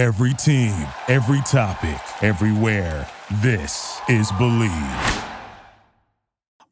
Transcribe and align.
Every 0.00 0.32
team, 0.32 0.86
every 1.08 1.42
topic, 1.42 2.00
everywhere. 2.22 3.06
This 3.42 4.00
is 4.08 4.32
Bleav. 4.32 5.28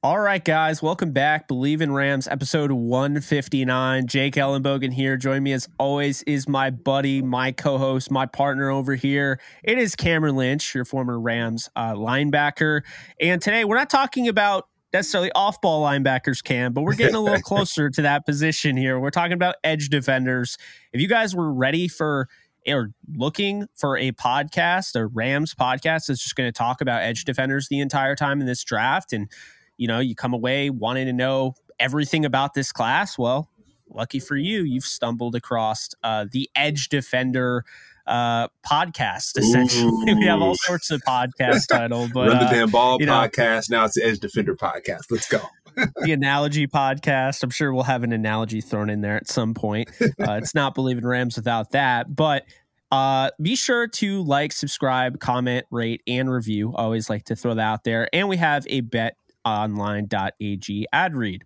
All 0.02 0.18
right, 0.18 0.42
guys, 0.42 0.82
welcome 0.82 1.12
back. 1.12 1.46
Bleav 1.46 1.82
in 1.82 1.92
Rams, 1.92 2.26
episode 2.26 2.72
159. 2.72 4.06
Jake 4.06 4.32
Ellenbogen 4.36 4.94
here. 4.94 5.18
Join 5.18 5.42
me 5.42 5.52
as 5.52 5.68
always 5.78 6.22
is 6.22 6.48
my 6.48 6.70
buddy, 6.70 7.20
my 7.20 7.52
co 7.52 7.76
host, 7.76 8.10
my 8.10 8.24
partner 8.24 8.70
over 8.70 8.94
here. 8.94 9.38
It 9.62 9.76
is 9.76 9.94
Cameron 9.94 10.36
Lynch, 10.36 10.74
your 10.74 10.86
former 10.86 11.20
Rams 11.20 11.68
uh, 11.76 11.92
linebacker. 11.92 12.80
And 13.20 13.42
today 13.42 13.66
we're 13.66 13.76
not 13.76 13.90
talking 13.90 14.28
about 14.28 14.68
necessarily 14.94 15.30
off 15.32 15.60
ball 15.60 15.84
linebackers, 15.84 16.42
Cam, 16.42 16.72
but 16.72 16.80
we're 16.80 16.94
getting 16.94 17.14
a 17.14 17.20
little 17.20 17.40
closer 17.42 17.90
to 17.90 18.00
that 18.00 18.24
position 18.24 18.74
here. 18.74 18.98
We're 18.98 19.10
talking 19.10 19.34
about 19.34 19.56
edge 19.62 19.90
defenders. 19.90 20.56
If 20.94 21.02
you 21.02 21.08
guys 21.08 21.36
were 21.36 21.52
ready 21.52 21.88
for 21.88 22.26
or 22.68 22.90
looking 23.14 23.66
for 23.74 23.96
a 23.96 24.12
podcast, 24.12 24.94
a 24.94 25.06
Rams 25.06 25.54
podcast 25.54 26.06
that's 26.06 26.22
just 26.22 26.36
going 26.36 26.48
to 26.48 26.52
talk 26.52 26.80
about 26.80 27.02
edge 27.02 27.24
defenders 27.24 27.68
the 27.68 27.80
entire 27.80 28.14
time 28.14 28.40
in 28.40 28.46
this 28.46 28.62
draft 28.64 29.12
and 29.12 29.30
you 29.78 29.86
know, 29.86 30.00
you 30.00 30.14
come 30.14 30.34
away 30.34 30.68
wanting 30.68 31.06
to 31.06 31.12
know 31.12 31.54
everything 31.78 32.24
about 32.24 32.52
this 32.52 32.72
class. 32.72 33.16
Well, 33.16 33.48
lucky 33.88 34.20
for 34.20 34.36
you, 34.36 34.62
you've 34.64 34.84
stumbled 34.84 35.34
across 35.34 35.88
uh, 36.02 36.26
the 36.30 36.50
Edge 36.54 36.88
Defender 36.88 37.64
uh, 38.06 38.48
podcast. 38.68 39.38
Essentially, 39.38 40.12
Ooh. 40.12 40.16
we 40.18 40.26
have 40.26 40.42
all 40.42 40.56
sorts 40.56 40.90
of 40.90 41.00
podcast 41.06 41.68
titles. 41.70 42.10
But 42.12 42.28
Run 42.28 42.38
the 42.38 42.46
uh, 42.46 42.50
damn 42.50 42.70
ball 42.70 42.98
podcast. 42.98 43.70
Know, 43.70 43.78
now 43.78 43.84
it's 43.86 43.94
the 43.94 44.04
Edge 44.04 44.18
Defender 44.18 44.56
podcast. 44.56 45.04
Let's 45.10 45.28
go. 45.28 45.40
the 46.02 46.12
analogy 46.12 46.66
podcast. 46.66 47.42
I'm 47.42 47.50
sure 47.50 47.72
we'll 47.72 47.84
have 47.84 48.02
an 48.02 48.12
analogy 48.12 48.60
thrown 48.60 48.90
in 48.90 49.00
there 49.00 49.16
at 49.16 49.28
some 49.28 49.54
point. 49.54 49.90
Uh, 50.00 50.32
it's 50.32 50.54
not 50.54 50.74
Bleav 50.74 50.98
in 50.98 51.06
Rams 51.06 51.36
without 51.36 51.70
that, 51.70 52.14
but. 52.14 52.44
Uh, 52.90 53.30
be 53.40 53.54
sure 53.54 53.86
to 53.86 54.22
like, 54.24 54.52
subscribe, 54.52 55.20
comment, 55.20 55.66
rate, 55.70 56.02
and 56.06 56.30
review. 56.30 56.74
Always 56.74 57.10
like 57.10 57.24
to 57.24 57.36
throw 57.36 57.54
that 57.54 57.62
out 57.62 57.84
there. 57.84 58.08
And 58.14 58.28
we 58.28 58.38
have 58.38 58.66
a 58.68 58.80
bet 58.80 59.16
betonline.ag 59.48 60.86
ad 60.92 61.16
read. 61.16 61.44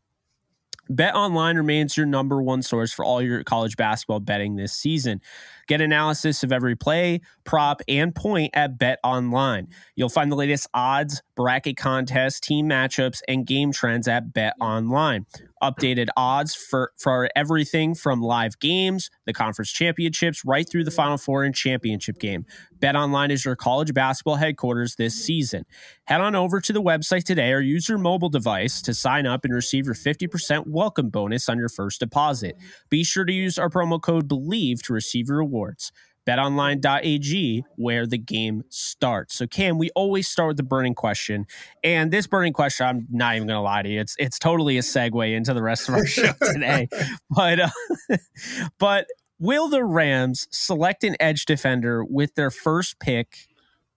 Bet 0.89 1.15
Online 1.15 1.57
remains 1.57 1.97
your 1.97 2.07
number 2.07 2.43
one 2.43 2.61
source 2.61 2.93
for 2.93 3.05
all 3.05 3.23
your 3.23 3.45
college 3.45 3.77
basketball 3.77 4.21
betting 4.21 4.57
this 4.57 4.73
season. 4.73 5.21
Get 5.69 5.81
analysis 5.81 6.43
of 6.43 6.53
every 6.53 6.75
play, 6.75 7.21
prop, 7.45 7.83
and 7.89 8.15
point 8.15 8.51
at 8.53 8.79
Bet 8.79 8.99
Online. 9.05 9.69
You'll 9.95 10.09
find 10.09 10.31
the 10.31 10.37
latest 10.37 10.67
odds, 10.75 11.23
bracket 11.37 11.77
contests, 11.77 12.41
team 12.41 12.69
matchups, 12.69 13.21
and 13.29 13.47
game 13.47 13.73
trends 13.73 14.09
at 14.09 14.33
Bet 14.35 14.55
Online. 14.61 15.25
Updated 15.63 16.09
odds 16.17 16.55
for, 16.55 16.93
for 16.99 17.29
everything 17.37 17.95
from 17.95 18.21
live 18.21 18.59
games, 18.59 19.11
the 19.27 19.33
conference 19.33 19.71
championships, 19.71 20.45
right 20.45 20.69
through 20.69 20.85
the 20.85 20.91
Final 20.91 21.17
Four 21.17 21.45
and 21.45 21.55
championship 21.55 22.19
game. 22.19 22.45
Bet 22.81 22.97
Online 22.97 23.31
is 23.31 23.45
your 23.45 23.55
college 23.55 23.95
basketball 23.95 24.35
headquarters 24.37 24.97
this 24.97 25.15
season. 25.15 25.65
Head 26.05 26.21
on 26.21 26.35
over 26.35 26.61
to 26.61 26.73
the 26.73 26.83
website 26.83 27.23
today 27.23 27.53
or 27.53 27.61
use 27.61 27.89
your 27.89 27.99
mobile 27.99 28.29
device 28.29 28.83
to 28.83 28.93
sign 28.93 29.25
up 29.25 29.45
and 29.45 29.55
receive 29.55 29.87
your 29.87 29.95
50% 29.95 30.67
welcome 30.67 31.11
bonus 31.11 31.49
on 31.49 31.59
your 31.59 31.69
first 31.69 32.01
deposit. 32.01 32.57
Be 32.91 33.05
sure 33.05 33.25
to 33.25 33.33
use 33.33 33.57
our 33.57 33.71
promo 33.71 34.01
code 34.03 34.29
BLEAV 34.29 34.83
to 34.83 34.93
receive 34.93 35.29
your 35.29 35.39
rewards. 35.39 35.93
BetOnline.ag, 36.27 37.65
where 37.77 38.07
the 38.07 38.19
game 38.19 38.65
starts. 38.69 39.35
So, 39.35 39.47
Cam, 39.47 39.79
we 39.79 39.91
always 39.91 40.29
start 40.29 40.49
with 40.49 40.57
the 40.57 40.63
burning 40.63 40.95
question, 40.95 41.47
and 41.83 42.11
this 42.11 42.27
burning 42.27 42.53
question, 42.53 42.87
I'm 42.87 43.07
not 43.11 43.37
even 43.37 43.49
going 43.49 43.57
to 43.57 43.63
lie 43.63 43.83
to 43.83 43.89
you, 43.89 44.01
it's 44.01 44.15
it's 44.19 44.39
totally 44.39 44.79
a 44.79 44.83
segue 44.83 45.35
into 45.35 45.55
the 45.55 45.63
rest 45.63 45.89
of 45.89 45.95
our 45.95 46.07
show 46.07 46.33
today. 46.53 46.89
but 47.31 47.61
uh, 47.61 47.69
but 48.79 49.07
will 49.39 49.69
the 49.69 49.85
Rams 49.85 50.47
select 50.51 51.05
an 51.05 51.17
edge 51.19 51.45
defender 51.45 52.05
with 52.05 52.35
their 52.35 52.51
first 52.51 53.01
pick, 53.01 53.49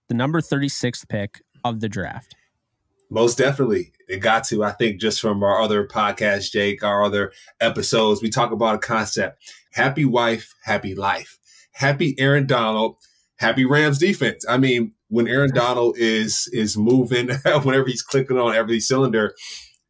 the 0.08 0.14
number 0.14 0.40
36th 0.40 1.08
pick 1.08 1.42
of 1.64 1.80
the 1.80 1.88
draft? 1.88 2.34
Most 3.08 3.38
definitely. 3.38 3.92
It 4.08 4.18
got 4.18 4.44
to. 4.48 4.64
I 4.64 4.72
think 4.72 5.00
just 5.00 5.20
from 5.20 5.42
our 5.42 5.60
other 5.60 5.86
podcast, 5.86 6.50
Jake, 6.50 6.82
our 6.82 7.04
other 7.04 7.32
episodes, 7.60 8.22
we 8.22 8.30
talk 8.30 8.50
about 8.50 8.74
a 8.74 8.78
concept 8.78 9.42
happy 9.72 10.04
wife, 10.04 10.54
happy 10.62 10.94
life. 10.94 11.35
Happy 11.76 12.14
Aaron 12.18 12.46
Donald, 12.46 12.96
happy 13.36 13.64
Rams 13.64 13.98
defense. 13.98 14.44
I 14.48 14.56
mean, 14.56 14.92
when 15.08 15.28
Aaron 15.28 15.52
Donald 15.54 15.96
is 15.98 16.48
is 16.52 16.76
moving, 16.76 17.28
whenever 17.44 17.86
he's 17.86 18.02
clicking 18.02 18.38
on 18.38 18.54
every 18.54 18.80
cylinder, 18.80 19.34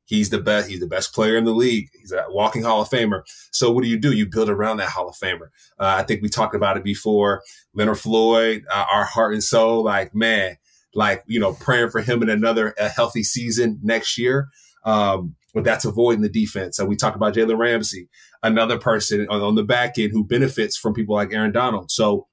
he's 0.05 0.31
the 0.31 0.41
best. 0.41 0.69
He's 0.69 0.81
the 0.81 0.87
best 0.87 1.15
player 1.15 1.37
in 1.37 1.45
the 1.45 1.53
league. 1.53 1.89
He's 1.99 2.13
a 2.13 2.25
walking 2.29 2.63
Hall 2.63 2.83
of 2.83 2.89
Famer. 2.89 3.23
So 3.53 3.71
what 3.71 3.85
do 3.85 3.89
you 3.89 3.99
do? 3.99 4.13
You 4.13 4.27
build 4.27 4.49
around 4.49 4.79
that 4.79 4.89
Hall 4.89 5.09
of 5.09 5.17
Famer. 5.17 5.49
Uh, 5.79 5.97
I 5.99 6.03
think 6.03 6.23
we 6.23 6.29
talked 6.29 6.55
about 6.55 6.77
it 6.77 6.85
before. 6.85 7.43
Leonard 7.75 7.99
Floyd, 7.99 8.65
uh, 8.73 8.87
our 8.93 9.05
heart 9.05 9.35
and 9.35 9.45
soul. 9.45 9.85
Like 9.85 10.15
man, 10.15 10.57
like 10.95 11.23
you 11.27 11.39
know, 11.39 11.53
praying 11.53 11.91
for 11.91 12.01
him 12.01 12.23
in 12.23 12.29
another 12.29 12.75
healthy 12.95 13.23
season 13.23 13.79
next 13.83 14.19
year. 14.19 14.49
Um, 14.85 15.37
but 15.57 15.65
that's 15.65 15.87
avoiding 15.87 16.21
the 16.21 16.29
defense. 16.29 16.77
So 16.77 16.85
we 16.85 16.97
talk 16.97 17.17
about 17.17 17.33
Jalen 17.33 17.57
Ramsey, 17.57 18.11
another 18.43 18.79
person 18.79 19.27
on, 19.31 19.41
on 19.41 19.55
the 19.55 19.65
back 19.65 19.99
end 19.99 20.13
who 20.13 20.23
benefits 20.23 20.77
from 20.77 20.93
people 20.93 21.15
like 21.15 21.33
Aaron 21.33 21.51
Donald. 21.51 21.91
So 21.91 22.27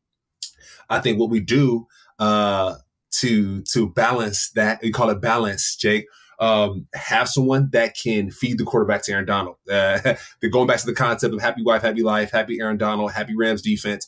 I 0.89 0.99
think 0.99 1.19
what 1.19 1.29
we 1.29 1.39
do 1.39 1.87
uh, 2.19 2.75
to 3.19 3.61
to 3.61 3.89
balance 3.89 4.51
that, 4.55 4.81
we 4.83 4.91
call 4.91 5.09
it 5.09 5.21
balance, 5.21 5.77
Jake. 5.77 6.05
Um, 6.37 6.87
have 6.93 7.29
someone 7.29 7.69
that 7.71 7.95
can 7.95 8.29
feed 8.29 8.57
the 8.57 8.65
quarterback 8.65 9.03
to 9.03 9.13
Aaron 9.13 9.25
Donald. 9.25 9.55
Uh, 9.71 10.15
going 10.51 10.67
back 10.67 10.79
to 10.79 10.85
the 10.85 10.93
concept 10.93 11.33
of 11.33 11.41
happy 11.41 11.63
wife, 11.63 11.81
happy 11.81 12.03
life, 12.03 12.29
happy 12.29 12.59
Aaron 12.59 12.77
Donald, 12.77 13.13
happy 13.13 13.35
Rams 13.37 13.61
defense. 13.61 14.05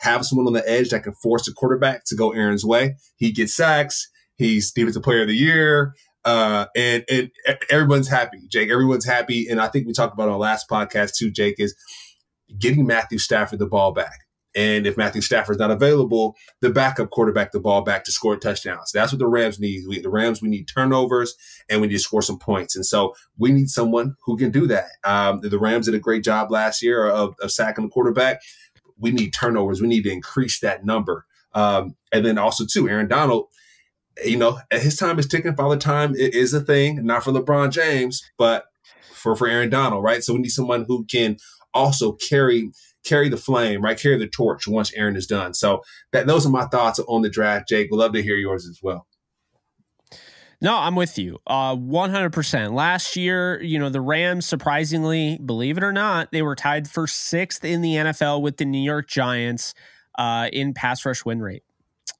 Have 0.00 0.26
someone 0.26 0.46
on 0.46 0.52
the 0.52 0.68
edge 0.68 0.90
that 0.90 1.04
can 1.04 1.14
force 1.14 1.46
the 1.46 1.54
quarterback 1.54 2.04
to 2.04 2.14
go 2.14 2.32
Aaron's 2.32 2.66
way. 2.66 2.96
He 3.16 3.32
gets 3.32 3.54
sacks. 3.54 4.10
He's 4.36 4.70
defensive 4.70 5.02
player 5.02 5.22
of 5.22 5.28
the 5.28 5.34
year. 5.34 5.94
Uh, 6.24 6.66
and 6.76 7.04
and 7.10 7.30
everyone's 7.70 8.08
happy, 8.08 8.46
Jake. 8.48 8.70
Everyone's 8.70 9.06
happy, 9.06 9.48
and 9.48 9.60
I 9.60 9.68
think 9.68 9.86
we 9.86 9.92
talked 9.92 10.14
about 10.14 10.28
on 10.28 10.34
our 10.34 10.38
last 10.38 10.68
podcast 10.68 11.16
too, 11.16 11.30
Jake, 11.30 11.56
is 11.58 11.74
getting 12.58 12.86
Matthew 12.86 13.18
Stafford 13.18 13.58
the 13.58 13.66
ball 13.66 13.92
back. 13.92 14.28
And 14.54 14.86
if 14.86 14.96
Matthew 14.96 15.20
Stafford's 15.20 15.60
not 15.60 15.70
available, 15.70 16.34
the 16.62 16.70
backup 16.70 17.10
quarterback 17.10 17.52
the 17.52 17.60
ball 17.60 17.82
back 17.82 18.04
to 18.04 18.12
score 18.12 18.36
touchdowns. 18.36 18.90
That's 18.92 19.12
what 19.12 19.18
the 19.18 19.26
Rams 19.26 19.60
need. 19.60 19.86
We, 19.86 20.00
the 20.00 20.08
Rams, 20.08 20.40
we 20.42 20.48
need 20.48 20.66
turnovers 20.66 21.36
and 21.68 21.80
we 21.80 21.86
need 21.86 21.94
to 21.94 22.00
score 22.00 22.22
some 22.22 22.38
points. 22.38 22.74
And 22.74 22.84
so 22.84 23.14
we 23.36 23.52
need 23.52 23.68
someone 23.68 24.16
who 24.24 24.36
can 24.36 24.50
do 24.50 24.66
that. 24.66 24.88
Um, 25.04 25.40
the 25.42 25.58
Rams 25.58 25.86
did 25.86 25.94
a 25.94 26.00
great 26.00 26.24
job 26.24 26.50
last 26.50 26.82
year 26.82 27.06
of, 27.06 27.34
of 27.40 27.52
sacking 27.52 27.84
the 27.84 27.90
quarterback. 27.90 28.40
We 28.98 29.12
need 29.12 29.32
turnovers. 29.32 29.80
We 29.80 29.86
need 29.86 30.02
to 30.04 30.10
increase 30.10 30.58
that 30.60 30.84
number. 30.84 31.26
Um, 31.54 31.94
and 32.12 32.24
then 32.24 32.38
also 32.38 32.64
too, 32.64 32.88
Aaron 32.88 33.06
Donald 33.06 33.46
you 34.24 34.36
know, 34.36 34.58
his 34.70 34.96
time 34.96 35.18
is 35.18 35.26
ticking. 35.26 35.54
Father 35.54 35.76
time 35.76 36.14
is 36.14 36.52
a 36.54 36.60
thing, 36.60 37.04
not 37.04 37.24
for 37.24 37.32
LeBron 37.32 37.70
James, 37.70 38.22
but 38.36 38.64
for 39.12 39.36
for 39.36 39.48
Aaron 39.48 39.70
Donald, 39.70 40.02
right? 40.02 40.22
So 40.22 40.34
we 40.34 40.40
need 40.40 40.48
someone 40.50 40.84
who 40.86 41.04
can 41.04 41.36
also 41.74 42.12
carry 42.12 42.70
carry 43.04 43.28
the 43.28 43.36
flame, 43.36 43.82
right? 43.82 43.98
Carry 43.98 44.18
the 44.18 44.28
torch 44.28 44.66
once 44.66 44.92
Aaron 44.94 45.16
is 45.16 45.26
done. 45.26 45.54
So 45.54 45.82
that 46.12 46.26
those 46.26 46.46
are 46.46 46.50
my 46.50 46.66
thoughts 46.66 47.00
on 47.06 47.22
the 47.22 47.30
draft. 47.30 47.68
Jake, 47.68 47.90
would 47.90 47.98
love 47.98 48.12
to 48.12 48.22
hear 48.22 48.36
yours 48.36 48.66
as 48.68 48.80
well. 48.82 49.06
No, 50.60 50.76
I'm 50.76 50.96
with 50.96 51.18
you. 51.18 51.38
Uh, 51.46 51.76
100%. 51.76 52.72
Last 52.72 53.14
year, 53.14 53.62
you 53.62 53.78
know, 53.78 53.90
the 53.90 54.00
Rams, 54.00 54.44
surprisingly, 54.44 55.38
believe 55.38 55.78
it 55.78 55.84
or 55.84 55.92
not, 55.92 56.32
they 56.32 56.42
were 56.42 56.56
tied 56.56 56.88
for 56.90 57.06
sixth 57.06 57.64
in 57.64 57.80
the 57.80 57.94
NFL 57.94 58.42
with 58.42 58.56
the 58.56 58.64
New 58.64 58.82
York 58.82 59.08
Giants 59.08 59.72
uh, 60.18 60.48
in 60.52 60.74
pass 60.74 61.06
rush 61.06 61.24
win 61.24 61.40
rate. 61.40 61.62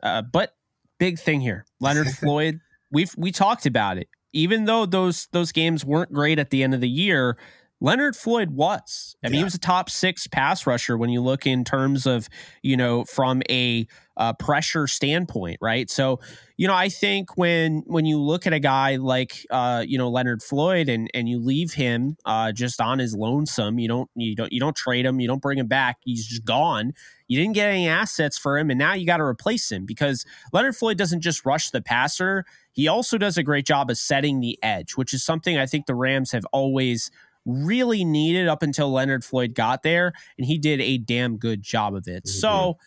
Uh, 0.04 0.22
but 0.22 0.54
big 0.98 1.18
thing 1.18 1.40
here. 1.40 1.64
Leonard 1.80 2.08
Floyd, 2.20 2.60
we've 2.90 3.14
we 3.16 3.32
talked 3.32 3.66
about 3.66 3.98
it. 3.98 4.08
Even 4.32 4.64
though 4.64 4.86
those 4.86 5.28
those 5.32 5.52
games 5.52 5.84
weren't 5.84 6.12
great 6.12 6.38
at 6.38 6.50
the 6.50 6.62
end 6.62 6.74
of 6.74 6.80
the 6.80 6.88
year, 6.88 7.36
Leonard 7.80 8.16
Floyd 8.16 8.50
was. 8.50 9.16
I 9.22 9.28
mean, 9.28 9.34
yeah. 9.34 9.38
he 9.38 9.44
was 9.44 9.54
a 9.54 9.58
top 9.58 9.88
six 9.88 10.26
pass 10.26 10.66
rusher 10.66 10.98
when 10.98 11.10
you 11.10 11.20
look 11.22 11.46
in 11.46 11.64
terms 11.64 12.06
of, 12.06 12.28
you 12.62 12.76
know, 12.76 13.04
from 13.04 13.42
a 13.48 13.86
uh, 14.16 14.32
pressure 14.32 14.88
standpoint, 14.88 15.58
right? 15.60 15.88
So, 15.88 16.18
you 16.56 16.66
know, 16.66 16.74
I 16.74 16.88
think 16.88 17.36
when 17.36 17.84
when 17.86 18.04
you 18.04 18.20
look 18.20 18.46
at 18.48 18.52
a 18.52 18.58
guy 18.58 18.96
like, 18.96 19.46
uh, 19.50 19.84
you 19.86 19.96
know, 19.96 20.10
Leonard 20.10 20.42
Floyd 20.42 20.88
and 20.88 21.08
and 21.14 21.28
you 21.28 21.38
leave 21.38 21.74
him 21.74 22.16
uh, 22.24 22.50
just 22.50 22.80
on 22.80 22.98
his 22.98 23.14
lonesome, 23.14 23.78
you 23.78 23.86
don't 23.86 24.10
you 24.16 24.34
don't 24.34 24.52
you 24.52 24.58
don't 24.58 24.76
trade 24.76 25.06
him, 25.06 25.20
you 25.20 25.28
don't 25.28 25.42
bring 25.42 25.58
him 25.58 25.68
back, 25.68 25.98
he's 26.04 26.26
just 26.26 26.44
gone. 26.44 26.92
You 27.28 27.38
didn't 27.38 27.54
get 27.54 27.68
any 27.68 27.86
assets 27.86 28.36
for 28.36 28.58
him, 28.58 28.70
and 28.70 28.78
now 28.78 28.94
you 28.94 29.06
got 29.06 29.18
to 29.18 29.24
replace 29.24 29.70
him 29.70 29.84
because 29.86 30.24
Leonard 30.52 30.76
Floyd 30.76 30.96
doesn't 30.96 31.20
just 31.20 31.44
rush 31.44 31.70
the 31.70 31.82
passer. 31.82 32.44
He 32.72 32.88
also 32.88 33.18
does 33.18 33.36
a 33.36 33.42
great 33.42 33.66
job 33.66 33.90
of 33.90 33.98
setting 33.98 34.40
the 34.40 34.58
edge, 34.62 34.96
which 34.96 35.14
is 35.14 35.22
something 35.22 35.58
I 35.58 35.66
think 35.66 35.86
the 35.86 35.94
Rams 35.94 36.32
have 36.32 36.46
always 36.52 37.10
really 37.44 38.04
needed 38.04 38.48
up 38.48 38.62
until 38.62 38.90
Leonard 38.90 39.24
Floyd 39.24 39.54
got 39.54 39.82
there, 39.82 40.12
and 40.36 40.46
he 40.46 40.58
did 40.58 40.80
a 40.80 40.98
damn 40.98 41.36
good 41.36 41.62
job 41.62 41.94
of 41.94 42.08
it. 42.08 42.24
Mm-hmm. 42.24 42.40
So 42.40 42.78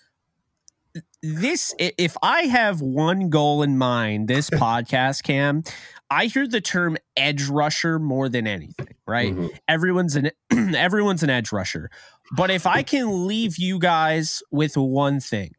this 1.22 1.74
if 1.78 2.18
I 2.22 2.44
have 2.44 2.82
one 2.82 3.30
goal 3.30 3.64
in 3.64 3.78
mind, 3.78 4.28
this 4.28 4.50
podcast, 4.52 5.24
Cam, 5.24 5.64
I 6.10 6.26
hear 6.26 6.48
the 6.48 6.62
term 6.62 6.98
edge 7.16 7.48
rusher 7.48 8.00
more 8.00 8.30
than 8.30 8.48
anything, 8.48 8.96
right? 9.12 9.34
Mm-hmm. 9.34 9.48
Everyone's 9.68 10.16
an 10.16 10.31
everyone's 10.75 11.22
an 11.22 11.30
edge 11.30 11.52
rusher. 11.52 11.90
But 12.36 12.50
if 12.50 12.66
I 12.66 12.81
can 12.81 13.28
leave 13.28 13.58
you 13.58 13.78
guys 13.78 14.42
with 14.52 14.78
one 14.78 15.19
thing, 15.19 15.52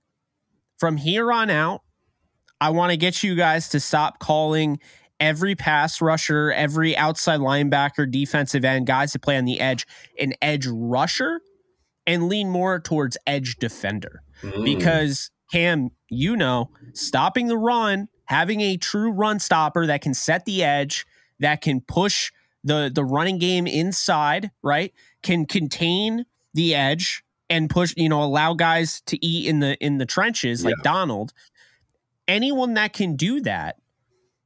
from 0.79 0.97
here 0.97 1.31
on 1.31 1.51
out, 1.51 1.83
I 2.61 2.71
want 2.71 2.91
to 2.91 2.97
get 2.97 3.23
you 3.23 3.35
guys 3.35 3.69
to 3.69 3.81
stop 3.81 4.19
calling 4.19 4.81
every 5.21 5.55
pass 5.55 6.01
rusher, 6.01 6.51
every 6.51 6.97
outside 6.97 7.41
linebacker, 7.41 8.11
defensive 8.11 8.65
end, 8.65 8.87
guys 8.87 9.13
that 9.13 9.21
play 9.21 9.37
on 9.37 9.45
the 9.45 9.61
edge, 9.61 9.87
an 10.19 10.33
edge 10.43 10.67
rusher 10.67 11.41
and 12.07 12.29
lean 12.29 12.49
more 12.51 12.81
towards 12.81 13.17
edge 13.27 13.57
defender. 13.57 14.23
Mm. 14.43 14.65
Because 14.65 15.31
Cam, 15.53 15.91
you 16.09 16.37
know, 16.37 16.71
stopping 16.95 17.47
the 17.47 17.59
run, 17.59 18.09
having 18.25 18.61
a 18.61 18.77
true 18.77 19.13
run 19.13 19.39
stopper 19.39 19.87
that 19.87 20.01
can 20.01 20.15
set 20.15 20.45
the 20.45 20.65
edge, 20.65 21.07
that 21.39 21.61
can 21.61 21.81
push 21.81 22.33
the 22.65 22.91
the 22.93 23.05
running 23.05 23.39
game 23.39 23.67
inside, 23.67 24.51
right? 24.63 24.93
Can 25.23 25.47
contain 25.47 26.27
the 26.55 26.75
edge 26.75 27.25
and 27.51 27.69
push, 27.69 27.95
you 27.97 28.09
know, 28.09 28.23
allow 28.23 28.55
guys 28.55 29.03
to 29.07 29.25
eat 29.25 29.49
in 29.49 29.61
the 29.61 29.77
in 29.85 29.99
the 29.99 30.07
trenches 30.07 30.65
like 30.65 30.75
yeah. 30.79 30.83
Donald. 30.83 31.33
Anyone 32.29 32.75
that 32.75 32.93
can 32.93 33.17
do 33.17 33.41
that 33.41 33.77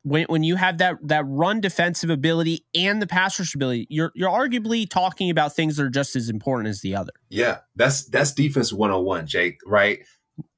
when 0.07 0.25
when 0.29 0.45
you 0.45 0.57
have 0.57 0.79
that 0.79 0.97
that 1.03 1.25
run 1.27 1.61
defensive 1.61 2.11
ability 2.11 2.65
and 2.75 3.03
the 3.03 3.07
pass 3.07 3.39
rush 3.39 3.55
ability, 3.55 3.87
you're 3.91 4.13
you're 4.15 4.31
arguably 4.31 4.89
talking 4.89 5.31
about 5.31 5.55
things 5.55 5.77
that 5.77 5.85
are 5.85 5.91
just 5.91 6.15
as 6.15 6.29
important 6.29 6.69
as 6.69 6.81
the 6.81 6.95
other. 6.95 7.13
Yeah, 7.29 7.59
that's 7.75 8.07
that's 8.07 8.33
defense 8.33 8.73
101, 8.73 9.27
Jake, 9.27 9.59
right? 9.67 10.01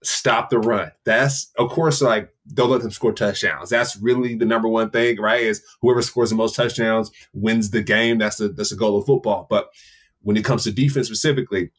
Stop 0.03 0.51
the 0.51 0.59
run. 0.59 0.91
That's 1.05 1.51
of 1.59 1.71
course 1.71 2.01
like 2.01 2.33
don't 2.53 2.71
let 2.71 2.83
them 2.83 2.91
score 2.91 3.13
touchdowns. 3.13 3.71
That's 3.71 3.97
really 3.97 4.35
the 4.35 4.47
number 4.47 4.69
one 4.69 4.91
thing, 4.91 5.21
right? 5.21 5.43
Is 5.43 5.63
whoever 5.83 6.03
scores 6.03 6.31
the 6.31 6.37
most 6.37 6.57
touchdowns 6.57 7.11
wins 7.33 7.71
the 7.71 7.83
game. 7.83 8.19
That's 8.19 8.37
the 8.37 8.49
that's 8.49 8.71
the 8.71 8.77
goal 8.77 8.99
of 8.99 9.07
football. 9.07 9.47
But 9.49 9.69
when 10.23 10.37
it 10.37 10.45
comes 10.45 10.65
to 10.65 10.73
defense 10.73 11.07
specifically, 11.07 11.71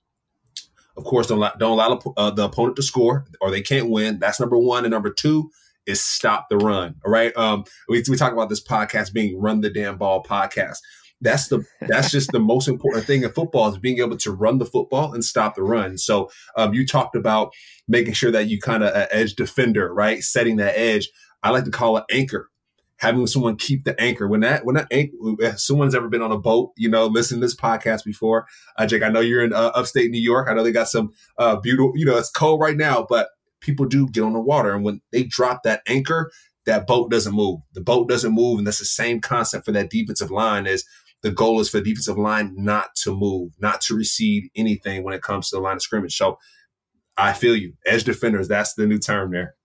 of 0.96 1.04
course, 1.04 1.28
don't 1.28 1.40
allow, 1.40 1.54
don't 1.60 1.72
allow 1.72 2.02
uh, 2.18 2.32
the 2.32 2.46
opponent 2.46 2.76
to 2.78 2.84
score 2.84 3.26
or 3.42 3.52
they 3.52 3.62
can't 3.62 3.90
win. 3.90 4.20
That's 4.20 4.40
number 4.40 4.58
one. 4.58 4.86
And 4.86 4.92
number 4.92 5.12
two, 5.12 5.50
is 5.90 6.04
stop 6.04 6.48
the 6.50 6.58
run. 6.58 6.96
All 7.04 7.12
right. 7.12 7.36
Um, 7.36 7.66
we, 7.88 8.04
we 8.08 8.16
talk 8.16 8.32
about 8.32 8.50
this 8.50 8.64
podcast 8.64 9.12
being 9.12 9.40
run 9.40 9.62
the 9.62 9.70
damn 9.70 9.98
ball 9.98 10.24
podcast. 10.24 10.78
That's 11.22 11.50
the 11.50 11.66
that's 11.82 12.12
just 12.12 12.32
the 12.32 12.40
most 12.40 12.68
important 12.68 13.06
thing 13.06 13.24
in 13.24 13.32
football 13.32 13.70
is 13.70 13.78
being 13.78 14.00
able 14.00 14.18
to 14.18 14.32
run 14.32 14.58
the 14.58 14.66
football 14.66 15.14
and 15.14 15.24
stop 15.24 15.56
the 15.56 15.64
run. 15.64 15.98
So 15.98 16.30
um, 16.56 16.74
you 16.74 16.86
talked 16.86 17.16
about 17.16 17.52
making 17.88 18.14
sure 18.14 18.32
that 18.32 18.48
you 18.48 18.60
kind 18.60 18.84
of 18.84 18.96
uh, 18.96 19.08
edge 19.12 19.36
defender, 19.36 19.94
right? 19.94 20.24
Setting 20.24 20.58
that 20.58 20.78
edge. 20.78 21.10
I 21.44 21.50
like 21.50 21.66
to 21.66 21.72
call 21.72 21.98
it 21.98 22.06
anchor. 22.12 22.50
Having 22.98 23.28
someone 23.28 23.56
keep 23.56 23.86
the 23.86 24.00
anchor 24.00 24.28
when 24.28 24.42
that 24.42 24.66
when 24.66 24.76
that 24.76 24.88
anchor, 24.92 25.58
someone's 25.58 25.96
ever 25.96 26.10
been 26.10 26.22
on 26.22 26.34
a 26.34 26.38
boat, 26.38 26.72
you 26.76 26.90
know, 26.90 27.06
listen 27.08 27.40
to 27.40 27.46
this 27.46 27.56
podcast 27.56 28.04
before. 28.04 28.46
Uh, 28.78 28.86
Jake, 28.86 29.04
I 29.04 29.10
know 29.10 29.22
you're 29.22 29.44
in 29.44 29.54
uh, 29.54 29.72
upstate 29.74 30.12
New 30.12 30.22
York. 30.22 30.50
I 30.50 30.54
know 30.54 30.64
they 30.64 30.74
got 30.74 30.90
some 30.90 31.14
uh, 31.38 31.56
beautiful, 31.58 31.94
you 31.96 32.06
know, 32.06 32.18
it's 32.18 32.30
cold 32.30 32.60
right 32.60 32.76
now, 32.76 33.06
but 33.08 33.30
people 33.62 33.86
do 33.86 34.08
get 34.08 34.24
on 34.24 34.34
the 34.34 34.40
water. 34.40 34.74
And 34.74 34.84
when 34.84 35.02
they 35.12 35.24
drop 35.24 35.64
that 35.64 35.82
anchor, 35.88 36.30
that 36.66 36.88
boat 36.88 37.10
doesn't 37.10 37.34
move. 37.34 37.62
The 37.74 37.82
boat 37.82 38.10
doesn't 38.10 38.34
move. 38.34 38.58
And 38.58 38.68
that's 38.68 38.80
the 38.80 38.86
same 38.86 39.22
concept 39.22 39.66
for 39.66 39.72
that 39.72 39.90
defensive 39.90 40.32
line 40.32 40.68
is 40.68 40.86
the 41.22 41.32
goal 41.32 41.60
is 41.60 41.70
for 41.70 41.78
the 41.78 41.84
defensive 41.84 42.18
line 42.18 42.54
not 42.56 42.96
to 43.04 43.16
move, 43.16 43.52
not 43.60 43.82
to 43.82 43.96
recede 43.96 44.50
anything 44.56 45.04
when 45.04 45.14
it 45.14 45.22
comes 45.22 45.50
to 45.50 45.58
the 45.58 45.62
line 45.62 45.76
of 45.76 45.82
scrimmage. 45.82 46.16
So 46.16 46.38
I 47.18 47.34
feel 47.34 47.56
you. 47.56 47.74
Edge 47.86 48.06
defenders, 48.06 48.48
that's 48.48 48.74
the 48.74 48.88
new 48.88 49.00
term 49.00 49.32
there. 49.32 49.56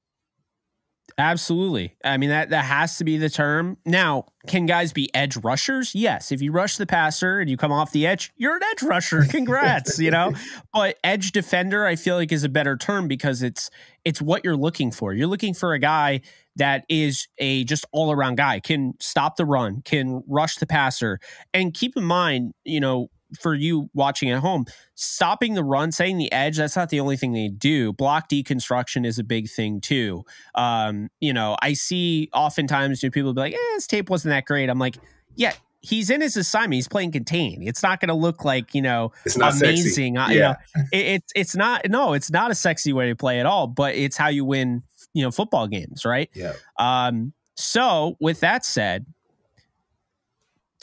Absolutely. 1.17 1.95
I 2.05 2.17
mean 2.17 2.31
that 2.31 2.51
that 2.51 2.65
has 2.65 2.99
to 2.99 3.05
be 3.05 3.19
the 3.19 3.29
term. 3.29 3.77
Now, 3.85 4.27
can 4.49 4.67
guys 4.67 4.93
be 4.93 5.15
edge 5.15 5.37
rushers? 5.37 5.95
Yes. 5.95 6.33
If 6.33 6.43
you 6.43 6.51
rush 6.51 6.77
the 6.77 6.87
passer 6.87 7.39
and 7.39 7.49
you 7.49 7.57
come 7.57 7.71
off 7.71 7.93
the 7.93 8.07
edge, 8.07 8.33
you're 8.37 8.57
an 8.57 8.63
edge 8.73 8.83
rusher. 8.83 9.25
Congrats, 9.31 9.99
you 9.99 10.11
know. 10.11 10.33
But 10.73 10.99
edge 11.05 11.31
defender 11.31 11.87
I 11.87 11.95
feel 11.97 12.17
like 12.17 12.33
is 12.33 12.43
a 12.43 12.49
better 12.49 12.77
term 12.77 13.07
because 13.07 13.43
it's 13.43 13.71
it's 14.05 14.21
what 14.21 14.45
you're 14.45 14.57
looking 14.57 14.91
for. 14.91 15.13
You're 15.13 15.29
looking 15.29 15.55
for 15.55 15.73
a 15.73 15.79
guy 15.79 16.23
that 16.57 16.85
is 16.89 17.27
a 17.39 17.65
just 17.65 17.85
all-around 17.93 18.37
guy, 18.37 18.61
can 18.61 18.95
stop 19.01 19.37
the 19.37 19.45
run, 19.45 19.83
can 19.83 20.23
rush 20.27 20.57
the 20.57 20.67
passer. 20.67 21.19
And 21.53 21.75
keep 21.75 21.97
in 21.97 22.05
mind, 22.05 22.55
you 22.65 22.81
know, 22.81 23.11
for 23.41 23.55
you 23.55 23.91
watching 23.95 24.31
at 24.31 24.41
home, 24.41 24.65
stopping 24.95 25.55
the 25.55 25.65
run, 25.65 25.93
setting 25.93 26.19
the 26.19 26.31
edge, 26.33 26.57
that's 26.57 26.77
not 26.77 26.91
the 26.91 27.01
only 27.01 27.17
thing 27.17 27.33
they 27.33 27.49
do. 27.49 27.93
Block 27.93 28.29
deconstruction 28.29 29.05
is 29.05 29.19
a 29.19 29.25
big 29.25 29.49
thing 29.49 29.81
too. 29.81 30.25
Um, 30.55 31.11
you 31.21 31.33
know, 31.33 31.57
I 31.61 31.73
see 31.73 32.29
oftentimes 32.33 33.03
you 33.03 33.09
know, 33.09 33.13
people 33.13 33.35
be 33.35 33.41
like, 33.41 33.55
eh, 33.55 33.75
his 33.75 33.87
tape 33.87 34.09
wasn't 34.09 34.31
that 34.31 34.45
great. 34.45 34.71
I'm 34.71 34.79
like, 34.79 34.97
yeah, 35.35 35.53
he's 35.85 36.11
in 36.11 36.21
his 36.21 36.37
assignment. 36.37 36.75
He's 36.75 36.89
playing 36.89 37.13
contain. 37.13 37.63
It's 37.63 37.83
not 37.83 38.01
going 38.01 38.09
to 38.09 38.15
look 38.15 38.45
like 38.45 38.75
you 38.75 38.83
know 38.83 39.13
it's 39.25 39.37
not 39.37 39.55
amazing. 39.57 40.15
Yeah. 40.15 40.29
You 40.29 40.41
know, 40.41 40.55
it, 40.93 41.07
it's 41.07 41.33
it's 41.37 41.57
not 41.57 41.89
no, 41.89 42.15
it's 42.15 42.31
not 42.31 42.51
a 42.51 42.55
sexy 42.55 42.93
way 42.93 43.09
to 43.09 43.17
play 43.17 43.41
at 43.41 43.47
all. 43.47 43.67
But 43.67 43.95
it's 43.95 44.17
how 44.17 44.29
you 44.29 44.45
win. 44.45 44.83
You 45.15 45.23
know, 45.23 45.31
football 45.31 45.67
games, 45.69 46.05
right? 46.05 46.29
Yeah. 46.35 46.53
Um. 46.79 47.33
So 47.57 48.17
with 48.21 48.41
that 48.41 48.65
said, 48.65 49.07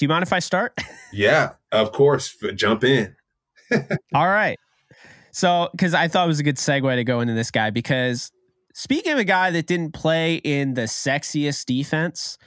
do 0.01 0.05
you 0.05 0.09
mind 0.09 0.23
if 0.23 0.33
I 0.33 0.39
start? 0.39 0.75
yeah, 1.13 1.51
of 1.71 1.91
course. 1.91 2.35
Jump 2.55 2.83
in. 2.83 3.15
All 4.15 4.27
right. 4.27 4.57
So, 5.31 5.69
because 5.71 5.93
I 5.93 6.07
thought 6.07 6.25
it 6.25 6.27
was 6.27 6.39
a 6.39 6.43
good 6.43 6.57
segue 6.57 6.95
to 6.95 7.03
go 7.03 7.21
into 7.21 7.35
this 7.35 7.51
guy, 7.51 7.69
because 7.69 8.31
speaking 8.73 9.13
of 9.13 9.19
a 9.19 9.23
guy 9.23 9.51
that 9.51 9.67
didn't 9.67 9.93
play 9.93 10.37
in 10.37 10.73
the 10.73 10.83
sexiest 10.83 11.65
defense, 11.65 12.39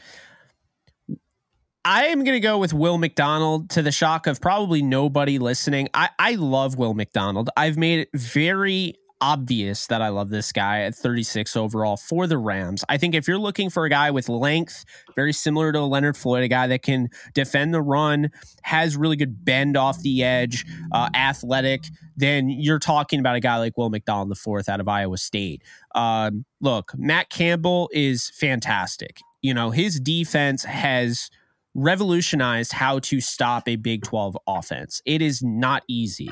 I 1.85 2.07
am 2.07 2.25
going 2.25 2.35
to 2.35 2.41
go 2.41 2.59
with 2.59 2.73
Will 2.75 2.99
McDonald 2.99 3.71
to 3.71 3.83
the 3.83 3.93
shock 3.93 4.27
of 4.27 4.41
probably 4.41 4.83
nobody 4.83 5.39
listening. 5.39 5.89
I, 5.95 6.11
I 6.19 6.35
love 6.35 6.77
Will 6.77 6.95
McDonald. 6.95 7.51
I've 7.57 7.77
made 7.77 8.01
it 8.01 8.09
very 8.15 8.95
obvious 9.21 9.87
that 9.87 10.03
I 10.03 10.09
love 10.09 10.31
this 10.31 10.53
guy 10.53 10.83
at 10.83 10.95
36 10.95 11.57
overall 11.57 11.97
for 11.97 12.27
the 12.27 12.39
Rams. 12.39 12.85
I 12.89 12.99
think 12.99 13.15
if 13.15 13.27
you're 13.27 13.39
looking 13.39 13.71
for 13.71 13.85
a 13.85 13.91
guy 13.91 14.11
with 14.11 14.29
length, 14.29 14.85
very 15.15 15.33
similar 15.33 15.73
to 15.73 15.81
Leonard 15.81 16.17
Floyd, 16.17 16.43
a 16.43 16.49
guy 16.49 16.67
that 16.67 16.83
can 16.83 17.09
defend 17.33 17.73
the 17.73 17.81
run, 17.81 18.31
has 18.63 18.97
really 18.97 19.17
good 19.17 19.45
bend 19.45 19.77
off 19.77 20.01
the 20.03 20.23
edge, 20.23 20.67
uh, 20.93 21.09
athletic, 21.15 21.85
then 22.17 22.49
you're 22.49 22.79
talking 22.79 23.21
about 23.21 23.37
a 23.37 23.41
guy 23.41 23.57
like 23.57 23.77
Will 23.77 23.91
McDonald, 23.91 24.31
the 24.31 24.35
fourth 24.35 24.69
out 24.69 24.81
of 24.81 24.89
Iowa 24.89 25.17
State. 25.17 25.63
Um, 25.95 26.45
look, 26.61 26.93
Matt 26.97 27.31
Campbell 27.31 27.91
is 27.93 28.31
fantastic. 28.31 29.21
You 29.43 29.55
know, 29.55 29.71
his 29.71 30.01
defense 30.01 30.65
has 30.65 31.31
revolutionized 31.75 32.73
how 32.73 32.99
to 33.01 33.21
stop 33.21 33.69
a 33.69 33.77
Big 33.77 34.03
12 34.03 34.37
offense. 34.47 35.03
It 35.05 35.23
is 35.23 35.43
not 35.43 35.83
easy, 35.89 36.31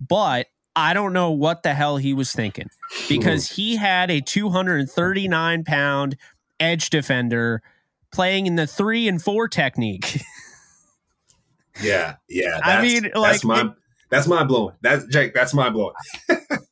but 0.00 0.46
I 0.78 0.94
don't 0.94 1.12
know 1.12 1.32
what 1.32 1.64
the 1.64 1.74
hell 1.74 1.96
he 1.96 2.14
was 2.14 2.32
thinking 2.32 2.70
because 3.08 3.50
he 3.50 3.74
had 3.74 4.12
a 4.12 4.20
239 4.20 5.64
pound 5.64 6.16
edge 6.60 6.90
defender 6.90 7.62
playing 8.12 8.46
in 8.46 8.54
the 8.54 8.64
three 8.64 9.08
and 9.08 9.20
four 9.20 9.48
technique. 9.48 10.22
yeah, 11.82 12.14
yeah. 12.28 12.60
I 12.62 12.80
mean, 12.80 13.10
like, 13.12 13.32
that's 13.32 13.44
my 13.44 13.72
that's 14.08 14.28
mind 14.28 14.46
blowing. 14.46 14.76
That's 14.80 15.04
Jake. 15.06 15.34
That's 15.34 15.52
mind 15.52 15.74
blowing. 15.74 15.94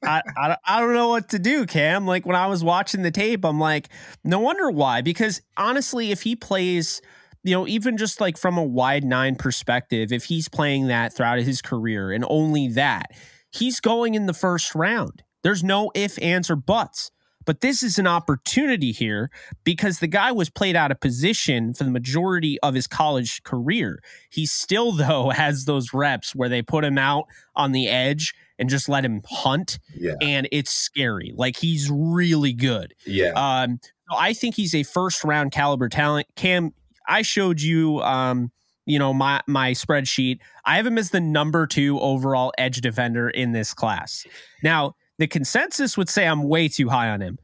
I, 0.04 0.22
I 0.36 0.56
I 0.64 0.80
don't 0.80 0.94
know 0.94 1.08
what 1.08 1.30
to 1.30 1.40
do, 1.40 1.66
Cam. 1.66 2.06
Like 2.06 2.24
when 2.24 2.36
I 2.36 2.46
was 2.46 2.62
watching 2.62 3.02
the 3.02 3.10
tape, 3.10 3.44
I'm 3.44 3.58
like, 3.58 3.88
no 4.22 4.38
wonder 4.38 4.70
why. 4.70 5.02
Because 5.02 5.42
honestly, 5.56 6.12
if 6.12 6.22
he 6.22 6.36
plays 6.36 7.02
you 7.42 7.52
know, 7.52 7.66
even 7.66 7.96
just 7.96 8.20
like 8.20 8.38
from 8.38 8.56
a 8.56 8.64
wide 8.64 9.02
nine 9.02 9.34
perspective, 9.34 10.12
if 10.12 10.24
he's 10.24 10.48
playing 10.48 10.86
that 10.86 11.12
throughout 11.12 11.40
his 11.40 11.60
career 11.60 12.12
and 12.12 12.24
only 12.28 12.68
that, 12.68 13.10
he's 13.56 13.80
going 13.80 14.14
in 14.14 14.26
the 14.26 14.34
first 14.34 14.74
round. 14.74 15.22
There's 15.42 15.64
no 15.64 15.90
if, 15.94 16.20
ands, 16.22 16.50
or 16.50 16.56
buts. 16.56 17.10
But 17.46 17.60
this 17.60 17.82
is 17.82 17.98
an 17.98 18.08
opportunity 18.08 18.90
here 18.90 19.30
because 19.62 20.00
the 20.00 20.08
guy 20.08 20.32
was 20.32 20.50
played 20.50 20.74
out 20.74 20.90
of 20.90 21.00
position 21.00 21.72
for 21.72 21.84
the 21.84 21.90
majority 21.90 22.58
of 22.60 22.74
his 22.74 22.88
college 22.88 23.42
career. 23.44 24.02
He 24.30 24.44
still, 24.44 24.92
though, 24.92 25.30
has 25.34 25.64
those 25.64 25.94
reps 25.94 26.34
where 26.34 26.48
they 26.48 26.60
put 26.60 26.84
him 26.84 26.98
out 26.98 27.26
on 27.54 27.72
the 27.72 27.88
edge 27.88 28.34
and 28.58 28.68
just 28.68 28.88
let 28.88 29.04
him 29.04 29.22
hunt. 29.24 29.78
Yeah. 29.94 30.14
And 30.20 30.48
it's 30.50 30.72
scary. 30.72 31.32
Like 31.36 31.56
he's 31.56 31.88
really 31.90 32.52
good. 32.52 32.94
Yeah. 33.06 33.32
Um, 33.36 33.78
I 34.10 34.32
think 34.32 34.56
he's 34.56 34.74
a 34.74 34.82
first 34.82 35.24
round 35.24 35.52
caliber 35.52 35.88
talent. 35.88 36.26
Cam, 36.34 36.72
I 37.08 37.22
showed 37.22 37.60
you 37.60 38.00
um, 38.00 38.50
you 38.86 38.98
know 38.98 39.12
my 39.12 39.42
my 39.46 39.72
spreadsheet 39.72 40.38
i 40.64 40.76
have 40.76 40.86
him 40.86 40.96
as 40.98 41.10
the 41.10 41.20
number 41.20 41.66
two 41.66 42.00
overall 42.00 42.52
edge 42.56 42.80
defender 42.80 43.28
in 43.28 43.52
this 43.52 43.74
class. 43.74 44.26
Now 44.62 44.94
the 45.18 45.26
consensus 45.26 45.96
would 45.96 46.08
say 46.08 46.26
i'm 46.26 46.44
way 46.44 46.68
too 46.68 46.88
high 46.88 47.10
on 47.10 47.20
him 47.20 47.38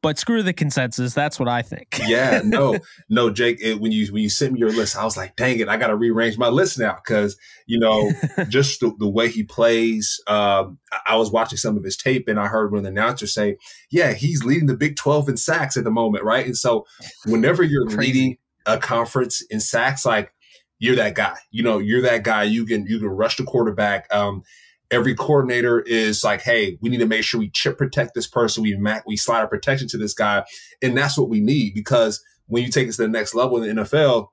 but 0.00 0.16
screw 0.16 0.42
the 0.42 0.52
consensus 0.52 1.14
that's 1.14 1.38
what 1.38 1.48
i 1.48 1.62
think. 1.62 2.00
Yeah 2.06 2.40
no 2.44 2.78
no 3.08 3.30
jake 3.30 3.58
it, 3.60 3.80
when 3.80 3.92
you 3.92 4.12
when 4.12 4.22
you 4.22 4.30
sent 4.30 4.52
me 4.52 4.60
your 4.60 4.70
list 4.70 4.96
i 4.96 5.04
was 5.04 5.16
like 5.16 5.36
dang 5.36 5.58
it 5.58 5.68
i 5.68 5.76
gotta 5.76 5.96
rearrange 5.96 6.38
my 6.38 6.48
list 6.48 6.78
now 6.78 6.98
because 7.04 7.36
you 7.66 7.78
know 7.78 8.12
just 8.48 8.80
the, 8.80 8.94
the, 8.98 9.08
way 9.08 9.28
he 9.28 9.42
plays 9.42 10.20
um, 10.26 10.78
i 11.06 11.16
was 11.16 11.30
watching 11.30 11.58
some 11.58 11.76
of 11.76 11.84
his 11.84 11.96
tape 11.96 12.28
and 12.28 12.38
i 12.38 12.46
heard 12.46 12.70
one 12.70 12.78
of 12.78 12.84
the 12.84 12.90
announcers 12.90 13.34
say 13.34 13.56
yeah 13.90 14.12
he's 14.12 14.44
leading 14.44 14.66
the 14.66 14.76
big 14.76 14.96
12 14.96 15.30
in 15.30 15.36
sacks 15.36 15.76
at 15.76 15.84
the 15.84 15.90
moment 15.90 16.24
right? 16.24 16.46
And 16.46 16.56
so 16.56 16.86
whenever 17.26 17.62
you're 17.62 17.86
leading 17.86 18.36
a 18.66 18.78
conference 18.78 19.40
in 19.50 19.60
sacks 19.60 20.04
like 20.04 20.32
you're 20.78 20.96
that 20.96 21.14
guy. 21.14 21.36
You 21.50 21.62
know, 21.62 21.78
you're 21.78 22.02
that 22.02 22.22
guy. 22.22 22.44
You 22.44 22.64
can 22.64 22.86
you 22.86 22.98
can 22.98 23.08
rush 23.08 23.36
the 23.36 23.44
quarterback. 23.44 24.12
Um, 24.12 24.42
every 24.90 25.14
coordinator 25.14 25.80
is 25.80 26.24
like, 26.24 26.42
hey, 26.42 26.78
we 26.80 26.88
need 26.88 26.98
to 26.98 27.06
make 27.06 27.24
sure 27.24 27.40
we 27.40 27.50
chip 27.50 27.78
protect 27.78 28.14
this 28.14 28.26
person. 28.26 28.62
We 28.62 28.78
we 29.06 29.16
slide 29.16 29.40
our 29.40 29.48
protection 29.48 29.88
to 29.88 29.98
this 29.98 30.14
guy, 30.14 30.44
and 30.82 30.96
that's 30.96 31.18
what 31.18 31.28
we 31.28 31.40
need 31.40 31.74
because 31.74 32.22
when 32.46 32.62
you 32.62 32.70
take 32.70 32.88
us 32.88 32.96
to 32.96 33.02
the 33.02 33.08
next 33.08 33.34
level 33.34 33.62
in 33.62 33.76
the 33.76 33.82
NFL, 33.82 34.28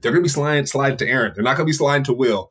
they're 0.00 0.12
going 0.12 0.22
to 0.22 0.26
be 0.26 0.28
sliding 0.28 0.66
sliding 0.66 0.98
to 0.98 1.08
Aaron. 1.08 1.32
They're 1.34 1.44
not 1.44 1.56
going 1.56 1.66
to 1.66 1.70
be 1.70 1.76
sliding 1.76 2.04
to 2.04 2.12
Will. 2.12 2.50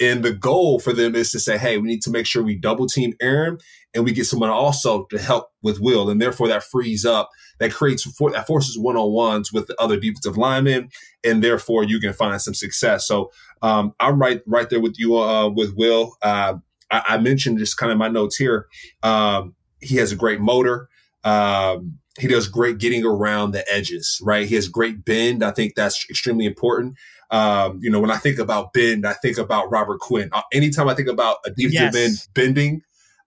And 0.00 0.24
the 0.24 0.32
goal 0.32 0.80
for 0.80 0.92
them 0.92 1.14
is 1.14 1.30
to 1.32 1.40
say, 1.40 1.58
hey, 1.58 1.78
we 1.78 1.86
need 1.86 2.02
to 2.02 2.10
make 2.10 2.26
sure 2.26 2.42
we 2.42 2.56
double 2.56 2.86
team 2.86 3.14
Aaron 3.20 3.58
and 3.94 4.04
we 4.04 4.12
get 4.12 4.26
someone 4.26 4.50
also 4.50 5.04
to 5.10 5.18
help 5.18 5.50
with 5.62 5.80
Will. 5.80 6.10
And 6.10 6.20
therefore 6.20 6.48
that 6.48 6.64
frees 6.64 7.04
up, 7.04 7.30
that 7.60 7.72
creates, 7.72 8.04
that 8.04 8.46
forces 8.46 8.78
one 8.78 8.96
on 8.96 9.12
ones 9.12 9.52
with 9.52 9.68
the 9.68 9.80
other 9.80 9.96
defensive 9.96 10.36
linemen. 10.36 10.88
And 11.22 11.44
therefore 11.44 11.84
you 11.84 12.00
can 12.00 12.12
find 12.12 12.40
some 12.40 12.54
success. 12.54 13.06
So 13.06 13.30
um, 13.60 13.94
I'm 14.00 14.18
right, 14.18 14.40
right 14.46 14.68
there 14.68 14.80
with 14.80 14.96
you 14.98 15.18
uh, 15.18 15.48
with 15.50 15.74
Will. 15.76 16.16
Uh, 16.22 16.54
I, 16.90 17.02
I, 17.08 17.18
mentioned 17.18 17.58
just 17.58 17.76
kind 17.76 17.92
of 17.92 17.98
my 17.98 18.08
notes 18.08 18.36
here. 18.36 18.66
Um, 19.02 19.54
he 19.80 19.96
has 19.96 20.10
a 20.10 20.16
great 20.16 20.40
motor. 20.40 20.88
Um, 21.22 21.98
he 22.18 22.28
does 22.28 22.48
great 22.48 22.78
getting 22.78 23.04
around 23.04 23.52
the 23.52 23.64
edges, 23.72 24.20
right? 24.22 24.46
He 24.46 24.54
has 24.54 24.68
great 24.68 25.04
bend. 25.04 25.42
I 25.42 25.50
think 25.50 25.74
that's 25.74 26.04
extremely 26.10 26.44
important. 26.44 26.96
Um, 27.32 27.78
you 27.80 27.90
know, 27.90 27.98
when 27.98 28.10
I 28.10 28.18
think 28.18 28.38
about 28.38 28.74
bend, 28.74 29.06
I 29.06 29.14
think 29.14 29.38
about 29.38 29.70
Robert 29.70 30.00
Quinn. 30.00 30.28
Uh, 30.32 30.42
anytime 30.52 30.88
I 30.88 30.94
think 30.94 31.08
about 31.08 31.38
a 31.46 31.50
defensive 31.50 31.94
yes. 31.94 31.96
end 31.96 32.28
bending, 32.34 32.82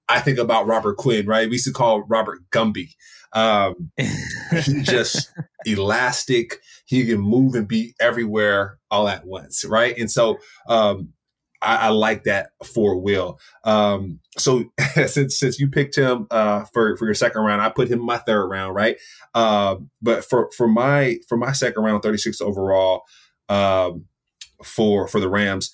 I 0.08 0.20
think 0.20 0.38
about 0.38 0.68
Robert 0.68 0.98
Quinn, 0.98 1.26
right? 1.26 1.50
We 1.50 1.56
used 1.56 1.66
to 1.66 1.74
call 1.74 2.04
Robert 2.04 2.40
Gumby. 2.52 2.90
Um, 3.34 3.92
he 3.98 4.82
just 4.84 5.34
elastic. 5.66 6.62
He 6.86 7.06
can 7.06 7.20
move 7.20 7.56
and 7.56 7.68
be 7.68 7.96
everywhere 8.00 8.78
all 8.92 9.08
at 9.10 9.26
once, 9.26 9.66
right? 9.66 9.98
And 9.98 10.10
so 10.10 10.38
um, 10.70 11.10
I, 11.62 11.76
I, 11.76 11.90
like 11.90 12.26
that 12.26 12.52
for 12.64 12.98
Will. 12.98 13.40
Um, 13.64 14.20
so 14.38 14.66
since 15.08 15.40
since 15.40 15.60
you 15.60 15.68
picked 15.68 15.98
him 15.98 16.28
uh, 16.30 16.66
for 16.74 16.96
for 16.96 17.06
your 17.06 17.16
second 17.16 17.42
round, 17.42 17.62
I 17.62 17.70
put 17.70 17.90
him 17.90 18.00
in 18.00 18.06
my 18.06 18.18
third 18.18 18.48
round, 18.48 18.76
right? 18.76 18.98
Uh, 19.34 19.78
but 20.02 20.24
for 20.24 20.52
for 20.56 20.68
my 20.68 21.18
for 21.28 21.38
my 21.38 21.52
second 21.52 21.84
round, 21.84 22.04
thirty 22.04 22.20
six 22.20 22.40
overall 22.40 23.04
um, 23.50 24.06
for 24.64 25.08
for 25.08 25.20
the 25.20 25.30
Rams. 25.30 25.72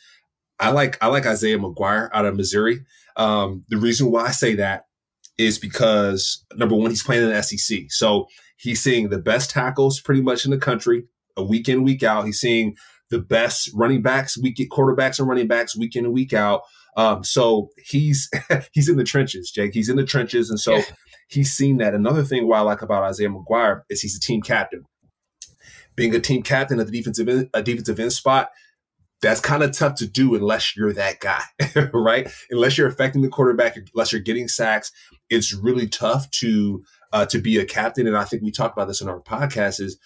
I 0.60 0.70
like 0.70 0.98
I 1.02 1.08
like 1.08 1.26
Isaiah 1.26 1.58
McGuire 1.58 2.10
out 2.14 2.26
of 2.26 2.36
Missouri. 2.36 2.82
Um, 3.16 3.66
the 3.70 3.78
reason 3.78 4.12
why 4.12 4.26
I 4.26 4.32
say 4.32 4.56
that 4.56 4.86
is 5.38 5.58
because 5.58 6.46
number 6.56 6.76
one, 6.76 6.92
he's 6.92 7.04
playing 7.04 7.24
in 7.24 7.30
the 7.30 7.42
SEC, 7.42 7.86
so 7.90 8.28
he's 8.58 8.82
seeing 8.82 9.10
the 9.10 9.20
best 9.20 9.50
tackles 9.50 10.00
pretty 10.00 10.22
much 10.22 10.46
in 10.46 10.52
the 10.52 10.58
country, 10.58 11.06
a 11.36 11.44
week 11.44 11.68
in 11.68 11.84
week 11.84 12.04
out. 12.04 12.26
He's 12.26 12.40
seeing 12.40 12.76
the 13.10 13.20
best 13.20 13.70
running 13.74 14.02
backs, 14.02 14.38
week 14.38 14.58
quarterbacks 14.72 15.20
and 15.20 15.28
running 15.28 15.48
backs 15.48 15.76
week 15.76 15.96
in 15.96 16.06
and 16.06 16.14
week 16.14 16.34
out. 16.34 16.62
Um, 16.96 17.24
so 17.24 17.70
he's 17.86 18.30
he's 18.74 18.90
in 18.90 18.98
the 18.98 19.04
trenches, 19.04 19.52
Jake. 19.52 19.74
He's 19.74 19.90
in 19.90 19.98
the 19.98 20.06
trenches, 20.06 20.50
and 20.50 20.60
so 20.60 20.82
he's 21.28 21.52
seen 21.52 21.78
that. 21.78 21.96
Another 21.96 22.24
thing 22.24 22.48
why 22.48 22.60
I 22.60 22.62
like 22.62 22.82
about 22.82 23.04
Isaiah 23.04 23.30
McGuire 23.30 23.82
is 23.90 24.02
he's 24.02 24.16
a 24.16 24.20
team 24.20 24.42
captain 24.42 24.84
being 25.96 26.16
a 26.16 26.20
team 26.20 26.44
captain 26.44 26.80
at 26.80 26.88
the 26.88 26.92
defensive 26.92 27.28
end, 27.28 27.50
a 27.54 27.62
defensive 27.62 28.00
end 28.00 28.14
spot, 28.14 28.50
that's 29.22 29.40
kind 29.40 29.62
of 29.62 29.78
tough 29.78 29.96
to 29.96 30.08
do 30.08 30.36
unless 30.36 30.76
you're 30.76 30.94
that 30.94 31.20
guy, 31.20 31.44
right? 31.94 32.32
Unless 32.50 32.78
you're 32.78 32.88
affecting 32.88 33.22
the 33.22 33.30
quarterback, 33.30 33.78
unless 33.94 34.12
you're 34.12 34.22
getting 34.22 34.48
sacks, 34.48 34.92
it's 35.30 35.54
really 35.54 35.88
tough 35.88 36.30
to 36.32 36.84
uh, 37.14 37.26
to 37.28 37.40
be 37.40 37.58
a 37.58 37.66
captain. 37.66 38.08
And 38.08 38.18
I 38.18 38.24
think 38.24 38.42
we 38.42 38.52
talked 38.52 38.76
about 38.76 38.88
this 38.88 39.02
in 39.02 39.10
our 39.10 39.20
podcast. 39.20 39.80
Is 39.80 39.98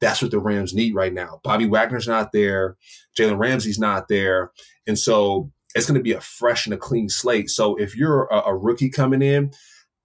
that's 0.00 0.22
what 0.22 0.30
the 0.30 0.38
Rams 0.38 0.74
need 0.74 0.94
right 0.94 1.12
now. 1.12 1.40
Bobby 1.44 1.66
Wagner's 1.66 2.08
not 2.08 2.32
there, 2.32 2.76
Jalen 3.18 3.38
Ramsey's 3.38 3.78
not 3.78 4.08
there, 4.08 4.50
and 4.86 4.98
so 4.98 5.50
it's 5.74 5.86
going 5.86 5.98
to 5.98 6.02
be 6.02 6.12
a 6.12 6.20
fresh 6.20 6.66
and 6.66 6.74
a 6.74 6.78
clean 6.78 7.08
slate. 7.08 7.50
So 7.50 7.74
if 7.76 7.96
you're 7.96 8.24
a, 8.30 8.42
a 8.46 8.56
rookie 8.56 8.90
coming 8.90 9.22
in, 9.22 9.50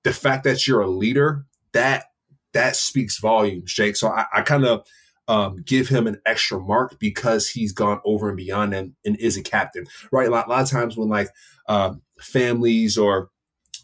the 0.04 0.14
fact 0.14 0.44
that 0.44 0.68
you're 0.68 0.82
a 0.82 0.88
leader 0.88 1.46
that 1.74 2.06
that 2.54 2.76
speaks 2.76 3.20
volumes, 3.20 3.74
Jake. 3.74 3.96
So 3.96 4.10
I, 4.10 4.26
I 4.34 4.42
kind 4.42 4.66
of 4.66 4.86
um, 5.30 5.58
give 5.64 5.90
him 5.90 6.08
an 6.08 6.20
extra 6.26 6.60
mark 6.60 7.00
because 7.00 7.48
he's 7.48 7.72
gone 7.72 8.02
over 8.04 8.30
and 8.30 8.38
beyond 8.38 8.74
and, 8.74 8.94
and 9.06 9.16
is 9.18 9.38
a 9.38 9.44
captain, 9.44 9.86
right? 10.12 10.28
A 10.28 10.32
lot, 10.32 10.48
a 10.48 10.50
lot 10.50 10.64
of 10.64 10.70
times 10.70 10.98
when 10.98 11.08
like 11.08 11.30
uh, 11.68 11.94
families 12.20 12.98
or 12.98 13.30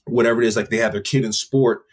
whatever 0.05 0.41
it 0.41 0.47
is, 0.47 0.55
like 0.57 0.69
they 0.69 0.77
have 0.77 0.91
their 0.91 1.01
kid 1.01 1.23
in 1.23 1.31
sport, 1.31 1.83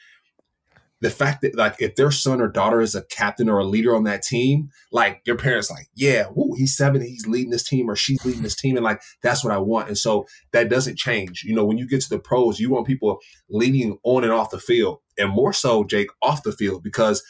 the 1.02 1.10
fact 1.10 1.42
that 1.42 1.54
like 1.54 1.76
if 1.80 1.96
their 1.96 2.10
son 2.10 2.40
or 2.40 2.48
daughter 2.48 2.80
is 2.80 2.94
a 2.94 3.02
captain 3.02 3.50
or 3.50 3.58
a 3.58 3.64
leader 3.64 3.94
on 3.94 4.04
that 4.04 4.22
team, 4.22 4.70
like 4.90 5.20
your 5.26 5.36
parents 5.36 5.70
like, 5.70 5.88
yeah, 5.94 6.28
woo, 6.32 6.54
he's 6.56 6.74
seven, 6.74 7.02
he's 7.02 7.26
leading 7.26 7.50
this 7.50 7.68
team 7.68 7.90
or 7.90 7.96
she's 7.96 8.24
leading 8.24 8.42
this 8.42 8.56
team, 8.56 8.76
and 8.76 8.84
like 8.84 9.02
that's 9.22 9.44
what 9.44 9.52
I 9.52 9.58
want. 9.58 9.88
And 9.88 9.98
so 9.98 10.24
that 10.52 10.70
doesn't 10.70 10.96
change. 10.96 11.42
You 11.44 11.54
know, 11.54 11.64
when 11.66 11.76
you 11.76 11.86
get 11.86 12.00
to 12.02 12.08
the 12.08 12.18
pros, 12.18 12.58
you 12.58 12.70
want 12.70 12.86
people 12.86 13.18
leading 13.50 13.98
on 14.02 14.24
and 14.24 14.32
off 14.32 14.50
the 14.50 14.58
field, 14.58 15.00
and 15.18 15.30
more 15.30 15.52
so, 15.52 15.84
Jake, 15.84 16.08
off 16.22 16.42
the 16.42 16.52
field 16.52 16.82
because 16.82 17.22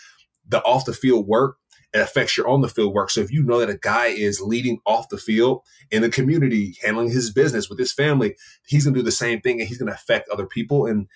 the 0.46 0.62
off 0.62 0.84
the 0.84 0.92
field 0.92 1.26
work 1.26 1.56
it 1.92 2.00
affects 2.00 2.36
your 2.36 2.48
on 2.48 2.60
the 2.60 2.68
field 2.68 2.94
work. 2.94 3.10
So 3.10 3.20
if 3.20 3.30
you 3.30 3.42
know 3.42 3.60
that 3.60 3.68
a 3.68 3.78
guy 3.78 4.06
is 4.06 4.40
leading 4.40 4.78
off 4.86 5.08
the 5.08 5.18
field 5.18 5.62
in 5.90 6.02
the 6.02 6.08
community, 6.08 6.76
handling 6.82 7.10
his 7.10 7.30
business 7.30 7.68
with 7.68 7.78
his 7.78 7.92
family, 7.92 8.36
he's 8.66 8.84
going 8.84 8.94
to 8.94 9.00
do 9.00 9.04
the 9.04 9.12
same 9.12 9.40
thing 9.40 9.60
and 9.60 9.68
he's 9.68 9.78
going 9.78 9.90
to 9.90 9.94
affect 9.94 10.28
other 10.30 10.46
people. 10.46 10.86
And 10.86 11.06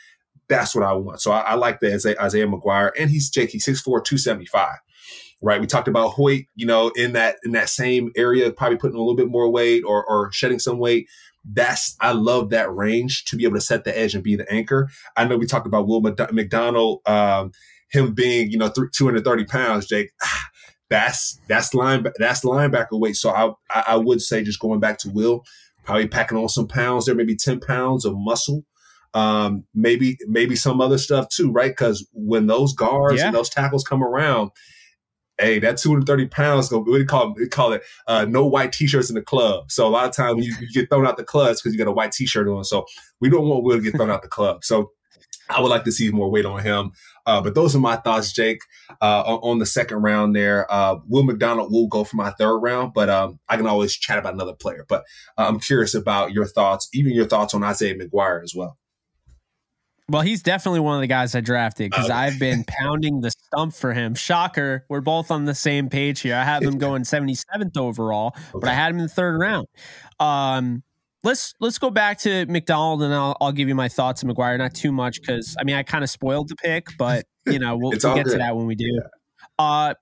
that's 0.49 0.75
what 0.75 0.85
I 0.85 0.93
want. 0.93 1.21
So 1.21 1.33
I, 1.33 1.41
I 1.41 1.55
like 1.55 1.81
that 1.81 1.95
Isaiah, 1.95 2.21
Isaiah 2.21 2.47
McGuire 2.47 2.93
and 2.99 3.11
he's 3.11 3.31
Jake, 3.31 3.51
he's 3.51 3.67
6'4", 3.67 3.85
275. 3.85 4.77
Right. 5.43 5.61
We 5.61 5.67
talked 5.67 5.89
about 5.89 6.15
Hoyt, 6.15 6.47
you 6.55 6.67
know, 6.67 6.91
in 6.97 7.13
that, 7.13 7.37
in 7.45 7.53
that 7.53 7.69
same 7.69 8.11
area, 8.17 8.51
probably 8.51 8.79
putting 8.79 8.97
a 8.97 9.01
little 9.01 9.17
bit 9.17 9.29
more 9.29 9.51
weight 9.51 9.83
or, 9.87 10.05
or 10.05 10.33
shedding 10.33 10.59
some 10.59 10.79
weight 10.79 11.09
that's 11.49 11.97
I 12.01 12.13
love 12.13 12.51
that 12.51 12.75
range 12.75 13.25
to 13.27 13.37
be 13.37 13.45
able 13.45 13.55
to 13.55 13.61
set 13.61 13.85
the 13.85 13.97
edge 13.97 14.15
and 14.15 14.25
be 14.25 14.37
the 14.37 14.51
anchor. 14.53 14.91
I 15.17 15.25
know 15.27 15.37
we 15.37 15.47
talked 15.47 15.67
about 15.67 15.87
Will 15.87 16.01
McDonald, 16.01 17.03
um, 17.07 17.53
him 17.91 18.15
being 18.15 18.51
you 18.51 18.59
know 18.59 18.69
th- 18.69 18.91
230 18.93 19.45
pounds. 19.45 19.87
Jake, 19.87 20.11
that's 20.89 21.41
that's 21.49 21.75
line 21.75 22.07
that's 22.19 22.45
linebacker 22.45 22.99
weight. 22.99 23.17
So 23.17 23.31
I 23.31 23.53
I 23.71 23.97
would 23.97 24.21
say 24.23 24.43
just 24.43 24.61
going 24.61 24.81
back 24.81 24.99
to 24.99 25.11
Will, 25.11 25.45
probably 25.85 26.09
packing 26.09 26.39
on 26.39 26.49
some 26.49 26.69
pounds 26.69 27.07
there, 27.07 27.15
maybe 27.15 27.37
ten 27.37 27.61
pounds 27.61 28.05
of 28.05 28.15
muscle, 28.17 28.65
um, 29.15 29.65
maybe 29.75 30.19
maybe 30.27 30.57
some 30.57 30.81
other 30.81 30.99
stuff 30.99 31.29
too, 31.29 31.51
right? 31.51 31.71
Because 31.71 32.07
when 32.13 32.47
those 32.47 32.75
guards 32.75 33.19
yeah. 33.19 33.27
and 33.27 33.35
those 33.35 33.49
tackles 33.49 33.83
come 33.83 34.03
around, 34.03 34.51
hey, 35.39 35.59
that 35.59 35.77
230 35.77 36.27
pounds, 36.27 36.69
go. 36.69 36.79
we 36.79 37.05
call 37.05 37.35
we 37.35 37.49
call 37.49 37.73
it 37.73 37.83
uh, 38.07 38.25
no 38.29 38.47
white 38.47 38.73
t-shirts 38.73 39.09
in 39.09 39.15
the 39.15 39.23
club. 39.23 39.71
So 39.71 39.87
a 39.87 39.91
lot 39.91 40.09
of 40.09 40.15
times 40.15 40.47
you, 40.47 40.55
you 40.61 40.69
get 40.73 40.89
thrown 40.89 41.07
out 41.07 41.17
the 41.17 41.25
clubs 41.25 41.61
because 41.61 41.75
you 41.75 41.79
got 41.79 41.91
a 41.91 41.95
white 41.95 42.13
t-shirt 42.13 42.49
on. 42.49 42.65
So 42.65 42.87
we 43.21 43.29
don't 43.29 43.49
want 43.49 43.65
Will 43.65 43.77
to 43.77 43.83
get 43.83 43.97
thrown 43.97 44.11
out 44.11 44.23
the 44.23 44.29
club. 44.29 44.65
So 44.65 44.91
I 45.49 45.61
would 45.61 45.69
like 45.69 45.85
to 45.85 45.93
see 45.93 46.11
more 46.11 46.31
weight 46.31 46.45
on 46.45 46.63
him. 46.63 46.93
Uh, 47.25 47.41
but 47.41 47.55
those 47.55 47.75
are 47.75 47.81
my 47.81 47.97
thoughts, 47.97 48.33
Jake, 48.33 48.61
uh, 49.01 49.23
on, 49.23 49.59
the 49.59 49.67
second 49.67 49.99
round 49.99 50.35
there. 50.35 50.71
Uh, 50.73 50.97
Will 51.09 51.25
McDonald 51.25 51.73
will 51.73 51.89
go 51.89 52.05
for 52.05 52.17
my 52.17 52.31
third 52.31 52.59
round, 52.59 52.93
but 52.95 53.09
um, 53.09 53.39
I 53.49 53.57
can 53.57 53.67
always 53.67 53.95
chat 53.95 54.19
about 54.19 54.35
another 54.35 54.55
player. 54.55 54.85
But 54.89 55.05
uh, 55.37 55.47
I'm 55.47 55.59
curious 55.59 55.95
about 55.95 56.33
your 56.33 56.47
thoughts, 56.47 56.89
even 56.93 57.13
your 57.13 57.27
thoughts 57.27 57.55
on 57.55 57.65
Isaiah 57.65 57.97
McGuire 57.97 58.43
as 58.43 58.55
well. 58.55 58.79
Well, 60.09 60.23
he's 60.23 60.41
definitely 60.41 60.81
one 60.81 60.95
of 60.95 61.01
the 61.01 61.09
guys 61.09 61.35
I 61.35 61.41
drafted 61.41 61.91
because 61.91 62.05
okay. 62.05 62.15
I've 62.15 62.39
been 62.39 62.63
pounding 62.65 63.23
the 63.23 63.33
stump 63.33 63.75
for 63.75 63.93
him. 63.93 64.15
Shocker, 64.15 64.85
we're 64.89 65.01
both 65.01 65.33
on 65.33 65.47
the 65.47 65.55
same 65.55 65.89
page 65.89 66.21
here. 66.21 66.37
I 66.37 66.45
have 66.45 66.63
him 66.63 66.79
going 66.79 67.03
77th 67.03 67.77
overall, 67.77 68.35
okay. 68.37 68.45
but 68.55 68.69
I 68.69 68.75
had 68.75 68.93
him 68.93 68.99
in 68.99 69.07
the 69.07 69.13
third 69.13 69.41
round. 69.41 69.67
Um, 70.21 70.85
let's 71.27 71.55
let's 71.61 71.77
go 71.77 71.91
back 71.91 72.19
to 72.21 72.47
McDonald 72.47 73.03
and 73.03 73.13
I'll, 73.13 73.37
I'll 73.41 73.53
give 73.53 73.69
you 73.69 73.75
my 73.75 73.89
thoughts 73.89 74.25
on 74.25 74.31
McGuire. 74.31 74.57
Not 74.57 74.75
too 74.75 74.93
much 74.93 75.21
because 75.21 75.57
I 75.61 75.65
mean 75.65 75.77
I 75.77 75.83
kind 75.83 76.05
of 76.05 76.09
spoiled 76.09 76.49
the 76.49 76.57
pick, 76.57 76.87
but 76.97 77.27
you 77.45 77.59
know 77.59 77.77
we'll, 77.77 77.91
we'll 78.03 78.15
get 78.15 78.25
good. 78.25 78.33
to 78.33 78.39
that 78.39 78.57
when 78.57 78.67
we 78.67 78.77
do. 78.77 78.87
Yeah. 78.87 79.01
Uh, 79.59 79.95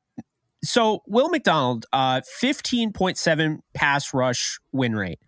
so 0.62 1.02
Will 1.06 1.30
McDonald, 1.30 1.86
uh, 1.92 2.20
fifteen 2.38 2.92
point 2.92 3.18
seven 3.18 3.60
pass 3.74 4.14
rush 4.14 4.60
win 4.70 4.94
rate. 4.94 5.18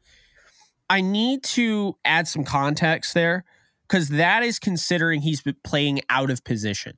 I 0.88 1.00
need 1.00 1.42
to 1.42 1.96
add 2.04 2.28
some 2.28 2.44
context 2.44 3.14
there 3.14 3.44
because 3.88 4.10
that 4.10 4.44
is 4.44 4.58
considering 4.60 5.22
he's 5.22 5.42
playing 5.64 6.02
out 6.08 6.30
of 6.30 6.44
position, 6.44 6.96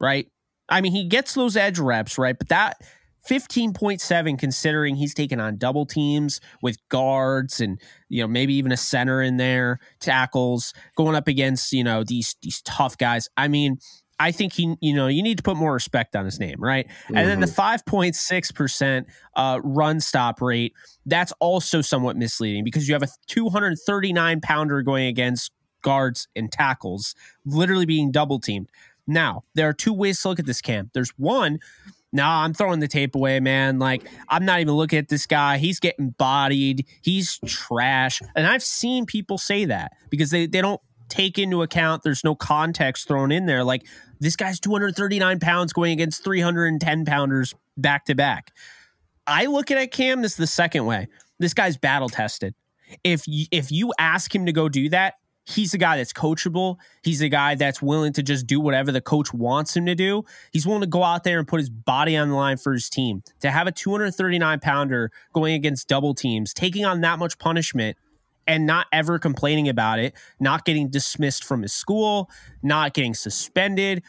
right? 0.00 0.28
I 0.68 0.80
mean, 0.80 0.92
he 0.92 1.08
gets 1.08 1.34
those 1.34 1.56
edge 1.56 1.78
reps, 1.78 2.18
right? 2.18 2.38
But 2.38 2.48
that 2.48 2.80
15.7 3.28 4.38
considering 4.38 4.96
he's 4.96 5.14
taken 5.14 5.40
on 5.40 5.56
double 5.56 5.86
teams 5.86 6.40
with 6.62 6.76
guards 6.88 7.60
and 7.60 7.80
you 8.08 8.22
know 8.22 8.28
maybe 8.28 8.54
even 8.54 8.72
a 8.72 8.76
center 8.76 9.20
in 9.22 9.36
there 9.36 9.78
tackles 10.00 10.72
going 10.96 11.14
up 11.14 11.28
against 11.28 11.72
you 11.72 11.84
know 11.84 12.04
these 12.04 12.36
these 12.42 12.62
tough 12.62 12.96
guys 12.98 13.28
i 13.36 13.48
mean 13.48 13.78
I 14.18 14.32
think 14.32 14.54
he, 14.54 14.76
you 14.80 14.94
know, 14.94 15.08
you 15.08 15.22
need 15.22 15.36
to 15.36 15.42
put 15.42 15.56
more 15.56 15.74
respect 15.74 16.16
on 16.16 16.24
his 16.24 16.40
name, 16.40 16.56
right? 16.58 16.88
Mm-hmm. 16.88 17.16
And 17.16 17.28
then 17.28 17.40
the 17.40 17.46
5.6% 17.46 19.04
uh, 19.34 19.60
run 19.62 20.00
stop 20.00 20.40
rate, 20.40 20.72
that's 21.04 21.32
also 21.38 21.82
somewhat 21.82 22.16
misleading 22.16 22.64
because 22.64 22.88
you 22.88 22.94
have 22.94 23.02
a 23.02 23.08
239 23.26 24.40
pounder 24.40 24.80
going 24.82 25.06
against 25.06 25.52
guards 25.82 26.28
and 26.34 26.50
tackles, 26.50 27.14
literally 27.44 27.84
being 27.84 28.10
double 28.10 28.40
teamed. 28.40 28.70
Now, 29.06 29.42
there 29.54 29.68
are 29.68 29.72
two 29.72 29.92
ways 29.92 30.20
to 30.22 30.28
look 30.28 30.38
at 30.38 30.46
this 30.46 30.60
Cam. 30.60 30.90
There's 30.94 31.10
one, 31.10 31.60
no, 32.16 32.24
I'm 32.24 32.54
throwing 32.54 32.80
the 32.80 32.88
tape 32.88 33.14
away, 33.14 33.40
man. 33.40 33.78
Like, 33.78 34.02
I'm 34.28 34.46
not 34.46 34.60
even 34.60 34.74
looking 34.74 34.98
at 34.98 35.08
this 35.08 35.26
guy. 35.26 35.58
He's 35.58 35.78
getting 35.78 36.10
bodied. 36.10 36.86
He's 37.02 37.38
trash. 37.46 38.22
And 38.34 38.46
I've 38.46 38.62
seen 38.62 39.04
people 39.04 39.36
say 39.36 39.66
that 39.66 39.92
because 40.08 40.30
they, 40.30 40.46
they 40.46 40.62
don't 40.62 40.80
take 41.08 41.38
into 41.38 41.62
account 41.62 42.02
there's 42.02 42.24
no 42.24 42.34
context 42.34 43.06
thrown 43.06 43.30
in 43.30 43.44
there. 43.44 43.62
Like, 43.62 43.86
this 44.18 44.34
guy's 44.34 44.58
239 44.58 45.40
pounds 45.40 45.74
going 45.74 45.92
against 45.92 46.24
310 46.24 47.04
pounders 47.04 47.54
back 47.76 48.06
to 48.06 48.14
back. 48.14 48.52
I 49.26 49.46
look 49.46 49.70
at 49.70 49.90
Cam 49.92 50.22
this 50.22 50.32
is 50.32 50.38
the 50.38 50.46
second 50.46 50.86
way. 50.86 51.08
This 51.38 51.52
guy's 51.52 51.76
battle 51.76 52.08
tested. 52.08 52.54
If 53.04 53.28
you, 53.28 53.44
if 53.50 53.70
you 53.70 53.92
ask 53.98 54.34
him 54.34 54.46
to 54.46 54.52
go 54.52 54.70
do 54.70 54.88
that, 54.88 55.14
he's 55.46 55.72
a 55.74 55.78
guy 55.78 55.96
that's 55.96 56.12
coachable. 56.12 56.76
He's 57.02 57.22
a 57.22 57.28
guy 57.28 57.54
that's 57.54 57.80
willing 57.80 58.12
to 58.14 58.22
just 58.22 58.46
do 58.46 58.60
whatever 58.60 58.90
the 58.90 59.00
coach 59.00 59.32
wants 59.32 59.76
him 59.76 59.86
to 59.86 59.94
do. 59.94 60.24
He's 60.52 60.66
willing 60.66 60.82
to 60.82 60.86
go 60.86 61.02
out 61.02 61.24
there 61.24 61.38
and 61.38 61.46
put 61.46 61.60
his 61.60 61.70
body 61.70 62.16
on 62.16 62.28
the 62.28 62.34
line 62.34 62.56
for 62.56 62.72
his 62.72 62.90
team. 62.90 63.22
To 63.40 63.50
have 63.50 63.66
a 63.66 63.72
239 63.72 64.60
pounder 64.60 65.10
going 65.32 65.54
against 65.54 65.88
double 65.88 66.14
teams, 66.14 66.52
taking 66.52 66.84
on 66.84 67.00
that 67.02 67.18
much 67.18 67.38
punishment 67.38 67.96
and 68.48 68.66
not 68.66 68.86
ever 68.92 69.18
complaining 69.18 69.68
about 69.68 69.98
it, 69.98 70.14
not 70.40 70.64
getting 70.64 70.88
dismissed 70.88 71.44
from 71.44 71.62
his 71.62 71.72
school, 71.72 72.28
not 72.62 72.92
getting 72.92 73.14
suspended. 73.14 74.02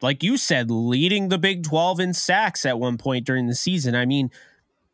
Like 0.00 0.22
you 0.22 0.36
said, 0.36 0.70
leading 0.70 1.28
the 1.28 1.38
Big 1.38 1.64
12 1.64 2.00
in 2.00 2.14
sacks 2.14 2.66
at 2.66 2.78
one 2.78 2.98
point 2.98 3.26
during 3.26 3.46
the 3.46 3.54
season. 3.54 3.94
I 3.94 4.04
mean, 4.04 4.30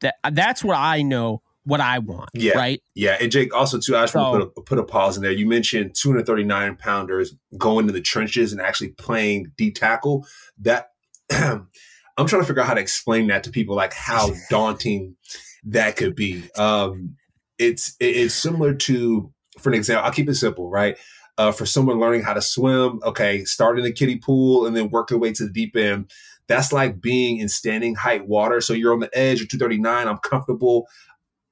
that 0.01 0.17
that's 0.31 0.63
what 0.63 0.77
I 0.77 1.03
know 1.03 1.43
what 1.69 1.81
I 1.81 1.99
want. 1.99 2.31
Yeah. 2.33 2.57
Right. 2.57 2.83
Yeah. 2.95 3.19
And 3.21 3.31
Jake, 3.31 3.55
also 3.55 3.79
too, 3.79 3.95
I 3.97 4.03
just 4.03 4.15
so, 4.15 4.21
want 4.21 4.41
to 4.41 4.47
put 4.47 4.61
a, 4.61 4.63
put 4.63 4.79
a 4.79 4.85
pause 4.85 5.17
in 5.17 5.23
there. 5.23 5.33
You 5.33 5.47
mentioned 5.47 5.95
239 5.95 6.77
pounders 6.77 7.35
going 7.59 7.87
to 7.87 7.93
the 7.93 8.01
trenches 8.01 8.53
and 8.53 8.61
actually 8.61 8.89
playing 8.91 9.53
D 9.57 9.71
tackle. 9.71 10.27
That 10.63 10.91
I'm 11.31 11.69
trying 12.17 12.43
to 12.43 12.47
figure 12.47 12.63
out 12.63 12.69
how 12.69 12.75
to 12.75 12.81
explain 12.81 13.27
that 13.27 13.45
to 13.45 13.51
people, 13.51 13.77
like 13.77 13.93
how 13.93 14.31
daunting 14.51 15.17
that 15.65 15.97
could 15.97 16.17
be. 16.17 16.49
Um, 16.57 17.17
it's 17.59 17.95
it's 18.01 18.35
similar 18.35 18.75
to, 18.75 19.31
for 19.59 19.69
an 19.69 19.75
example, 19.75 20.07
I'll 20.07 20.13
keep 20.13 20.29
it 20.29 20.35
simple, 20.35 20.71
right? 20.71 20.97
Uh, 21.37 21.53
for 21.53 21.67
someone 21.67 22.01
learning 22.01 22.23
how 22.23 22.33
to 22.33 22.43
swim, 22.43 23.01
okay, 23.05 23.45
start 23.45 23.79
in 23.79 23.85
the 23.85 23.93
kiddie 23.93 24.19
pool 24.19 24.67
and 24.67 24.77
then 24.77 24.91
work 24.91 25.11
your 25.11 25.21
way 25.21 25.33
to 25.33 25.45
the 25.45 25.53
deep 25.53 25.77
end. 25.77 26.11
That's 26.49 26.73
like 26.73 27.01
being 27.01 27.37
in 27.37 27.49
standing 27.49 27.95
height 27.95 28.27
water. 28.27 28.61
So 28.61 28.73
you're 28.73 28.95
on 28.95 29.01
the 29.01 29.11
edge, 29.17 29.39
you're 29.39 29.47
239. 29.47 30.09
I'm 30.09 30.19
comfortable. 30.19 30.89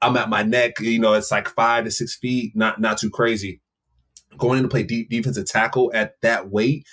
I'm 0.06 0.16
at 0.16 0.28
my 0.28 0.42
neck. 0.42 0.78
You 0.80 1.00
know, 1.00 1.14
it's 1.14 1.32
like 1.32 1.48
five 1.48 1.84
to 1.84 1.90
six 1.90 2.14
feet, 2.14 2.54
not 2.54 2.80
not 2.80 2.98
too 2.98 3.10
crazy. 3.10 3.60
Going 4.38 4.58
in 4.58 4.64
to 4.64 4.68
play 4.68 4.82
deep 4.82 5.10
defensive 5.10 5.46
tackle 5.46 5.90
at 5.94 6.20
that 6.22 6.50
weight, 6.50 6.86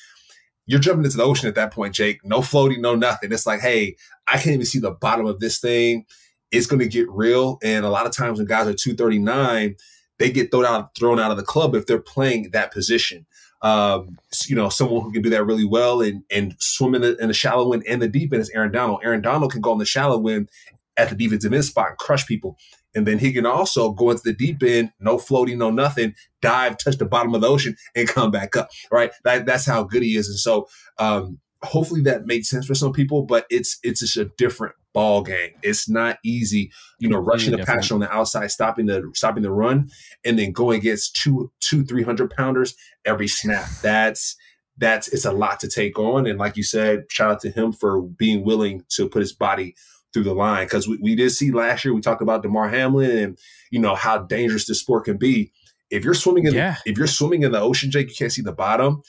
you're 0.65 0.79
jumping 0.79 1.05
into 1.05 1.17
the 1.17 1.23
ocean 1.23 1.47
at 1.47 1.55
that 1.55 1.73
point, 1.73 1.93
Jake. 1.93 2.19
No 2.23 2.41
floating, 2.41 2.81
no 2.81 2.95
nothing. 2.95 3.31
It's 3.31 3.45
like, 3.45 3.59
hey, 3.59 3.95
I 4.27 4.33
can't 4.33 4.55
even 4.55 4.65
see 4.65 4.79
the 4.79 4.91
bottom 4.91 5.25
of 5.25 5.39
this 5.39 5.59
thing. 5.59 6.05
It's 6.51 6.67
going 6.67 6.79
to 6.79 6.87
get 6.87 7.09
real. 7.09 7.57
And 7.63 7.85
a 7.85 7.89
lot 7.89 8.05
of 8.05 8.15
times 8.15 8.39
when 8.39 8.47
guys 8.47 8.67
are 8.67 8.73
239, 8.73 9.75
they 10.19 10.31
get 10.31 10.51
thrown 10.51 10.65
out 10.65 10.95
thrown 10.97 11.19
out 11.19 11.31
of 11.31 11.37
the 11.37 11.43
club 11.43 11.75
if 11.75 11.85
they're 11.85 11.99
playing 11.99 12.49
that 12.51 12.71
position. 12.71 13.25
Um, 13.61 14.17
you 14.47 14.55
know, 14.55 14.69
someone 14.69 15.03
who 15.03 15.11
can 15.11 15.21
do 15.21 15.29
that 15.29 15.45
really 15.45 15.65
well 15.65 16.01
and 16.01 16.23
and 16.31 16.55
swim 16.59 16.95
in 16.95 17.01
the, 17.01 17.17
in 17.17 17.27
the 17.27 17.33
shallow 17.33 17.73
end 17.73 17.83
and 17.87 18.01
the 18.01 18.07
deep 18.07 18.33
end 18.33 18.41
is 18.41 18.49
Aaron 18.51 18.71
Donald. 18.71 19.01
Aaron 19.03 19.21
Donald 19.21 19.51
can 19.51 19.61
go 19.61 19.71
in 19.73 19.77
the 19.77 19.85
shallow 19.85 20.27
end 20.27 20.49
at 20.97 21.09
the 21.09 21.15
defensive 21.15 21.53
end 21.53 21.65
spot 21.65 21.89
and 21.89 21.97
crush 21.97 22.25
people. 22.25 22.57
And 22.95 23.07
then 23.07 23.19
he 23.19 23.33
can 23.33 23.45
also 23.45 23.91
go 23.91 24.11
into 24.11 24.23
the 24.23 24.33
deep 24.33 24.61
end, 24.63 24.91
no 24.99 25.17
floating, 25.17 25.57
no 25.57 25.69
nothing, 25.71 26.13
dive, 26.41 26.77
touch 26.77 26.97
the 26.97 27.05
bottom 27.05 27.33
of 27.33 27.41
the 27.41 27.47
ocean, 27.47 27.75
and 27.95 28.07
come 28.07 28.31
back 28.31 28.55
up. 28.55 28.69
Right. 28.91 29.11
That, 29.23 29.45
that's 29.45 29.65
how 29.65 29.83
good 29.83 30.03
he 30.03 30.15
is. 30.15 30.29
And 30.29 30.37
so 30.37 30.67
um, 30.99 31.39
hopefully 31.63 32.01
that 32.01 32.25
makes 32.25 32.49
sense 32.49 32.65
for 32.65 32.75
some 32.75 32.93
people, 32.93 33.23
but 33.23 33.45
it's 33.49 33.79
it's 33.83 34.01
just 34.01 34.17
a 34.17 34.25
different 34.37 34.75
ball 34.93 35.23
game. 35.23 35.51
It's 35.63 35.89
not 35.89 36.19
easy, 36.23 36.71
you 36.99 37.09
know, 37.09 37.17
rushing 37.17 37.51
the 37.51 37.65
passer 37.65 37.93
on 37.95 37.99
the 37.99 38.11
outside, 38.11 38.51
stopping 38.51 38.85
the 38.85 39.09
stopping 39.15 39.43
the 39.43 39.51
run, 39.51 39.89
and 40.23 40.37
then 40.37 40.51
going 40.51 40.79
against 40.79 41.15
two 41.15 41.51
two 41.59 41.83
three 41.83 42.03
hundred 42.03 42.31
pounders 42.31 42.75
every 43.05 43.27
snap. 43.27 43.67
That's 43.81 44.35
that's 44.77 45.07
it's 45.07 45.25
a 45.25 45.31
lot 45.31 45.59
to 45.61 45.67
take 45.67 45.97
on. 45.97 46.27
And 46.27 46.37
like 46.37 46.57
you 46.57 46.63
said, 46.63 47.05
shout 47.09 47.31
out 47.31 47.39
to 47.41 47.51
him 47.51 47.71
for 47.71 48.01
being 48.01 48.43
willing 48.43 48.83
to 48.89 49.09
put 49.09 49.21
his 49.21 49.33
body 49.33 49.75
through 50.13 50.23
the 50.23 50.33
line 50.33 50.65
because 50.65 50.87
we, 50.87 50.97
we 51.01 51.15
did 51.15 51.31
see 51.31 51.51
last 51.51 51.83
year 51.83 51.93
we 51.93 52.01
talked 52.01 52.21
about 52.21 52.43
Damar 52.43 52.69
Hamlin 52.69 53.17
and 53.17 53.39
you 53.71 53.79
know 53.79 53.95
how 53.95 54.19
dangerous 54.19 54.67
this 54.67 54.79
sport 54.79 55.05
can 55.05 55.17
be. 55.17 55.51
If 55.89 56.03
you're 56.03 56.13
swimming 56.13 56.47
in 56.47 56.53
yeah. 56.53 56.77
if 56.85 56.97
you're 56.97 57.07
swimming 57.07 57.43
in 57.43 57.51
the 57.51 57.59
ocean, 57.59 57.91
Jake, 57.91 58.09
you 58.09 58.15
can't 58.15 58.31
see 58.31 58.41
the 58.41 58.53
bottom. 58.53 59.01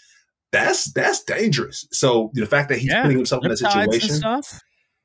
That's 0.52 0.92
that's 0.92 1.22
dangerous. 1.24 1.86
So 1.92 2.30
the 2.34 2.46
fact 2.46 2.68
that 2.68 2.78
he's 2.78 2.90
yeah. 2.90 3.02
putting 3.02 3.18
himself 3.18 3.44
in 3.44 3.50
that 3.50 3.58
situation, 3.58 4.10
stuff, 4.10 4.60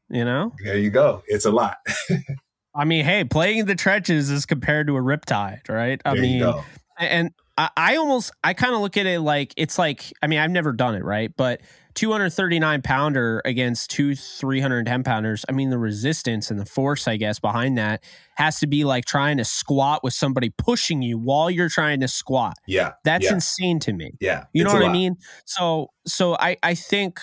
you 0.10 0.26
know, 0.26 0.54
there 0.64 0.78
you 0.78 0.90
go. 0.90 1.24
It's 1.28 1.46
a 1.46 1.52
lot. 1.52 1.78
I 2.76 2.86
mean, 2.86 3.04
hey, 3.04 3.24
playing 3.24 3.66
the 3.66 3.76
trenches 3.76 4.30
is 4.30 4.46
compared 4.46 4.88
to 4.88 4.96
a 4.96 5.02
riptide, 5.02 5.68
right? 5.70 6.00
I 6.06 6.14
there 6.14 6.22
mean, 6.22 6.54
and 7.00 7.32
I, 7.58 7.70
I 7.76 7.96
almost 7.98 8.32
I 8.44 8.54
kind 8.54 8.74
of 8.74 8.82
look 8.82 8.98
at 8.98 9.06
it 9.06 9.20
like 9.20 9.54
it's 9.58 9.78
like 9.78 10.14
I 10.22 10.28
mean 10.28 10.40
I've 10.40 10.52
never 10.52 10.72
done 10.72 10.96
it 10.96 11.04
right, 11.04 11.32
but 11.36 11.62
239 11.96 12.82
pounder 12.82 13.42
against 13.44 13.90
two 13.90 14.16
310 14.16 15.04
pounders. 15.04 15.46
I 15.50 15.52
mean 15.52 15.70
the 15.70 15.78
resistance 15.78 16.50
and 16.50 16.60
the 16.60 16.66
force 16.66 17.08
I 17.08 17.18
guess 17.18 17.40
behind 17.40 17.78
that 17.78 18.04
has 18.36 18.60
to 18.60 18.68
be 18.68 18.86
like 18.86 19.06
trying 19.06 19.38
to 19.38 19.46
squat 19.46 20.04
with 20.04 20.14
somebody 20.14 20.50
pushing 20.50 21.02
you 21.02 21.18
while 21.18 21.50
you're 21.50 21.70
trying 21.70 22.00
to 22.00 22.08
squat. 22.08 22.56
Yeah, 22.68 22.94
that's 23.04 23.26
yeah. 23.26 23.34
insane 23.34 23.80
to 23.82 23.94
me. 23.94 24.14
Yeah, 24.22 24.46
you 24.54 24.64
know 24.64 24.74
what 24.74 24.84
I 24.84 24.92
mean. 24.92 25.18
So 25.46 25.92
so 26.06 26.36
I 26.36 26.58
I 26.64 26.76
think 26.76 27.20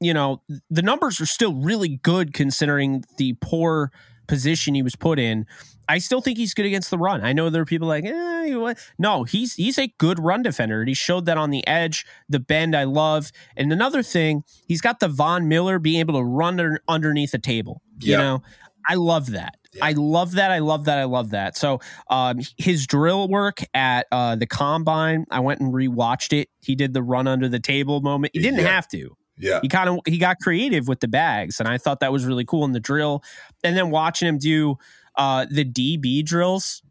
you 0.00 0.14
know 0.14 0.42
the 0.70 0.82
numbers 0.82 1.20
are 1.20 1.26
still 1.26 1.54
really 1.54 2.00
good 2.02 2.32
considering 2.32 3.04
the 3.18 3.34
poor 3.40 3.90
position 4.28 4.76
he 4.76 4.82
was 4.82 4.94
put 4.94 5.18
in. 5.18 5.44
I 5.90 5.98
still 5.98 6.20
think 6.20 6.38
he's 6.38 6.54
good 6.54 6.66
against 6.66 6.90
the 6.90 6.98
run. 6.98 7.24
I 7.24 7.32
know 7.32 7.50
there 7.50 7.62
are 7.62 7.66
people 7.66 7.88
like, 7.88 8.04
eh, 8.04 8.74
no, 8.96 9.24
he's 9.24 9.54
he's 9.54 9.76
a 9.76 9.88
good 9.98 10.20
run 10.20 10.42
defender. 10.42 10.84
He 10.84 10.94
showed 10.94 11.26
that 11.26 11.36
on 11.36 11.50
the 11.50 11.66
edge, 11.66 12.06
the 12.28 12.38
bend 12.38 12.76
I 12.76 12.84
love. 12.84 13.32
And 13.56 13.72
another 13.72 14.04
thing, 14.04 14.44
he's 14.68 14.80
got 14.80 15.00
the 15.00 15.08
Von 15.08 15.48
Miller 15.48 15.80
being 15.80 15.98
able 15.98 16.14
to 16.14 16.22
run 16.22 16.60
under, 16.60 16.80
underneath 16.86 17.34
a 17.34 17.38
table. 17.38 17.82
You 17.98 18.16
know, 18.16 18.42
I 18.88 18.94
love 18.94 19.32
that. 19.32 19.56
Yeah. 19.72 19.84
I 19.84 19.92
love 19.92 20.32
that. 20.32 20.52
I 20.52 20.60
love 20.60 20.84
that. 20.84 20.98
I 20.98 21.04
love 21.04 21.30
that. 21.30 21.56
So 21.56 21.80
um, 22.08 22.40
his 22.56 22.86
drill 22.86 23.28
work 23.28 23.60
at 23.74 24.06
uh, 24.12 24.36
the 24.36 24.46
combine, 24.46 25.26
I 25.30 25.40
went 25.40 25.60
and 25.60 25.74
rewatched 25.74 26.32
it. 26.32 26.48
He 26.60 26.76
did 26.76 26.94
the 26.94 27.02
run 27.02 27.26
under 27.26 27.48
the 27.48 27.60
table 27.60 28.00
moment. 28.00 28.32
He 28.32 28.40
didn't 28.40 28.60
yeah. 28.60 28.68
have 28.68 28.86
to. 28.88 29.16
Yeah. 29.38 29.58
He 29.62 29.68
kind 29.68 29.88
of 29.88 29.98
he 30.06 30.18
got 30.18 30.38
creative 30.38 30.86
with 30.86 31.00
the 31.00 31.08
bags, 31.08 31.58
and 31.58 31.68
I 31.68 31.78
thought 31.78 32.00
that 32.00 32.12
was 32.12 32.26
really 32.26 32.44
cool 32.44 32.64
in 32.64 32.72
the 32.72 32.80
drill. 32.80 33.24
And 33.64 33.76
then 33.76 33.90
watching 33.90 34.28
him 34.28 34.38
do 34.38 34.76
uh, 35.16 35.46
the 35.50 35.64
DB 35.64 36.24
drills. 36.24 36.82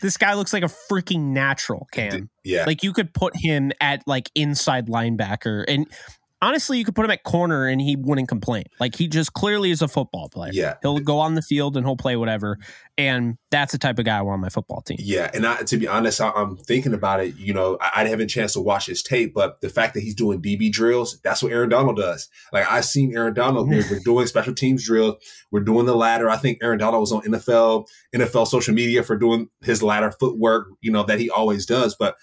This 0.00 0.16
guy 0.16 0.34
looks 0.34 0.52
like 0.52 0.62
a 0.62 0.70
freaking 0.90 1.32
natural, 1.32 1.86
Cam. 1.92 2.30
Yeah. 2.44 2.64
Like 2.66 2.82
you 2.82 2.92
could 2.92 3.12
put 3.12 3.36
him 3.36 3.72
at 3.80 4.02
like 4.06 4.30
inside 4.34 4.88
linebacker 4.88 5.64
and 5.68 5.86
honestly, 6.42 6.76
you 6.76 6.84
could 6.84 6.94
put 6.94 7.04
him 7.04 7.10
at 7.12 7.22
corner 7.22 7.66
and 7.66 7.80
he 7.80 7.96
wouldn't 7.96 8.28
complain. 8.28 8.64
Like 8.80 8.96
he 8.96 9.06
just 9.06 9.32
clearly 9.32 9.70
is 9.70 9.80
a 9.80 9.88
football 9.88 10.28
player. 10.28 10.50
Yeah. 10.52 10.74
He'll 10.82 10.98
go 10.98 11.20
on 11.20 11.34
the 11.34 11.42
field 11.42 11.76
and 11.76 11.86
he'll 11.86 11.96
play 11.96 12.16
whatever. 12.16 12.58
And 12.98 13.38
that's 13.50 13.72
the 13.72 13.78
type 13.78 13.98
of 13.98 14.04
guy 14.04 14.18
I 14.18 14.22
want 14.22 14.34
on 14.34 14.40
my 14.40 14.48
football 14.48 14.82
team. 14.82 14.98
Yeah. 15.00 15.30
And 15.32 15.46
I, 15.46 15.62
to 15.62 15.76
be 15.78 15.86
honest, 15.86 16.20
I, 16.20 16.32
am 16.34 16.56
thinking 16.56 16.92
about 16.92 17.20
it. 17.20 17.36
You 17.36 17.54
know, 17.54 17.78
I, 17.80 17.90
I 17.94 18.04
didn't 18.04 18.18
have 18.18 18.20
a 18.20 18.26
chance 18.26 18.54
to 18.54 18.60
watch 18.60 18.86
his 18.86 19.02
tape, 19.02 19.32
but 19.32 19.60
the 19.60 19.70
fact 19.70 19.94
that 19.94 20.00
he's 20.00 20.16
doing 20.16 20.42
DB 20.42 20.70
drills, 20.70 21.20
that's 21.22 21.42
what 21.42 21.52
Aaron 21.52 21.68
Donald 21.68 21.96
does. 21.96 22.28
Like 22.52 22.70
I've 22.70 22.84
seen 22.84 23.16
Aaron 23.16 23.34
Donald, 23.34 23.68
we're, 23.68 23.84
we're 23.88 24.00
doing 24.04 24.26
special 24.26 24.54
teams 24.54 24.84
drills. 24.84 25.16
We're 25.52 25.60
doing 25.60 25.86
the 25.86 25.96
ladder. 25.96 26.28
I 26.28 26.36
think 26.36 26.58
Aaron 26.60 26.78
Donald 26.78 27.00
was 27.00 27.12
on 27.12 27.22
NFL, 27.22 27.86
NFL 28.14 28.48
social 28.48 28.74
media 28.74 29.04
for 29.04 29.16
doing 29.16 29.48
his 29.62 29.82
ladder 29.82 30.12
footwork, 30.18 30.68
you 30.80 30.90
know, 30.90 31.04
that 31.04 31.20
he 31.20 31.30
always 31.30 31.66
does. 31.66 31.94
But 31.94 32.16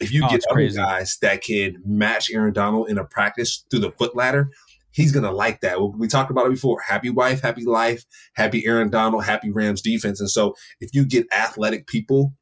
if 0.00 0.12
you 0.12 0.24
oh, 0.24 0.28
get 0.28 0.42
other 0.50 0.68
guys 0.70 1.18
that 1.20 1.42
can 1.42 1.76
match 1.84 2.30
Aaron 2.30 2.52
Donald 2.52 2.88
in 2.88 2.98
a 2.98 3.04
practice 3.04 3.64
through 3.70 3.80
the 3.80 3.90
foot 3.92 4.16
ladder, 4.16 4.50
he's 4.92 5.12
going 5.12 5.24
to 5.24 5.30
like 5.30 5.60
that. 5.60 5.80
We 5.80 6.08
talked 6.08 6.30
about 6.30 6.46
it 6.46 6.50
before. 6.50 6.80
Happy 6.80 7.10
wife, 7.10 7.42
happy 7.42 7.64
life, 7.64 8.04
happy 8.34 8.66
Aaron 8.66 8.90
Donald, 8.90 9.24
happy 9.24 9.50
Rams 9.50 9.82
defense. 9.82 10.20
And 10.20 10.30
so 10.30 10.54
if 10.80 10.94
you 10.94 11.04
get 11.04 11.26
athletic 11.32 11.86
people 11.86 12.34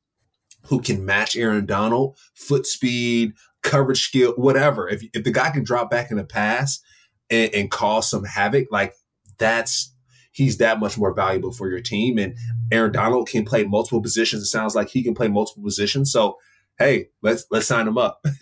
who 0.67 0.81
can 0.81 1.05
match 1.05 1.37
Aaron 1.37 1.67
Donald, 1.67 2.17
foot 2.35 2.67
speed, 2.67 3.33
coverage 3.63 4.03
skill, 4.03 4.33
whatever, 4.37 4.89
if, 4.89 5.03
if 5.13 5.25
the 5.25 5.33
guy 5.33 5.51
can 5.51 5.65
drop 5.65 5.91
back 5.91 6.11
in 6.11 6.19
a 6.19 6.25
pass 6.25 6.81
and, 7.29 7.53
and 7.55 7.71
cause 7.71 8.09
some 8.09 8.25
havoc, 8.25 8.69
like 8.71 8.95
that's 9.39 9.95
he's 10.33 10.59
that 10.59 10.79
much 10.79 10.97
more 10.97 11.13
valuable 11.13 11.53
for 11.53 11.69
your 11.69 11.81
team. 11.81 12.19
And 12.19 12.37
Aaron 12.71 12.93
Donald 12.93 13.29
can 13.29 13.45
play 13.45 13.65
multiple 13.65 14.01
positions. 14.01 14.43
It 14.43 14.47
sounds 14.47 14.75
like 14.77 14.89
he 14.89 15.03
can 15.03 15.15
play 15.15 15.27
multiple 15.27 15.65
positions. 15.65 16.13
So 16.13 16.37
hey, 16.79 17.09
let's 17.23 17.47
let's 17.51 17.67
sign 17.67 17.87
them 17.87 17.99
up. 17.99 18.25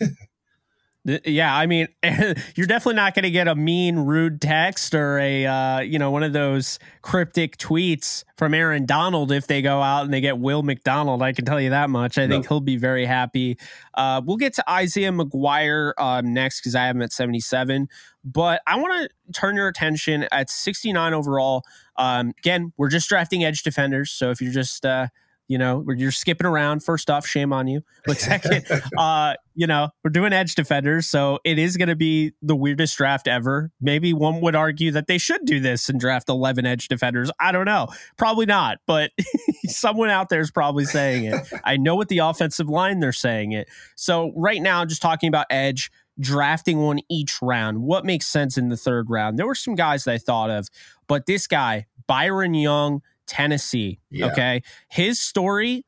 Yeah, 1.23 1.55
I 1.55 1.67
mean, 1.67 1.87
you're 2.03 2.67
definitely 2.67 2.95
not 2.95 3.15
going 3.15 3.23
to 3.23 3.31
get 3.31 3.47
a 3.47 3.55
mean, 3.55 3.99
rude 3.99 4.41
text 4.41 4.93
or 4.93 5.17
a 5.19 5.45
uh, 5.45 5.79
you 5.79 5.97
know 5.97 6.11
one 6.11 6.23
of 6.23 6.33
those 6.33 6.79
cryptic 7.01 7.57
tweets 7.57 8.25
from 8.35 8.53
Aaron 8.53 8.85
Donald 8.85 9.31
if 9.31 9.47
they 9.47 9.61
go 9.61 9.81
out 9.81 10.03
and 10.03 10.13
they 10.13 10.19
get 10.19 10.37
Will 10.37 10.63
McDonald. 10.63 11.21
I 11.21 11.31
can 11.31 11.45
tell 11.45 11.61
you 11.61 11.69
that 11.69 11.89
much. 11.89 12.17
I 12.17 12.25
no. 12.25 12.35
think 12.35 12.49
he'll 12.49 12.59
be 12.59 12.75
very 12.75 13.05
happy. 13.05 13.57
Uh, 13.93 14.21
we'll 14.25 14.35
get 14.35 14.53
to 14.55 14.69
Isaiah 14.69 15.13
McGuire 15.13 15.93
um, 15.97 16.33
next 16.33 16.59
because 16.59 16.75
I 16.75 16.87
have 16.87 16.97
him 16.97 17.01
at 17.01 17.13
77. 17.13 17.87
But 18.25 18.61
I 18.67 18.77
want 18.77 19.09
to 19.09 19.31
turn 19.31 19.55
your 19.55 19.69
attention 19.69 20.27
at 20.33 20.49
69 20.49 21.13
overall. 21.13 21.63
Um, 21.95 22.33
again, 22.37 22.73
we're 22.75 22.89
just 22.89 23.07
drafting 23.07 23.45
edge 23.45 23.63
defenders, 23.63 24.11
so 24.11 24.29
if 24.29 24.41
you're 24.41 24.51
just 24.51 24.85
uh, 24.85 25.07
you 25.47 25.57
know, 25.57 25.85
you're 25.95 26.11
skipping 26.11 26.45
around. 26.45 26.83
First 26.83 27.09
off, 27.09 27.25
shame 27.25 27.53
on 27.53 27.67
you. 27.67 27.81
But 28.05 28.17
second, 28.19 28.65
uh, 28.97 29.35
you 29.55 29.67
know, 29.67 29.89
we're 30.03 30.11
doing 30.11 30.33
edge 30.33 30.55
defenders, 30.55 31.07
so 31.07 31.39
it 31.43 31.57
is 31.57 31.77
going 31.77 31.89
to 31.89 31.95
be 31.95 32.33
the 32.41 32.55
weirdest 32.55 32.97
draft 32.97 33.27
ever. 33.27 33.71
Maybe 33.79 34.13
one 34.13 34.41
would 34.41 34.55
argue 34.55 34.91
that 34.91 35.07
they 35.07 35.17
should 35.17 35.45
do 35.45 35.59
this 35.59 35.89
and 35.89 35.99
draft 35.99 36.29
11 36.29 36.65
edge 36.65 36.87
defenders. 36.87 37.31
I 37.39 37.51
don't 37.51 37.65
know. 37.65 37.87
Probably 38.17 38.45
not, 38.45 38.79
but 38.85 39.11
someone 39.65 40.09
out 40.09 40.29
there 40.29 40.41
is 40.41 40.51
probably 40.51 40.85
saying 40.85 41.25
it. 41.25 41.47
I 41.63 41.77
know 41.77 41.95
what 41.95 42.09
the 42.09 42.19
offensive 42.19 42.69
line 42.69 42.99
they're 42.99 43.13
saying 43.13 43.53
it. 43.53 43.69
So 43.95 44.33
right 44.35 44.61
now, 44.61 44.81
I'm 44.81 44.89
just 44.89 45.01
talking 45.01 45.29
about 45.29 45.47
edge, 45.49 45.91
drafting 46.19 46.79
one 46.79 46.99
each 47.09 47.41
round. 47.41 47.79
What 47.79 48.05
makes 48.05 48.27
sense 48.27 48.57
in 48.57 48.69
the 48.69 48.77
third 48.77 49.09
round? 49.09 49.39
There 49.39 49.47
were 49.47 49.55
some 49.55 49.75
guys 49.75 50.03
that 50.03 50.13
I 50.13 50.17
thought 50.17 50.49
of, 50.49 50.67
but 51.07 51.25
this 51.25 51.47
guy, 51.47 51.85
Byron 52.07 52.53
Young 52.53 53.01
Tennessee. 53.27 53.99
Yeah. 54.09 54.27
Okay. 54.27 54.63
His 54.89 55.19
story, 55.19 55.85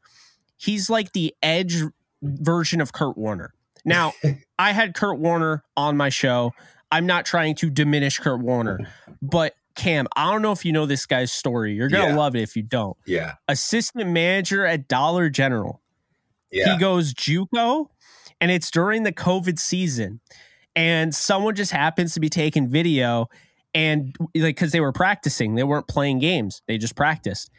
he's 0.57 0.89
like 0.89 1.13
the 1.13 1.33
edge 1.41 1.81
version 2.21 2.81
of 2.81 2.93
Kurt 2.93 3.17
Warner. 3.17 3.53
Now, 3.85 4.13
I 4.59 4.71
had 4.71 4.93
Kurt 4.93 5.19
Warner 5.19 5.63
on 5.75 5.97
my 5.97 6.09
show. 6.09 6.53
I'm 6.91 7.05
not 7.05 7.25
trying 7.25 7.55
to 7.55 7.69
diminish 7.69 8.17
Kurt 8.17 8.39
Warner, 8.39 8.79
but 9.21 9.53
Cam, 9.75 10.07
I 10.15 10.29
don't 10.31 10.41
know 10.41 10.51
if 10.51 10.65
you 10.65 10.73
know 10.73 10.85
this 10.85 11.05
guy's 11.05 11.31
story. 11.31 11.73
You're 11.73 11.87
going 11.87 12.03
to 12.03 12.09
yeah. 12.11 12.17
love 12.17 12.35
it 12.35 12.41
if 12.41 12.55
you 12.55 12.63
don't. 12.63 12.97
Yeah. 13.05 13.35
Assistant 13.47 14.09
manager 14.09 14.65
at 14.65 14.87
Dollar 14.87 15.29
General. 15.29 15.81
Yeah. 16.51 16.73
He 16.73 16.79
goes 16.79 17.13
Juco, 17.13 17.87
and 18.41 18.51
it's 18.51 18.71
during 18.71 19.03
the 19.03 19.13
COVID 19.13 19.59
season. 19.59 20.19
And 20.75 21.13
someone 21.15 21.55
just 21.55 21.71
happens 21.71 22.13
to 22.13 22.19
be 22.19 22.29
taking 22.29 22.67
video 22.67 23.29
and 23.73 24.15
like 24.35 24.55
because 24.55 24.71
they 24.71 24.79
were 24.79 24.91
practicing, 24.91 25.55
they 25.55 25.63
weren't 25.63 25.87
playing 25.87 26.19
games, 26.19 26.61
they 26.67 26.77
just 26.77 26.95
practiced. 26.95 27.49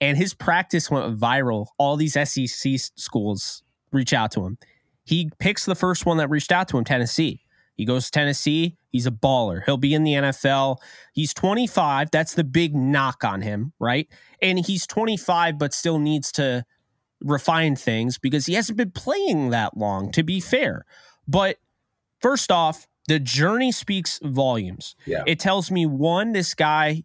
And 0.00 0.18
his 0.18 0.34
practice 0.34 0.90
went 0.90 1.18
viral. 1.18 1.68
All 1.78 1.96
these 1.96 2.12
SEC 2.12 2.74
schools 2.96 3.62
reach 3.92 4.12
out 4.12 4.30
to 4.32 4.44
him. 4.44 4.58
He 5.04 5.30
picks 5.38 5.64
the 5.64 5.74
first 5.74 6.04
one 6.04 6.18
that 6.18 6.28
reached 6.28 6.52
out 6.52 6.68
to 6.68 6.78
him, 6.78 6.84
Tennessee. 6.84 7.42
He 7.76 7.84
goes 7.84 8.06
to 8.06 8.10
Tennessee. 8.10 8.76
He's 8.90 9.06
a 9.06 9.10
baller. 9.10 9.62
He'll 9.64 9.76
be 9.76 9.94
in 9.94 10.02
the 10.02 10.12
NFL. 10.12 10.78
He's 11.12 11.32
25. 11.34 12.10
That's 12.10 12.34
the 12.34 12.44
big 12.44 12.74
knock 12.74 13.22
on 13.22 13.42
him, 13.42 13.72
right? 13.78 14.08
And 14.40 14.58
he's 14.58 14.86
25, 14.86 15.58
but 15.58 15.74
still 15.74 15.98
needs 15.98 16.32
to 16.32 16.64
refine 17.22 17.76
things 17.76 18.18
because 18.18 18.46
he 18.46 18.54
hasn't 18.54 18.78
been 18.78 18.90
playing 18.90 19.50
that 19.50 19.76
long, 19.76 20.10
to 20.12 20.22
be 20.22 20.40
fair. 20.40 20.84
But 21.28 21.58
first 22.20 22.50
off, 22.50 22.86
the 23.06 23.18
journey 23.18 23.72
speaks 23.72 24.20
volumes. 24.22 24.96
Yeah. 25.06 25.22
It 25.26 25.38
tells 25.38 25.70
me 25.70 25.86
one, 25.86 26.32
this 26.32 26.54
guy 26.54 27.04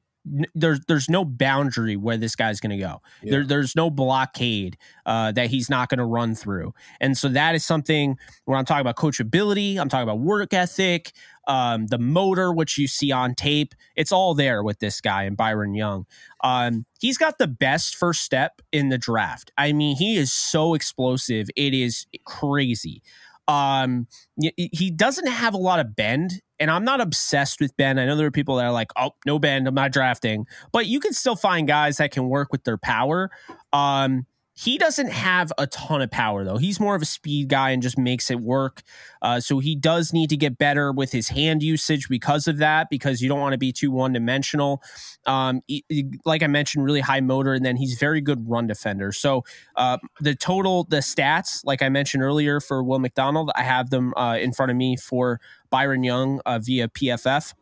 there's 0.53 0.79
there's 0.87 1.09
no 1.09 1.25
boundary 1.25 1.95
where 1.95 2.17
this 2.17 2.35
guy's 2.35 2.59
going 2.59 2.71
to 2.71 2.77
go. 2.77 3.01
Yeah. 3.23 3.31
There, 3.31 3.45
there's 3.45 3.75
no 3.75 3.89
blockade 3.89 4.77
uh, 5.05 5.31
that 5.31 5.49
he's 5.49 5.69
not 5.69 5.89
going 5.89 5.97
to 5.97 6.05
run 6.05 6.35
through, 6.35 6.73
and 6.99 7.17
so 7.17 7.27
that 7.29 7.55
is 7.55 7.65
something 7.65 8.17
where 8.45 8.57
I'm 8.57 8.65
talking 8.65 8.81
about 8.81 8.97
coachability. 8.97 9.77
I'm 9.77 9.89
talking 9.89 10.03
about 10.03 10.19
work 10.19 10.53
ethic, 10.53 11.11
um, 11.47 11.87
the 11.87 11.97
motor, 11.97 12.53
which 12.53 12.77
you 12.77 12.87
see 12.87 13.11
on 13.11 13.33
tape. 13.33 13.73
It's 13.95 14.11
all 14.11 14.35
there 14.35 14.63
with 14.63 14.79
this 14.79 15.01
guy 15.01 15.23
and 15.23 15.35
Byron 15.35 15.73
Young. 15.73 16.05
Um, 16.43 16.85
he's 16.99 17.17
got 17.17 17.39
the 17.39 17.47
best 17.47 17.95
first 17.95 18.21
step 18.21 18.61
in 18.71 18.89
the 18.89 18.97
draft. 18.97 19.51
I 19.57 19.73
mean, 19.73 19.95
he 19.95 20.17
is 20.17 20.31
so 20.31 20.75
explosive. 20.75 21.49
It 21.55 21.73
is 21.73 22.05
crazy. 22.25 23.01
Um, 23.51 24.07
he 24.55 24.91
doesn't 24.91 25.27
have 25.27 25.53
a 25.53 25.57
lot 25.57 25.79
of 25.79 25.95
bend, 25.95 26.41
and 26.59 26.71
I'm 26.71 26.85
not 26.85 27.01
obsessed 27.01 27.59
with 27.59 27.75
bend. 27.75 27.99
I 27.99 28.05
know 28.05 28.15
there 28.15 28.27
are 28.27 28.31
people 28.31 28.55
that 28.55 28.65
are 28.65 28.71
like, 28.71 28.91
"Oh, 28.95 29.11
no 29.25 29.39
bend, 29.39 29.67
I'm 29.67 29.75
not 29.75 29.91
drafting," 29.91 30.45
but 30.71 30.85
you 30.85 30.99
can 30.99 31.11
still 31.11 31.35
find 31.35 31.67
guys 31.67 31.97
that 31.97 32.11
can 32.11 32.29
work 32.29 32.51
with 32.51 32.63
their 32.63 32.77
power. 32.77 33.29
Um, 33.73 34.25
he 34.53 34.77
doesn't 34.77 35.09
have 35.09 35.51
a 35.57 35.65
ton 35.67 36.01
of 36.01 36.11
power 36.11 36.43
though. 36.43 36.57
He's 36.57 36.79
more 36.79 36.95
of 36.95 37.01
a 37.01 37.05
speed 37.05 37.47
guy 37.47 37.69
and 37.71 37.81
just 37.81 37.97
makes 37.97 38.29
it 38.29 38.39
work. 38.41 38.81
Uh, 39.21 39.39
so 39.39 39.59
he 39.59 39.75
does 39.75 40.11
need 40.11 40.29
to 40.29 40.37
get 40.37 40.57
better 40.57 40.91
with 40.91 41.11
his 41.11 41.29
hand 41.29 41.63
usage 41.63 42.09
because 42.09 42.47
of 42.47 42.57
that, 42.57 42.89
because 42.89 43.21
you 43.21 43.29
don't 43.29 43.39
want 43.39 43.53
to 43.53 43.57
be 43.57 43.71
too 43.71 43.91
one 43.91 44.13
dimensional. 44.13 44.83
Um, 45.25 45.61
he, 45.67 45.85
like 46.25 46.43
I 46.43 46.47
mentioned, 46.47 46.83
really 46.83 46.99
high 46.99 47.21
motor, 47.21 47.53
and 47.53 47.65
then 47.65 47.77
he's 47.77 47.97
very 47.97 48.19
good 48.19 48.49
run 48.49 48.67
defender. 48.67 49.11
So 49.11 49.43
uh, 49.75 49.97
the 50.19 50.35
total, 50.35 50.83
the 50.83 50.97
stats, 50.97 51.65
like 51.65 51.81
I 51.81 51.89
mentioned 51.89 52.23
earlier 52.23 52.59
for 52.59 52.83
Will 52.83 52.99
McDonald, 52.99 53.51
I 53.55 53.63
have 53.63 53.89
them 53.89 54.13
uh, 54.17 54.37
in 54.39 54.51
front 54.51 54.69
of 54.69 54.77
me 54.77 54.97
for 54.97 55.39
Byron 55.69 56.03
Young 56.03 56.41
uh, 56.45 56.59
via 56.59 56.89
PFF. 56.89 57.53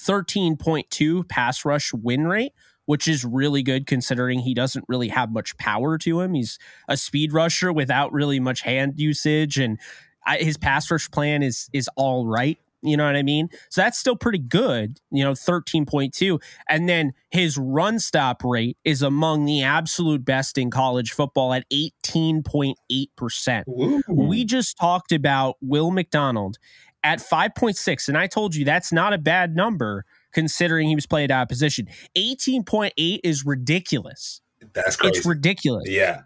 13.2 0.00 1.28
pass 1.28 1.64
rush 1.64 1.92
win 1.92 2.26
rate, 2.26 2.52
which 2.90 3.06
is 3.06 3.24
really 3.24 3.62
good 3.62 3.86
considering 3.86 4.40
he 4.40 4.52
doesn't 4.52 4.84
really 4.88 5.06
have 5.06 5.30
much 5.30 5.56
power 5.58 5.96
to 5.96 6.20
him. 6.20 6.34
He's 6.34 6.58
a 6.88 6.96
speed 6.96 7.32
rusher 7.32 7.72
without 7.72 8.12
really 8.12 8.40
much 8.40 8.62
hand 8.62 8.94
usage, 8.96 9.60
and 9.60 9.78
I, 10.26 10.38
his 10.38 10.56
pass 10.56 10.90
rush 10.90 11.08
plan 11.08 11.44
is 11.44 11.70
is 11.72 11.88
all 11.94 12.26
right. 12.26 12.58
You 12.82 12.96
know 12.96 13.04
what 13.04 13.14
I 13.14 13.22
mean? 13.22 13.48
So 13.68 13.82
that's 13.82 13.96
still 13.96 14.16
pretty 14.16 14.40
good, 14.40 14.98
you 15.12 15.22
know, 15.22 15.34
13.2. 15.34 16.42
And 16.68 16.88
then 16.88 17.12
his 17.30 17.56
run 17.56 18.00
stop 18.00 18.42
rate 18.42 18.76
is 18.84 19.02
among 19.02 19.44
the 19.44 19.62
absolute 19.62 20.24
best 20.24 20.58
in 20.58 20.72
college 20.72 21.12
football 21.12 21.52
at 21.52 21.64
18.8%. 21.70 24.02
We 24.08 24.44
just 24.44 24.76
talked 24.78 25.12
about 25.12 25.58
Will 25.60 25.92
McDonald 25.92 26.58
at 27.04 27.20
5.6. 27.20 28.08
And 28.08 28.18
I 28.18 28.26
told 28.26 28.56
you 28.56 28.64
that's 28.64 28.92
not 28.92 29.12
a 29.12 29.18
bad 29.18 29.54
number 29.54 30.06
considering 30.32 30.88
he 30.88 30.94
was 30.94 31.06
playing 31.06 31.30
out 31.30 31.42
of 31.42 31.48
position. 31.48 31.88
18.8 32.16 33.20
is 33.24 33.44
ridiculous. 33.44 34.40
That's 34.72 34.96
crazy. 34.96 35.18
It's 35.18 35.26
ridiculous. 35.26 35.88
Yeah. 35.88 36.22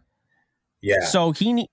Yeah. 0.82 1.04
So 1.04 1.32
he 1.32 1.68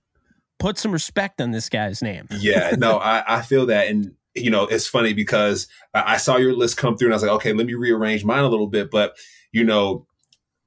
put 0.58 0.78
some 0.78 0.92
respect 0.92 1.40
on 1.40 1.50
this 1.50 1.68
guy's 1.68 2.02
name. 2.02 2.26
yeah. 2.30 2.74
No, 2.78 2.98
I, 2.98 3.38
I 3.38 3.42
feel 3.42 3.66
that. 3.66 3.88
And, 3.88 4.12
you 4.34 4.50
know, 4.50 4.64
it's 4.64 4.86
funny 4.86 5.12
because 5.12 5.68
I 5.92 6.16
saw 6.16 6.36
your 6.36 6.54
list 6.54 6.76
come 6.76 6.96
through 6.96 7.08
and 7.08 7.14
I 7.14 7.16
was 7.16 7.22
like, 7.22 7.32
okay, 7.32 7.52
let 7.52 7.66
me 7.66 7.74
rearrange 7.74 8.24
mine 8.24 8.44
a 8.44 8.48
little 8.48 8.68
bit. 8.68 8.90
But, 8.90 9.16
you 9.52 9.64
know, 9.64 10.06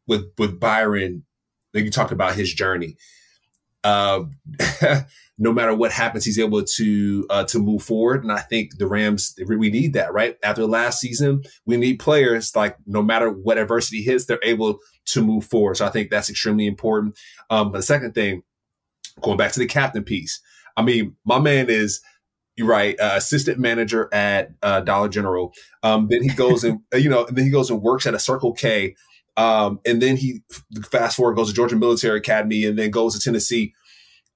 with, 0.08 0.32
with 0.38 0.60
Byron, 0.60 1.24
like 1.74 1.86
you 1.86 1.92
talked 1.92 2.12
about 2.12 2.36
his 2.36 2.54
journey. 2.54 2.98
Uh, 3.84 4.26
no 5.38 5.52
matter 5.52 5.76
what 5.76 5.92
happens, 5.92 6.24
he's 6.24 6.40
able 6.40 6.64
to 6.64 7.26
uh, 7.30 7.44
to 7.46 7.60
move 7.60 7.84
forward. 7.84 8.24
And 8.24 8.32
I 8.32 8.40
think 8.40 8.78
the 8.78 8.88
Rams 8.88 9.36
we 9.46 9.70
need 9.70 9.94
that 9.94 10.14
right 10.14 10.38
after 10.44 10.66
last 10.66 11.00
season. 11.00 11.44
We 11.66 11.78
need 11.78 12.00
players 12.00 12.56
like 12.56 12.78
no 12.86 13.02
matter 13.02 13.30
what 13.30 13.58
adversity 13.58 14.02
hits, 14.02 14.26
they're 14.26 14.40
able 14.44 14.80
to 15.08 15.22
move 15.22 15.46
forward. 15.46 15.78
So 15.78 15.86
I 15.86 15.90
think 15.90 16.10
that's 16.10 16.30
extremely 16.30 16.66
important. 16.66 17.18
Um, 17.50 17.72
but 17.72 17.80
the 17.80 17.84
second 17.84 18.16
thing, 18.16 18.44
going 19.22 19.38
back 19.38 19.52
to 19.54 19.60
the 19.60 19.66
captain 19.66 20.04
piece, 20.04 20.40
I 20.78 20.84
mean, 20.84 21.16
my 21.26 21.40
man 21.40 21.70
is 21.70 22.02
you're 22.56 22.68
right, 22.68 22.98
uh, 23.02 23.14
assistant 23.16 23.60
manager 23.60 24.08
at 24.14 24.52
uh, 24.64 24.80
Dollar 24.80 25.10
General. 25.10 25.54
Um, 25.84 26.08
then 26.10 26.24
he 26.24 26.30
goes 26.30 26.64
and 26.64 26.80
you 26.94 27.10
know, 27.10 27.26
then 27.30 27.44
he 27.44 27.52
goes 27.52 27.70
and 27.70 27.82
works 27.82 28.06
at 28.06 28.14
a 28.14 28.20
Circle 28.20 28.54
K. 28.54 28.96
Um, 29.38 29.82
and 29.86 30.02
then 30.02 30.16
he 30.16 30.42
fast 30.90 31.18
forward 31.18 31.36
goes 31.36 31.50
to 31.50 31.54
Georgia 31.54 31.76
Military 31.76 32.20
Academy 32.20 32.64
and 32.64 32.80
then 32.80 32.90
goes 32.90 33.14
to 33.14 33.20
Tennessee 33.20 33.74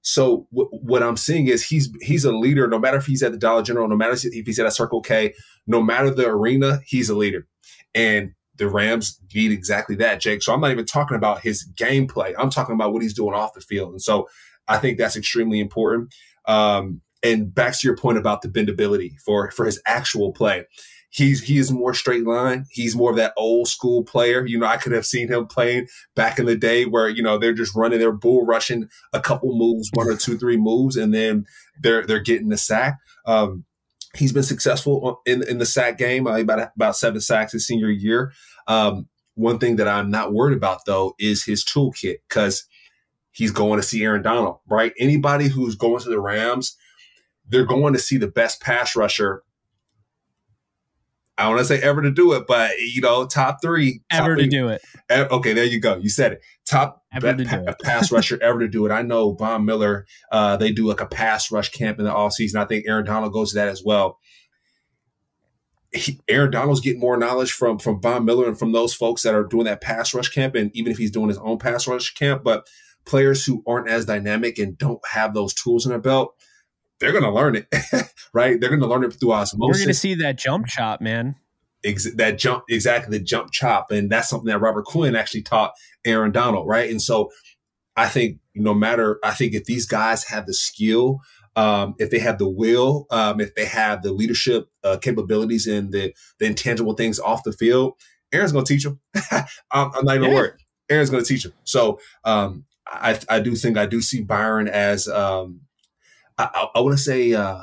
so 0.02 0.46
w- 0.52 0.70
what 0.70 1.02
I'm 1.02 1.16
seeing 1.16 1.48
is 1.48 1.64
he's 1.64 1.90
he's 2.00 2.24
a 2.24 2.32
leader. 2.32 2.66
No 2.66 2.78
matter 2.78 2.96
if 2.96 3.06
he's 3.06 3.22
at 3.22 3.32
the 3.32 3.38
Dollar 3.38 3.62
General, 3.62 3.88
no 3.88 3.96
matter 3.96 4.12
if 4.12 4.46
he's 4.46 4.58
at 4.58 4.66
a 4.66 4.70
Circle 4.70 5.02
K, 5.02 5.34
no 5.66 5.82
matter 5.82 6.10
the 6.10 6.26
arena, 6.26 6.80
he's 6.84 7.10
a 7.10 7.16
leader. 7.16 7.46
And 7.94 8.32
the 8.56 8.68
Rams 8.68 9.18
need 9.34 9.52
exactly 9.52 9.96
that, 9.96 10.20
Jake. 10.20 10.42
So 10.42 10.52
I'm 10.52 10.60
not 10.60 10.70
even 10.70 10.84
talking 10.84 11.16
about 11.16 11.40
his 11.40 11.66
gameplay. 11.74 12.34
I'm 12.38 12.50
talking 12.50 12.74
about 12.74 12.92
what 12.92 13.02
he's 13.02 13.14
doing 13.14 13.34
off 13.34 13.54
the 13.54 13.60
field. 13.60 13.90
And 13.92 14.02
so 14.02 14.28
I 14.68 14.78
think 14.78 14.98
that's 14.98 15.16
extremely 15.16 15.60
important. 15.60 16.14
Um, 16.46 17.00
and 17.22 17.54
back 17.54 17.78
to 17.78 17.86
your 17.86 17.96
point 17.96 18.18
about 18.18 18.42
the 18.42 18.48
bendability 18.48 19.18
for 19.24 19.50
for 19.50 19.66
his 19.66 19.80
actual 19.86 20.32
play 20.32 20.64
he's 21.10 21.42
he 21.42 21.58
is 21.58 21.70
more 21.70 21.92
straight 21.92 22.26
line. 22.26 22.64
He's 22.70 22.96
more 22.96 23.10
of 23.10 23.16
that 23.16 23.34
old 23.36 23.68
school 23.68 24.04
player. 24.04 24.46
You 24.46 24.58
know, 24.58 24.66
I 24.66 24.76
could 24.76 24.92
have 24.92 25.04
seen 25.04 25.28
him 25.28 25.46
playing 25.46 25.88
back 26.14 26.38
in 26.38 26.46
the 26.46 26.56
day 26.56 26.86
where 26.86 27.08
you 27.08 27.22
know 27.22 27.36
they're 27.36 27.52
just 27.52 27.76
running, 27.76 27.98
they're 27.98 28.12
bull 28.12 28.46
rushing 28.46 28.88
a 29.12 29.20
couple 29.20 29.56
moves, 29.56 29.90
one 29.92 30.08
or 30.08 30.16
two, 30.16 30.38
three 30.38 30.56
moves, 30.56 30.96
and 30.96 31.12
then 31.12 31.44
they're 31.82 32.06
they're 32.06 32.20
getting 32.20 32.48
the 32.48 32.56
sack. 32.56 32.96
Um, 33.26 33.64
he's 34.14 34.32
been 34.32 34.42
successful 34.42 35.20
in 35.26 35.46
in 35.48 35.58
the 35.58 35.66
sack 35.66 35.98
game. 35.98 36.26
Uh, 36.26 36.38
about 36.38 36.70
about 36.74 36.96
seven 36.96 37.20
sacks 37.20 37.52
his 37.52 37.66
senior 37.66 37.90
year. 37.90 38.32
Um, 38.66 39.08
one 39.34 39.58
thing 39.58 39.76
that 39.76 39.88
I'm 39.88 40.10
not 40.10 40.32
worried 40.32 40.56
about 40.56 40.80
though 40.86 41.14
is 41.18 41.44
his 41.44 41.64
toolkit 41.64 42.16
because 42.28 42.64
he's 43.32 43.50
going 43.50 43.80
to 43.80 43.86
see 43.86 44.04
Aaron 44.04 44.22
Donald. 44.22 44.58
Right, 44.68 44.92
anybody 44.98 45.48
who's 45.48 45.74
going 45.74 46.00
to 46.00 46.08
the 46.08 46.20
Rams 46.20 46.76
they're 47.50 47.66
going 47.66 47.92
to 47.92 47.98
see 47.98 48.16
the 48.16 48.28
best 48.28 48.60
pass 48.62 48.96
rusher. 48.96 49.42
I 51.40 51.44
don't 51.44 51.54
want 51.54 51.66
to 51.66 51.74
say 51.74 51.80
ever 51.82 52.02
to 52.02 52.10
do 52.10 52.34
it, 52.34 52.46
but 52.46 52.72
you 52.78 53.00
know, 53.00 53.24
top 53.24 53.60
three 53.62 54.02
ever 54.10 54.36
top 54.36 54.44
to 54.44 54.46
do 54.46 54.68
it. 54.68 54.82
Okay, 55.10 55.54
there 55.54 55.64
you 55.64 55.80
go. 55.80 55.96
You 55.96 56.10
said 56.10 56.32
it. 56.32 56.42
Top 56.68 57.02
ever 57.14 57.32
be, 57.32 57.46
pa- 57.46 57.74
pass 57.82 58.12
rusher 58.12 58.38
ever 58.42 58.58
to 58.58 58.68
do 58.68 58.84
it. 58.84 58.92
I 58.92 59.00
know 59.00 59.32
Von 59.32 59.64
Miller. 59.64 60.06
Uh, 60.30 60.58
they 60.58 60.70
do 60.70 60.86
like 60.86 61.00
a 61.00 61.06
pass 61.06 61.50
rush 61.50 61.70
camp 61.70 61.98
in 61.98 62.04
the 62.04 62.10
offseason. 62.10 62.56
I 62.56 62.66
think 62.66 62.84
Aaron 62.86 63.06
Donald 63.06 63.32
goes 63.32 63.52
to 63.52 63.56
that 63.56 63.68
as 63.68 63.82
well. 63.82 64.18
He, 65.94 66.20
Aaron 66.28 66.50
Donald's 66.50 66.82
getting 66.82 67.00
more 67.00 67.16
knowledge 67.16 67.52
from 67.52 67.78
from 67.78 68.02
Von 68.02 68.26
Miller 68.26 68.46
and 68.46 68.58
from 68.58 68.72
those 68.72 68.92
folks 68.92 69.22
that 69.22 69.34
are 69.34 69.44
doing 69.44 69.64
that 69.64 69.80
pass 69.80 70.12
rush 70.12 70.28
camp, 70.28 70.54
and 70.54 70.70
even 70.76 70.92
if 70.92 70.98
he's 70.98 71.10
doing 71.10 71.28
his 71.28 71.38
own 71.38 71.58
pass 71.58 71.88
rush 71.88 72.12
camp, 72.12 72.44
but 72.44 72.66
players 73.06 73.46
who 73.46 73.62
aren't 73.66 73.88
as 73.88 74.04
dynamic 74.04 74.58
and 74.58 74.76
don't 74.76 75.00
have 75.10 75.32
those 75.32 75.54
tools 75.54 75.86
in 75.86 75.90
their 75.90 75.98
belt, 75.98 76.34
they're 77.00 77.12
going 77.12 77.24
to 77.24 77.30
learn 77.30 77.56
it, 77.56 77.66
right? 78.34 78.60
They're 78.60 78.68
going 78.68 78.80
to 78.80 78.86
learn 78.86 79.04
it 79.04 79.14
through 79.14 79.32
osmosis. 79.32 79.80
We're 79.80 79.84
going 79.84 79.88
to 79.88 79.94
see 79.94 80.14
that 80.14 80.38
jump 80.38 80.66
chop, 80.66 81.00
man. 81.00 81.36
Ex- 81.82 82.14
that 82.14 82.38
jump, 82.38 82.64
exactly 82.68 83.18
the 83.18 83.24
jump 83.24 83.50
chop, 83.52 83.90
and 83.90 84.10
that's 84.10 84.28
something 84.28 84.48
that 84.48 84.60
Robert 84.60 84.84
Quinn 84.84 85.16
actually 85.16 85.42
taught 85.42 85.72
Aaron 86.04 86.30
Donald, 86.30 86.68
right? 86.68 86.90
And 86.90 87.00
so, 87.00 87.30
I 87.96 88.06
think 88.06 88.38
no 88.54 88.74
matter, 88.74 89.18
I 89.24 89.32
think 89.32 89.54
if 89.54 89.64
these 89.64 89.86
guys 89.86 90.24
have 90.24 90.46
the 90.46 90.54
skill, 90.54 91.20
um, 91.56 91.94
if 91.98 92.10
they 92.10 92.18
have 92.18 92.38
the 92.38 92.48
will, 92.48 93.06
um, 93.10 93.40
if 93.40 93.54
they 93.54 93.64
have 93.64 94.02
the 94.02 94.12
leadership 94.12 94.68
uh, 94.84 94.98
capabilities 94.98 95.66
and 95.66 95.90
the 95.90 96.12
the 96.38 96.46
intangible 96.46 96.92
things 96.92 97.18
off 97.18 97.44
the 97.44 97.52
field, 97.52 97.94
Aaron's 98.32 98.52
going 98.52 98.64
to 98.64 98.72
teach 98.72 98.84
them. 98.84 99.00
I'm, 99.72 99.90
I'm, 99.94 100.04
not 100.04 100.16
even 100.16 100.30
yeah. 100.30 100.34
worried. 100.34 100.54
Aaron's 100.88 101.10
going 101.10 101.24
to 101.24 101.28
teach 101.28 101.44
them. 101.44 101.52
So 101.64 101.98
um, 102.24 102.64
I, 102.86 103.18
I 103.28 103.40
do 103.40 103.54
think 103.54 103.76
I 103.76 103.86
do 103.86 104.00
see 104.00 104.22
Byron 104.22 104.68
as 104.68 105.08
um, 105.08 105.62
I, 106.54 106.68
I, 106.74 106.80
want 106.80 106.96
to 106.96 107.02
say 107.02 107.32
uh, 107.34 107.60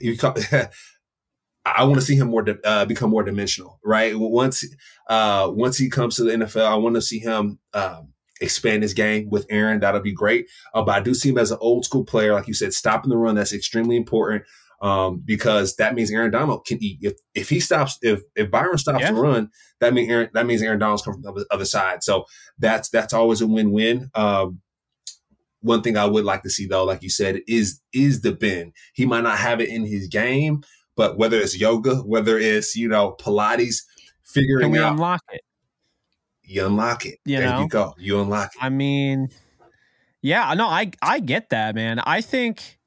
you 0.00 0.16
call, 0.16 0.34
I 1.64 1.84
want 1.84 1.96
to 1.96 2.02
see 2.02 2.16
him 2.16 2.28
more 2.28 2.44
uh, 2.64 2.84
become 2.84 3.10
more 3.10 3.22
dimensional, 3.22 3.80
right? 3.84 4.12
Once 4.16 4.64
uh, 5.08 5.50
once 5.52 5.78
he 5.78 5.88
comes 5.88 6.16
to 6.16 6.24
the 6.24 6.32
NFL, 6.32 6.66
I 6.66 6.76
want 6.76 6.94
to 6.96 7.02
see 7.02 7.18
him 7.18 7.58
um, 7.72 8.12
expand 8.40 8.82
his 8.82 8.94
game 8.94 9.28
with 9.30 9.46
Aaron. 9.50 9.80
That'll 9.80 10.00
be 10.00 10.12
great. 10.12 10.46
Uh, 10.74 10.82
but 10.82 10.96
I 10.96 11.00
do 11.00 11.14
see 11.14 11.30
him 11.30 11.38
as 11.38 11.50
an 11.50 11.58
old 11.60 11.84
school 11.84 12.04
player, 12.04 12.32
like 12.32 12.48
you 12.48 12.54
said, 12.54 12.74
stopping 12.74 13.10
the 13.10 13.16
run. 13.16 13.34
That's 13.34 13.52
extremely 13.52 13.96
important 13.96 14.44
um, 14.82 15.22
because 15.24 15.76
that 15.76 15.94
means 15.94 16.10
Aaron 16.10 16.30
Donald 16.30 16.66
can 16.66 16.82
eat. 16.82 16.98
If 17.00 17.14
if 17.34 17.48
he 17.48 17.60
stops, 17.60 17.98
if 18.02 18.20
if 18.36 18.50
Byron 18.50 18.78
stops 18.78 19.00
yeah. 19.00 19.12
the 19.12 19.20
run, 19.20 19.50
that 19.80 19.94
means 19.94 20.10
Aaron 20.10 20.30
that 20.34 20.46
means 20.46 20.62
Aaron 20.62 20.78
Donald's 20.78 21.02
coming 21.02 21.22
from 21.22 21.34
the 21.34 21.46
other 21.50 21.64
side. 21.64 22.02
So 22.02 22.26
that's 22.58 22.90
that's 22.90 23.14
always 23.14 23.40
a 23.40 23.46
win 23.46 23.72
win. 23.72 24.10
Um, 24.14 24.60
one 25.64 25.82
thing 25.82 25.96
I 25.96 26.04
would 26.04 26.24
like 26.24 26.42
to 26.42 26.50
see 26.50 26.66
though, 26.66 26.84
like 26.84 27.02
you 27.02 27.10
said, 27.10 27.40
is 27.48 27.80
is 27.92 28.20
the 28.20 28.32
bend. 28.32 28.72
He 28.92 29.06
might 29.06 29.22
not 29.22 29.38
have 29.38 29.60
it 29.60 29.70
in 29.70 29.84
his 29.86 30.06
game, 30.08 30.62
but 30.94 31.16
whether 31.16 31.38
it's 31.38 31.58
yoga, 31.58 31.96
whether 31.96 32.38
it's 32.38 32.76
you 32.76 32.86
know 32.88 33.16
Pilates, 33.18 33.82
figuring 34.24 34.66
Can 34.66 34.72
we 34.72 34.78
out 34.78 34.92
unlock 34.92 35.22
it. 35.32 35.40
You 36.42 36.66
unlock 36.66 37.06
it. 37.06 37.18
You 37.24 37.38
there 37.38 37.48
know? 37.48 37.62
you 37.62 37.68
go. 37.68 37.94
You 37.98 38.20
unlock 38.20 38.54
it. 38.54 38.62
I 38.62 38.68
mean, 38.68 39.30
yeah, 40.20 40.52
no, 40.54 40.66
I 40.66 40.90
I 41.00 41.20
get 41.20 41.48
that, 41.50 41.74
man. 41.74 41.98
I 42.00 42.20
think, 42.20 42.78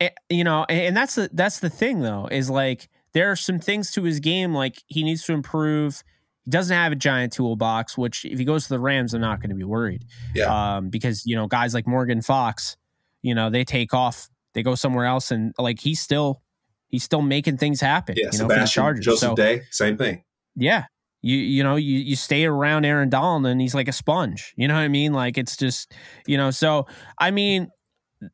eh, 0.00 0.10
you 0.28 0.42
know, 0.42 0.64
and 0.68 0.96
that's 0.96 1.14
the 1.14 1.30
that's 1.32 1.60
the 1.60 1.70
thing 1.70 2.00
though 2.00 2.28
is 2.30 2.50
like 2.50 2.88
there 3.12 3.30
are 3.30 3.36
some 3.36 3.60
things 3.60 3.92
to 3.92 4.02
his 4.02 4.18
game 4.18 4.52
like 4.52 4.82
he 4.88 5.04
needs 5.04 5.22
to 5.24 5.32
improve. 5.32 6.02
He 6.44 6.50
doesn't 6.50 6.74
have 6.74 6.92
a 6.92 6.96
giant 6.96 7.32
toolbox, 7.32 7.98
which 7.98 8.24
if 8.24 8.38
he 8.38 8.44
goes 8.44 8.64
to 8.64 8.70
the 8.70 8.80
Rams, 8.80 9.14
I'm 9.14 9.20
not 9.20 9.40
going 9.40 9.50
to 9.50 9.56
be 9.56 9.64
worried. 9.64 10.04
Yeah. 10.34 10.76
Um, 10.76 10.88
because 10.88 11.26
you 11.26 11.36
know 11.36 11.46
guys 11.46 11.74
like 11.74 11.86
Morgan 11.86 12.22
Fox, 12.22 12.76
you 13.22 13.34
know, 13.34 13.50
they 13.50 13.64
take 13.64 13.92
off, 13.94 14.28
they 14.54 14.62
go 14.62 14.74
somewhere 14.74 15.04
else, 15.04 15.30
and 15.30 15.54
like 15.58 15.80
he's 15.80 16.00
still 16.00 16.42
he's 16.88 17.04
still 17.04 17.22
making 17.22 17.56
things 17.58 17.80
happen. 17.80 18.16
Yeah, 18.16 18.26
you 18.32 18.38
know, 18.38 18.48
Sebastian, 18.48 18.56
for 18.56 18.60
the 18.60 18.68
Chargers. 18.68 19.04
Joseph 19.04 19.28
so, 19.30 19.34
Day, 19.36 19.62
same 19.70 19.96
thing. 19.96 20.24
Yeah, 20.56 20.84
you 21.22 21.36
you 21.36 21.62
know 21.62 21.76
you 21.76 21.98
you 21.98 22.16
stay 22.16 22.44
around 22.44 22.84
Aaron 22.84 23.08
Donald 23.08 23.46
and 23.46 23.60
he's 23.60 23.74
like 23.74 23.88
a 23.88 23.92
sponge. 23.92 24.54
You 24.56 24.68
know 24.68 24.74
what 24.74 24.80
I 24.80 24.88
mean? 24.88 25.12
Like 25.12 25.38
it's 25.38 25.56
just 25.56 25.92
you 26.26 26.36
know. 26.36 26.50
So 26.50 26.86
I 27.18 27.30
mean, 27.30 27.68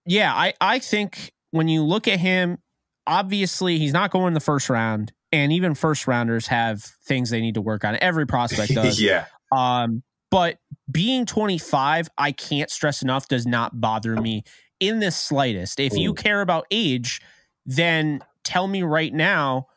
yeah, 0.05 0.33
I 0.33 0.55
I 0.61 0.79
think 0.79 1.33
when 1.51 1.69
you 1.69 1.83
look 1.83 2.09
at 2.09 2.19
him, 2.19 2.59
obviously 3.07 3.79
he's 3.79 3.93
not 3.93 4.11
going 4.11 4.29
in 4.29 4.35
the 4.35 4.41
first 4.41 4.71
round, 4.71 5.13
and 5.33 5.53
even 5.53 5.75
first 5.75 6.07
rounders 6.07 6.47
have 6.49 6.83
things 6.83 7.31
they 7.31 7.41
need 7.41 7.55
to 7.55 7.61
work 7.61 7.85
on. 7.85 7.97
Every 8.01 8.27
prospect 8.27 8.75
does. 8.75 9.01
yeah. 9.01 9.27
Um, 9.53 10.03
but 10.31 10.59
being 10.91 11.27
25, 11.27 12.09
I 12.19 12.33
can't 12.33 12.71
stress 12.71 13.03
enough, 13.03 13.29
does 13.29 13.47
not 13.47 13.81
bother 13.81 14.17
me 14.17 14.45
in 14.81 15.01
the 15.01 15.11
slightest. 15.11 15.81
If 15.81 15.97
you 15.97 16.15
care 16.15 16.41
about 16.41 16.67
age, 16.71 17.21
then 17.65 18.23
tell 18.45 18.67
me 18.67 18.83
right 18.83 19.13
now 19.13 19.69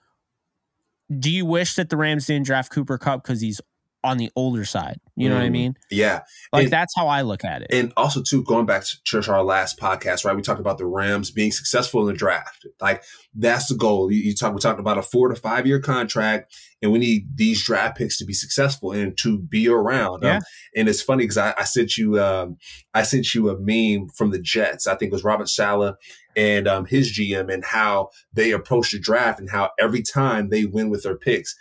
do 1.18 1.32
you 1.32 1.46
wish 1.46 1.76
that 1.76 1.90
the 1.90 1.98
Rams 1.98 2.28
didn't 2.28 2.46
draft 2.46 2.72
Cooper 2.72 2.98
Kupp 2.98 3.24
because 3.24 3.42
he's 3.42 3.60
on 4.04 4.18
the 4.18 4.32
older 4.36 4.66
side? 4.66 5.00
You 5.16 5.28
know 5.30 5.36
mm, 5.36 5.40
what 5.40 5.46
I 5.46 5.50
mean? 5.50 5.76
Yeah. 5.92 6.22
Like 6.54 6.64
and, 6.64 6.74
that's 6.74 6.94
how 6.96 7.08
I 7.08 7.22
look 7.22 7.44
at 7.44 7.62
it. 7.62 7.68
And 7.72 7.92
also, 7.98 8.22
too, 8.22 8.44
going 8.44 8.66
back 8.66 8.84
to 8.86 9.04
Church, 9.04 9.28
our 9.28 9.44
last 9.44 9.80
podcast, 9.80 10.24
right? 10.24 10.36
We 10.36 10.42
talked 10.42 10.62
about 10.62 10.78
the 10.78 10.86
Rams 10.86 11.32
being 11.32 11.52
successful 11.52 12.02
in 12.02 12.08
the 12.08 12.18
draft. 12.18 12.66
Like 12.80 13.04
that's 13.34 13.68
the 13.68 13.76
goal. 13.76 14.12
You, 14.12 14.22
you 14.22 14.36
talk. 14.36 14.54
We 14.54 14.62
talked 14.62 14.80
about 14.80 14.98
a 14.98 15.02
four 15.02 15.28
to 15.30 15.36
five 15.36 15.68
year 15.68 15.80
contract, 15.80 16.56
and 16.82 16.92
we 16.92 17.00
need 17.00 17.36
these 17.36 17.64
draft 17.64 17.98
picks 17.98 18.18
to 18.18 18.26
be 18.26 18.34
successful 18.34 18.92
and 18.92 19.18
to 19.20 19.40
be 19.40 19.68
around. 19.68 20.24
Yeah. 20.24 20.38
Um, 20.38 20.42
and 20.76 20.90
it's 20.90 21.02
funny 21.02 21.24
because 21.24 21.38
I, 21.38 21.54
I, 21.58 21.64
sent 21.66 21.98
you, 21.98 22.22
um, 22.22 22.58
I 22.94 23.04
sent 23.04 23.34
you 23.34 23.50
a 23.50 23.58
meme 23.60 24.10
from 24.10 24.32
the 24.32 24.40
Jets. 24.40 24.88
I 24.88 24.96
think 24.96 25.12
it 25.12 25.16
was 25.16 25.24
Robert 25.24 25.50
Saleh 25.50 25.96
and 26.36 26.68
um, 26.68 26.86
his 26.86 27.12
GM 27.12 27.52
and 27.54 27.66
how 27.66 28.10
they 28.34 28.52
approach 28.52 28.92
the 28.92 29.00
draft 29.00 29.40
and 29.40 29.50
how 29.50 29.72
every 29.80 30.02
time 30.02 30.50
they 30.50 30.66
win 30.66 30.90
with 30.90 31.04
their 31.04 31.18
picks. 31.18 31.56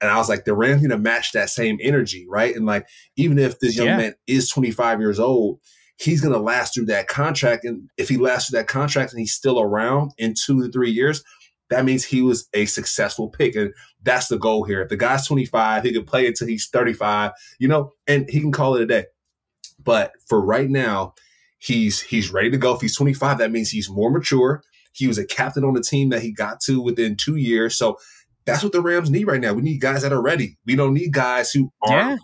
And 0.00 0.10
I 0.10 0.16
was 0.18 0.28
like, 0.28 0.44
the 0.44 0.54
Rams 0.54 0.80
going 0.80 0.90
to 0.90 0.98
match 0.98 1.32
that 1.32 1.50
same 1.50 1.78
energy, 1.82 2.26
right? 2.28 2.54
And 2.54 2.66
like, 2.66 2.86
even 3.16 3.38
if 3.38 3.58
this 3.58 3.76
young 3.76 3.86
Yeah. 3.88 3.96
man 3.96 4.14
is 4.26 4.48
25 4.48 5.00
years 5.00 5.18
old, 5.18 5.60
he's 5.96 6.20
going 6.20 6.32
to 6.32 6.38
last 6.40 6.74
through 6.74 6.86
that 6.86 7.08
contract. 7.08 7.64
And 7.64 7.90
if 7.96 8.08
he 8.08 8.16
lasts 8.16 8.48
through 8.50 8.60
that 8.60 8.68
contract 8.68 9.12
and 9.12 9.18
he's 9.18 9.34
still 9.34 9.60
around 9.60 10.12
in 10.16 10.34
two 10.34 10.62
to 10.62 10.70
three 10.70 10.90
years, 10.90 11.24
that 11.70 11.84
means 11.84 12.04
he 12.04 12.22
was 12.22 12.48
a 12.54 12.66
successful 12.66 13.28
pick. 13.28 13.56
And 13.56 13.74
that's 14.02 14.28
the 14.28 14.38
goal 14.38 14.64
here. 14.64 14.80
If 14.82 14.88
the 14.88 14.96
guy's 14.96 15.26
25, 15.26 15.82
he 15.82 15.92
can 15.92 16.04
play 16.04 16.26
until 16.26 16.46
he's 16.48 16.68
35, 16.68 17.32
you 17.58 17.68
know, 17.68 17.92
and 18.06 18.28
he 18.30 18.40
can 18.40 18.52
call 18.52 18.76
it 18.76 18.82
a 18.82 18.86
day. 18.86 19.06
But 19.82 20.12
for 20.28 20.40
right 20.40 20.68
now, 20.70 21.14
he's 21.58 22.00
he's 22.00 22.30
ready 22.32 22.50
to 22.50 22.56
go. 22.56 22.74
If 22.74 22.80
he's 22.80 22.96
25, 22.96 23.38
that 23.38 23.50
means 23.50 23.70
he's 23.70 23.90
more 23.90 24.10
mature. 24.10 24.62
He 24.92 25.06
was 25.06 25.18
a 25.18 25.26
captain 25.26 25.64
on 25.64 25.74
the 25.74 25.82
team 25.82 26.08
that 26.08 26.22
he 26.22 26.32
got 26.32 26.60
to 26.62 26.80
within 26.80 27.16
two 27.16 27.36
years. 27.36 27.76
So 27.76 27.98
that's 28.48 28.62
what 28.62 28.72
the 28.72 28.82
Rams 28.82 29.10
need 29.10 29.26
right 29.26 29.40
now. 29.40 29.52
We 29.52 29.62
need 29.62 29.80
guys 29.80 30.02
that 30.02 30.12
are 30.12 30.22
ready. 30.22 30.56
We 30.66 30.76
don't 30.76 30.94
need 30.94 31.12
guys 31.12 31.50
who 31.50 31.70
aren't. 31.82 32.20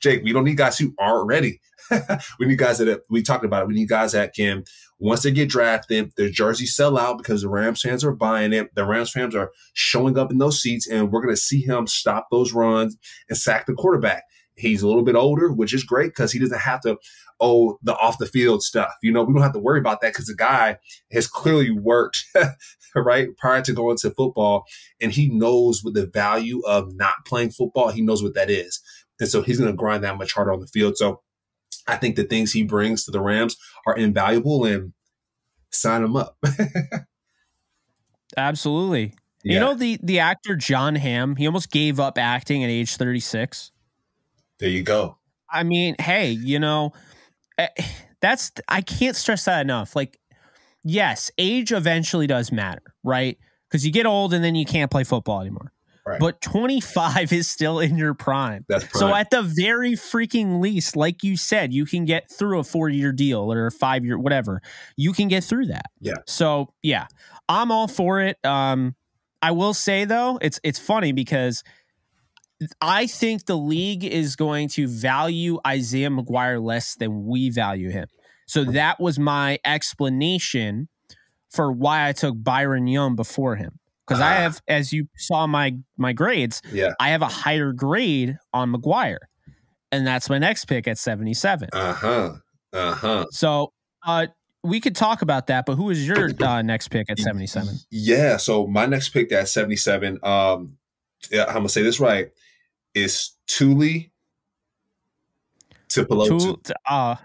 Jake, 0.00 0.22
we 0.22 0.32
don't 0.32 0.44
need 0.44 0.56
guys 0.56 0.78
who 0.78 0.94
aren't 0.98 1.26
ready. 1.26 1.60
we 2.38 2.46
need 2.46 2.58
guys 2.58 2.78
that 2.78 2.88
have, 2.88 3.00
we 3.10 3.22
talked 3.22 3.44
about 3.44 3.62
it. 3.62 3.68
We 3.68 3.74
need 3.74 3.88
guys 3.88 4.12
that 4.12 4.34
can 4.34 4.64
once 5.02 5.24
they 5.24 5.32
get 5.32 5.48
drafted, 5.48 6.12
their 6.16 6.28
jerseys 6.28 6.76
sell 6.76 6.96
out 6.96 7.18
because 7.18 7.42
the 7.42 7.48
Rams 7.48 7.82
fans 7.82 8.04
are 8.04 8.12
buying 8.12 8.52
it. 8.52 8.72
The 8.76 8.86
Rams 8.86 9.10
fans 9.10 9.34
are 9.34 9.50
showing 9.74 10.16
up 10.16 10.30
in 10.30 10.38
those 10.38 10.62
seats, 10.62 10.88
and 10.88 11.10
we're 11.10 11.22
going 11.22 11.34
to 11.34 11.40
see 11.40 11.60
him 11.60 11.88
stop 11.88 12.28
those 12.30 12.52
runs 12.52 12.96
and 13.28 13.36
sack 13.36 13.66
the 13.66 13.74
quarterback. 13.74 14.22
He's 14.56 14.82
a 14.82 14.86
little 14.86 15.02
bit 15.02 15.14
older, 15.14 15.50
which 15.50 15.72
is 15.72 15.84
great 15.84 16.10
because 16.10 16.32
he 16.32 16.38
doesn't 16.38 16.60
have 16.60 16.80
to 16.82 16.98
owe 17.40 17.78
the 17.82 17.96
off 17.96 18.18
the 18.18 18.26
field 18.26 18.62
stuff. 18.62 18.92
You 19.02 19.12
know, 19.12 19.22
we 19.22 19.32
don't 19.32 19.42
have 19.42 19.54
to 19.54 19.58
worry 19.58 19.78
about 19.78 20.00
that 20.00 20.12
because 20.12 20.26
the 20.26 20.34
guy 20.34 20.78
has 21.10 21.26
clearly 21.26 21.70
worked 21.70 22.24
right 22.94 23.28
prior 23.38 23.62
to 23.62 23.72
going 23.72 23.96
to 23.98 24.10
football, 24.10 24.64
and 25.00 25.12
he 25.12 25.28
knows 25.28 25.82
what 25.82 25.94
the 25.94 26.06
value 26.06 26.60
of 26.66 26.94
not 26.94 27.14
playing 27.26 27.50
football. 27.50 27.88
He 27.88 28.02
knows 28.02 28.22
what 28.22 28.34
that 28.34 28.50
is, 28.50 28.80
and 29.18 29.28
so 29.28 29.42
he's 29.42 29.58
going 29.58 29.70
to 29.70 29.76
grind 29.76 30.04
that 30.04 30.18
much 30.18 30.32
harder 30.32 30.52
on 30.52 30.60
the 30.60 30.66
field. 30.66 30.96
So 30.96 31.22
I 31.86 31.96
think 31.96 32.16
the 32.16 32.24
things 32.24 32.52
he 32.52 32.62
brings 32.62 33.04
to 33.04 33.10
the 33.10 33.20
Rams 33.20 33.56
are 33.86 33.96
invaluable, 33.96 34.64
and 34.64 34.92
sign 35.70 36.04
him 36.04 36.16
up. 36.16 36.36
Absolutely. 38.36 39.14
Yeah. 39.44 39.54
You 39.54 39.60
know 39.60 39.74
the 39.74 39.98
the 40.02 40.20
actor 40.20 40.54
Jon 40.56 40.94
Hamm, 40.94 41.36
he 41.36 41.46
almost 41.46 41.70
gave 41.70 41.98
up 41.98 42.16
acting 42.18 42.62
at 42.62 42.70
age 42.70 42.96
36. 42.96 43.71
There 44.62 44.70
you 44.70 44.84
go. 44.84 45.18
I 45.50 45.64
mean, 45.64 45.96
hey, 45.98 46.30
you 46.30 46.60
know, 46.60 46.92
eh, 47.58 47.66
that's 48.20 48.52
I 48.68 48.80
can't 48.80 49.16
stress 49.16 49.44
that 49.46 49.60
enough. 49.60 49.96
Like 49.96 50.20
yes, 50.84 51.32
age 51.36 51.72
eventually 51.72 52.28
does 52.28 52.52
matter, 52.52 52.94
right? 53.02 53.36
Cuz 53.70 53.84
you 53.84 53.90
get 53.90 54.06
old 54.06 54.32
and 54.32 54.44
then 54.44 54.54
you 54.54 54.64
can't 54.64 54.88
play 54.88 55.02
football 55.02 55.40
anymore. 55.40 55.72
Right. 56.06 56.20
But 56.20 56.40
25 56.40 57.32
is 57.32 57.50
still 57.50 57.80
in 57.80 57.96
your 57.96 58.14
prime. 58.14 58.64
That's 58.68 58.86
prime. 58.86 59.00
So 59.00 59.14
at 59.14 59.30
the 59.30 59.42
very 59.42 59.92
freaking 59.92 60.60
least, 60.60 60.94
like 60.94 61.24
you 61.24 61.36
said, 61.36 61.72
you 61.72 61.84
can 61.84 62.04
get 62.04 62.30
through 62.30 62.60
a 62.60 62.62
4-year 62.62 63.12
deal 63.12 63.52
or 63.52 63.66
a 63.66 63.70
5-year 63.70 64.18
whatever. 64.18 64.62
You 64.96 65.12
can 65.12 65.28
get 65.28 65.44
through 65.44 65.66
that. 65.66 65.86
Yeah. 66.00 66.14
So, 66.26 66.72
yeah. 66.82 67.06
I'm 67.48 67.72
all 67.72 67.88
for 67.88 68.20
it. 68.20 68.38
Um 68.44 68.94
I 69.42 69.50
will 69.50 69.74
say 69.74 70.04
though, 70.04 70.38
it's 70.40 70.60
it's 70.62 70.78
funny 70.78 71.10
because 71.10 71.64
I 72.80 73.06
think 73.06 73.46
the 73.46 73.56
league 73.56 74.04
is 74.04 74.36
going 74.36 74.68
to 74.70 74.86
value 74.88 75.58
Isaiah 75.66 76.10
McGuire 76.10 76.62
less 76.62 76.94
than 76.96 77.24
we 77.26 77.50
value 77.50 77.90
him. 77.90 78.06
So 78.46 78.64
that 78.64 79.00
was 79.00 79.18
my 79.18 79.58
explanation 79.64 80.88
for 81.50 81.70
why 81.72 82.08
I 82.08 82.12
took 82.12 82.34
Byron 82.42 82.86
Young 82.86 83.14
before 83.16 83.56
him. 83.56 83.78
Because 84.06 84.20
I 84.20 84.32
Ah. 84.36 84.40
have, 84.40 84.60
as 84.66 84.92
you 84.92 85.06
saw 85.16 85.46
my 85.46 85.76
my 85.96 86.12
grades, 86.12 86.60
Yeah. 86.72 86.92
I 86.98 87.10
have 87.10 87.22
a 87.22 87.28
higher 87.28 87.72
grade 87.72 88.36
on 88.52 88.72
McGuire, 88.72 89.18
and 89.92 90.06
that's 90.06 90.28
my 90.28 90.38
next 90.38 90.64
pick 90.64 90.88
at 90.88 90.98
77. 90.98 91.68
Uh 91.72 91.92
huh. 91.94 92.32
Uh 92.72 92.94
huh. 92.94 93.26
So 93.30 93.72
uh, 94.04 94.26
we 94.64 94.80
could 94.80 94.96
talk 94.96 95.22
about 95.22 95.46
that, 95.46 95.66
but 95.66 95.76
who 95.76 95.90
is 95.90 96.06
your 96.06 96.30
uh, 96.42 96.62
next 96.62 96.88
pick 96.88 97.08
at 97.10 97.18
77? 97.18 97.74
Yeah. 97.90 98.38
So 98.38 98.66
my 98.66 98.86
next 98.86 99.10
pick 99.10 99.30
at 99.30 99.48
77, 99.48 100.18
um, 100.24 100.76
I'm 101.32 101.46
gonna 101.54 101.68
say 101.68 101.82
this 101.82 102.00
right, 102.00 102.30
is 102.94 103.32
Tuli 103.46 104.10
Tuipulotu. 105.88 106.62
Tu- 106.62 106.72
uh, 106.88 107.16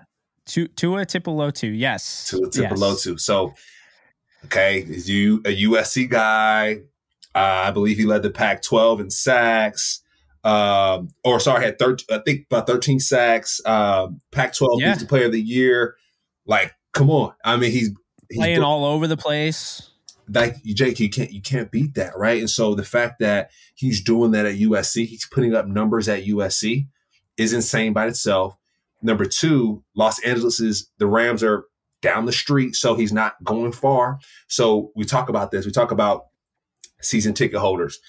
Tu- 0.45 0.67
Tua 0.69 1.05
Tuipulotu, 1.05 1.77
yes. 1.77 2.27
Tua 2.29 2.47
Yes. 2.53 2.71
Tuipulotu. 2.71 3.19
So, 3.19 3.53
okay, 4.45 4.79
is 4.79 5.09
you 5.09 5.41
a 5.45 5.49
USC 5.63 6.09
guy? 6.09 6.81
Uh, 7.35 7.65
I 7.67 7.71
believe 7.71 7.97
he 7.97 8.05
led 8.05 8.23
the 8.23 8.29
Pac-12 8.29 8.99
in 9.01 9.09
sacks. 9.09 10.01
Um, 10.43 11.09
or 11.23 11.39
sorry, 11.39 11.65
had 11.65 11.77
13, 11.77 12.05
I 12.09 12.21
think 12.25 12.45
about 12.49 12.67
13 12.67 12.99
sacks. 12.99 13.59
Um, 13.65 14.21
Pac-12 14.31 14.79
Yeah. 14.79 14.89
He's 14.93 14.99
the 15.01 15.05
Player 15.07 15.25
of 15.25 15.33
the 15.33 15.41
Year. 15.41 15.95
Like, 16.45 16.73
come 16.93 17.09
on. 17.09 17.33
I 17.43 17.57
mean, 17.57 17.71
he's 17.71 17.91
he's 18.29 18.37
Playing 18.39 18.63
all 18.63 18.85
over 18.85 19.07
the 19.07 19.17
place. 19.17 19.89
Like 20.29 20.61
Jake, 20.63 20.99
you 20.99 21.09
can't 21.09 21.31
you 21.31 21.41
can't 21.41 21.71
beat 21.71 21.95
that, 21.95 22.17
right? 22.17 22.39
And 22.39 22.49
so 22.49 22.75
the 22.75 22.83
fact 22.83 23.19
that 23.19 23.51
he's 23.75 24.01
doing 24.01 24.31
that 24.31 24.45
at 24.45 24.55
USC, 24.55 25.05
he's 25.05 25.27
putting 25.27 25.55
up 25.55 25.67
numbers 25.67 26.09
at 26.09 26.25
USC, 26.25 26.87
is 27.37 27.53
insane 27.53 27.93
by 27.93 28.07
itself. 28.07 28.57
Number 29.01 29.25
two, 29.25 29.83
Los 29.95 30.19
Angeles 30.23 30.59
is 30.59 30.89
the 30.97 31.07
Rams 31.07 31.43
are 31.43 31.65
down 32.01 32.25
the 32.25 32.31
street, 32.31 32.75
so 32.75 32.95
he's 32.95 33.13
not 33.13 33.41
going 33.43 33.71
far. 33.71 34.19
So 34.47 34.91
we 34.95 35.05
talk 35.05 35.29
about 35.29 35.51
this. 35.51 35.65
We 35.65 35.71
talk 35.71 35.91
about 35.91 36.25
season 37.01 37.33
ticket 37.33 37.59
holders, 37.59 37.99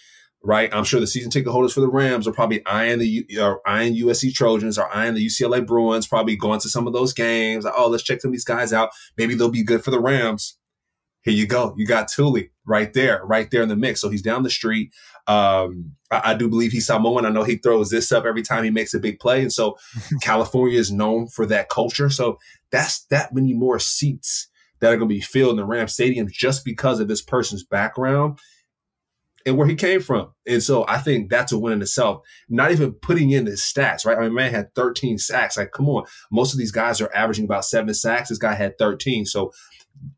right? 0.43 0.73
I'm 0.73 0.85
sure 0.85 1.01
the 1.01 1.07
season 1.07 1.31
ticket 1.31 1.53
holders 1.53 1.73
for 1.73 1.81
the 1.81 1.91
Rams 1.91 2.27
are 2.27 2.33
probably 2.33 2.65
eyeing 2.67 2.99
the 2.99 3.27
or 3.41 3.61
eyeing 3.67 3.95
USC 3.95 4.33
Trojans 4.33 4.79
or 4.79 4.95
eyeing 4.95 5.15
the 5.15 5.25
UCLA 5.25 5.65
Bruins, 5.65 6.07
probably 6.07 6.37
going 6.37 6.61
to 6.61 6.69
some 6.69 6.87
of 6.87 6.93
those 6.93 7.13
games. 7.13 7.65
Oh, 7.67 7.89
let's 7.89 8.03
check 8.03 8.21
some 8.21 8.31
of 8.31 8.33
these 8.33 8.45
guys 8.45 8.73
out. 8.73 8.91
Maybe 9.17 9.35
they'll 9.35 9.51
be 9.51 9.63
good 9.63 9.85
for 9.85 9.91
the 9.91 10.01
Rams. 10.01 10.57
Here 11.23 11.35
you 11.35 11.47
go. 11.47 11.75
You 11.77 11.87
got 11.87 12.09
Tuli 12.09 12.51
right 12.65 12.93
there, 12.93 13.23
right 13.25 13.51
there 13.51 13.63
in 13.63 13.69
the 13.69 13.77
mix. 13.77 14.01
So 14.01 14.09
he's 14.09 14.23
down 14.23 14.43
the 14.43 14.51
street. 14.51 14.93
Um, 15.27 15.93
I, 16.11 16.33
I 16.33 16.35
do 16.35 16.49
believe 16.49 16.73
he's 16.73 16.87
Samoan. 16.87 17.27
I 17.27 17.31
know 17.31 17.43
he 17.43 17.57
throws 17.57 17.91
this 17.91 18.13
up 18.13 18.25
every 18.25 18.43
time 18.43 18.65
he 18.65 18.71
makes 18.71 18.95
a 18.95 18.99
big 18.99 19.19
play. 19.19 19.43
And 19.43 19.53
so 19.53 19.77
California 20.23 20.79
is 20.79 20.93
known 20.93 21.29
for 21.29 21.45
that 21.47 21.69
culture. 21.69 22.09
So 22.11 22.39
that's 22.71 23.05
that 23.07 23.35
many 23.35 23.53
more 23.53 23.79
seats 23.79 24.49
that 24.81 24.93
are 24.93 24.97
going 24.97 25.09
to 25.09 25.15
be 25.15 25.21
filled 25.21 25.53
in 25.53 25.57
the 25.57 25.65
Ram 25.65 25.89
Stadium 25.89 26.29
just 26.31 26.65
because 26.65 27.01
of 27.01 27.09
this 27.09 27.23
person's 27.23 27.65
background 27.65 28.39
and 29.49 29.57
where 29.57 29.67
he 29.67 29.75
came 29.75 30.01
from. 30.01 30.31
And 30.47 30.63
so 30.63 30.85
I 30.87 30.99
think 30.99 31.31
that's 31.31 31.53
a 31.53 31.59
win 31.59 31.73
in 31.73 31.83
itself. 31.83 32.21
Not 32.51 32.71
even 32.71 32.93
putting 32.93 33.31
in 33.31 33.47
his 33.47 33.63
stats, 33.63 34.05
right? 34.05 34.19
I 34.19 34.21
mean, 34.21 34.35
man 34.35 34.53
had 34.53 34.75
13 34.75 35.17
sacks. 35.17 35.57
Like, 35.57 35.73
come 35.73 35.89
on. 35.89 36.05
Most 36.31 36.53
of 36.53 36.59
these 36.59 36.71
guys 36.71 37.01
are 37.01 37.11
averaging 37.15 37.47
about 37.47 37.65
seven 37.65 37.95
sacks. 37.95 38.29
This 38.29 38.37
guy 38.37 38.55
had 38.55 38.77
13. 38.79 39.25
So 39.25 39.53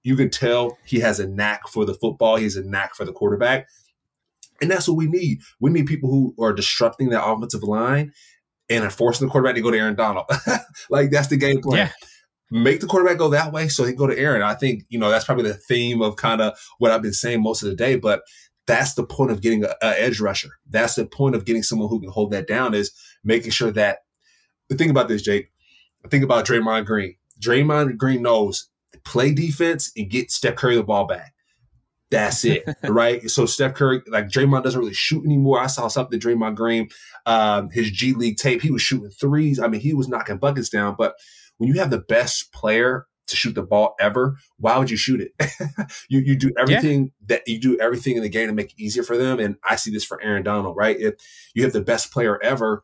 you 0.03 0.17
can 0.17 0.31
tell 0.31 0.77
he 0.85 0.99
has 0.99 1.21
a 1.21 1.29
knack 1.29 1.69
for 1.69 1.85
the 1.85 1.95
football. 1.95 2.37
He 2.37 2.45
has 2.45 2.57
a 2.57 2.65
knack 2.65 2.97
for 2.97 3.05
the 3.05 3.13
quarterback. 3.13 3.69
And 4.61 4.69
that's 4.69 4.89
what 4.89 4.97
we 4.97 5.07
need. 5.07 5.41
We 5.61 5.71
need 5.71 5.87
people 5.87 6.11
who 6.11 6.35
are 6.43 6.53
disrupting 6.53 7.11
that 7.11 7.25
offensive 7.25 7.63
line 7.63 8.13
and 8.69 8.85
are 8.85 8.91
forcing 8.91 9.29
the 9.29 9.31
quarterback 9.31 9.55
to 9.55 9.63
go 9.63 9.71
to 9.71 9.79
Aaron 9.79 9.95
Donald. 9.95 10.27
like 10.91 11.11
that's 11.11 11.29
the 11.29 11.37
game 11.37 11.63
plan. 11.63 11.87
Yeah. 11.87 11.93
Make 12.53 12.81
the 12.81 12.89
quarterback 12.89 13.19
go 13.19 13.29
that 13.29 13.53
way 13.53 13.69
so 13.69 13.85
he 13.85 13.93
can 13.93 13.99
go 13.99 14.09
to 14.09 14.19
Aaron. 14.19 14.43
I 14.43 14.55
think, 14.55 14.83
you 14.89 14.99
know, 14.99 15.09
that's 15.09 15.25
probably 15.25 15.45
the 15.45 15.55
theme 15.55 16.03
of 16.03 16.17
kind 16.17 16.41
of 16.41 16.59
what 16.79 16.91
I've 16.91 17.01
been 17.01 17.13
saying 17.13 17.43
most 17.43 17.63
of 17.63 17.69
the 17.69 17.77
day. 17.77 17.95
But 17.95 18.23
that's 18.71 18.95
the 18.95 19.05
point 19.05 19.33
of 19.33 19.41
getting 19.41 19.65
a, 19.65 19.75
a 19.83 20.01
edge 20.01 20.21
rusher. 20.21 20.51
That's 20.69 20.95
the 20.95 21.05
point 21.05 21.35
of 21.35 21.45
getting 21.45 21.65
someone 21.65 21.89
who 21.89 22.01
can 22.01 22.11
hold 22.11 22.31
that 22.31 22.47
down 22.47 22.73
is 22.73 22.93
making 23.25 23.51
sure 23.51 23.73
that 23.73 23.99
the 24.69 24.77
thing 24.77 24.91
about 24.91 25.09
this, 25.09 25.23
Jake, 25.23 25.51
think 26.09 26.23
about 26.23 26.47
Draymond 26.47 26.87
Green. 26.87 27.17
Draymond 27.41 27.97
Green 27.97 28.23
knows 28.23 28.69
play 29.05 29.35
defense 29.35 29.91
and 29.97 30.09
get 30.09 30.31
Steph 30.31 30.55
Curry 30.55 30.77
the 30.77 30.85
ball 30.85 31.05
back. 31.05 31.35
That's 32.13 32.45
it, 32.45 32.63
right? 32.85 33.29
So 33.29 33.45
Steph 33.45 33.75
Curry, 33.75 34.03
like 34.07 34.29
Draymond 34.29 34.63
doesn't 34.63 34.79
really 34.79 34.95
shoot 34.95 35.25
anymore. 35.25 35.59
I 35.59 35.67
saw 35.67 35.89
something 35.89 36.21
Draymond 36.21 36.55
Green, 36.55 36.89
um, 37.27 37.71
his 37.71 37.91
G 37.91 38.13
League 38.13 38.37
tape, 38.37 38.63
he 38.63 38.71
was 38.71 38.83
shooting 38.83 39.11
threes. 39.11 39.59
I 39.59 39.67
mean, 39.67 39.81
he 39.81 39.95
was 39.95 40.09
knocking 40.09 40.39
buckets 40.39 40.69
down. 40.69 40.95
But 40.97 41.15
when 41.59 41.67
you 41.67 41.81
have 41.81 41.91
the 41.91 41.99
best 41.99 42.53
player 42.53 43.07
to 43.31 43.37
shoot 43.37 43.55
the 43.55 43.63
ball 43.63 43.95
ever, 44.01 44.37
why 44.59 44.79
would 44.79 44.91
you 44.91 44.97
shoot 44.97 45.21
it? 45.21 45.53
you 46.09 46.21
you 46.21 46.37
do 46.37 46.53
everything 46.59 47.13
that 47.27 47.47
you 47.47 47.61
do 47.61 47.79
everything 47.79 48.17
in 48.17 48.23
the 48.23 48.29
game 48.29 48.49
to 48.49 48.55
make 48.55 48.73
it 48.73 48.81
easier 48.81 49.03
for 49.03 49.17
them. 49.17 49.39
And 49.39 49.57
I 49.69 49.77
see 49.77 49.91
this 49.91 50.05
for 50.05 50.21
Aaron 50.23 50.43
Donald, 50.43 50.77
right? 50.77 50.99
If 50.99 51.15
you 51.55 51.65
have 51.65 51.73
the 51.73 51.81
best 51.81 52.13
player 52.13 52.41
ever 52.43 52.83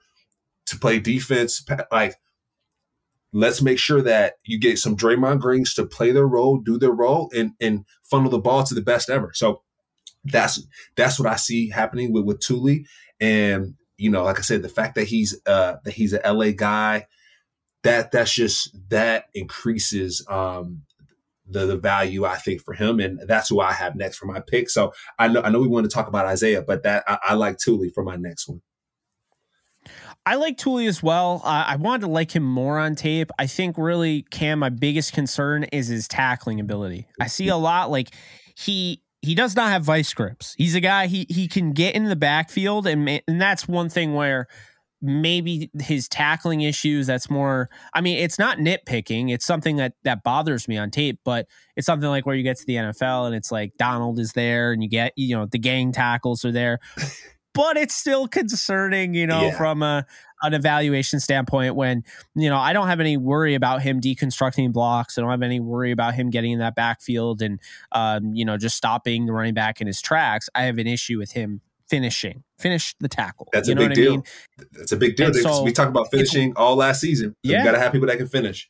to 0.67 0.79
play 0.79 0.99
defense, 0.99 1.65
like 1.91 2.17
let's 3.33 3.61
make 3.61 3.79
sure 3.79 4.03
that 4.03 4.35
you 4.45 4.59
get 4.59 4.79
some 4.79 4.97
Draymond 4.97 5.41
Greens 5.41 5.75
to 5.75 5.85
play 5.87 6.11
their 6.11 6.27
role, 6.27 6.59
do 6.59 6.79
their 6.79 6.91
role, 6.91 7.31
and 7.37 7.53
and 7.61 7.85
funnel 8.03 8.31
the 8.31 8.39
ball 8.39 8.65
to 8.65 8.75
the 8.75 8.81
best 8.81 9.11
ever. 9.11 9.33
So 9.35 9.63
that's 10.25 10.67
that's 10.97 11.19
what 11.19 11.29
I 11.29 11.37
see 11.37 11.71
happening 11.71 12.13
with 12.13 12.25
with 12.25 12.41
Tuli. 12.41 12.87
And 13.21 13.75
you 13.97 14.11
know, 14.11 14.25
like 14.25 14.39
I 14.39 14.43
said, 14.43 14.63
the 14.63 14.69
fact 14.69 14.95
that 14.97 15.09
he's 15.09 15.39
uh 15.47 15.77
that 15.85 15.95
he's 15.95 16.13
an 16.13 16.21
LA 16.25 16.51
guy, 16.51 17.07
that 17.87 18.11
that's 18.11 18.33
just 18.33 18.77
that 18.91 19.27
increases 19.35 20.25
um 20.29 20.83
the, 21.49 21.65
the 21.65 21.77
value 21.77 22.25
I 22.25 22.37
think 22.37 22.61
for 22.61 22.75
him, 22.75 22.99
and 22.99 23.21
that's 23.27 23.49
who 23.49 23.61
I 23.61 23.73
have 23.73 23.95
next 23.95 24.17
for 24.17 24.27
my 24.27 24.41
pick. 24.41 24.69
So 24.69 24.93
I 25.19 25.29
know 25.29 25.43
I 25.43 25.51
know 25.51 25.61
we 25.61 25.69
want 25.69 25.89
to 25.89 25.95
talk 25.95 26.09
about 26.09 26.27
Isaiah, 26.27 26.63
but 26.63 26.83
that 26.83 27.05
I, 27.07 27.19
I 27.29 27.35
like 27.35 27.59
Tuli 27.59 27.91
for 27.91 28.03
my 28.03 28.17
next 28.17 28.49
one. 28.49 28.63
I 30.25 30.35
like 30.35 30.57
Tuli 30.57 30.89
as 30.89 31.05
well. 31.05 31.41
Uh, 31.45 31.65
I 31.69 31.77
wanted 31.77 32.01
to 32.01 32.09
like 32.09 32.35
him 32.35 32.43
more 32.43 32.81
on 32.81 32.97
tape. 32.97 33.31
I 33.39 33.47
think 33.47 33.79
really, 33.79 34.23
Cam, 34.23 34.59
my 34.59 34.71
biggest 34.71 35.13
concern 35.13 35.65
is 35.71 35.87
his 35.87 36.09
tackling 36.09 36.59
ability. 36.59 37.07
I 37.21 37.29
see 37.29 37.47
a 37.47 37.57
lot 37.57 37.93
like 37.93 38.13
he 38.57 39.03
he 39.23 39.37
does 39.37 39.55
not 39.55 39.71
have 39.71 39.85
vice 39.85 40.13
grips. 40.13 40.55
He's 40.59 40.75
a 40.75 40.81
guy 40.81 41.07
he 41.07 41.27
he 41.29 41.47
can 41.47 41.71
get 41.71 41.95
in 41.95 42.07
the 42.07 42.17
backfield, 42.17 42.89
and 42.89 43.09
and 43.09 43.41
that's 43.41 43.69
one 43.69 43.89
thing 43.89 44.15
where 44.15 44.49
maybe 45.03 45.71
his 45.81 46.09
tackling 46.09 46.63
issues. 46.63 47.07
That's 47.07 47.29
more. 47.31 47.69
I 47.95 48.01
mean, 48.01 48.19
it's 48.19 48.39
not 48.39 48.59
nitpicking. 48.59 49.33
It's 49.33 49.45
something 49.45 49.77
that 49.77 49.95
that 50.05 50.23
bothers 50.23 50.69
me 50.69 50.77
on 50.79 50.91
tape, 50.91 51.21
but 51.25 51.47
it's 51.77 51.87
something 51.87 52.09
like 52.09 52.27
where 52.27 52.35
you 52.35 52.43
get 52.43 52.57
to 52.59 52.67
the 52.67 52.77
NFL 52.77 53.27
and 53.27 53.35
it's 53.35 53.53
like 53.53 53.73
Donald 53.79 54.19
is 54.19 54.33
there, 54.33 54.73
and 54.73 54.83
you 54.83 54.89
get 54.89 55.13
you 55.17 55.37
know 55.37 55.47
the 55.47 55.59
gang 55.59 55.93
tackles 55.93 56.45
are 56.45 56.53
there 56.53 56.79
but 57.55 57.79
it's 57.79 57.95
still 57.95 58.29
concerning, 58.29 59.15
you 59.15 59.27
know, 59.27 59.45
Yeah. 59.47 59.57
from 59.57 59.83
a 59.83 60.05
an 60.43 60.53
evaluation 60.53 61.19
standpoint 61.19 61.75
when, 61.75 62.05
you 62.35 62.51
know, 62.51 62.59
I 62.59 62.75
don't 62.75 62.89
have 62.89 63.01
any 63.01 63.17
worry 63.17 63.55
about 63.55 63.81
him 63.81 64.03
deconstructing 64.03 64.71
blocks. 64.71 65.17
I 65.17 65.23
don't 65.23 65.31
have 65.31 65.41
any 65.43 65.61
worry 65.61 65.91
about 65.91 66.15
him 66.15 66.29
getting 66.29 66.53
in 66.53 66.59
that 66.59 66.75
backfield 66.75 67.41
and 67.41 67.59
um, 67.93 68.35
you 68.35 68.45
know, 68.45 68.59
just 68.59 68.77
stopping 68.77 69.25
the 69.25 69.33
running 69.33 69.55
back 69.55 69.81
in 69.81 69.87
his 69.87 70.03
tracks. 70.03 70.51
I 70.55 70.65
have 70.65 70.77
an 70.77 70.87
issue 70.87 71.17
with 71.17 71.33
him 71.33 71.63
finishing, 71.89 72.43
finish 72.59 72.95
the 73.01 73.09
tackle. 73.09 73.49
That's 73.53 73.69
you 73.69 73.73
a 73.73 73.75
know 73.77 73.83
big 73.83 73.91
what 73.91 73.99
I 73.99 74.03
deal. 74.03 74.13
mean? 74.13 74.23
That's 74.73 74.93
a 74.93 74.97
big 74.97 75.17
deal. 75.17 75.29
Because 75.29 75.43
so 75.43 75.63
we 75.63 75.73
talked 75.73 75.91
about 75.91 76.11
finishing 76.11 76.53
all 76.57 76.77
last 76.77 77.01
season. 77.01 77.31
So 77.45 77.53
Yeah. 77.53 77.59
You 77.59 77.65
got 77.65 77.73
to 77.73 77.79
have 77.79 77.93
people 77.93 78.09
that 78.09 78.19
can 78.19 78.29
finish. 78.29 78.69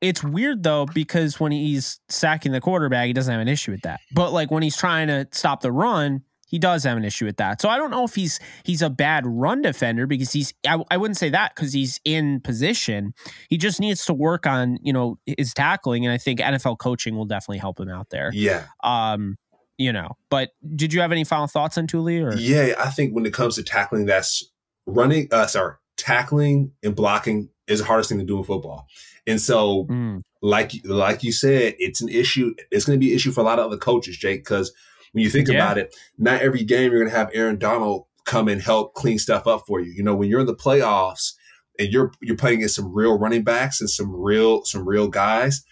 It's 0.00 0.22
weird 0.22 0.62
though 0.62 0.86
because 0.86 1.40
when 1.40 1.52
he's 1.52 1.98
sacking 2.08 2.52
the 2.52 2.60
quarterback, 2.60 3.06
he 3.06 3.12
doesn't 3.12 3.32
have 3.32 3.40
an 3.40 3.48
issue 3.48 3.70
with 3.72 3.82
that. 3.82 4.00
But 4.14 4.32
like 4.32 4.50
when 4.50 4.62
he's 4.62 4.76
trying 4.76 5.08
to 5.08 5.26
stop 5.32 5.62
the 5.62 5.72
run, 5.72 6.22
he 6.46 6.58
does 6.58 6.84
have 6.84 6.98
an 6.98 7.04
issue 7.04 7.24
with 7.24 7.38
that. 7.38 7.60
So 7.60 7.70
I 7.70 7.78
don't 7.78 7.90
know 7.90 8.04
if 8.04 8.14
he's 8.14 8.38
he's 8.64 8.82
a 8.82 8.90
bad 8.90 9.24
run 9.26 9.62
defender 9.62 10.06
because 10.06 10.30
he's 10.32 10.52
I, 10.68 10.78
I 10.90 10.98
wouldn't 10.98 11.16
say 11.16 11.30
that 11.30 11.54
because 11.54 11.72
he's 11.72 12.00
in 12.04 12.40
position. 12.40 13.14
He 13.48 13.56
just 13.56 13.80
needs 13.80 14.04
to 14.04 14.12
work 14.12 14.46
on 14.46 14.78
you 14.82 14.92
know 14.92 15.18
his 15.26 15.54
tackling, 15.54 16.04
and 16.04 16.12
I 16.12 16.18
think 16.18 16.38
NFL 16.38 16.78
coaching 16.78 17.16
will 17.16 17.24
definitely 17.24 17.58
help 17.58 17.80
him 17.80 17.88
out 17.88 18.10
there. 18.10 18.30
Yeah. 18.34 18.66
Um, 18.82 19.36
you 19.78 19.92
know. 19.92 20.16
But 20.30 20.50
did 20.74 20.92
you 20.92 21.00
have 21.00 21.12
any 21.12 21.24
final 21.24 21.46
thoughts 21.46 21.78
on 21.78 21.86
Tuli? 21.86 22.20
Or 22.20 22.34
Yeah, 22.34 22.74
I 22.78 22.90
think 22.90 23.14
when 23.14 23.26
it 23.26 23.32
comes 23.32 23.56
to 23.56 23.62
tackling, 23.62 24.06
that's 24.06 24.44
running. 24.86 25.28
Uh, 25.30 25.46
sorry, 25.46 25.74
tackling 25.96 26.72
and 26.82 26.94
blocking 26.94 27.48
is 27.66 27.78
the 27.80 27.84
hardest 27.86 28.08
thing 28.10 28.18
to 28.18 28.24
do 28.24 28.38
in 28.38 28.44
football. 28.44 28.86
And 29.26 29.40
so, 29.40 29.86
Mm, 29.88 30.20
like 30.42 30.72
like 30.84 31.22
you 31.22 31.32
said, 31.32 31.74
it's 31.78 32.00
an 32.00 32.08
issue. 32.08 32.54
It's 32.70 32.84
going 32.84 32.98
to 32.98 33.04
be 33.04 33.10
an 33.12 33.16
issue 33.16 33.32
for 33.32 33.40
a 33.40 33.44
lot 33.44 33.58
of 33.58 33.66
other 33.66 33.78
coaches, 33.78 34.16
Jake. 34.18 34.44
Because 34.44 34.72
when 35.12 35.24
you 35.24 35.30
think 35.30 35.48
Yeah. 35.48 35.54
about 35.54 35.78
it, 35.78 35.94
not 36.18 36.42
every 36.42 36.64
game 36.64 36.90
you're 36.90 37.00
going 37.00 37.10
to 37.10 37.16
have 37.16 37.30
Aaron 37.32 37.58
Donald 37.58 38.04
come 38.26 38.48
and 38.48 38.60
help 38.60 38.94
clean 38.94 39.18
stuff 39.18 39.46
up 39.46 39.62
for 39.66 39.80
you. 39.80 39.92
You 39.92 40.02
know, 40.02 40.14
when 40.14 40.28
you're 40.28 40.40
in 40.40 40.46
the 40.46 40.54
playoffs 40.54 41.32
and 41.78 41.88
you're 41.90 42.12
you're 42.20 42.36
playing 42.36 42.58
against 42.58 42.74
some 42.76 42.92
real 42.94 43.18
running 43.18 43.44
backs 43.44 43.80
and 43.80 43.88
some 43.88 44.14
real 44.14 44.64
some 44.64 44.86
real 44.86 45.08
guys, 45.08 45.64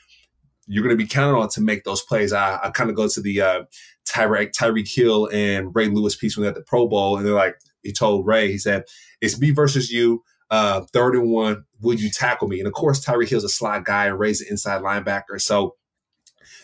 you're 0.72 0.82
going 0.82 0.96
to 0.96 1.04
be 1.04 1.08
counted 1.08 1.38
on 1.38 1.50
to 1.50 1.60
make 1.60 1.84
those 1.84 2.00
plays. 2.00 2.32
I, 2.32 2.58
I 2.62 2.70
kind 2.70 2.88
of 2.88 2.96
go 2.96 3.06
to 3.06 3.20
the 3.20 3.42
uh, 3.42 3.64
Tyreek 4.08 4.52
Tyreek 4.52 4.88
Hill 4.92 5.28
and 5.30 5.74
Ray 5.74 5.88
Lewis 5.88 6.16
piece 6.16 6.34
when 6.34 6.42
they're 6.42 6.50
at 6.50 6.56
the 6.56 6.62
Pro 6.62 6.88
Bowl, 6.88 7.18
and 7.18 7.26
they're 7.26 7.34
like, 7.34 7.56
he 7.82 7.92
told 7.92 8.26
Ray, 8.26 8.50
he 8.50 8.56
said, 8.56 8.84
"It's 9.20 9.38
me 9.38 9.50
versus 9.50 9.92
you." 9.92 10.24
Uh, 10.50 10.82
third 10.92 11.14
and 11.14 11.30
one, 11.30 11.64
would 11.80 12.00
you 12.00 12.10
tackle 12.10 12.48
me? 12.48 12.58
And 12.58 12.66
of 12.66 12.72
course, 12.72 13.04
Tyreek 13.04 13.28
Hill's 13.28 13.44
a 13.44 13.48
slot 13.48 13.84
guy 13.84 14.06
and 14.06 14.18
Ray's 14.18 14.40
an 14.40 14.48
inside 14.50 14.82
linebacker. 14.82 15.40
So 15.40 15.76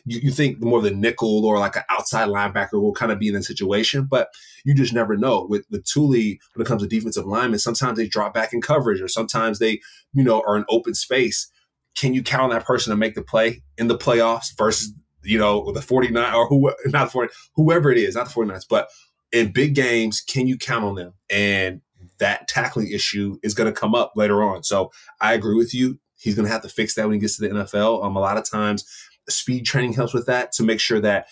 you, 0.05 0.21
you 0.25 0.31
think 0.31 0.61
more 0.61 0.79
of 0.79 0.85
the 0.85 0.91
nickel 0.91 1.45
or 1.45 1.59
like 1.59 1.77
an 1.77 1.85
outside 1.91 2.29
linebacker 2.29 2.81
will 2.81 2.93
kind 2.93 3.13
of 3.13 3.19
be 3.19 3.29
in 3.29 3.35
that 3.35 3.45
situation, 3.45 4.05
but 4.05 4.29
you 4.65 4.75
just 4.75 4.93
never 4.93 5.17
know. 5.17 5.47
With 5.49 5.65
with 5.71 5.85
Tuli, 5.85 6.41
when 6.55 6.65
it 6.65 6.69
comes 6.69 6.83
to 6.83 6.89
defensive 6.89 7.27
linemen, 7.27 7.59
sometimes 7.59 7.99
they 7.99 8.09
drop 8.09 8.35
back 8.35 8.53
in 8.53 8.61
coverage, 8.61 9.01
or 9.01 9.09
sometimes 9.09 9.59
they, 9.59 9.81
you 10.13 10.25
know, 10.25 10.43
are 10.47 10.57
in 10.57 10.65
open 10.69 10.95
space. 10.95 11.51
Can 11.99 12.15
you 12.15 12.23
count 12.23 12.45
on 12.45 12.51
that 12.51 12.65
person 12.65 12.91
to 12.91 12.97
make 12.97 13.15
the 13.15 13.23
play 13.23 13.63
in 13.77 13.89
the 13.89 13.99
playoffs 13.99 14.57
versus 14.57 14.93
you 15.23 15.39
know 15.39 15.73
the 15.73 15.83
49 15.83 16.35
or 16.35 16.47
who 16.47 16.73
not 16.87 17.11
40 17.11 17.33
whoever 17.55 17.91
it 17.91 17.99
is, 17.99 18.15
not 18.15 18.29
the 18.29 18.33
49ers, 18.33 18.67
but 18.69 18.89
in 19.33 19.53
big 19.53 19.75
games, 19.75 20.21
can 20.21 20.47
you 20.47 20.57
count 20.57 20.85
on 20.85 20.95
them? 20.95 21.13
And 21.29 21.81
that 22.19 22.49
tackling 22.49 22.91
issue 22.91 23.39
is 23.43 23.55
going 23.55 23.73
to 23.73 23.79
come 23.79 23.95
up 23.95 24.13
later 24.17 24.43
on. 24.43 24.63
So 24.63 24.91
I 25.21 25.35
agree 25.35 25.57
with 25.57 25.75
you. 25.75 25.99
He's 26.17 26.35
going 26.35 26.47
to 26.47 26.53
have 26.53 26.63
to 26.63 26.69
fix 26.69 26.95
that 26.95 27.05
when 27.05 27.15
he 27.15 27.21
gets 27.21 27.37
to 27.37 27.43
the 27.43 27.55
NFL. 27.55 28.05
Um, 28.05 28.17
a 28.17 28.21
lot 28.21 28.37
of 28.37 28.49
times, 28.49 28.85
speed 29.29 29.65
training 29.65 29.93
helps 29.93 30.15
with 30.15 30.27
that 30.27 30.53
to 30.53 30.63
make 30.63 30.81
sure 30.81 31.01
that 31.01 31.29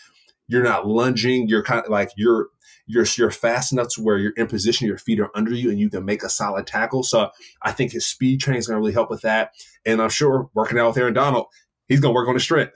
you're 0.49 0.63
not 0.63 0.87
lunging. 0.87 1.49
You're 1.49 1.65
kind 1.65 1.85
of 1.85 1.91
like 1.91 2.11
you're 2.17 2.49
you're 2.87 3.07
you're 3.17 3.31
fast 3.31 3.73
enough 3.73 3.89
to 3.95 4.03
where 4.03 4.17
you're 4.17 4.33
in 4.37 4.47
position, 4.47 4.87
your 4.87 4.99
feet 4.99 5.21
are 5.21 5.31
under 5.35 5.53
you, 5.53 5.71
and 5.71 5.79
you 5.79 5.91
can 5.91 6.05
make 6.05 6.23
a 6.23 6.29
solid 6.29 6.67
tackle. 6.67 7.03
So 7.03 7.31
I 7.63 7.73
think 7.73 7.93
his 7.93 8.07
speed 8.07 8.41
training 8.41 8.61
is 8.61 8.67
going 8.67 8.77
to 8.77 8.81
really 8.81 8.93
help 8.93 9.11
with 9.11 9.23
that. 9.23 9.53
And 9.85 10.01
I'm 10.01 10.11
sure 10.11 10.49
working 10.55 10.79
out 10.79 10.89
with 10.89 10.99
Aaron 10.99 11.15
Donald, 11.15 11.47
he's 11.89 12.01
going 12.01 12.13
to 12.13 12.15
work 12.15 12.29
on 12.29 12.35
his 12.35 12.45
strength, 12.45 12.75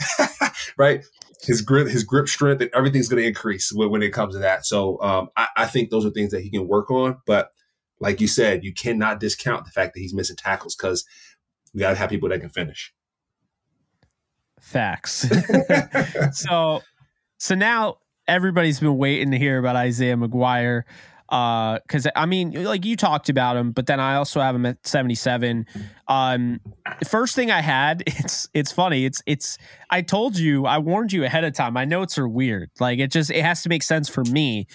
right? 0.77 1.05
His 1.43 1.63
grip, 1.63 1.89
his 1.89 2.05
grip 2.05 2.29
strength, 2.29 2.61
and 2.61 2.71
everything's 2.75 3.09
going 3.09 3.23
to 3.23 3.29
increase 3.29 3.73
when, 3.73 3.91
when, 3.91 4.03
it 4.03 4.13
comes 4.13 4.35
to 4.35 4.41
that. 4.41 4.67
So 4.67 5.01
um, 5.01 5.29
I, 5.37 5.49
I 5.57 5.67
think 5.67 5.91
those 5.91 6.05
are 6.05 6.11
things 6.11 6.33
that 6.33 6.43
he 6.43 6.51
can 6.51 6.69
work 6.69 6.91
on. 6.91 7.17
But 7.27 7.51
like 8.01 8.21
you 8.21 8.27
said, 8.27 8.65
you 8.65 8.75
cannot 8.75 9.21
discount 9.21 9.65
the 9.65 9.71
fact 9.71 9.95
that 9.95 10.01
he's 10.01 10.13
missing 10.13 10.37
tackles 10.37 10.75
because 10.75 11.05
we 11.73 11.81
got 11.81 11.91
to 11.91 11.97
have 11.97 12.11
people 12.11 12.29
that 12.29 12.41
can 12.41 12.51
finish. 12.51 12.93
Facts. 14.61 15.27
so, 16.33 16.83
so 17.39 17.55
now 17.55 17.97
everybody's 18.31 18.79
been 18.79 18.97
waiting 18.97 19.33
to 19.33 19.39
hear 19.39 19.59
about 19.59 19.77
Isaiah 19.77 20.17
McGuire. 20.17 20.85
Uh, 21.29 21.79
cause 21.89 22.07
I 22.17 22.27
mean, 22.27 22.65
like 22.65 22.85
you 22.85 22.97
talked 22.97 23.29
about 23.29 23.57
him, 23.57 23.73
but 23.73 23.87
then 23.87 24.01
I 24.01 24.17
also 24.17 24.41
have 24.41 24.55
him 24.55 24.67
at 24.67 24.85
77. 24.87 25.67
Um, 26.09 26.61
first 27.07 27.37
thing 27.37 27.51
I 27.51 27.61
had, 27.61 28.03
it's, 28.07 28.49
it's 28.55 28.73
funny. 28.73 29.05
It's, 29.05 29.23
it's, 29.27 29.59
I 29.91 30.03
told 30.03 30.39
you, 30.39 30.67
I 30.67 30.79
warned 30.79 31.13
you 31.13 31.25
ahead 31.25 31.45
of 31.45 31.53
time. 31.53 31.73
My 31.73 31.85
notes 31.85 32.19
are 32.19 32.29
weird. 32.29 32.71
Like 32.81 32.99
it 33.01 33.11
just, 33.11 33.31
it 33.31 33.45
has 33.45 33.63
to 33.63 33.69
make 33.69 33.83
sense 33.83 34.09
for 34.09 34.25
me. 34.25 34.67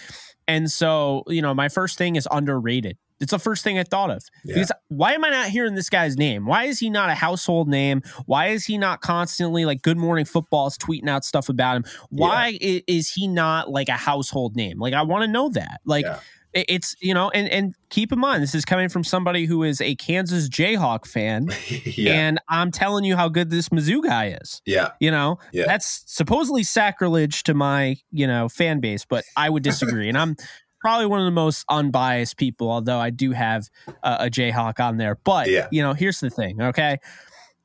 And 0.46 0.70
so, 0.70 1.24
you 1.26 1.42
know, 1.42 1.54
my 1.54 1.68
first 1.68 1.98
thing 1.98 2.16
is 2.16 2.28
underrated. 2.30 2.96
It's 3.20 3.30
the 3.30 3.38
first 3.38 3.64
thing 3.64 3.78
I 3.78 3.82
thought 3.82 4.10
of. 4.10 4.22
Yeah. 4.44 4.54
Because 4.54 4.72
why 4.88 5.12
am 5.12 5.24
I 5.24 5.30
not 5.30 5.48
hearing 5.48 5.74
this 5.74 5.88
guy's 5.88 6.16
name? 6.16 6.46
Why 6.46 6.64
is 6.64 6.78
he 6.78 6.90
not 6.90 7.08
a 7.08 7.14
household 7.14 7.68
name? 7.68 8.02
Why 8.26 8.48
is 8.48 8.66
he 8.66 8.76
not 8.76 9.00
constantly 9.00 9.64
like 9.64 9.82
Good 9.82 9.96
Morning 9.96 10.24
Football's 10.24 10.76
tweeting 10.76 11.08
out 11.08 11.24
stuff 11.24 11.48
about 11.48 11.76
him? 11.76 11.84
Why 12.10 12.58
yeah. 12.60 12.80
is 12.86 13.10
he 13.10 13.26
not 13.26 13.70
like 13.70 13.88
a 13.88 13.92
household 13.92 14.54
name? 14.54 14.78
Like 14.78 14.94
I 14.94 15.02
want 15.02 15.22
to 15.22 15.28
know 15.28 15.48
that. 15.50 15.80
Like 15.86 16.04
yeah. 16.04 16.20
it's 16.52 16.94
you 17.00 17.14
know, 17.14 17.30
and 17.30 17.48
and 17.48 17.74
keep 17.88 18.12
in 18.12 18.18
mind 18.18 18.42
this 18.42 18.54
is 18.54 18.66
coming 18.66 18.90
from 18.90 19.02
somebody 19.02 19.46
who 19.46 19.62
is 19.62 19.80
a 19.80 19.94
Kansas 19.94 20.48
Jayhawk 20.50 21.06
fan, 21.06 21.48
and 22.06 22.38
I'm 22.50 22.70
telling 22.70 23.04
you 23.04 23.16
how 23.16 23.30
good 23.30 23.48
this 23.48 23.70
Mizzou 23.70 24.02
guy 24.02 24.36
is. 24.42 24.60
Yeah, 24.66 24.90
you 25.00 25.10
know, 25.10 25.38
that's 25.54 26.02
supposedly 26.06 26.64
sacrilege 26.64 27.44
to 27.44 27.54
my 27.54 27.96
you 28.10 28.26
know 28.26 28.50
fan 28.50 28.80
base, 28.80 29.06
but 29.06 29.24
I 29.36 29.48
would 29.48 29.62
disagree, 29.62 30.08
and 30.08 30.18
I'm 30.18 30.36
probably 30.86 31.06
one 31.06 31.18
of 31.18 31.24
the 31.24 31.32
most 31.32 31.64
unbiased 31.68 32.36
people, 32.36 32.70
although 32.70 33.00
I 33.00 33.10
do 33.10 33.32
have 33.32 33.68
uh, 34.04 34.18
a 34.20 34.30
Jayhawk 34.30 34.78
on 34.78 34.98
there. 34.98 35.18
But, 35.24 35.50
yeah. 35.50 35.66
you 35.72 35.82
know, 35.82 35.94
here's 35.94 36.20
the 36.20 36.30
thing, 36.30 36.62
okay? 36.62 36.98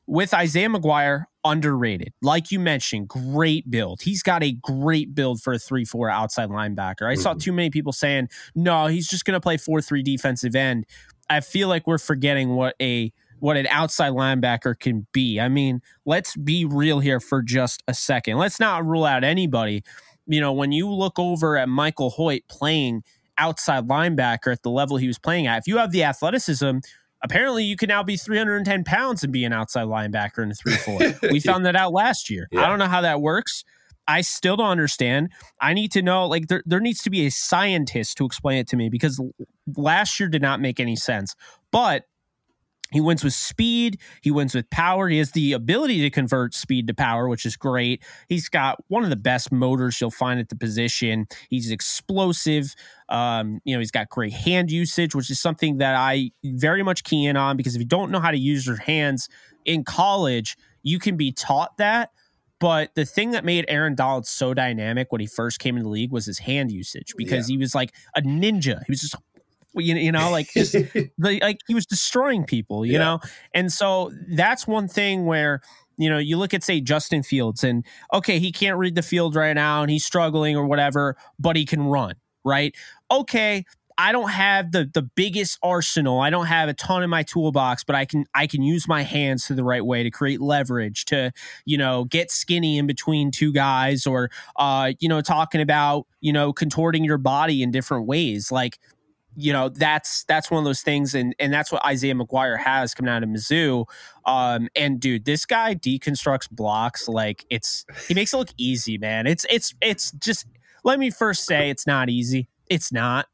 With 0.07 0.33
Isaiah 0.33 0.69
McGuire, 0.69 1.25
underrated. 1.43 2.13
Like 2.23 2.49
you 2.49 2.59
mentioned, 2.59 3.09
great 3.09 3.69
build. 3.69 4.01
He's 4.01 4.23
got 4.23 4.41
a 4.41 4.53
great 4.53 5.13
build 5.13 5.39
for 5.39 5.53
a 5.53 5.59
3 5.59 5.85
4 5.85 6.09
outside 6.09 6.49
linebacker. 6.49 7.03
I 7.03 7.13
mm-hmm. 7.13 7.21
saw 7.21 7.35
too 7.35 7.53
many 7.53 7.69
people 7.69 7.93
saying, 7.93 8.27
no, 8.55 8.87
he's 8.87 9.07
just 9.07 9.23
going 9.23 9.35
to 9.35 9.39
play 9.39 9.57
4 9.57 9.83
3 9.83 10.01
defensive 10.01 10.55
end. 10.55 10.87
I 11.29 11.41
feel 11.41 11.67
like 11.67 11.85
we're 11.85 11.99
forgetting 11.99 12.55
what 12.55 12.75
a 12.81 13.13
what 13.37 13.55
an 13.55 13.67
outside 13.67 14.13
linebacker 14.13 14.79
can 14.79 15.05
be. 15.13 15.39
I 15.39 15.47
mean, 15.47 15.81
let's 16.07 16.35
be 16.35 16.65
real 16.65 16.99
here 16.99 17.19
for 17.19 17.43
just 17.43 17.83
a 17.87 17.93
second. 17.93 18.39
Let's 18.39 18.59
not 18.59 18.83
rule 18.83 19.05
out 19.05 19.23
anybody 19.23 19.83
you 20.31 20.41
know, 20.41 20.53
when 20.53 20.71
you 20.71 20.89
look 20.89 21.19
over 21.19 21.57
at 21.57 21.69
Michael 21.69 22.11
Hoecht 22.11 22.47
playing 22.47 23.03
outside 23.37 23.87
linebacker 23.87 24.51
at 24.51 24.63
the 24.63 24.69
level 24.69 24.97
he 24.97 25.07
was 25.07 25.19
playing 25.19 25.47
at, 25.47 25.59
if 25.59 25.67
you 25.67 25.77
have 25.77 25.91
the 25.91 26.03
athleticism, 26.03 26.79
apparently 27.23 27.63
you 27.63 27.75
can 27.75 27.87
now 27.87 28.03
be 28.03 28.17
310 28.17 28.83
pounds 28.83 29.23
and 29.23 29.31
be 29.31 29.43
an 29.45 29.53
outside 29.53 29.87
linebacker 29.87 30.43
in 30.43 30.51
a 30.51 30.53
3 30.53 30.73
4. 30.73 30.99
we 31.31 31.39
found 31.39 31.65
that 31.65 31.75
out 31.75 31.93
last 31.93 32.29
year. 32.29 32.47
Yeah. 32.51 32.63
I 32.63 32.67
don't 32.67 32.79
know 32.79 32.87
how 32.87 33.01
that 33.01 33.21
works. 33.21 33.63
I 34.07 34.21
still 34.21 34.57
don't 34.57 34.69
understand. 34.69 35.29
I 35.61 35.73
need 35.73 35.91
to 35.93 36.01
know, 36.01 36.27
like, 36.27 36.47
there, 36.47 36.63
there 36.65 36.79
needs 36.79 37.03
to 37.03 37.09
be 37.09 37.25
a 37.27 37.31
scientist 37.31 38.17
to 38.17 38.25
explain 38.25 38.57
it 38.57 38.67
to 38.69 38.75
me 38.75 38.89
because 38.89 39.21
last 39.77 40.19
year 40.19 40.27
did 40.27 40.41
not 40.41 40.59
make 40.59 40.79
any 40.79 40.95
sense. 40.95 41.35
But 41.71 42.05
he 42.91 43.01
wins 43.01 43.23
with 43.23 43.33
speed. 43.33 43.99
He 44.21 44.31
wins 44.31 44.53
with 44.53 44.69
power. 44.69 45.07
He 45.07 45.17
has 45.17 45.31
the 45.31 45.53
ability 45.53 46.01
to 46.01 46.09
convert 46.09 46.53
speed 46.53 46.87
to 46.87 46.93
power, 46.93 47.27
which 47.27 47.45
is 47.45 47.55
great. 47.55 48.03
He's 48.27 48.49
got 48.49 48.83
one 48.89 49.03
of 49.03 49.09
the 49.09 49.15
best 49.15 49.51
motors 49.51 49.99
you'll 49.99 50.11
find 50.11 50.39
at 50.39 50.49
the 50.49 50.55
position. 50.55 51.27
He's 51.49 51.71
explosive. 51.71 52.75
Um, 53.09 53.61
you 53.63 53.73
know, 53.73 53.79
he's 53.79 53.91
got 53.91 54.09
great 54.09 54.33
hand 54.33 54.71
usage, 54.71 55.15
which 55.15 55.29
is 55.29 55.39
something 55.39 55.77
that 55.77 55.95
I 55.95 56.31
very 56.43 56.83
much 56.83 57.03
key 57.03 57.25
in 57.25 57.37
on 57.37 57.57
because 57.57 57.75
if 57.75 57.79
you 57.79 57.87
don't 57.87 58.11
know 58.11 58.19
how 58.19 58.31
to 58.31 58.37
use 58.37 58.65
your 58.65 58.77
hands 58.77 59.29
in 59.65 59.83
college, 59.83 60.57
you 60.83 60.99
can 60.99 61.17
be 61.17 61.31
taught 61.31 61.77
that. 61.77 62.11
But 62.59 62.93
the 62.93 63.05
thing 63.05 63.31
that 63.31 63.43
made 63.43 63.65
Aaron 63.67 63.95
Donald 63.95 64.27
so 64.27 64.53
dynamic 64.53 65.11
when 65.11 65.19
he 65.19 65.25
first 65.25 65.59
came 65.59 65.77
into 65.77 65.85
the 65.85 65.89
league 65.89 66.11
was 66.11 66.27
his 66.27 66.37
hand 66.37 66.71
usage 66.71 67.13
because 67.17 67.49
yeah. 67.49 67.53
he 67.53 67.57
was 67.57 67.73
like 67.73 67.91
a 68.15 68.21
ninja. 68.21 68.83
He 68.85 68.91
was 68.91 69.01
just 69.01 69.15
you, 69.75 69.95
you 69.95 70.11
know 70.11 70.29
like 70.31 70.51
just 70.53 70.75
like 71.17 71.59
he 71.67 71.73
was 71.73 71.85
destroying 71.85 72.45
people 72.45 72.85
you 72.85 72.93
yeah. 72.93 72.99
know 72.99 73.19
and 73.53 73.71
so 73.71 74.11
that's 74.35 74.67
one 74.67 74.87
thing 74.87 75.25
where 75.25 75.61
you 75.97 76.09
know 76.09 76.17
you 76.17 76.37
look 76.37 76.53
at 76.53 76.63
say 76.63 76.81
justin 76.81 77.23
fields 77.23 77.63
and 77.63 77.85
okay 78.13 78.39
he 78.39 78.51
can't 78.51 78.77
read 78.77 78.95
the 78.95 79.01
field 79.01 79.35
right 79.35 79.53
now 79.53 79.81
and 79.81 79.91
he's 79.91 80.05
struggling 80.05 80.55
or 80.55 80.65
whatever 80.65 81.15
but 81.39 81.55
he 81.55 81.65
can 81.65 81.83
run 81.83 82.15
right 82.43 82.75
okay 83.09 83.63
I 84.01 84.11
don't 84.11 84.29
have 84.31 84.71
the 84.71 84.89
the 84.91 85.03
biggest 85.03 85.59
arsenal. 85.61 86.19
I 86.19 86.31
don't 86.31 86.47
have 86.47 86.69
a 86.69 86.73
ton 86.73 87.03
in 87.03 87.09
my 87.11 87.21
toolbox, 87.21 87.83
but 87.83 87.95
I 87.95 88.05
can 88.05 88.25
I 88.33 88.47
can 88.47 88.63
use 88.63 88.87
my 88.87 89.03
hands 89.03 89.45
to 89.45 89.53
the 89.53 89.63
right 89.63 89.85
way 89.85 90.01
to 90.01 90.09
create 90.09 90.41
leverage 90.41 91.05
to 91.05 91.31
you 91.65 91.77
know 91.77 92.05
get 92.05 92.31
skinny 92.31 92.79
in 92.79 92.87
between 92.87 93.29
two 93.29 93.53
guys 93.53 94.07
or 94.07 94.31
uh 94.55 94.93
you 94.99 95.07
know 95.07 95.21
talking 95.21 95.61
about 95.61 96.07
you 96.19 96.33
know 96.33 96.51
contorting 96.51 97.03
your 97.03 97.19
body 97.19 97.61
in 97.61 97.69
different 97.69 98.07
ways. 98.07 98.51
Like 98.51 98.79
you 99.35 99.53
know 99.53 99.69
that's 99.69 100.23
that's 100.25 100.51
one 100.51 100.59
of 100.59 100.65
those 100.65 100.81
things 100.81 101.15
and 101.15 101.35
and 101.39 101.53
that's 101.53 101.71
what 101.71 101.83
Isaiah 101.85 102.13
McGuire 102.13 102.59
has 102.59 102.93
coming 102.93 103.11
out 103.11 103.23
of 103.23 103.29
Mizzou 103.29 103.85
um 104.25 104.67
and 104.75 104.99
dude 104.99 105.25
this 105.25 105.45
guy 105.45 105.73
deconstructs 105.75 106.49
blocks 106.49 107.07
like 107.07 107.45
it's 107.49 107.85
he 108.07 108.13
makes 108.13 108.33
it 108.33 108.37
look 108.37 108.49
easy 108.57 108.97
man 108.97 109.27
it's 109.27 109.45
it's 109.49 109.73
it's 109.81 110.11
just 110.13 110.45
let 110.83 110.99
me 110.99 111.09
first 111.09 111.45
say 111.45 111.69
it's 111.69 111.87
not 111.87 112.09
easy 112.09 112.49
it's 112.69 112.91
not 112.91 113.27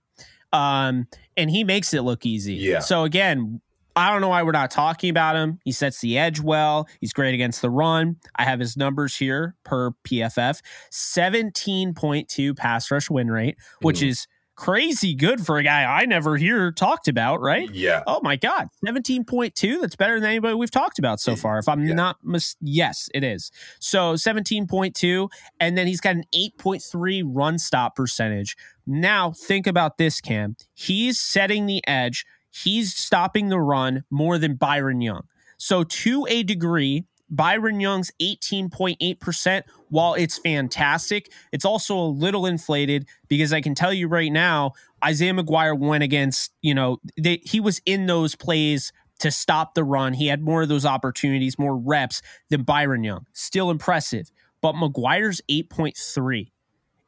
um 0.54 1.08
and 1.36 1.50
he 1.50 1.64
makes 1.64 1.94
it 1.94 2.02
look 2.02 2.26
easy 2.26 2.56
yeah 2.56 2.80
so 2.80 3.04
again 3.04 3.62
I 3.98 4.12
don't 4.12 4.22
know 4.22 4.28
why 4.28 4.44
we're 4.44 4.52
not 4.52 4.70
talking 4.70 5.10
about 5.10 5.36
him. 5.36 5.58
He 5.66 5.72
sets 5.72 6.02
the 6.02 6.20
edge 6.20 6.40
well. 6.40 6.88
He's 7.02 7.14
great 7.14 7.34
against 7.34 7.64
the 7.64 7.72
run. 7.72 8.18
I 8.36 8.44
have 8.44 8.60
his 8.60 8.78
numbers 8.78 9.18
here 9.18 9.56
per 9.64 9.90
PFF 10.04 10.62
17.2 10.92 12.56
pass 12.56 12.92
rush 12.92 13.10
win 13.10 13.32
rate, 13.32 13.58
which 13.82 14.02
mm. 14.02 14.10
is 14.10 14.28
crazy 14.58 15.14
good 15.14 15.46
for 15.46 15.58
a 15.58 15.64
guy 15.64 15.86
I 15.86 16.06
never 16.06 16.36
hear 16.36 16.72
talked 16.72 17.08
about, 17.08 17.40
right? 17.40 17.70
Yeah. 17.72 18.04
Oh 18.06 18.20
my 18.24 18.36
God. 18.36 18.68
17.2. 18.86 19.80
That's 19.80 19.96
better 19.96 20.20
than 20.20 20.28
anybody 20.30 20.56
we've 20.56 20.72
talked 20.72 21.00
about 21.00 21.22
so 21.22 21.34
mm, 21.34 21.40
far. 21.40 21.60
If 21.60 21.70
I'm 21.70 21.86
yeah. 21.86 21.94
not, 21.94 22.18
mis- 22.24 22.58
yes, 22.60 23.08
it 23.14 23.24
is. 23.24 23.52
So 23.80 24.16
17.2. 24.16 25.30
And 25.60 25.78
then 25.78 25.88
he's 25.88 26.02
got 26.02 26.16
an 26.16 26.26
8.3 26.36 27.24
run 27.26 27.60
stop 27.60 27.96
percentage. 27.96 28.58
Now, 28.86 29.32
think 29.32 29.68
about 29.68 29.98
this, 29.98 30.20
Cam. 30.20 30.58
He's 30.74 31.20
setting 31.20 31.68
the 31.68 31.88
edge, 31.88 32.26
he's 32.50 32.96
stopping 32.96 33.50
the 33.50 33.60
run 33.60 34.04
more 34.10 34.38
than 34.38 34.56
Byron 34.56 35.02
Young. 35.02 35.24
So, 35.60 35.84
to 35.84 36.28
a 36.30 36.44
degree, 36.44 37.06
Byron 37.30 37.80
Young's 37.80 38.12
18.8%, 38.22 39.64
while 39.90 40.14
it's 40.14 40.38
fantastic, 40.38 41.32
it's 41.52 41.66
also 41.66 41.98
a 41.98 42.08
little 42.08 42.46
inflated 42.46 43.08
because 43.28 43.54
I 43.54 43.62
can 43.62 43.76
tell 43.76 43.94
you 43.94 44.08
right 44.08 44.32
now, 44.32 44.74
Isaiah 45.04 45.34
McGuire 45.34 45.78
went 45.78 46.04
against, 46.04 46.52
you 46.62 46.74
know, 46.74 47.00
they, 47.18 47.42
he 47.44 47.60
was 47.60 47.82
in 47.86 48.06
those 48.06 48.36
plays 48.36 48.92
to 49.20 49.32
stop 49.32 49.74
the 49.74 49.84
run. 49.84 50.14
He 50.14 50.28
had 50.28 50.42
more 50.42 50.64
of 50.64 50.70
those 50.70 50.86
opportunities, 50.86 51.58
more 51.58 51.76
reps 51.76 52.22
than 52.50 52.64
Byron 52.64 53.04
Young. 53.04 53.26
Still 53.34 53.72
impressive. 53.72 54.32
But 54.62 54.76
McGuire's 54.76 55.42
8.3 55.50 56.52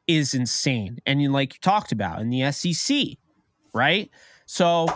is 0.06 0.34
insane. 0.34 0.98
And 1.06 1.22
you 1.22 1.30
like 1.30 1.54
you 1.54 1.60
talked 1.60 1.92
about 1.92 2.20
in 2.20 2.30
the 2.30 2.50
SEC, 2.52 3.18
right? 3.72 4.10
So 4.46 4.86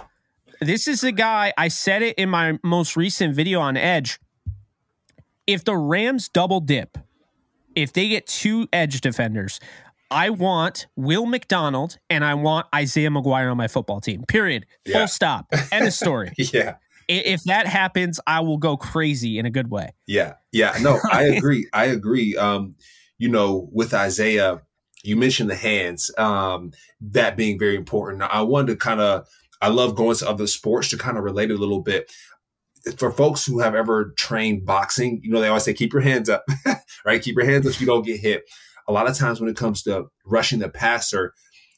this 0.61 0.89
is 0.89 1.05
a 1.05 1.13
guy, 1.13 1.53
I 1.57 1.69
said 1.69 2.03
it 2.03 2.17
in 2.17 2.29
my 2.29 2.59
most 2.63 2.97
recent 2.97 3.35
video 3.35 3.61
on 3.61 3.77
Edge 3.77 4.19
if 5.47 5.65
the 5.65 5.77
Rams 5.77 6.29
double 6.29 6.61
dip, 6.61 6.99
if 7.75 7.93
they 7.93 8.09
get 8.09 8.27
two 8.27 8.69
edge 8.73 9.01
defenders, 9.01 9.61
I 10.11 10.31
want 10.31 10.87
Will 10.97 11.27
McDonald 11.27 11.99
and 12.09 12.25
I 12.25 12.35
want 12.35 12.67
Isaiah 12.75 13.11
McGuire 13.11 13.51
on 13.51 13.57
my 13.57 13.69
football 13.69 14.01
team. 14.01 14.25
Period. 14.29 14.67
Yeah. 14.85 14.99
Full 14.99 15.09
stop. 15.09 15.47
End 15.73 15.87
of 15.87 15.93
story. 15.93 16.33
yeah. 16.39 16.77
If 17.09 17.45
that 17.45 17.67
happens, 17.67 18.19
I 18.27 18.41
will 18.41 18.57
go 18.57 18.77
crazy 18.77 19.39
in 19.39 19.45
a 19.45 19.51
good 19.51 19.71
way. 19.71 19.93
Yeah, 20.07 20.35
yeah, 20.53 20.75
no, 20.81 20.99
I 21.13 21.25
agree. 21.25 21.69
I 21.73 21.87
agree. 21.87 22.35
Um, 22.35 22.77
you 23.19 23.29
know, 23.29 23.69
with 23.73 23.93
Isaiah, 23.93 24.63
you 25.03 25.17
mentioned 25.17 25.51
the 25.51 25.55
hands, 25.55 26.11
um, 26.17 26.73
that 27.01 27.37
being 27.37 27.59
very 27.59 27.77
important. 27.77 28.23
I 28.23 28.41
wanted 28.41 28.69
to 28.69 28.77
kind 28.77 29.01
of, 29.01 29.29
I 29.61 29.69
love 29.69 29.97
going 29.97 30.17
to 30.17 30.29
other 30.29 30.47
sports 30.47 30.89
to 30.91 30.97
kind 30.97 31.19
of 31.19 31.25
relate 31.25 31.51
it 31.51 31.55
a 31.55 31.59
little 31.59 31.83
bit. 31.83 32.11
For 32.99 33.11
folks 33.11 33.47
who 33.47 33.61
have 33.61 33.75
ever 33.75 34.13
trained 34.19 34.67
boxing, 34.67 35.21
you 35.23 35.31
know, 35.31 35.41
they 35.41 35.49
always 35.49 35.65
say, 35.65 35.73
keep 35.75 35.93
your 35.93 36.03
hands 36.03 36.29
up, 36.29 36.45
right? 37.07 37.23
Keep 37.23 37.37
your 37.37 37.47
hands 37.47 37.67
up 37.67 37.73
so 37.73 37.81
you 37.81 37.87
don't 37.87 38.05
get 38.05 38.21
hit. 38.21 38.43
A 38.87 38.93
lot 38.93 39.09
of 39.09 39.17
times 39.17 39.41
when 39.41 39.49
it 39.49 39.57
comes 39.57 39.83
to 39.85 40.07
rushing 40.27 40.59
the 40.59 40.69
passer, 40.69 41.33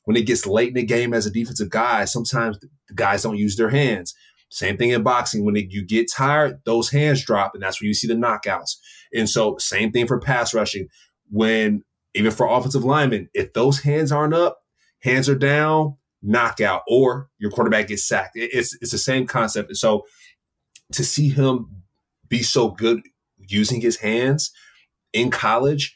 when 0.04 0.16
it 0.16 0.26
gets 0.26 0.46
late 0.46 0.68
in 0.68 0.74
the 0.74 0.84
game 0.84 1.14
as 1.14 1.24
a 1.26 1.30
defensive 1.30 1.70
guy, 1.70 2.04
sometimes 2.06 2.58
the 2.58 2.68
guys 2.94 3.22
don't 3.22 3.36
use 3.38 3.56
their 3.56 3.70
hands. 3.70 4.14
Same 4.50 4.76
thing 4.76 4.90
in 4.90 5.02
boxing. 5.04 5.44
When 5.44 5.56
it, 5.56 5.66
you 5.70 5.84
get 5.86 6.10
tired, 6.10 6.60
those 6.64 6.90
hands 6.90 7.24
drop, 7.24 7.52
and 7.54 7.62
that's 7.62 7.80
where 7.80 7.86
you 7.88 7.94
see 7.94 8.06
the 8.08 8.14
knockouts. 8.14 8.76
And 9.14 9.28
so, 9.28 9.56
same 9.58 9.92
thing 9.92 10.06
for 10.06 10.20
pass 10.20 10.54
rushing. 10.54 10.88
When 11.30 11.82
even 12.14 12.30
for 12.30 12.46
offensive 12.48 12.84
linemen, 12.84 13.28
if 13.34 13.52
those 13.52 13.80
hands 13.80 14.10
aren't 14.12 14.34
up, 14.34 14.58
hands 15.02 15.28
are 15.28 15.34
down, 15.36 15.96
knockout, 16.22 16.82
or 16.88 17.28
your 17.38 17.50
quarterback 17.50 17.88
gets 17.88 18.06
sacked. 18.06 18.36
It- 18.36 18.50
It's 18.52 18.76
it's 18.80 18.92
the 18.92 18.98
same 18.98 19.26
concept. 19.26 19.68
And 19.70 19.76
so, 19.76 20.02
to 20.92 21.04
see 21.04 21.28
him 21.28 21.82
be 22.28 22.42
so 22.42 22.70
good 22.70 23.00
using 23.38 23.80
his 23.80 23.96
hands 23.98 24.52
in 25.12 25.30
college, 25.30 25.94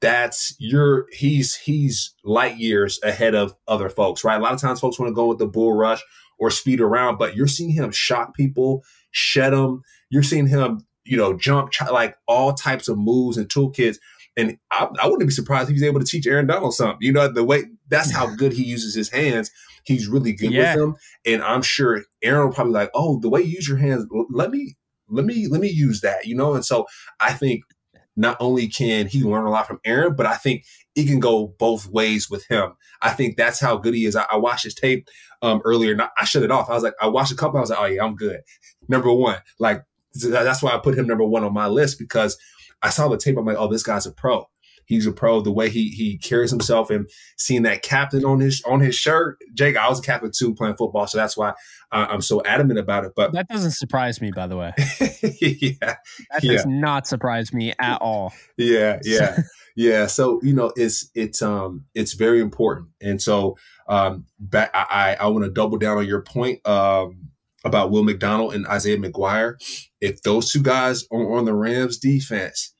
that's 0.00 0.54
you're 0.58 1.06
he's 1.12 1.56
he's 1.56 2.14
light 2.24 2.56
years 2.56 3.00
ahead 3.02 3.34
of 3.34 3.54
other 3.66 3.88
folks, 3.88 4.22
right? 4.22 4.38
A 4.38 4.42
lot 4.42 4.52
of 4.52 4.60
times, 4.60 4.80
folks 4.80 4.98
want 4.98 5.10
to 5.10 5.14
go 5.14 5.26
with 5.26 5.38
the 5.38 5.46
bull 5.46 5.72
rush 5.72 6.02
or 6.38 6.50
speed 6.50 6.80
around, 6.80 7.18
but 7.18 7.34
you're 7.34 7.48
seeing 7.48 7.70
him 7.70 7.90
shock 7.90 8.34
people, 8.34 8.84
shed 9.10 9.52
them. 9.52 9.82
You're 10.10 10.22
seeing 10.22 10.46
him, 10.46 10.86
you 11.04 11.16
know, 11.16 11.36
jump 11.36 11.72
ch- 11.72 11.90
like 11.90 12.16
all 12.28 12.52
types 12.54 12.88
of 12.88 12.96
moves 12.96 13.36
and 13.36 13.48
toolkits. 13.48 13.96
And 14.36 14.56
I, 14.70 14.88
I 15.02 15.06
wouldn't 15.06 15.28
be 15.28 15.34
surprised 15.34 15.68
if 15.68 15.74
he's 15.74 15.82
able 15.82 15.98
to 15.98 16.06
teach 16.06 16.26
Aaron 16.26 16.46
Donald 16.46 16.74
something. 16.74 16.98
You 17.00 17.12
know, 17.12 17.26
the 17.26 17.44
way 17.44 17.64
that's 17.88 18.10
how 18.12 18.26
good 18.34 18.52
he 18.52 18.64
uses 18.64 18.94
his 18.94 19.10
hands. 19.10 19.50
He's 19.84 20.06
really 20.08 20.32
good 20.32 20.52
Yeah. 20.52 20.74
with 20.74 20.80
them, 20.80 20.96
and 21.26 21.42
I'm 21.42 21.62
sure 21.62 22.02
Aaron 22.22 22.46
will 22.48 22.54
probably 22.54 22.72
like, 22.74 22.90
oh, 22.94 23.18
the 23.20 23.28
way 23.28 23.40
you 23.42 23.52
use 23.52 23.68
your 23.68 23.78
hands. 23.78 24.06
Let 24.30 24.50
me, 24.50 24.76
let 25.08 25.24
me, 25.24 25.46
let 25.48 25.60
me 25.60 25.68
use 25.68 26.00
that. 26.02 26.26
You 26.26 26.34
know, 26.36 26.54
and 26.54 26.64
so 26.64 26.86
I 27.20 27.32
think 27.32 27.62
not 28.16 28.36
only 28.40 28.66
can 28.66 29.06
he 29.06 29.22
learn 29.22 29.46
a 29.46 29.50
lot 29.50 29.66
from 29.66 29.78
Aaron, 29.84 30.14
but 30.16 30.26
I 30.26 30.34
think 30.34 30.64
it 30.96 31.06
can 31.06 31.20
go 31.20 31.54
both 31.58 31.86
ways 31.88 32.28
with 32.28 32.44
him. 32.48 32.72
I 33.00 33.10
think 33.10 33.36
that's 33.36 33.60
how 33.60 33.76
good 33.76 33.94
he 33.94 34.04
is. 34.06 34.16
I, 34.16 34.26
I 34.30 34.36
watched 34.36 34.64
his 34.64 34.74
tape 34.74 35.06
um, 35.40 35.62
earlier, 35.64 35.92
and 35.92 36.02
I, 36.02 36.08
I 36.20 36.24
shut 36.24 36.42
it 36.42 36.50
off. 36.50 36.68
I 36.68 36.74
was 36.74 36.82
like, 36.82 36.94
I 37.00 37.06
watched 37.06 37.32
a 37.32 37.36
couple. 37.36 37.58
I 37.58 37.60
was 37.60 37.70
like, 37.70 37.78
oh 37.80 37.84
yeah, 37.86 38.04
I'm 38.04 38.16
good. 38.16 38.40
Number 38.88 39.12
one, 39.12 39.38
like 39.58 39.82
that's 40.14 40.62
why 40.62 40.72
I 40.72 40.78
put 40.78 40.98
him 40.98 41.06
number 41.06 41.24
one 41.24 41.44
on 41.44 41.52
my 41.52 41.68
list 41.68 41.98
because 41.98 42.36
I 42.82 42.90
saw 42.90 43.06
the 43.08 43.16
tape. 43.18 43.36
I'm 43.38 43.44
like, 43.44 43.58
oh, 43.58 43.68
this 43.68 43.82
guy's 43.82 44.06
a 44.06 44.10
pro. 44.12 44.46
He's 44.88 45.06
a 45.06 45.12
pro. 45.12 45.40
The 45.40 45.52
way 45.52 45.68
he 45.68 45.90
he 45.90 46.16
carries 46.18 46.50
himself 46.50 46.90
and 46.90 47.08
seeing 47.36 47.62
that 47.62 47.82
captain 47.82 48.24
on 48.24 48.40
his 48.40 48.62
on 48.66 48.80
his 48.80 48.94
shirt, 48.96 49.38
Jake. 49.54 49.76
I 49.76 49.88
was 49.88 49.98
a 50.00 50.02
captain 50.02 50.30
too 50.36 50.54
playing 50.54 50.76
football, 50.76 51.06
so 51.06 51.18
that's 51.18 51.36
why 51.36 51.50
uh, 51.92 52.06
I'm 52.10 52.22
so 52.22 52.42
adamant 52.44 52.78
about 52.78 53.04
it. 53.04 53.12
But 53.14 53.32
That 53.32 53.48
doesn't 53.48 53.72
surprise 53.72 54.20
me, 54.20 54.32
by 54.34 54.46
the 54.46 54.56
way. 54.56 54.72
yeah, 55.40 55.72
That 55.80 56.42
Yeah. 56.42 56.52
does 56.52 56.66
not 56.66 57.06
surprise 57.06 57.52
me 57.52 57.74
at 57.78 58.00
all. 58.00 58.32
yeah 58.56 58.98
yeah 59.04 59.36
yeah 59.76 60.06
so 60.06 60.40
you 60.42 60.52
know 60.54 60.72
it's 60.74 61.08
it's 61.14 61.40
um 61.42 61.84
it's 61.94 62.14
very 62.14 62.40
important 62.40 62.88
and 63.00 63.22
so 63.22 63.56
um 63.88 64.24
back 64.40 64.70
i 64.74 65.14
i, 65.20 65.24
I 65.24 65.26
want 65.28 65.44
to 65.44 65.50
double 65.50 65.78
down 65.78 65.98
on 65.98 66.06
your 66.06 66.22
point 66.22 66.66
um 66.66 67.28
about 67.64 67.90
will 67.92 68.02
mcdonald 68.02 68.54
and 68.54 68.66
isaiah 68.66 68.96
mcguire 68.96 69.54
if 70.00 70.22
those 70.22 70.50
two 70.50 70.62
guys 70.62 71.04
are 71.12 71.32
on 71.36 71.44
the 71.44 71.54
rams 71.54 71.98
defense 71.98 72.74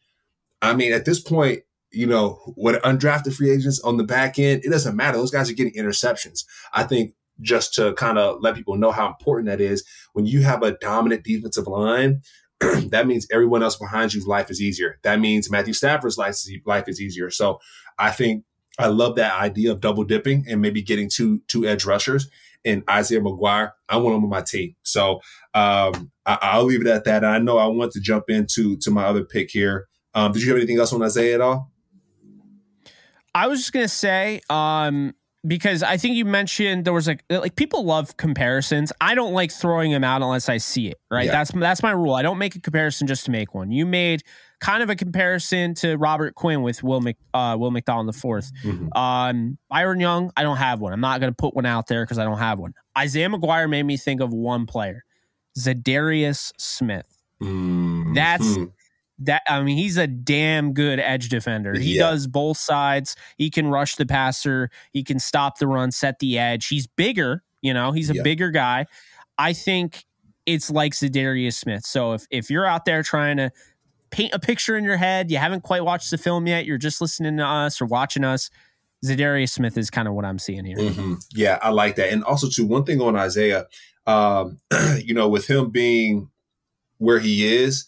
i 0.60 0.74
mean 0.74 0.92
at 0.92 1.04
this 1.04 1.20
point 1.20 1.60
you 1.90 2.06
know 2.06 2.40
what 2.54 2.82
undrafted 2.82 3.34
free 3.34 3.50
agents 3.50 3.80
on 3.80 3.96
the 3.96 4.04
back 4.04 4.38
end 4.38 4.62
it 4.64 4.70
doesn't 4.70 4.96
matter 4.96 5.16
those 5.16 5.30
guys 5.30 5.50
are 5.50 5.54
getting 5.54 5.72
interceptions 5.72 6.44
i 6.74 6.82
think 6.82 7.14
just 7.40 7.72
to 7.74 7.94
kind 7.94 8.18
of 8.18 8.40
let 8.40 8.54
people 8.54 8.76
know 8.76 8.90
how 8.90 9.06
important 9.06 9.46
that 9.46 9.60
is 9.60 9.84
when 10.12 10.26
you 10.26 10.42
have 10.42 10.62
a 10.62 10.72
dominant 10.78 11.24
defensive 11.24 11.66
line 11.66 12.20
that 12.90 13.06
means 13.06 13.26
everyone 13.32 13.62
else 13.62 13.76
behind 13.76 14.12
you's 14.12 14.26
life 14.26 14.50
is 14.50 14.60
easier. 14.60 14.98
That 15.02 15.20
means 15.20 15.50
Matthew 15.50 15.74
Stafford's 15.74 16.18
life 16.18 16.30
is, 16.30 16.50
life 16.66 16.88
is 16.88 17.00
easier. 17.00 17.30
So 17.30 17.60
I 17.98 18.10
think 18.10 18.44
I 18.78 18.88
love 18.88 19.16
that 19.16 19.38
idea 19.40 19.72
of 19.72 19.80
double 19.80 20.04
dipping 20.04 20.44
and 20.48 20.60
maybe 20.60 20.82
getting 20.82 21.08
two 21.08 21.40
two 21.48 21.66
edge 21.66 21.84
rushers. 21.84 22.28
And 22.64 22.82
Isaiah 22.90 23.20
McGuire, 23.20 23.72
I 23.88 23.96
want 23.98 24.16
him 24.16 24.24
on 24.24 24.30
my 24.30 24.42
team. 24.42 24.74
So 24.82 25.20
um, 25.54 26.10
I, 26.26 26.38
I'll 26.42 26.64
leave 26.64 26.80
it 26.80 26.88
at 26.88 27.04
that. 27.04 27.24
I 27.24 27.38
know 27.38 27.58
I 27.58 27.66
want 27.66 27.92
to 27.92 28.00
jump 28.00 28.24
into 28.28 28.76
to 28.78 28.90
my 28.90 29.04
other 29.04 29.24
pick 29.24 29.50
here. 29.50 29.86
Um, 30.14 30.32
did 30.32 30.42
you 30.42 30.48
have 30.48 30.56
anything 30.56 30.78
else 30.78 30.92
on 30.92 31.02
Isaiah 31.02 31.36
at 31.36 31.40
all? 31.40 31.70
I 33.44 33.46
was 33.46 33.60
just 33.60 33.72
gonna 33.72 33.88
say, 33.88 34.40
um, 34.50 35.14
because 35.46 35.82
I 35.84 35.96
think 35.96 36.16
you 36.16 36.24
mentioned 36.24 36.84
there 36.84 36.92
was 36.92 37.06
like 37.06 37.22
like 37.30 37.54
people 37.56 37.84
love 37.84 38.16
comparisons. 38.16 38.92
I 39.00 39.14
don't 39.14 39.32
like 39.32 39.52
throwing 39.52 39.92
them 39.92 40.02
out 40.04 40.20
unless 40.20 40.48
I 40.48 40.56
see 40.58 40.88
it. 40.88 40.96
Right. 41.10 41.26
Yeah. 41.26 41.32
That's 41.32 41.52
that's 41.52 41.82
my 41.82 41.92
rule. 41.92 42.14
I 42.14 42.22
don't 42.22 42.38
make 42.38 42.56
a 42.56 42.60
comparison 42.60 43.06
just 43.06 43.24
to 43.26 43.30
make 43.30 43.54
one. 43.54 43.70
You 43.70 43.86
made 43.86 44.22
kind 44.60 44.82
of 44.82 44.90
a 44.90 44.96
comparison 44.96 45.74
to 45.74 45.96
Robert 45.96 46.34
Quinn 46.34 46.62
with 46.62 46.82
Will 46.82 47.00
Mc, 47.00 47.16
uh, 47.32 47.56
Will 47.58 47.70
McDonald 47.70 48.08
the 48.08 48.18
fourth. 48.18 48.50
Um, 48.96 49.56
Byron 49.70 50.00
Young, 50.00 50.32
I 50.36 50.42
don't 50.42 50.56
have 50.56 50.80
one. 50.80 50.92
I'm 50.92 51.00
not 51.00 51.20
going 51.20 51.30
to 51.32 51.36
put 51.36 51.54
one 51.54 51.64
out 51.64 51.86
there 51.86 52.04
because 52.04 52.18
I 52.18 52.24
don't 52.24 52.38
have 52.38 52.58
one. 52.58 52.74
Isaiah 52.98 53.28
McGuire 53.28 53.70
made 53.70 53.84
me 53.84 53.96
think 53.96 54.20
of 54.20 54.32
one 54.32 54.66
player, 54.66 55.04
Za'Darius 55.56 56.52
Smith. 56.58 57.06
Mhm. 57.40 58.14
That's 58.16 58.56
that. 59.20 59.42
I 59.48 59.62
mean, 59.62 59.76
he's 59.76 59.96
a 59.96 60.06
damn 60.06 60.72
good 60.72 61.00
edge 61.00 61.28
defender. 61.28 61.78
He 61.78 61.96
Yeah. 61.96 62.10
does 62.10 62.26
both 62.26 62.58
sides. 62.58 63.16
He 63.36 63.50
can 63.50 63.68
rush 63.68 63.96
the 63.96 64.06
passer. 64.06 64.70
He 64.92 65.02
can 65.02 65.18
stop 65.18 65.58
the 65.58 65.66
run, 65.66 65.90
set 65.92 66.18
the 66.18 66.38
edge. 66.38 66.68
He's 66.68 66.86
bigger. 66.86 67.42
You 67.62 67.74
know, 67.74 67.92
he's 67.92 68.10
a 68.10 68.14
Yeah. 68.14 68.22
bigger 68.22 68.50
guy. 68.50 68.86
I 69.36 69.52
think 69.52 70.04
it's 70.46 70.70
like 70.70 70.92
Za'Darius 70.92 71.54
Smith. 71.54 71.84
So 71.84 72.12
if 72.12 72.26
if 72.30 72.50
you're 72.50 72.66
out 72.66 72.84
there 72.84 73.02
trying 73.02 73.36
to 73.38 73.50
paint 74.10 74.32
a 74.32 74.38
picture 74.38 74.76
in 74.76 74.84
your 74.84 74.96
head, 74.96 75.30
you 75.30 75.36
haven't 75.36 75.62
quite 75.62 75.84
watched 75.84 76.10
the 76.10 76.16
film 76.18 76.46
yet, 76.46 76.64
you're 76.64 76.78
just 76.78 77.00
listening 77.00 77.36
to 77.36 77.44
us 77.44 77.80
or 77.80 77.86
watching 77.86 78.24
us. 78.24 78.48
Za'Darius 79.04 79.50
Smith 79.50 79.76
is 79.76 79.90
kind 79.90 80.08
of 80.08 80.14
what 80.14 80.24
I'm 80.24 80.38
seeing 80.38 80.64
here. 80.64 80.76
Mhm. 80.76 81.16
Yeah, 81.34 81.58
I 81.62 81.68
like 81.70 81.96
that. 81.96 82.10
And 82.12 82.24
also, 82.24 82.48
too, 82.48 82.66
one 82.66 82.84
thing 82.84 83.00
on 83.00 83.14
Isaiah, 83.16 83.66
um, 84.06 84.58
you 85.04 85.12
know, 85.14 85.28
with 85.28 85.46
him 85.48 85.70
being 85.70 86.30
where 86.96 87.20
he 87.20 87.46
is, 87.46 87.86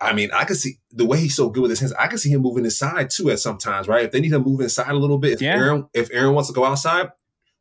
I 0.00 0.12
mean, 0.12 0.30
I 0.32 0.44
could 0.44 0.56
see 0.58 0.78
the 0.92 1.06
way 1.06 1.18
he's 1.18 1.34
so 1.34 1.48
good 1.48 1.62
with 1.62 1.70
his 1.70 1.80
hands. 1.80 1.92
I 1.94 2.06
could 2.06 2.20
see 2.20 2.30
him 2.30 2.42
moving 2.42 2.64
inside 2.64 3.10
too 3.10 3.30
at 3.30 3.38
sometimes, 3.38 3.88
right? 3.88 4.04
If 4.04 4.12
they 4.12 4.20
need 4.20 4.30
to 4.30 4.38
move 4.38 4.60
inside 4.60 4.90
a 4.90 4.94
little 4.98 5.18
bit, 5.18 5.34
if 5.34 5.42
Yeah. 5.42 5.56
Aaron, 5.56 5.88
if 5.94 6.10
Aaron 6.12 6.34
wants 6.34 6.48
to 6.50 6.54
go 6.54 6.64
outside, 6.64 7.10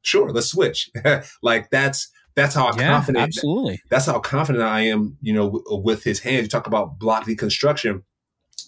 sure, 0.01 0.29
let's 0.31 0.47
switch. 0.47 0.89
like 1.41 1.69
that's 1.69 2.09
that's 2.36 2.53
how 2.53 2.71
Yeah, 2.77 2.89
confident 2.89 3.27
absolutely. 3.27 3.81
that's 3.89 4.05
how 4.05 4.19
confident 4.19 4.63
I 4.65 4.81
am, 4.81 5.17
you 5.21 5.33
know, 5.33 5.45
w- 5.45 5.63
uh, 5.71 5.77
with 5.77 6.03
his 6.03 6.19
hands. 6.19 6.43
You 6.43 6.49
talk 6.49 6.67
about 6.67 6.99
block 6.99 7.25
deconstruction. 7.25 8.03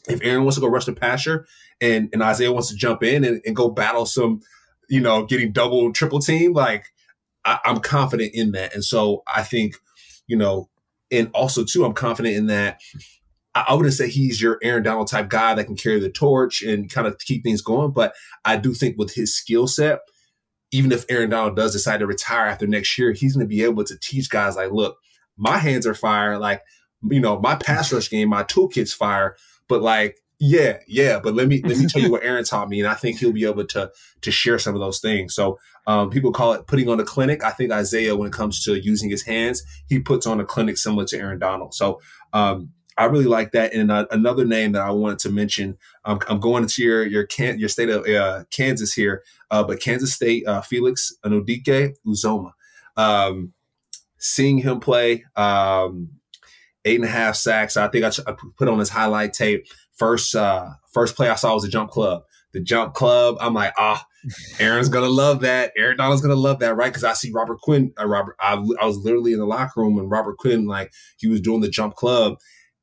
If 0.08 0.22
Aaron 0.24 0.44
wants 0.44 0.56
to 0.56 0.62
go 0.62 0.68
rush 0.68 0.86
the 0.86 0.94
passer 0.94 1.46
and, 1.82 2.10
and 2.14 2.24
Isaiah 2.24 2.54
wants 2.54 2.70
to 2.70 2.76
jump 2.76 3.04
in 3.04 3.26
and, 3.26 3.42
and 3.46 3.54
go 3.56 3.70
battle 3.70 4.06
some, 4.06 4.40
you 4.90 5.02
know, 5.02 5.26
getting 5.26 5.52
double, 5.52 5.92
triple 5.92 6.20
team, 6.20 6.54
like 6.54 6.86
I, 7.44 7.60
I'm 7.66 7.82
confident 7.82 8.32
in 8.34 8.52
that. 8.54 8.74
And 8.74 8.86
so 8.86 9.24
I 9.28 9.44
think, 9.44 9.76
you 10.26 10.38
know, 10.38 10.70
and 11.12 11.30
also 11.34 11.66
too, 11.66 11.84
I'm 11.84 11.94
confident 11.94 12.36
in 12.38 12.48
that. 12.48 12.80
I, 13.56 13.74
wouldn't 13.74 13.96
say 13.96 14.10
he's 14.10 14.42
your 14.42 14.60
Aaron 14.62 14.84
Donald 14.84 15.08
type 15.08 15.30
guy 15.30 15.56
that 15.56 15.66
can 15.66 15.76
carry 15.76 16.00
the 16.00 16.12
torch 16.12 16.62
and 16.62 16.92
kind 16.92 17.08
of 17.08 17.18
keep 17.20 17.44
things 17.44 17.62
going, 17.62 17.92
but 17.92 18.14
I 18.46 18.58
do 18.58 18.74
think 18.74 18.98
with 18.98 19.16
his 19.16 19.36
skill 19.36 19.66
set, 19.66 20.00
even 20.72 20.92
if 20.92 21.06
Aaron 21.10 21.30
Donald 21.30 21.56
does 21.56 21.74
decide 21.74 22.00
to 22.00 22.08
retire 22.08 22.46
after 22.46 22.68
next 22.68 22.98
year, 22.98 23.14
he's 23.14 23.34
going 23.34 23.46
to 23.46 23.50
be 23.50 23.64
able 23.64 23.84
to 23.86 23.98
teach 24.00 24.30
guys 24.30 24.56
like, 24.56 24.72
look, 24.72 24.98
my 25.38 25.58
hands 25.58 25.88
are 25.88 25.94
fire. 25.94 26.38
Like, 26.38 26.62
you 27.04 27.20
know, 27.20 27.40
my 27.40 27.56
pass 27.56 27.92
rush 27.92 28.10
game, 28.10 28.30
my 28.30 28.44
toolkit's 28.44 28.94
fire. 28.94 29.38
But 29.70 29.82
like, 29.82 30.18
yeah, 30.40 30.78
yeah. 30.88 31.20
But 31.20 31.34
let 31.34 31.48
me 31.48 31.62
let 31.64 31.78
me 31.78 31.88
tell 31.88 32.02
you 32.02 32.12
what 32.12 32.24
Aaron 32.24 32.44
taught 32.44 32.70
me, 32.70 32.80
and 32.80 32.88
I 32.88 32.94
think 32.94 33.18
he'll 33.18 33.32
be 33.32 33.46
able 33.46 33.66
to 33.66 33.92
to 34.22 34.32
share 34.32 34.60
some 34.60 34.76
of 34.76 34.82
those 34.82 35.00
things. 35.00 35.34
So 35.34 35.58
um, 35.88 36.10
people 36.10 36.32
call 36.32 36.54
it 36.54 36.68
putting 36.68 36.90
on 36.90 37.00
a 37.00 37.04
clinic. 37.04 37.44
I 37.44 37.52
think 37.52 37.72
Isaiah, 37.72 38.16
when 38.16 38.28
it 38.28 38.34
comes 38.34 38.64
to 38.66 38.76
using 38.76 39.10
his 39.10 39.24
hands, 39.24 39.64
he 39.88 40.00
puts 40.00 40.28
on 40.28 40.40
a 40.40 40.46
clinic 40.46 40.78
similar 40.78 41.06
to 41.06 41.18
Aaron 41.18 41.40
Donald. 41.40 41.74
So 41.74 42.02
um, 42.34 42.72
I 42.98 43.06
really 43.06 43.26
like 43.26 43.52
that. 43.52 43.74
And 43.74 43.92
uh, 43.92 44.06
another 44.12 44.46
name 44.46 44.72
that 44.72 44.82
I 44.82 44.92
wanted 44.92 45.20
to 45.20 45.30
mention, 45.30 45.78
um, 46.06 46.20
I'm 46.28 46.40
going 46.40 46.64
into 46.64 46.84
your 46.84 47.06
your 47.06 47.26
can 47.26 47.60
your 47.60 47.70
state 47.70 47.90
of 47.90 48.08
uh, 48.08 48.44
Kansas 48.52 48.94
here, 48.94 49.24
uh, 49.52 49.64
but 49.64 49.80
Kansas 49.80 50.14
State 50.14 50.48
uh, 50.48 50.62
Felix 50.62 51.14
Anudike 51.26 51.96
Uzomah. 52.06 52.52
Um, 52.96 53.54
seeing 54.18 54.58
him 54.58 54.80
play, 54.80 55.24
um, 55.36 56.10
eight 56.86 56.96
and 56.96 57.06
a 57.06 57.12
half 57.12 57.36
sacks. 57.36 57.78
I 57.78 57.88
think 57.88 58.06
I, 58.06 58.12
I 58.30 58.36
put 58.58 58.68
on 58.68 58.80
his 58.80 58.90
highlight 58.90 59.34
tape. 59.34 59.68
First, 59.94 60.36
uh, 60.36 60.70
first 60.92 61.16
play 61.16 61.30
I 61.30 61.36
saw 61.36 61.54
was 61.54 61.64
a 61.64 61.70
jump 61.70 61.92
club. 61.92 62.24
The 62.54 62.60
jump 62.62 62.94
club. 62.94 63.38
I'm 63.40 63.54
like, 63.54 63.74
ah, 63.78 64.06
Aaron's 64.60 64.90
gonna 64.90 65.10
love 65.10 65.42
that. 65.42 65.74
Aaron 65.78 65.98
Donald's 65.98 66.22
gonna 66.22 66.36
love 66.36 66.60
that, 66.60 66.76
right? 66.76 66.90
Because 66.90 67.04
I 67.04 67.14
see 67.14 67.32
Robert 67.32 67.60
Quinn. 67.62 67.94
Uh, 68.00 68.08
Robert, 68.08 68.36
I, 68.40 68.54
I 68.54 68.86
was 68.86 68.98
literally 68.98 69.34
in 69.34 69.40
the 69.40 69.46
locker 69.46 69.82
room 69.82 69.98
and 70.00 70.10
Robert 70.10 70.38
Quinn, 70.38 70.66
like 70.66 70.92
he 71.18 71.28
was 71.28 71.42
doing 71.42 71.62
the 71.62 71.70
jump 71.70 71.96
club, 71.96 72.38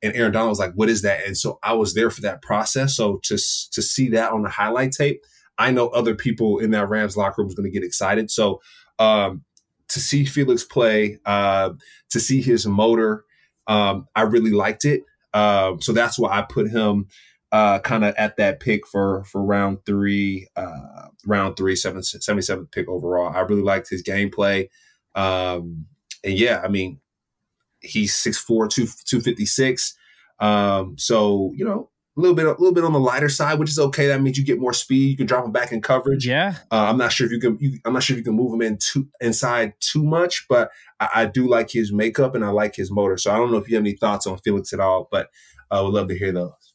and 0.05 0.15
Aaron 0.15 0.33
Donald 0.33 0.51
was 0.51 0.59
like, 0.59 0.75
"What 0.75 0.89
is 0.89 1.03
that?" 1.03 1.27
And 1.27 1.37
so 1.37 1.59
I 1.63 1.73
was 1.73 1.95
there 1.95 2.11
for 2.11 2.21
that 2.23 2.43
process. 2.43 2.97
So 2.97 3.19
to 3.25 3.35
to 3.37 3.83
see 3.83 4.09
that 4.11 4.33
on 4.33 4.43
the 4.43 4.49
highlight 4.49 4.93
tape, 4.93 5.21
I 5.59 5.71
know 5.71 5.89
other 5.89 6.15
people 6.15 6.59
in 6.59 6.71
that 6.73 6.89
Rams 6.89 7.17
locker 7.17 7.43
room 7.43 7.49
is 7.49 7.55
going 7.55 7.71
to 7.71 7.71
get 7.71 7.87
excited. 7.87 8.31
So 8.31 8.61
um, 8.99 9.45
to 9.89 10.01
see 10.01 10.25
Felix 10.25 10.65
play, 10.65 11.19
uh, 11.25 11.71
to 12.11 12.21
see 12.21 12.43
his 12.43 12.67
motor, 12.67 13.25
um, 13.67 14.07
I 14.15 14.23
really 14.23 14.53
liked 14.53 14.85
it. 14.85 15.03
Uh, 15.33 15.75
so 15.81 15.93
that's 15.93 16.19
why 16.19 16.39
I 16.39 16.43
put 16.43 16.71
him 16.71 17.07
uh, 17.53 17.79
kind 17.81 18.05
of 18.05 18.15
at 18.17 18.37
that 18.37 18.61
pick 18.61 18.87
for 18.87 19.25
for 19.25 19.43
round 19.43 19.79
three, 19.87 20.49
uh, 20.57 21.09
round 21.27 21.57
three, 21.57 21.77
seven, 21.77 22.01
77th 22.01 22.71
pick 22.73 22.89
overall. 22.89 23.33
I 23.35 23.41
really 23.41 23.63
liked 23.63 23.91
his 23.91 24.03
gameplay. 24.03 24.69
Um, 25.15 25.87
and 26.25 26.35
yeah, 26.39 26.61
I 26.65 26.69
mean, 26.69 27.01
he's 27.85 28.13
6'4", 28.15 28.71
256. 29.05 29.97
Um, 30.41 30.97
so, 30.99 31.53
you 31.55 31.65
know, 31.65 31.91
a 32.17 32.21
little 32.21 32.37
bit, 32.37 32.47
a 32.47 32.51
little 32.51 32.73
bit 32.73 32.85
on 32.85 32.93
the 32.93 33.01
lighter 33.01 33.29
side, 33.29 33.59
which 33.59 33.71
is 33.71 33.79
okay. 33.79 34.07
That 34.07 34.23
means 34.23 34.39
you 34.39 34.45
get 34.45 34.61
more 34.61 34.73
speed. 34.73 35.11
You 35.11 35.17
can 35.17 35.27
drop 35.27 35.45
him 35.45 35.53
back 35.53 35.73
in 35.73 35.83
coverage. 35.83 36.27
Yeah. 36.27 36.55
Uh, 36.71 36.85
I'm 36.85 36.97
not 36.97 37.13
sure 37.13 37.27
if 37.27 37.33
you 37.33 37.41
can. 37.41 37.59
You, 37.61 37.79
I'm 37.85 37.93
not 37.93 38.05
sure 38.05 38.15
if 38.15 38.19
you 38.19 38.25
can 38.25 38.37
move 38.37 38.53
him 38.53 38.63
in 38.63 38.79
too, 38.79 39.09
inside 39.21 39.75
too 39.81 40.05
much, 40.05 40.47
but 40.49 40.71
I, 41.01 41.09
I, 41.15 41.27
do 41.27 41.49
like 41.49 41.71
his 41.71 41.93
makeup 41.93 42.37
and 42.37 42.45
I 42.45 42.51
like 42.51 42.77
his 42.77 42.91
motor. 42.91 43.17
So 43.17 43.33
I 43.33 43.37
don't 43.37 43.51
know 43.51 43.59
if 43.59 43.69
you 43.69 43.75
have 43.75 43.83
any 43.83 43.97
thoughts 43.97 44.27
on 44.29 44.39
Felix 44.39 44.73
at 44.73 44.81
all, 44.81 45.09
but 45.11 45.29
I 45.71 45.79
uh, 45.79 45.85
would 45.85 45.95
love 45.95 46.09
to 46.09 46.19
hear 46.19 46.31
those. 46.31 46.75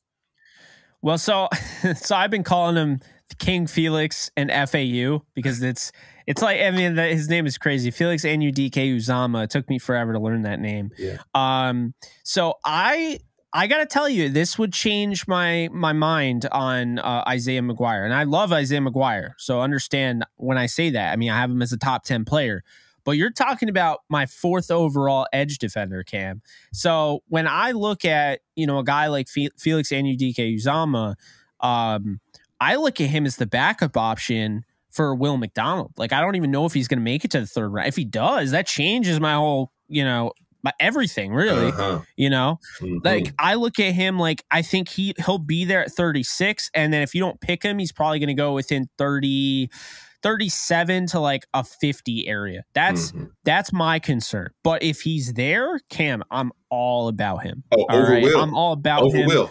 Well, 1.02 1.18
so 1.18 1.48
so 1.96 2.16
I've 2.16 2.32
been 2.32 2.44
calling 2.44 2.76
him 2.76 3.00
King 3.38 3.68
Felix 3.68 4.32
and 4.36 4.52
FAU 4.70 5.24
because 5.34 5.62
it's 5.62 5.92
it's 6.28 6.42
like 6.42 6.62
I 6.62 6.72
mean 6.72 6.96
his 6.96 7.30
name 7.30 7.46
is 7.46 7.58
crazy. 7.58 7.92
Felix 7.92 8.24
Anudike 8.24 8.72
Uzomah. 8.74 9.46
It 9.46 9.50
took 9.50 9.70
me 9.70 9.80
forever 9.80 10.14
to 10.14 10.20
learn 10.20 10.44
that 10.44 10.60
name. 10.60 10.92
Yeah. 10.98 11.18
Um. 11.34 11.94
So 12.24 12.56
I 12.66 13.20
I 13.52 13.66
gotta 13.66 13.88
tell 13.88 14.08
you, 14.08 14.30
this 14.30 14.60
would 14.60 14.74
change 14.74 15.28
my 15.28 15.70
my 15.72 15.94
mind 15.94 16.48
on 16.52 17.00
uh, 17.00 17.24
Isaiah 17.28 17.62
McGuire, 17.62 18.06
and 18.06 18.14
I 18.14 18.24
love 18.24 18.54
Isaiah 18.54 18.82
McGuire. 18.82 19.32
So 19.38 19.62
understand 19.62 20.24
when 20.36 20.58
I 20.58 20.68
say 20.68 20.92
that. 20.92 21.12
I 21.12 21.16
mean, 21.16 21.32
I 21.32 21.38
have 21.38 21.50
him 21.50 21.62
as 21.62 21.72
a 21.72 21.78
top 21.78 22.04
ten 22.04 22.26
player, 22.26 22.64
but 23.04 23.12
you're 23.12 23.32
talking 23.32 23.68
about 23.70 24.02
my 24.08 24.28
fourth 24.28 24.70
overall 24.70 25.26
edge 25.34 25.58
defender, 25.58 26.04
Cam. 26.04 26.44
So 26.74 27.24
when 27.28 27.48
I 27.48 27.72
look 27.72 28.06
at 28.06 28.42
you 28.56 28.68
know 28.68 28.78
a 28.78 28.84
guy 28.84 29.08
like 29.08 29.28
Felix 29.28 29.90
Anudike 29.90 30.38
Uzomah, 30.38 31.16
um, 31.60 32.20
I 32.62 32.76
look 32.76 33.00
at 33.02 33.10
him 33.10 33.26
as 33.26 33.38
the 33.38 33.46
backup 33.48 33.98
option 33.98 34.66
for 34.92 35.14
Will 35.16 35.38
McDonald. 35.38 35.94
Like 35.98 36.14
I 36.14 36.22
don't 36.22 36.36
even 36.36 36.52
know 36.52 36.66
if 36.66 36.74
he's 36.74 36.88
going 36.88 37.00
to 37.00 37.04
make 37.04 37.24
it 37.24 37.32
to 37.32 37.40
the 37.40 37.48
third 37.48 37.70
round. 37.70 37.88
If 37.88 37.96
he 37.96 38.06
does, 38.06 38.52
that 38.52 38.68
changes 38.68 39.20
my 39.20 39.34
whole 39.34 39.72
you 39.90 40.06
know 40.06 40.32
but 40.64 40.76
everything 40.80 41.34
really 41.34 41.68
uh-huh. 41.68 42.02
you 42.16 42.30
know 42.30 42.60
mm-hmm. 42.80 42.98
like 43.04 43.34
i 43.40 43.56
look 43.56 43.80
at 43.80 43.94
him 43.94 44.18
like 44.18 44.44
i 44.52 44.62
think 44.62 44.88
he 44.88 45.14
he'll 45.26 45.38
be 45.38 45.66
there 45.66 45.82
at 45.82 45.92
36 45.92 46.70
and 46.74 46.94
then 46.94 47.02
if 47.02 47.14
you 47.14 47.22
don't 47.22 47.42
pick 47.42 47.64
him 47.64 47.80
he's 47.80 47.92
probably 47.92 48.20
going 48.20 48.28
to 48.28 48.34
go 48.34 48.54
within 48.54 48.88
30 48.98 49.70
37 50.22 51.08
to 51.08 51.20
like 51.20 51.46
a 51.54 51.64
50 51.64 52.28
area 52.28 52.64
that's 52.74 53.12
mm-hmm. 53.12 53.26
that's 53.44 53.74
my 53.74 54.00
concern 54.00 54.50
but 54.64 54.84
if 54.84 55.02
he's 55.02 55.34
there 55.34 55.80
cam 55.90 56.24
i'm 56.30 56.52
all 56.70 57.08
about 57.08 57.44
him 57.44 57.64
oh, 57.72 57.86
all 57.90 57.96
over 57.96 58.12
right? 58.12 58.24
will. 58.24 58.42
i'm 58.42 58.54
all 58.54 58.74
about 58.74 59.02
over 59.02 59.18
him 59.18 59.28
will 59.28 59.50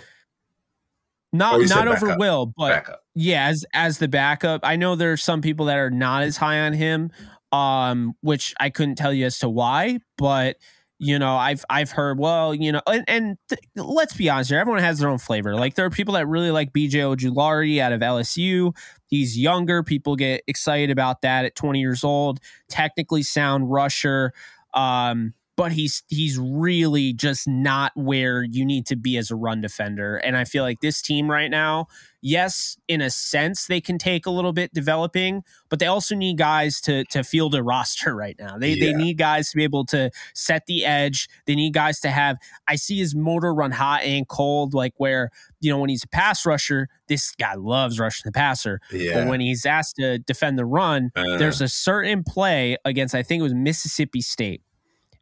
not 1.33 1.61
not 1.69 1.89
over 1.89 2.17
will 2.17 2.53
but 2.57 2.71
backup. 2.71 3.05
yeah 3.15 3.47
as 3.47 3.65
as 3.75 3.99
the 3.99 4.09
backup 4.09 4.61
i 4.65 4.77
know 4.77 4.97
there's 4.97 5.23
some 5.23 5.43
people 5.43 5.67
that 5.67 5.77
are 5.79 5.91
not 5.91 6.23
as 6.23 6.37
high 6.37 6.61
on 6.61 6.73
him 6.73 7.11
um 7.53 8.15
which 8.23 8.55
i 8.61 8.71
couldn't 8.71 8.95
tell 8.95 9.13
you 9.13 9.27
as 9.27 9.39
to 9.39 9.49
why 9.49 9.99
but 10.17 10.57
you 10.99 11.19
know 11.19 11.37
i've 11.37 11.65
i've 11.71 11.91
heard 11.91 12.19
well 12.19 12.55
you 12.55 12.73
know 12.73 12.81
and, 12.87 13.05
and 13.07 13.39
th- 13.49 13.61
let's 13.77 14.15
be 14.15 14.29
honest 14.29 14.51
here 14.51 14.59
everyone 14.59 14.83
has 14.83 14.99
their 14.99 15.09
own 15.09 15.19
flavor. 15.19 15.55
Like 15.55 15.75
there 15.75 15.85
are 15.85 15.91
people 15.91 16.15
that 16.15 16.27
really 16.27 16.51
like 16.51 16.73
bj 16.73 16.93
ojulari 16.93 17.79
out 17.79 17.93
of 17.93 18.01
lsu 18.01 18.75
he's 19.07 19.39
younger. 19.39 19.83
People 19.83 20.17
get 20.17 20.43
excited 20.47 20.91
about 20.91 21.23
that 21.23 21.45
at 21.45 21.55
20 21.55 21.81
years 21.81 22.05
old. 22.05 22.41
Technically 22.69 23.23
sound 23.23 23.71
rusher. 23.71 24.33
Um 24.75 25.35
but 25.59 25.73
he's 25.73 26.05
he's 26.07 26.39
really 26.39 27.13
just 27.13 27.49
not 27.49 27.91
where 27.97 28.45
you 28.45 28.65
need 28.65 28.87
to 28.87 28.95
be 28.95 29.17
as 29.17 29.33
a 29.33 29.35
run 29.35 29.61
defender. 29.61 30.15
And 30.15 30.37
I 30.37 30.45
feel 30.45 30.63
like 30.63 30.81
this 30.81 31.03
team 31.03 31.29
right 31.29 31.51
now, 31.51 31.89
yes, 32.23 32.79
in 32.87 33.01
a 33.01 33.11
sense, 33.11 33.67
they 33.67 33.81
can 33.81 33.99
take 33.99 34.25
a 34.25 34.31
little 34.31 34.53
bit 34.53 34.73
developing, 34.73 35.43
but 35.69 35.81
they 35.81 35.87
also 35.87 36.15
need 36.15 36.39
guys 36.39 36.81
to 36.83 37.05
to 37.07 37.25
field 37.25 37.57
a 37.57 37.63
roster 37.65 38.15
right 38.15 38.37
now. 38.39 38.57
They 38.57 38.75
yeah. 38.75 38.85
they 38.85 38.93
need 38.93 39.19
guys 39.19 39.51
to 39.51 39.57
be 39.57 39.65
able 39.65 39.85
to 39.87 40.13
set 40.33 40.67
the 40.67 40.87
edge. 40.87 41.29
They 41.47 41.57
need 41.57 41.75
guys 41.75 41.99
to 42.01 42.11
have. 42.11 42.37
I 42.69 42.77
see 42.77 42.99
his 42.99 43.17
motor 43.17 43.53
run 43.53 43.73
hot 43.73 44.03
and 44.05 44.29
cold, 44.29 44.75
like 44.75 44.95
where 44.99 45.31
you 45.59 45.73
know 45.73 45.81
when 45.81 45.91
he's 45.91 46.05
a 46.05 46.09
pass 46.09 46.47
rusher, 46.47 46.89
this 47.09 47.33
guy 47.33 47.57
loves 47.57 47.99
rushing 47.99 48.23
the 48.27 48.33
passer. 48.33 48.81
Yeah. 48.93 49.15
But 49.15 49.27
when 49.29 49.41
he's 49.41 49.67
asked 49.67 49.97
to 49.97 50.21
defend 50.21 50.57
the 50.57 50.67
run, 50.67 51.11
uh. 51.17 51.37
there's 51.37 51.61
a 51.61 51.69
certain 51.69 52.23
play 52.23 52.77
against 52.85 53.13
I 53.13 53.25
think 53.25 53.41
it 53.41 53.43
was 53.43 53.55
Mississippi 53.55 54.21
State 54.21 54.63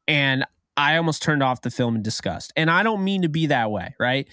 and 0.06 0.44
I 0.76 0.96
almost 0.96 1.22
turned 1.22 1.42
off 1.42 1.62
the 1.62 1.70
film 1.70 1.96
in 1.96 2.02
disgust. 2.02 2.52
And 2.56 2.70
I 2.70 2.82
don't 2.82 3.02
mean 3.02 3.22
to 3.22 3.28
be 3.28 3.46
that 3.46 3.70
way, 3.70 3.94
right? 3.98 4.28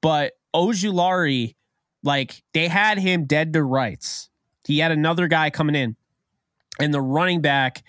But 0.00 0.32
Ojulari, 0.54 1.56
like 2.02 2.42
they 2.54 2.68
had 2.68 2.98
him 2.98 3.24
dead 3.24 3.52
to 3.54 3.62
rights. 3.62 4.30
He 4.66 4.78
had 4.78 4.92
another 4.92 5.28
guy 5.28 5.48
coming 5.50 5.74
in, 5.74 5.96
and 6.78 6.92
the 6.92 7.00
running 7.00 7.40
back, 7.40 7.82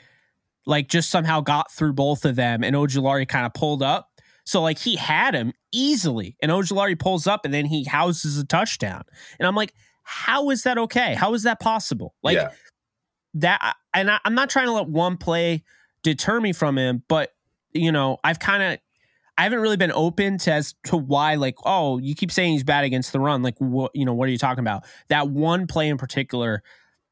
like, 0.66 0.88
just 0.88 1.10
somehow 1.10 1.42
got 1.42 1.72
through 1.72 1.92
both 1.92 2.24
of 2.24 2.38
them, 2.38 2.64
and 2.64 2.76
Ojulari 2.76 3.28
kind 3.28 3.46
of 3.46 3.54
pulled 3.54 3.84
up. 3.84 4.10
So, 4.46 4.62
like, 4.62 4.80
he 4.80 4.96
had 4.96 5.36
him 5.36 5.52
easily, 5.74 6.38
and 6.42 6.52
Ojulari 6.52 6.98
pulls 6.98 7.28
up, 7.28 7.44
and 7.44 7.54
then 7.54 7.66
he 7.66 7.84
houses 7.84 8.38
a 8.38 8.46
touchdown. 8.46 9.04
And 9.40 9.46
I'm 9.46 9.56
like, 9.56 9.74
how 10.04 10.50
is 10.52 10.64
that 10.64 10.78
okay? 10.78 11.16
How 11.16 11.34
is 11.34 11.44
that 11.44 11.60
possible? 11.60 12.16
Like, 12.24 12.38
yeah. 12.38 12.52
that, 13.36 13.76
and 13.94 14.10
I, 14.10 14.20
I'm 14.24 14.34
not 14.34 14.50
trying 14.50 14.68
to 14.68 14.72
let 14.72 14.88
one 14.88 15.18
play 15.18 15.64
deter 16.04 16.39
me 16.39 16.54
from 16.54 16.78
him. 16.78 17.04
But 17.08 17.34
you 17.74 17.91
know, 17.91 18.18
I've 18.24 18.39
kind 18.39 18.64
of 18.64 18.80
I 19.38 19.43
haven't 19.43 19.60
really 19.60 19.78
been 19.78 19.93
open 19.93 20.38
to 20.39 20.52
as 20.52 20.76
to 20.86 20.97
why, 20.97 21.36
like, 21.36 21.56
oh, 21.64 21.97
you 21.97 22.14
keep 22.14 22.32
saying 22.32 22.54
he's 22.54 22.64
bad 22.64 22.84
against 22.84 23.14
the 23.14 23.20
run. 23.20 23.41
Like, 23.41 23.58
what 23.60 23.91
you 23.95 24.06
know, 24.06 24.14
what 24.14 24.28
are 24.28 24.32
you 24.32 24.38
talking 24.38 24.64
about? 24.64 24.84
That 25.08 25.30
one 25.30 25.68
play 25.68 25.88
in 25.88 25.97
particular 25.97 26.64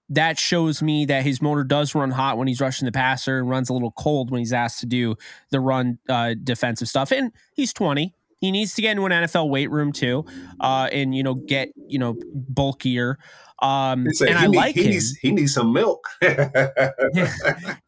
that 0.10 0.40
shows 0.40 0.82
me 0.82 1.06
that 1.06 1.24
his 1.24 1.42
motor 1.42 1.64
does 1.64 1.94
run 1.94 2.12
hot 2.12 2.38
when 2.38 2.48
he's 2.48 2.62
rushing 2.62 2.86
the 2.86 2.92
passer 2.92 3.40
and 3.40 3.50
runs 3.50 3.70
a 3.70 3.74
little 3.74 3.92
cold 3.92 4.32
when 4.32 4.40
he's 4.40 4.54
asked 4.54 4.80
to 4.80 4.86
do 4.86 5.16
the 5.50 5.60
run 5.60 6.00
uh, 6.08 6.34
defensive 6.44 6.88
stuff. 6.88 7.12
And 7.12 7.32
he's 7.54 7.74
20. 7.74 8.14
He 8.40 8.52
needs 8.52 8.76
to 8.76 8.82
get 8.82 8.92
into 8.92 9.06
an 9.06 9.12
NFL 9.12 9.50
weight 9.50 9.72
room 9.72 9.92
too, 9.92 10.24
uh, 10.60 10.88
and 10.92 11.16
you 11.16 11.24
know 11.24 11.34
get 11.34 11.70
you 11.88 11.98
know 11.98 12.16
bulkier. 12.34 13.18
Um, 13.60 14.06
and 14.22 14.38
I 14.38 14.48
need, 14.48 14.56
like 14.56 14.76
he 14.76 14.84
him. 14.84 14.92
Needs, 14.92 15.18
he 15.18 15.32
needs 15.32 15.54
some 15.54 15.74
milk. 15.74 16.08
I, 16.22 16.94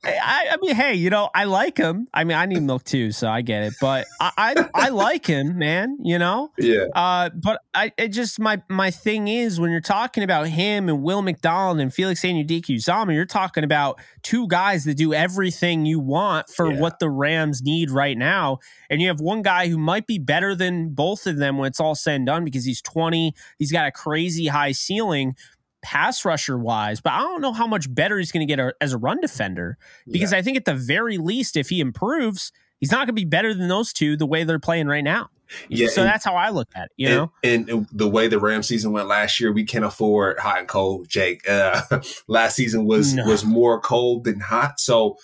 I, 0.04 0.58
mean, 0.62 0.76
hey, 0.76 0.96
you 0.96 1.12
know, 1.12 1.30
I 1.36 1.44
like 1.44 1.78
him. 1.78 2.08
I 2.14 2.24
mean, 2.24 2.38
I 2.38 2.48
need 2.48 2.64
milk 2.64 2.84
too, 2.84 3.12
so 3.12 3.30
I 3.30 3.42
get 3.42 3.64
it. 3.64 3.74
But 3.80 4.08
I, 4.20 4.32
I, 4.38 4.70
I 4.74 4.90
like 4.90 5.28
him, 5.28 5.60
man. 5.60 5.98
You 6.04 6.18
know. 6.18 6.52
Yeah. 6.58 6.86
Uh, 6.96 7.30
but 7.30 7.62
I, 7.74 7.92
it 7.98 8.10
just 8.10 8.40
my 8.40 8.62
my 8.68 8.90
thing 8.90 9.28
is 9.28 9.60
when 9.60 9.70
you're 9.70 9.80
talking 9.80 10.24
about 10.24 10.48
him 10.48 10.90
and 10.90 11.04
Will 11.04 11.22
McDonald 11.22 11.80
and 11.80 11.94
Felix 11.94 12.22
Anudike 12.22 12.66
Uzomah, 12.66 13.14
you're 13.14 13.26
talking 13.26 13.64
about 13.64 14.00
two 14.24 14.48
guys 14.48 14.86
that 14.86 14.96
do 14.96 15.14
everything 15.14 15.86
you 15.86 16.00
want 16.00 16.50
for 16.50 16.72
yeah. 16.72 16.80
what 16.80 17.00
the 17.00 17.10
Rams 17.10 17.62
need 17.62 17.92
right 17.92 18.18
now, 18.18 18.58
and 18.90 19.02
you 19.02 19.08
have 19.08 19.20
one 19.20 19.44
guy 19.44 19.68
who 19.68 19.78
might 19.78 20.08
be 20.08 20.18
better 20.18 20.56
than 20.56 20.90
both 20.90 21.28
of 21.28 21.38
them 21.38 21.58
when 21.58 21.68
it's 21.68 21.80
all 21.80 21.96
said 21.96 22.16
and 22.16 22.26
done 22.26 22.44
because 22.44 22.66
he's 22.66 22.82
20, 22.82 23.34
he's 23.58 23.72
got 23.72 23.88
a 23.88 23.92
crazy 23.92 24.48
high 24.48 24.72
ceiling 24.72 25.36
pass 25.82 26.26
rusher 26.26 26.58
wise, 26.58 27.02
but 27.02 27.14
I 27.14 27.20
don't 27.20 27.42
know 27.42 27.54
how 27.54 27.68
much 27.68 27.94
better 27.94 28.18
he's 28.18 28.32
going 28.32 28.48
to 28.48 28.56
get 28.56 28.74
as 28.82 28.94
a 28.94 28.98
run 28.98 29.22
defender 29.22 29.78
because 30.10 30.32
yeah. 30.32 30.40
I 30.40 30.42
think 30.42 30.58
at 30.58 30.66
the 30.66 30.76
very 30.76 31.18
least, 31.18 31.58
if 31.58 31.70
he 31.70 31.80
improves, 31.80 32.52
he's 32.80 32.92
not 32.92 33.00
going 33.00 33.08
to 33.08 33.14
be 33.14 33.26
better 33.26 33.54
than 33.54 33.68
those 33.68 33.94
two 33.94 34.18
the 34.18 34.26
way 34.26 34.44
they're 34.44 34.60
playing 34.60 34.88
right 34.88 35.04
now. 35.04 35.30
Yeah, 35.68 35.88
so 35.88 36.02
and, 36.02 36.10
that's 36.10 36.24
how 36.24 36.36
I 36.36 36.50
look 36.50 36.70
at 36.76 36.86
it. 36.86 36.92
You 36.96 37.08
and, 37.08 37.68
know, 37.68 37.78
and, 37.78 37.88
the 37.92 38.08
way 38.08 38.28
the 38.28 38.40
Ram 38.40 38.62
season 38.62 38.92
went 38.92 39.08
last 39.08 39.40
year, 39.40 39.52
we 39.52 39.64
can't 39.64 39.86
afford 39.86 40.38
hot 40.40 40.60
and 40.60 40.68
cold. 40.68 41.10
Jake, 41.10 41.48
uh, 41.50 41.82
last 42.28 42.56
season 42.56 42.86
was 42.86 43.16
no. 43.16 43.26
was 43.26 43.44
more 43.44 43.80
cold 43.82 44.26
than 44.26 44.40
hot, 44.40 44.80
so 44.80 45.18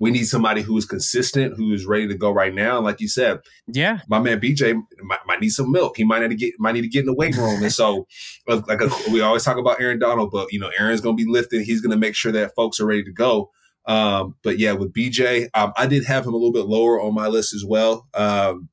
we 0.00 0.10
need 0.10 0.24
somebody 0.24 0.62
who 0.62 0.76
is 0.78 0.84
consistent, 0.84 1.56
who 1.56 1.72
is 1.72 1.84
ready 1.84 2.06
to 2.08 2.14
go 2.14 2.30
right 2.30 2.54
now. 2.54 2.76
And 2.76 2.84
like 2.84 3.00
you 3.00 3.08
said, 3.08 3.40
yeah, 3.66 4.00
my 4.08 4.20
man 4.20 4.40
BJ 4.40 4.80
might, 5.02 5.18
might 5.26 5.40
need 5.40 5.50
some 5.50 5.72
milk. 5.72 5.96
He 5.96 6.04
might 6.04 6.20
need 6.20 6.30
to 6.30 6.36
get 6.36 6.54
might 6.58 6.72
need 6.72 6.82
to 6.82 6.88
get 6.88 7.00
in 7.00 7.06
the 7.06 7.14
weight 7.14 7.36
room. 7.36 7.62
and 7.62 7.72
so, 7.72 8.06
like 8.46 8.80
a, 8.80 8.90
we 9.10 9.20
always 9.20 9.44
talk 9.44 9.56
about 9.56 9.80
Aaron 9.80 9.98
Donald, 9.98 10.30
but 10.30 10.52
you 10.52 10.60
know, 10.60 10.70
Aaron's 10.78 11.00
going 11.00 11.16
to 11.16 11.24
be 11.24 11.30
lifting. 11.30 11.62
He's 11.62 11.80
going 11.80 11.90
to 11.90 11.98
make 11.98 12.14
sure 12.14 12.32
that 12.32 12.54
folks 12.54 12.80
are 12.80 12.86
ready 12.86 13.04
to 13.04 13.12
go. 13.12 13.50
Um, 13.86 14.34
but 14.42 14.58
yeah, 14.58 14.72
with 14.72 14.92
BJ, 14.92 15.48
um, 15.54 15.72
I 15.76 15.86
did 15.86 16.04
have 16.04 16.26
him 16.26 16.34
a 16.34 16.36
little 16.36 16.52
bit 16.52 16.66
lower 16.66 17.00
on 17.00 17.14
my 17.14 17.26
list 17.26 17.54
as 17.54 17.64
well. 17.64 18.06
Um, 18.14 18.68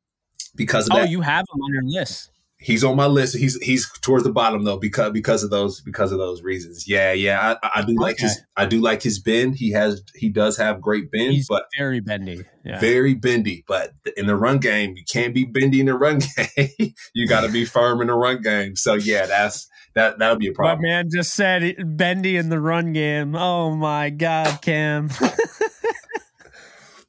because 0.55 0.87
of 0.87 0.95
oh, 0.95 1.01
that. 1.01 1.09
you 1.09 1.21
have 1.21 1.45
him 1.53 1.61
on 1.61 1.73
your 1.73 1.83
list. 1.83 2.31
He's 2.65 2.83
on 2.83 2.95
my 2.95 3.05
list. 3.05 3.37
He's 3.37 3.61
he's 3.61 3.87
towards 4.01 4.23
the 4.23 4.31
bottom 4.31 4.63
though 4.63 4.77
because 4.79 5.11
because 5.11 5.43
of 5.43 5.51
those 5.51 5.81
because 5.81 6.11
of 6.11 6.17
those 6.17 6.41
reasons. 6.41 6.87
Yeah, 6.87 7.11
yeah. 7.11 7.57
I, 7.61 7.81
I 7.81 7.85
do 7.85 7.93
like 7.95 8.15
Okay. 8.15 8.23
his 8.23 8.41
I 8.57 8.65
do 8.65 8.81
like 8.81 9.03
his 9.03 9.19
bend. 9.19 9.53
He 9.55 9.69
has 9.73 10.01
he 10.15 10.29
does 10.29 10.57
have 10.57 10.81
great 10.81 11.11
bend, 11.11 11.33
He's 11.33 11.47
but 11.47 11.65
very 11.77 11.99
bendy. 11.99 12.41
Yeah. 12.63 12.79
very 12.79 13.13
bendy. 13.13 13.63
But 13.67 13.91
in 14.17 14.25
the 14.25 14.35
run 14.35 14.57
game, 14.57 14.95
you 14.95 15.03
can't 15.07 15.35
be 15.35 15.45
bendy 15.45 15.79
in 15.79 15.85
the 15.85 15.93
run 15.93 16.19
game. 16.57 16.93
you 17.13 17.27
got 17.27 17.41
to 17.41 17.49
be 17.49 17.65
firm 17.65 18.01
in 18.01 18.07
the 18.07 18.15
run 18.15 18.41
game. 18.41 18.75
So 18.75 18.95
yeah, 18.95 19.27
that's 19.27 19.67
that 19.93 20.17
that'll 20.17 20.37
be 20.37 20.47
a 20.47 20.51
problem. 20.51 20.81
My 20.81 20.87
man 20.87 21.09
just 21.13 21.35
said 21.35 21.75
bendy 21.97 22.35
in 22.35 22.49
the 22.49 22.59
run 22.59 22.93
game. 22.93 23.35
Oh 23.35 23.75
my 23.75 24.09
god, 24.09 24.59
Cam. 24.63 25.09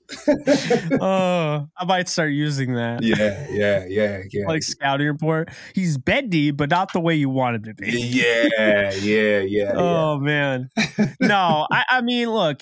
oh, 1.00 1.68
I 1.76 1.84
might 1.84 2.08
start 2.08 2.32
using 2.32 2.74
that. 2.74 3.02
Yeah, 3.02 3.46
yeah, 3.50 3.84
yeah, 3.88 4.22
yeah. 4.30 4.46
Like 4.46 4.62
scouting 4.62 5.06
report. 5.06 5.50
He's 5.74 5.98
bendy, 5.98 6.50
but 6.50 6.70
not 6.70 6.92
the 6.92 7.00
way 7.00 7.14
you 7.14 7.28
want 7.28 7.56
him 7.56 7.62
to 7.64 7.74
be. 7.74 7.90
yeah, 7.90 8.48
yeah, 8.52 8.92
yeah, 8.92 9.38
yeah. 9.46 9.72
Oh 9.74 10.18
man, 10.18 10.70
no. 11.20 11.66
I, 11.70 11.84
I 11.90 12.00
mean, 12.02 12.30
look, 12.30 12.60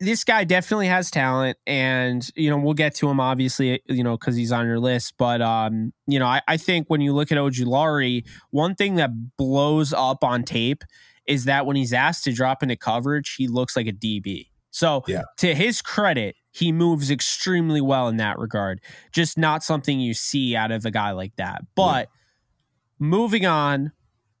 this 0.00 0.24
guy 0.24 0.44
definitely 0.44 0.86
has 0.86 1.10
talent, 1.10 1.58
and 1.66 2.28
you 2.36 2.50
know 2.50 2.58
we'll 2.58 2.74
get 2.74 2.94
to 2.96 3.08
him 3.08 3.20
obviously, 3.20 3.80
you 3.86 4.04
know, 4.04 4.16
because 4.16 4.36
he's 4.36 4.52
on 4.52 4.66
your 4.66 4.78
list. 4.78 5.14
But 5.18 5.42
um, 5.42 5.92
you 6.06 6.18
know, 6.18 6.26
I, 6.26 6.42
I 6.46 6.56
think 6.56 6.88
when 6.88 7.00
you 7.00 7.12
look 7.12 7.32
at 7.32 7.38
Ojulari, 7.38 8.24
one 8.50 8.74
thing 8.74 8.96
that 8.96 9.10
blows 9.36 9.92
up 9.92 10.22
on 10.22 10.44
tape 10.44 10.84
is 11.26 11.44
that 11.46 11.66
when 11.66 11.76
he's 11.76 11.92
asked 11.92 12.24
to 12.24 12.32
drop 12.32 12.62
into 12.62 12.76
coverage, 12.76 13.34
he 13.34 13.48
looks 13.48 13.76
like 13.76 13.86
a 13.86 13.92
DB. 13.92 14.46
So 14.76 15.02
Yeah. 15.08 15.22
to 15.38 15.54
his 15.54 15.80
credit, 15.80 16.36
he 16.52 16.70
moves 16.70 17.10
extremely 17.10 17.80
well 17.80 18.08
in 18.08 18.18
that 18.18 18.38
regard. 18.38 18.80
Just 19.10 19.38
not 19.38 19.62
something 19.64 19.98
you 20.00 20.12
see 20.12 20.54
out 20.54 20.70
of 20.70 20.84
a 20.84 20.90
guy 20.90 21.12
like 21.12 21.34
that. 21.36 21.62
But 21.74 22.08
moving 22.98 23.46
on, 23.46 23.92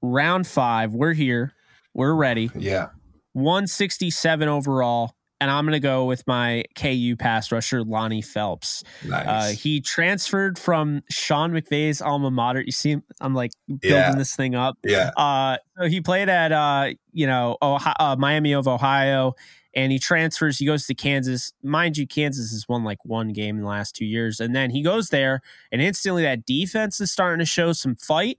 round 0.02 0.46
five, 0.46 0.92
we're 0.92 1.14
here. 1.14 1.52
We're 1.94 2.14
ready. 2.14 2.50
Yeah. 2.54 2.88
167 3.32 4.46
overall. 4.48 5.14
And 5.40 5.50
I'm 5.50 5.64
going 5.64 5.72
to 5.72 5.80
go 5.80 6.06
with 6.06 6.26
my 6.26 6.64
KU 6.74 7.14
pass 7.18 7.52
rusher, 7.52 7.82
Lonnie 7.82 8.22
Phelps. 8.22 8.82
Nice. 9.06 9.26
Uh, 9.26 9.54
he 9.58 9.80
transferred 9.82 10.58
from 10.58 11.02
Sean 11.10 11.52
McVay's 11.52 12.00
alma 12.00 12.30
mater. 12.30 12.62
You 12.64 12.72
see, 12.72 12.96
I'm 13.20 13.34
like 13.34 13.52
building 13.68 13.90
Yeah. 13.90 14.14
this 14.14 14.34
thing 14.34 14.54
up. 14.54 14.76
yeah. 14.84 15.10
Uh, 15.16 15.58
so 15.78 15.88
he 15.88 16.00
played 16.00 16.30
at 16.30 16.52
uh, 16.52 16.88
you 17.12 17.26
know 17.26 17.58
Ohio, 17.60 17.94
uh, 18.00 18.16
Miami 18.18 18.52
of 18.52 18.66
Ohio, 18.66 19.34
and 19.76 19.92
he 19.92 19.98
transfers. 19.98 20.58
He 20.58 20.64
goes 20.64 20.86
to 20.86 20.94
Kansas. 20.94 21.52
Mind 21.62 21.98
you, 21.98 22.06
Kansas 22.06 22.50
has 22.50 22.66
won 22.66 22.82
like 22.82 23.04
one 23.04 23.28
game 23.28 23.56
in 23.56 23.62
the 23.62 23.68
last 23.68 23.94
two 23.94 24.06
years, 24.06 24.40
and 24.40 24.56
then 24.56 24.70
he 24.70 24.82
goes 24.82 25.10
there, 25.10 25.42
and 25.70 25.82
instantly 25.82 26.22
that 26.22 26.46
defense 26.46 27.00
is 27.00 27.10
starting 27.10 27.38
to 27.38 27.44
show 27.44 27.72
some 27.72 27.94
fight. 27.94 28.38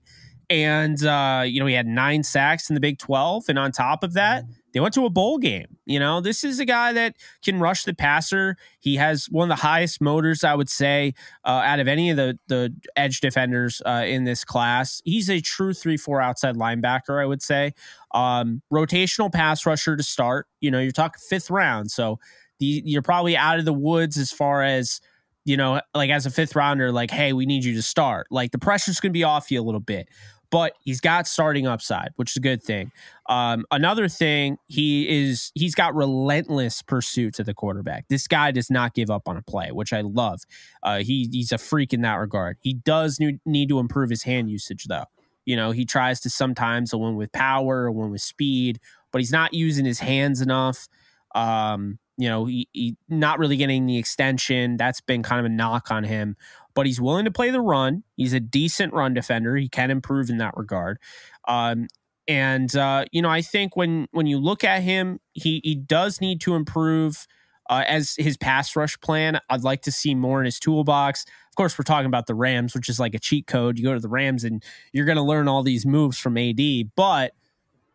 And 0.50 1.02
uh, 1.04 1.44
you 1.46 1.60
know 1.60 1.66
he 1.66 1.74
had 1.74 1.86
nine 1.86 2.24
sacks 2.24 2.68
in 2.68 2.74
the 2.74 2.80
Big 2.80 2.98
Twelve, 2.98 3.44
and 3.48 3.58
on 3.58 3.70
top 3.70 4.02
of 4.02 4.14
that, 4.14 4.44
they 4.72 4.80
went 4.80 4.94
to 4.94 5.06
a 5.06 5.10
bowl 5.10 5.38
game. 5.38 5.78
You 5.86 5.98
know, 5.98 6.20
this 6.20 6.44
is 6.44 6.60
a 6.60 6.64
guy 6.64 6.92
that 6.92 7.16
can 7.42 7.60
rush 7.60 7.84
the 7.84 7.94
passer. 7.94 8.56
He 8.80 8.96
has 8.96 9.26
one 9.26 9.50
of 9.50 9.56
the 9.56 9.62
highest 9.62 10.00
motors, 10.00 10.44
I 10.44 10.54
would 10.54 10.68
say, 10.68 11.14
uh, 11.44 11.62
out 11.64 11.80
of 11.80 11.88
any 11.88 12.10
of 12.10 12.16
the 12.16 12.38
the 12.48 12.74
edge 12.96 13.20
defenders 13.20 13.80
uh, 13.86 14.04
in 14.06 14.24
this 14.24 14.44
class. 14.44 15.00
He's 15.04 15.30
a 15.30 15.40
true 15.40 15.74
three 15.74 15.96
four 15.96 16.20
outside 16.20 16.56
linebacker, 16.56 17.20
I 17.20 17.26
would 17.26 17.42
say. 17.42 17.72
Um, 18.12 18.62
rotational 18.72 19.32
pass 19.32 19.64
rusher 19.64 19.96
to 19.96 20.02
start. 20.02 20.46
You 20.60 20.70
know, 20.70 20.80
you're 20.80 20.92
talking 20.92 21.20
fifth 21.28 21.50
round, 21.50 21.90
so 21.90 22.18
the, 22.58 22.82
you're 22.84 23.02
probably 23.02 23.36
out 23.36 23.58
of 23.58 23.64
the 23.64 23.72
woods 23.72 24.16
as 24.16 24.30
far 24.30 24.62
as 24.62 25.00
you 25.44 25.56
know, 25.56 25.80
like 25.94 26.10
as 26.10 26.26
a 26.26 26.30
fifth 26.30 26.54
rounder, 26.54 26.92
like, 26.92 27.10
hey, 27.10 27.32
we 27.32 27.46
need 27.46 27.64
you 27.64 27.74
to 27.74 27.80
start. 27.80 28.26
Like 28.30 28.50
the 28.50 28.58
pressure's 28.58 29.00
going 29.00 29.12
to 29.12 29.18
be 29.18 29.24
off 29.24 29.50
you 29.50 29.58
a 29.58 29.64
little 29.64 29.80
bit, 29.80 30.08
but 30.50 30.74
he's 30.80 31.00
got 31.00 31.26
starting 31.26 31.66
upside, 31.66 32.10
which 32.16 32.32
is 32.32 32.36
a 32.36 32.40
good 32.40 32.62
thing. 32.62 32.90
Um, 33.28 33.66
another 33.70 34.08
thing, 34.08 34.58
he 34.66 35.08
is 35.08 35.52
he's 35.54 35.74
got 35.74 35.94
relentless 35.94 36.82
pursuit 36.82 37.34
to 37.34 37.44
the 37.44 37.54
quarterback. 37.54 38.06
This 38.08 38.26
guy 38.26 38.50
does 38.50 38.70
not 38.70 38.94
give 38.94 39.10
up 39.10 39.28
on 39.28 39.36
a 39.36 39.42
play, 39.42 39.70
which 39.70 39.92
I 39.92 40.00
love. 40.00 40.40
Uh, 40.82 40.98
he 40.98 41.28
he's 41.30 41.52
a 41.52 41.58
freak 41.58 41.92
in 41.92 42.00
that 42.02 42.14
regard. 42.14 42.56
He 42.60 42.74
does 42.74 43.18
need, 43.20 43.68
to 43.68 43.78
improve 43.78 44.10
his 44.10 44.22
hand 44.22 44.50
usage 44.50 44.84
though. 44.84 45.04
You 45.44 45.56
know, 45.56 45.70
he 45.70 45.84
tries 45.84 46.20
to 46.20 46.30
sometimes 46.30 46.92
a 46.92 46.98
one 46.98 47.16
with 47.16 47.32
power, 47.32 47.86
a 47.86 47.92
one 47.92 48.10
with 48.10 48.22
speed, 48.22 48.80
but 49.12 49.20
he's 49.20 49.32
not 49.32 49.52
using 49.54 49.84
his 49.84 49.98
hands 49.98 50.40
enough. 50.40 50.88
Um, 51.34 51.98
you 52.18 52.28
know, 52.28 52.46
he, 52.46 52.68
he 52.72 52.96
not 53.08 53.38
really 53.38 53.56
getting 53.56 53.86
the 53.86 53.96
extension. 53.96 54.76
That's 54.76 55.00
been 55.00 55.22
kind 55.22 55.38
of 55.38 55.46
a 55.46 55.54
knock 55.54 55.90
on 55.90 56.04
him. 56.04 56.36
But 56.74 56.86
he's 56.86 57.00
willing 57.00 57.24
to 57.24 57.30
play 57.30 57.50
the 57.50 57.60
run. 57.60 58.04
He's 58.16 58.32
a 58.32 58.40
decent 58.40 58.92
run 58.92 59.14
defender. 59.14 59.56
He 59.56 59.68
can 59.68 59.90
improve 59.90 60.30
in 60.30 60.38
that 60.38 60.56
regard. 60.56 60.98
Um, 61.46 61.88
and 62.28 62.74
uh, 62.76 63.06
you 63.10 63.22
know, 63.22 63.30
I 63.30 63.42
think 63.42 63.74
when 63.74 64.06
when 64.12 64.26
you 64.26 64.38
look 64.38 64.62
at 64.62 64.82
him, 64.82 65.18
he 65.32 65.60
he 65.64 65.74
does 65.74 66.20
need 66.20 66.40
to 66.42 66.54
improve 66.54 67.26
uh, 67.70 67.84
as 67.86 68.14
his 68.18 68.36
pass 68.36 68.76
rush 68.76 68.98
plan. 69.00 69.40
I'd 69.48 69.62
like 69.62 69.82
to 69.82 69.92
see 69.92 70.14
more 70.14 70.40
in 70.40 70.44
his 70.44 70.58
toolbox. 70.58 71.24
Of 71.48 71.56
course, 71.56 71.78
we're 71.78 71.84
talking 71.84 72.06
about 72.06 72.26
the 72.26 72.34
Rams, 72.34 72.74
which 72.74 72.88
is 72.88 73.00
like 73.00 73.14
a 73.14 73.18
cheat 73.18 73.46
code. 73.46 73.78
You 73.78 73.84
go 73.84 73.94
to 73.94 74.00
the 74.00 74.08
Rams 74.08 74.44
and 74.44 74.62
you're 74.92 75.06
going 75.06 75.16
to 75.16 75.22
learn 75.22 75.48
all 75.48 75.62
these 75.62 75.86
moves 75.86 76.18
from 76.18 76.36
AD, 76.36 76.60
but 76.94 77.32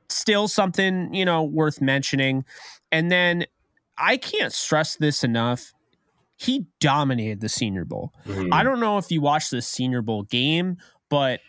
still 0.10 0.48
something 0.48 1.14
you 1.14 1.26
know 1.26 1.44
worth 1.44 1.80
mentioning. 1.80 2.44
And 2.92 3.12
then 3.12 3.46
I 3.98 4.18
can't 4.18 4.54
stress 4.54 4.96
this 4.96 5.24
enough. 5.24 5.74
He 6.44 6.66
dominated 6.80 7.40
the 7.42 7.50
Senior 7.50 7.86
Bowl. 7.86 8.14
Mhm. 8.26 8.50
I 8.52 8.64
don't 8.64 8.80
know 8.80 8.98
if 8.98 9.10
you 9.12 9.22
watched 9.22 9.52
the 9.52 9.62
Senior 9.62 10.02
Bowl 10.02 10.24
game, 10.24 10.78
but 11.10 11.40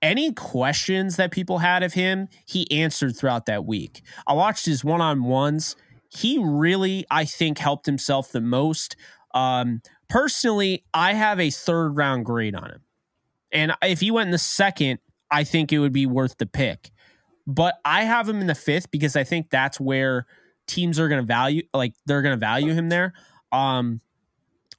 any 0.00 0.32
questions 0.32 1.16
that 1.16 1.30
people 1.30 1.58
had 1.58 1.82
of 1.82 1.92
him, 1.92 2.28
he 2.46 2.70
answered 2.70 3.16
throughout 3.16 3.46
that 3.46 3.64
week. 3.64 4.02
I 4.26 4.32
watched 4.32 4.66
his 4.66 4.82
one 4.84 5.00
on 5.00 5.24
ones. 5.24 5.76
He 6.08 6.38
really, 6.38 7.04
I 7.10 7.24
think, 7.24 7.58
helped 7.58 7.86
himself 7.86 8.32
the 8.32 8.40
most. 8.40 8.96
Um, 9.34 9.80
personally, 10.08 10.84
I 10.92 11.14
have 11.14 11.38
a 11.38 11.50
third 11.50 11.96
round 11.96 12.24
grade 12.24 12.54
on 12.54 12.70
him. 12.70 12.80
And 13.52 13.72
if 13.82 14.00
he 14.00 14.10
went 14.10 14.28
in 14.28 14.32
the 14.32 14.38
second, 14.38 14.98
I 15.30 15.44
think 15.44 15.72
it 15.72 15.78
would 15.78 15.92
be 15.92 16.06
worth 16.06 16.38
the 16.38 16.46
pick. 16.46 16.90
But 17.46 17.74
I 17.84 18.04
have 18.04 18.28
him 18.28 18.40
in 18.40 18.46
the 18.46 18.54
fifth 18.54 18.90
because 18.90 19.14
I 19.16 19.24
think 19.24 19.50
that's 19.50 19.78
where 19.78 20.26
teams 20.66 20.98
are 20.98 21.08
going 21.08 21.20
to 21.20 21.26
value, 21.26 21.62
like 21.74 21.94
they're 22.06 22.22
going 22.22 22.34
to 22.34 22.40
value 22.40 22.72
him 22.72 22.88
there. 22.88 23.12
Um, 23.52 24.00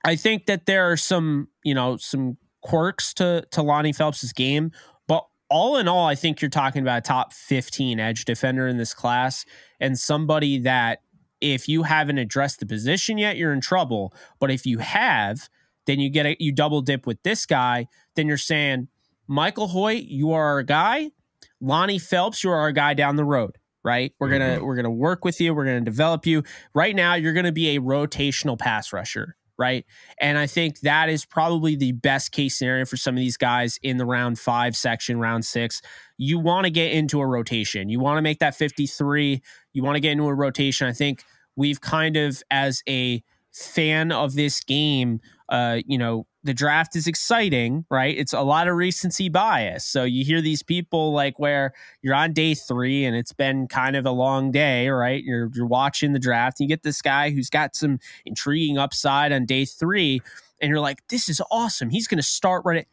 I 0.04 0.16
think 0.16 0.46
that 0.48 0.66
there 0.66 0.92
are 0.92 0.98
some, 0.98 1.48
you 1.64 1.74
know, 1.74 1.98
some 1.98 2.38
quirks 2.62 3.14
to 3.16 3.46
to 3.52 3.62
Lonnie 3.62 3.94
Phelps's 3.94 4.34
game, 4.34 4.72
but 5.08 5.26
all 5.50 5.78
in 5.78 5.88
all, 5.88 6.08
I 6.08 6.16
think 6.16 6.42
you're 6.42 6.50
talking 6.50 6.82
about 6.82 7.00
a 7.00 7.02
top 7.02 7.34
15 7.34 8.00
edge 8.00 8.26
defender 8.26 8.68
in 8.68 8.78
this 8.78 8.94
class 8.94 9.46
and 9.80 9.98
somebody 9.98 10.60
that 10.60 11.00
if 11.42 11.68
you 11.68 11.84
haven't 11.84 12.18
addressed 12.18 12.60
the 12.60 12.66
position 12.66 13.18
yet, 13.18 13.36
you're 13.36 13.54
in 13.54 13.62
trouble. 13.62 14.14
But 14.40 14.50
if 14.50 14.66
you 14.66 14.78
have, 14.80 15.50
then 15.86 16.00
you 16.00 16.10
get 16.10 16.26
a, 16.26 16.38
you 16.40 16.54
double 16.54 16.82
dip 16.82 17.06
with 17.06 17.22
this 17.24 17.46
guy. 17.46 17.88
Then 18.16 18.28
you're 18.28 18.38
saying, 18.38 18.88
Michael 19.28 19.68
Hoecht, 19.68 20.06
you 20.08 20.32
are 20.32 20.46
our 20.46 20.64
guy. 20.64 21.12
Lonnie 21.60 22.00
Phelps, 22.00 22.44
you 22.44 22.50
are 22.50 22.60
our 22.60 22.72
guy 22.72 22.94
down 22.94 23.18
the 23.18 23.26
road. 23.26 23.58
Right? 23.84 24.14
We're 24.18 24.30
gonna 24.30 24.56
mm-hmm. 24.56 24.66
we're 24.66 24.78
gonna 24.78 24.90
work 24.90 25.26
with 25.26 25.42
you. 25.42 25.54
We're 25.54 25.66
gonna 25.66 25.82
develop 25.82 26.26
you. 26.26 26.44
Right 26.74 26.96
now, 26.96 27.16
you're 27.16 27.34
gonna 27.34 27.52
be 27.52 27.76
a 27.76 27.82
rotational 27.82 28.58
pass 28.58 28.94
rusher. 28.94 29.36
Right? 29.58 29.86
And 30.20 30.38
I 30.38 30.48
think 30.48 30.80
that 30.80 31.10
is 31.10 31.26
probably 31.26 31.76
the 31.76 31.92
best 31.92 32.32
case 32.32 32.58
scenario 32.58 32.86
for 32.86 32.98
some 32.98 33.16
of 33.16 33.20
these 33.20 33.38
guys 33.38 33.80
in 33.84 33.98
the 33.98 34.06
round 34.06 34.40
five 34.40 34.76
section, 34.76 35.20
round 35.20 35.46
six. 35.46 35.82
You 36.18 36.40
want 36.40 36.66
to 36.66 36.72
get 36.72 36.92
into 36.92 37.22
a 37.22 37.28
rotation. 37.28 37.90
You 37.90 38.00
want 38.00 38.18
to 38.18 38.22
make 38.22 38.40
that 38.40 38.56
53. 38.56 39.42
You 39.74 39.84
want 39.84 39.96
to 39.96 40.00
get 40.00 40.12
into 40.12 40.28
a 40.28 40.34
rotation. 40.34 40.88
I 40.88 40.94
think 40.94 41.24
we've 41.56 41.82
kind 41.82 42.18
of, 42.18 42.42
as 42.50 42.82
a 42.90 43.24
fan 43.52 44.12
of 44.12 44.34
this 44.34 44.60
game, 44.62 45.22
uh, 45.50 45.80
you 45.86 45.98
know, 45.98 46.26
the 46.44 46.54
draft 46.54 46.96
is 46.96 47.08
exciting, 47.08 47.86
right? 47.90 48.18
It's 48.18 48.34
a 48.34 48.42
lot 48.42 48.68
of 48.68 48.76
recency 48.76 49.30
bias. 49.30 49.86
So 49.86 50.04
you 50.04 50.26
hear 50.26 50.42
these 50.42 50.62
people 50.62 51.14
like 51.14 51.40
where 51.40 51.74
you're 52.02 52.16
on 52.16 52.34
day 52.34 52.54
three 52.54 53.06
and 53.06 53.16
it's 53.16 53.32
been 53.32 53.68
kind 53.68 53.96
of 53.96 54.06
a 54.06 54.12
long 54.12 54.52
day, 54.52 54.90
right? 54.90 55.24
You're 55.24 55.50
you're 55.54 55.66
watching 55.66 56.12
the 56.12 56.20
draft 56.20 56.60
and 56.60 56.70
you 56.70 56.76
get 56.76 56.84
this 56.84 57.02
guy 57.02 57.30
who's 57.30 57.50
got 57.50 57.76
some 57.76 58.00
intriguing 58.26 58.78
upside 58.78 59.32
on 59.32 59.46
day 59.46 59.66
three, 59.66 60.22
and 60.62 60.70
you're 60.70 60.82
like, 60.82 61.08
this 61.08 61.30
is 61.30 61.42
awesome. 61.50 61.90
He's 61.90 62.08
gonna 62.08 62.22
start 62.22 62.64
right 62.66 62.80
at 62.80 62.88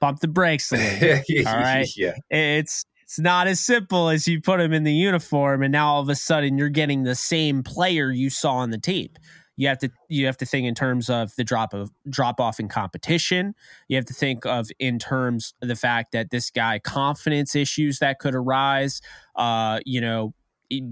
bump 0.00 0.20
the 0.20 0.28
brakes 0.28 0.72
a 0.72 0.76
little. 0.76 1.46
All 1.46 1.54
right. 1.54 1.88
yeah. 1.96 2.14
it's 2.30 2.84
it's 3.04 3.18
not 3.18 3.46
as 3.46 3.60
simple 3.60 4.08
as 4.08 4.26
you 4.26 4.40
put 4.40 4.60
him 4.60 4.72
in 4.72 4.82
the 4.82 4.92
uniform 4.92 5.62
and 5.62 5.70
now 5.70 5.88
all 5.88 6.00
of 6.00 6.08
a 6.08 6.14
sudden 6.14 6.58
you're 6.58 6.70
getting 6.70 7.04
the 7.04 7.14
same 7.14 7.62
player 7.62 8.10
you 8.10 8.30
saw 8.30 8.54
on 8.54 8.70
the 8.70 8.78
tape 8.78 9.18
you 9.56 9.68
have 9.68 9.78
to 9.78 9.90
you 10.08 10.26
have 10.26 10.36
to 10.36 10.46
think 10.46 10.66
in 10.66 10.74
terms 10.74 11.08
of 11.08 11.34
the 11.36 11.44
drop 11.44 11.74
of 11.74 11.90
drop 12.08 12.40
off 12.40 12.58
in 12.60 12.68
competition 12.68 13.54
you 13.88 13.96
have 13.96 14.04
to 14.04 14.14
think 14.14 14.44
of 14.46 14.68
in 14.78 14.98
terms 14.98 15.54
of 15.62 15.68
the 15.68 15.76
fact 15.76 16.12
that 16.12 16.30
this 16.30 16.50
guy 16.50 16.78
confidence 16.78 17.54
issues 17.54 17.98
that 17.98 18.18
could 18.18 18.34
arise 18.34 19.00
uh 19.36 19.80
you 19.84 20.00
know 20.00 20.34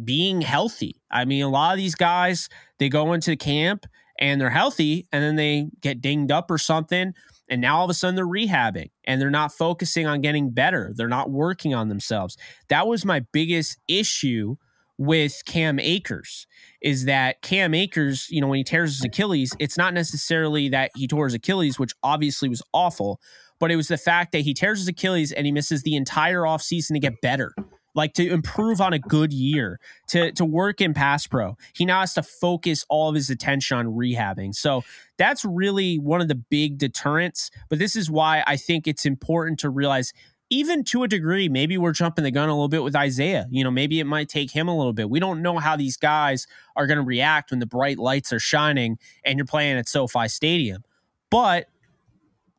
being 0.04 0.40
healthy 0.40 1.00
i 1.10 1.24
mean 1.24 1.42
a 1.42 1.48
lot 1.48 1.72
of 1.72 1.78
these 1.78 1.94
guys 1.94 2.48
they 2.78 2.88
go 2.88 3.12
into 3.12 3.30
the 3.30 3.36
camp 3.36 3.86
and 4.18 4.40
they're 4.40 4.50
healthy 4.50 5.06
and 5.12 5.22
then 5.22 5.36
they 5.36 5.68
get 5.80 6.00
dinged 6.00 6.30
up 6.30 6.50
or 6.50 6.58
something 6.58 7.12
and 7.52 7.60
now 7.60 7.78
all 7.78 7.84
of 7.84 7.90
a 7.90 7.94
sudden 7.94 8.14
they're 8.14 8.26
rehabbing 8.26 8.90
and 9.04 9.20
they're 9.20 9.28
not 9.28 9.52
focusing 9.52 10.06
on 10.06 10.22
getting 10.22 10.50
better. 10.50 10.92
They're 10.94 11.06
not 11.06 11.30
working 11.30 11.74
on 11.74 11.88
themselves. 11.88 12.38
That 12.68 12.86
was 12.86 13.04
my 13.04 13.20
biggest 13.30 13.78
issue 13.88 14.56
with 15.02 15.42
Cam 15.46 15.80
Akers 15.80 16.46
is 16.80 17.06
that 17.06 17.42
Cam 17.42 17.74
Akers, 17.74 18.28
you 18.30 18.40
know, 18.40 18.46
when 18.46 18.58
he 18.58 18.64
tears 18.64 18.96
his 18.96 19.04
Achilles, 19.04 19.52
it's 19.58 19.76
not 19.76 19.94
necessarily 19.94 20.68
that 20.68 20.92
he 20.94 21.08
tore 21.08 21.26
his 21.26 21.34
Achilles, 21.34 21.76
which 21.76 21.92
obviously 22.04 22.48
was 22.48 22.62
awful, 22.72 23.20
but 23.58 23.72
it 23.72 23.76
was 23.76 23.88
the 23.88 23.96
fact 23.96 24.30
that 24.30 24.40
he 24.40 24.54
tears 24.54 24.78
his 24.78 24.88
Achilles 24.88 25.32
and 25.32 25.44
he 25.44 25.50
misses 25.50 25.82
the 25.82 25.96
entire 25.96 26.42
offseason 26.42 26.92
to 26.92 27.00
get 27.00 27.20
better 27.20 27.52
like 27.94 28.14
to 28.14 28.26
improve 28.28 28.80
on 28.80 28.92
a 28.92 28.98
good 28.98 29.32
year, 29.32 29.78
to 30.08 30.32
to 30.32 30.44
work 30.44 30.80
in 30.80 30.94
pass 30.94 31.26
pro. 31.26 31.56
He 31.74 31.84
now 31.84 32.00
has 32.00 32.14
to 32.14 32.22
focus 32.22 32.84
all 32.88 33.08
of 33.08 33.14
his 33.14 33.30
attention 33.30 33.76
on 33.76 33.86
rehabbing. 33.86 34.54
So 34.54 34.82
that's 35.18 35.44
really 35.44 35.96
one 35.98 36.20
of 36.20 36.28
the 36.28 36.34
big 36.34 36.78
deterrents. 36.78 37.50
But 37.68 37.78
this 37.78 37.96
is 37.96 38.10
why 38.10 38.44
I 38.46 38.56
think 38.56 38.86
it's 38.86 39.04
important 39.04 39.58
to 39.60 39.70
realize 39.70 40.12
even 40.52 40.84
to 40.84 41.02
a 41.02 41.08
degree, 41.08 41.48
maybe 41.48 41.78
we're 41.78 41.92
jumping 41.92 42.24
the 42.24 42.30
gun 42.30 42.50
a 42.50 42.52
little 42.52 42.68
bit 42.68 42.82
with 42.82 42.94
Isaiah. 42.94 43.46
You 43.50 43.64
know, 43.64 43.70
maybe 43.70 44.00
it 44.00 44.04
might 44.04 44.28
take 44.28 44.50
him 44.50 44.68
a 44.68 44.76
little 44.76 44.92
bit. 44.92 45.08
We 45.08 45.18
don't 45.18 45.40
know 45.40 45.56
how 45.56 45.76
these 45.76 45.96
guys 45.96 46.46
are 46.76 46.86
going 46.86 46.98
to 46.98 47.04
react 47.04 47.52
when 47.52 47.58
the 47.58 47.66
bright 47.66 47.98
lights 47.98 48.34
are 48.34 48.38
shining 48.38 48.98
and 49.24 49.38
you're 49.38 49.46
playing 49.46 49.78
at 49.78 49.88
SoFi 49.88 50.28
Stadium. 50.28 50.84
But 51.30 51.68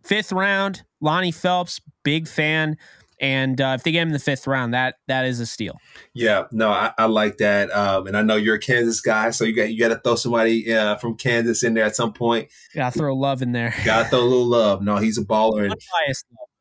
fifth 0.04 0.32
round, 0.32 0.84
Lonnie 1.02 1.32
Phelps, 1.32 1.82
big 2.02 2.28
fan. 2.28 2.78
And 3.20 3.62
uh, 3.62 3.76
if 3.78 3.84
they 3.84 3.91
get 3.91 4.02
him 4.02 4.08
in 4.08 4.14
the 4.14 4.20
fifth 4.20 4.48
round, 4.48 4.74
that 4.74 4.96
that 5.08 5.26
is 5.26 5.39
a 5.39 5.46
steal. 5.46 5.80
Yeah, 6.16 6.46
no, 6.52 6.72
I, 6.72 6.94
I 6.98 7.06
like 7.06 7.38
that. 7.38 7.72
Um, 7.72 8.08
and 8.08 8.18
I 8.18 8.24
know 8.24 8.38
you're 8.38 8.56
a 8.56 8.60
Kansas 8.60 9.02
guy, 9.02 9.30
so 9.30 9.46
you 9.46 9.56
got 9.56 9.72
you 9.72 9.78
got 9.78 9.89
to 9.89 10.00
throw 10.00 10.16
somebody 10.16 10.74
uh, 10.74 10.98
from 10.98 11.16
Kansas 11.16 11.64
in 11.64 11.76
there 11.76 11.86
at 11.86 11.96
some 11.96 12.12
point. 12.12 12.50
Got 12.74 12.94
to 12.94 13.00
throw 13.00 13.16
love 13.16 13.44
in 13.44 13.52
there. 13.52 13.76
Got 13.86 14.06
to 14.06 14.10
throw 14.10 14.20
a 14.20 14.26
little 14.26 14.48
love. 14.48 14.82
No, 14.82 14.98
he's 14.98 15.20
a 15.20 15.24
baller. 15.24 15.72
And, 15.72 15.76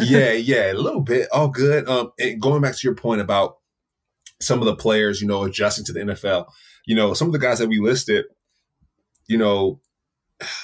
yeah, 0.00 0.32
yeah, 0.32 0.72
a 0.72 0.74
little 0.74 1.00
bit. 1.00 1.28
All 1.32 1.48
good. 1.48 1.88
Um, 1.88 2.12
and 2.18 2.40
going 2.40 2.62
back 2.62 2.74
to 2.74 2.86
your 2.86 2.94
point 2.94 3.20
about 3.20 3.56
some 4.40 4.60
of 4.60 4.66
the 4.66 4.76
players, 4.76 5.20
you 5.20 5.26
know, 5.26 5.44
adjusting 5.44 5.84
to 5.86 5.92
the 5.92 6.00
NFL. 6.00 6.46
You 6.86 6.94
know, 6.94 7.14
some 7.14 7.28
of 7.28 7.32
the 7.32 7.38
guys 7.38 7.58
that 7.58 7.68
we 7.68 7.80
listed, 7.80 8.26
you 9.28 9.38
know, 9.38 9.80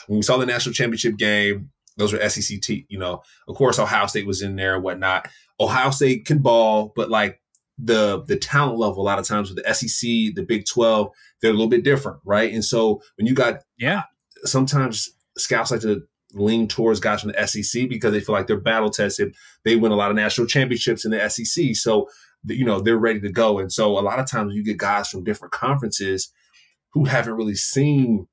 when 0.07 0.19
we 0.19 0.23
saw 0.23 0.37
the 0.37 0.47
national 0.47 0.75
championship 0.75 1.17
game, 1.17 1.71
those 1.97 2.13
were 2.13 2.29
SEC. 2.29 2.61
T, 2.61 2.87
you 2.89 2.99
know, 2.99 3.23
of 3.49 3.57
course, 3.57 3.79
Ohio 3.79 4.07
State 4.07 4.27
was 4.27 4.43
in 4.43 4.57
there 4.57 4.75
and 4.75 4.85
whatnot. 4.85 5.29
Ohio 5.61 5.91
State 5.91 6.25
can 6.25 6.39
ball, 6.39 6.93
but 6.95 7.11
like 7.11 7.41
the 7.79 8.23
the 8.27 8.37
talent 8.37 8.79
level, 8.79 9.03
a 9.03 9.05
lot 9.05 9.19
of 9.19 9.27
times 9.27 9.51
with 9.51 9.63
the 9.63 9.75
SEC, 9.75 10.35
the 10.35 10.45
Big 10.47 10.65
Twelve, 10.67 11.11
they're 11.41 11.51
a 11.51 11.55
little 11.55 11.69
bit 11.69 11.85
different, 11.85 12.19
right? 12.25 12.53
And 12.53 12.65
so 12.65 13.03
when 13.17 13.27
you 13.27 13.35
got 13.35 13.61
yeah, 13.79 14.03
sometimes 14.45 15.11
scouts 15.37 15.71
like 15.71 15.81
to 15.81 16.03
lean 16.35 16.69
towards 16.69 17.01
guys 17.01 17.21
from 17.21 17.33
the 17.33 17.47
SEC 17.47 17.89
because 17.89 18.13
they 18.13 18.21
feel 18.21 18.35
like 18.35 18.47
they're 18.47 18.61
battle 18.61 18.91
tested. 18.91 19.35
They 19.65 19.77
win 19.77 19.93
a 19.93 19.97
lot 19.97 20.11
of 20.11 20.17
national 20.17 20.47
championships 20.47 21.05
in 21.05 21.11
the 21.11 21.29
SEC, 21.29 21.77
so 21.77 22.09
you 22.45 22.65
know 22.65 22.81
they're 22.81 22.99
ready 22.99 23.21
to 23.21 23.31
go. 23.31 23.59
And 23.59 23.73
so 23.73 23.99
a 23.99 24.01
lot 24.01 24.19
of 24.19 24.27
times 24.27 24.55
you 24.55 24.65
get 24.65 24.79
guys 24.79 25.09
from 25.09 25.25
different 25.25 25.53
conferences 25.53 26.33
who 26.93 27.05
haven't 27.05 27.35
really 27.35 27.55
seen 27.55 28.27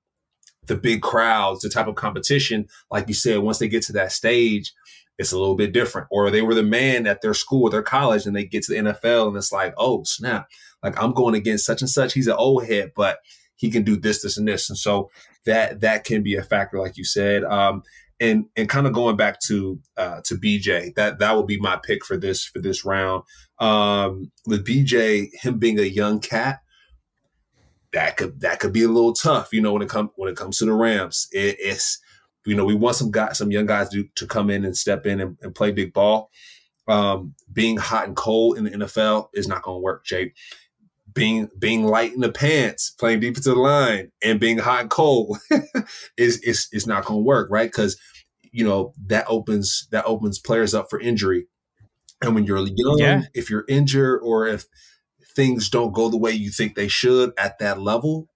the 0.65 0.75
big 0.75 1.01
crowds, 1.01 1.61
the 1.61 1.69
type 1.69 1.87
of 1.87 1.95
competition. 1.95 2.67
Like 2.91 3.07
you 3.07 3.13
said, 3.13 3.39
once 3.39 3.59
they 3.59 3.67
get 3.67 3.83
to 3.83 3.93
that 3.93 4.11
stage, 4.11 4.73
it's 5.17 5.31
a 5.31 5.37
little 5.37 5.55
bit 5.55 5.73
different. 5.73 6.07
Or 6.11 6.29
they 6.29 6.41
were 6.41 6.55
the 6.55 6.63
man 6.63 7.07
at 7.07 7.21
their 7.21 7.33
school 7.33 7.63
or 7.63 7.69
their 7.69 7.83
college 7.83 8.25
and 8.25 8.35
they 8.35 8.45
get 8.45 8.63
to 8.63 8.73
the 8.73 8.79
NFL 8.79 9.27
and 9.27 9.37
it's 9.37 9.51
like, 9.51 9.73
oh, 9.77 10.03
snap. 10.03 10.47
Like 10.81 11.01
I'm 11.01 11.13
going 11.13 11.35
against 11.35 11.65
such 11.65 11.81
and 11.81 11.89
such. 11.89 12.13
He's 12.13 12.27
an 12.27 12.33
old 12.33 12.65
head, 12.65 12.91
but 12.95 13.19
he 13.55 13.69
can 13.69 13.83
do 13.83 13.97
this, 13.97 14.21
this, 14.21 14.37
and 14.37 14.47
this. 14.47 14.69
And 14.69 14.77
so 14.77 15.09
that 15.45 15.81
that 15.81 16.03
can 16.03 16.23
be 16.23 16.35
a 16.35 16.43
factor, 16.43 16.79
like 16.79 16.97
you 16.97 17.03
said. 17.03 17.43
Um, 17.43 17.83
and 18.19 18.45
and 18.55 18.67
kind 18.67 18.85
of 18.85 18.93
going 18.93 19.15
back 19.15 19.39
to 19.47 19.79
uh, 19.97 20.21
to 20.25 20.35
BJ, 20.35 20.93
that 20.95 21.19
that 21.19 21.35
will 21.35 21.45
be 21.45 21.59
my 21.59 21.77
pick 21.77 22.05
for 22.05 22.17
this 22.17 22.43
for 22.43 22.59
this 22.59 22.83
round. 22.83 23.23
Um, 23.59 24.31
with 24.45 24.65
BJ, 24.65 25.29
him 25.33 25.57
being 25.57 25.79
a 25.79 25.83
young 25.83 26.19
cat, 26.19 26.59
that 27.93 28.17
could 28.17 28.41
that 28.41 28.59
could 28.59 28.73
be 28.73 28.83
a 28.83 28.89
little 28.89 29.13
tough, 29.13 29.49
you 29.53 29.61
know, 29.61 29.73
when 29.73 29.81
it 29.81 29.89
comes 29.89 30.09
when 30.15 30.29
it 30.29 30.37
comes 30.37 30.57
to 30.57 30.65
the 30.65 30.73
Rams. 30.73 31.27
It, 31.31 31.55
it's 31.59 31.99
you 32.45 32.55
know, 32.55 32.65
we 32.65 32.75
want 32.75 32.95
some 32.95 33.11
guys, 33.11 33.37
some 33.37 33.51
young 33.51 33.65
guys 33.65 33.89
to, 33.89 34.05
to 34.15 34.25
come 34.25 34.49
in 34.49 34.65
and 34.65 34.75
step 34.75 35.05
in 35.05 35.19
and, 35.19 35.37
and 35.41 35.53
play 35.53 35.71
big 35.71 35.93
ball. 35.93 36.29
Um, 36.87 37.35
being 37.53 37.77
hot 37.77 38.07
and 38.07 38.15
cold 38.15 38.57
in 38.57 38.63
the 38.63 38.71
NFL 38.71 39.29
is 39.33 39.47
not 39.47 39.61
going 39.61 39.77
to 39.77 39.81
work, 39.81 40.05
Jake. 40.05 40.35
Being 41.13 41.49
being 41.57 41.85
light 41.85 42.13
in 42.13 42.19
the 42.19 42.31
pants, 42.31 42.91
playing 42.91 43.21
defensive 43.21 43.57
line, 43.57 44.11
and 44.23 44.39
being 44.39 44.57
hot 44.57 44.81
and 44.81 44.89
cold 44.89 45.37
is 46.17 46.39
is 46.39 46.67
is 46.71 46.85
not 46.85 47.05
going 47.05 47.19
to 47.19 47.25
work, 47.25 47.49
right? 47.49 47.69
Because 47.69 47.97
you 48.51 48.63
know 48.65 48.93
that 49.07 49.25
opens 49.27 49.87
that 49.91 50.05
opens 50.05 50.39
players 50.39 50.73
up 50.73 50.87
for 50.89 50.99
injury. 50.99 51.47
And 52.21 52.35
when 52.35 52.43
you're 52.43 52.57
young, 52.59 52.99
yeah. 52.99 53.21
if 53.33 53.49
you're 53.49 53.65
injured 53.69 54.19
or 54.23 54.45
if 54.45 54.65
things 55.35 55.69
don't 55.69 55.93
go 55.93 56.09
the 56.09 56.17
way 56.17 56.31
you 56.31 56.51
think 56.51 56.75
they 56.75 56.89
should 56.89 57.31
at 57.37 57.59
that 57.59 57.79
level, 57.79 58.27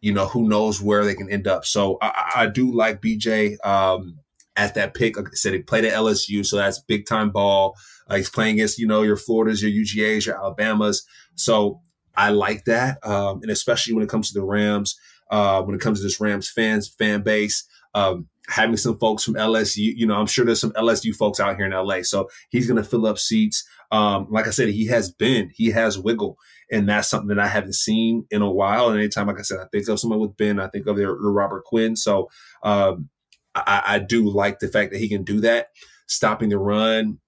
you 0.00 0.12
know, 0.12 0.26
who 0.26 0.48
knows 0.48 0.80
where 0.80 1.04
they 1.04 1.14
can 1.14 1.30
end 1.30 1.46
up. 1.46 1.64
So 1.64 1.98
I, 2.02 2.32
I 2.34 2.46
do 2.46 2.72
like 2.72 3.00
BJ 3.00 3.64
um, 3.64 4.18
at 4.56 4.74
that 4.74 4.94
pick. 4.94 5.16
Like 5.16 5.28
I 5.28 5.34
said, 5.34 5.52
he 5.52 5.60
played 5.60 5.84
at 5.84 5.92
LSU, 5.92 6.44
so 6.44 6.56
that's 6.56 6.78
big 6.80 7.06
time 7.06 7.30
ball. 7.30 7.76
Uh, 8.08 8.16
he's 8.16 8.30
playing 8.30 8.54
against, 8.54 8.78
you 8.78 8.86
know, 8.86 9.02
your 9.02 9.16
Floridas, 9.16 9.62
your 9.62 9.70
UGAs, 9.70 10.26
your 10.26 10.36
Alabamas. 10.36 11.06
So 11.36 11.80
I 12.16 12.30
like 12.30 12.64
that. 12.64 12.98
Um, 13.06 13.40
and 13.42 13.50
especially 13.50 13.94
when 13.94 14.02
it 14.02 14.08
comes 14.08 14.32
to 14.32 14.38
the 14.38 14.44
Rams, 14.44 14.98
uh, 15.30 15.62
when 15.62 15.74
it 15.74 15.80
comes 15.80 16.00
to 16.00 16.02
this 16.02 16.20
Rams 16.20 16.50
fans, 16.50 16.88
fan 16.88 17.22
base, 17.22 17.64
um, 17.94 18.28
having 18.48 18.76
some 18.76 18.98
folks 18.98 19.22
from 19.22 19.34
LSU, 19.34 19.92
you 19.96 20.06
know, 20.06 20.16
I'm 20.16 20.26
sure 20.26 20.44
there's 20.44 20.60
some 20.60 20.72
LSU 20.72 21.14
folks 21.14 21.38
out 21.38 21.56
here 21.56 21.66
in 21.66 21.72
LA. 21.72 22.02
So 22.02 22.28
he's 22.50 22.66
going 22.66 22.82
to 22.82 22.88
fill 22.88 23.06
up 23.06 23.18
seats. 23.18 23.64
Um, 23.92 24.26
like 24.30 24.46
I 24.46 24.50
said, 24.50 24.68
he 24.68 24.86
has 24.86 25.10
been, 25.10 25.50
he 25.54 25.70
has 25.70 25.98
wiggle, 25.98 26.36
and 26.70 26.88
that's 26.88 27.08
something 27.08 27.28
that 27.28 27.38
I 27.38 27.48
haven't 27.48 27.74
seen 27.74 28.26
in 28.30 28.42
a 28.42 28.50
while. 28.50 28.88
And 28.88 28.98
anytime, 28.98 29.26
like 29.26 29.38
I 29.38 29.42
said, 29.42 29.58
I 29.58 29.66
think 29.72 29.88
of 29.88 29.98
someone 29.98 30.20
with 30.20 30.36
Ben, 30.36 30.60
I 30.60 30.68
think 30.68 30.86
of 30.86 30.96
their, 30.96 31.12
Robert 31.12 31.64
Quinn. 31.64 31.96
So 31.96 32.28
um, 32.62 33.08
I, 33.54 33.82
I 33.86 33.98
do 33.98 34.28
like 34.28 34.58
the 34.58 34.68
fact 34.68 34.92
that 34.92 34.98
he 34.98 35.08
can 35.08 35.24
do 35.24 35.40
that, 35.40 35.68
stopping 36.06 36.50
the 36.50 36.58
run. 36.58 37.18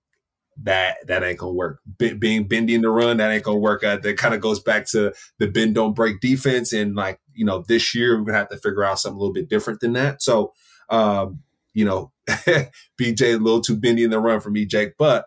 That 0.65 0.99
that 1.07 1.23
ain't 1.23 1.39
gonna 1.39 1.53
work. 1.53 1.81
B- 1.99 2.13
being 2.13 2.47
bending 2.47 2.83
the 2.83 2.91
run, 2.91 3.17
that 3.17 3.31
ain't 3.31 3.43
gonna 3.43 3.59
work. 3.59 3.83
Uh, 3.83 3.97
that 3.97 4.19
kind 4.19 4.35
of 4.35 4.41
goes 4.41 4.61
back 4.61 4.87
to 4.91 5.13
the 5.39 5.47
bend 5.47 5.75
don't 5.75 5.95
break 5.95 6.21
defense, 6.21 6.75
and 6.75 6.95
like 6.95 7.21
you 7.35 7.45
know, 7.45 7.65
this 7.67 7.95
year 7.95 8.19
we're 8.19 8.27
gonna 8.27 8.39
have 8.39 8.51
to 8.51 8.59
figure 8.59 8.85
out 8.85 8.99
something 8.99 9.17
a 9.17 9.19
little 9.19 9.33
bit 9.33 9.49
different 9.49 9.81
than 9.81 9.95
that. 9.95 10.23
So, 10.23 10.53
um, 10.91 11.41
you 11.73 11.87
know, 11.87 12.13
BJ 12.29 13.35
a 13.35 13.39
little 13.39 13.63
too 13.63 13.77
bendy 13.77 14.05
in 14.05 14.11
the 14.11 14.21
run 14.21 14.41
for 14.41 14.51
me, 14.51 14.67
Jake, 14.67 14.93
but 14.99 15.25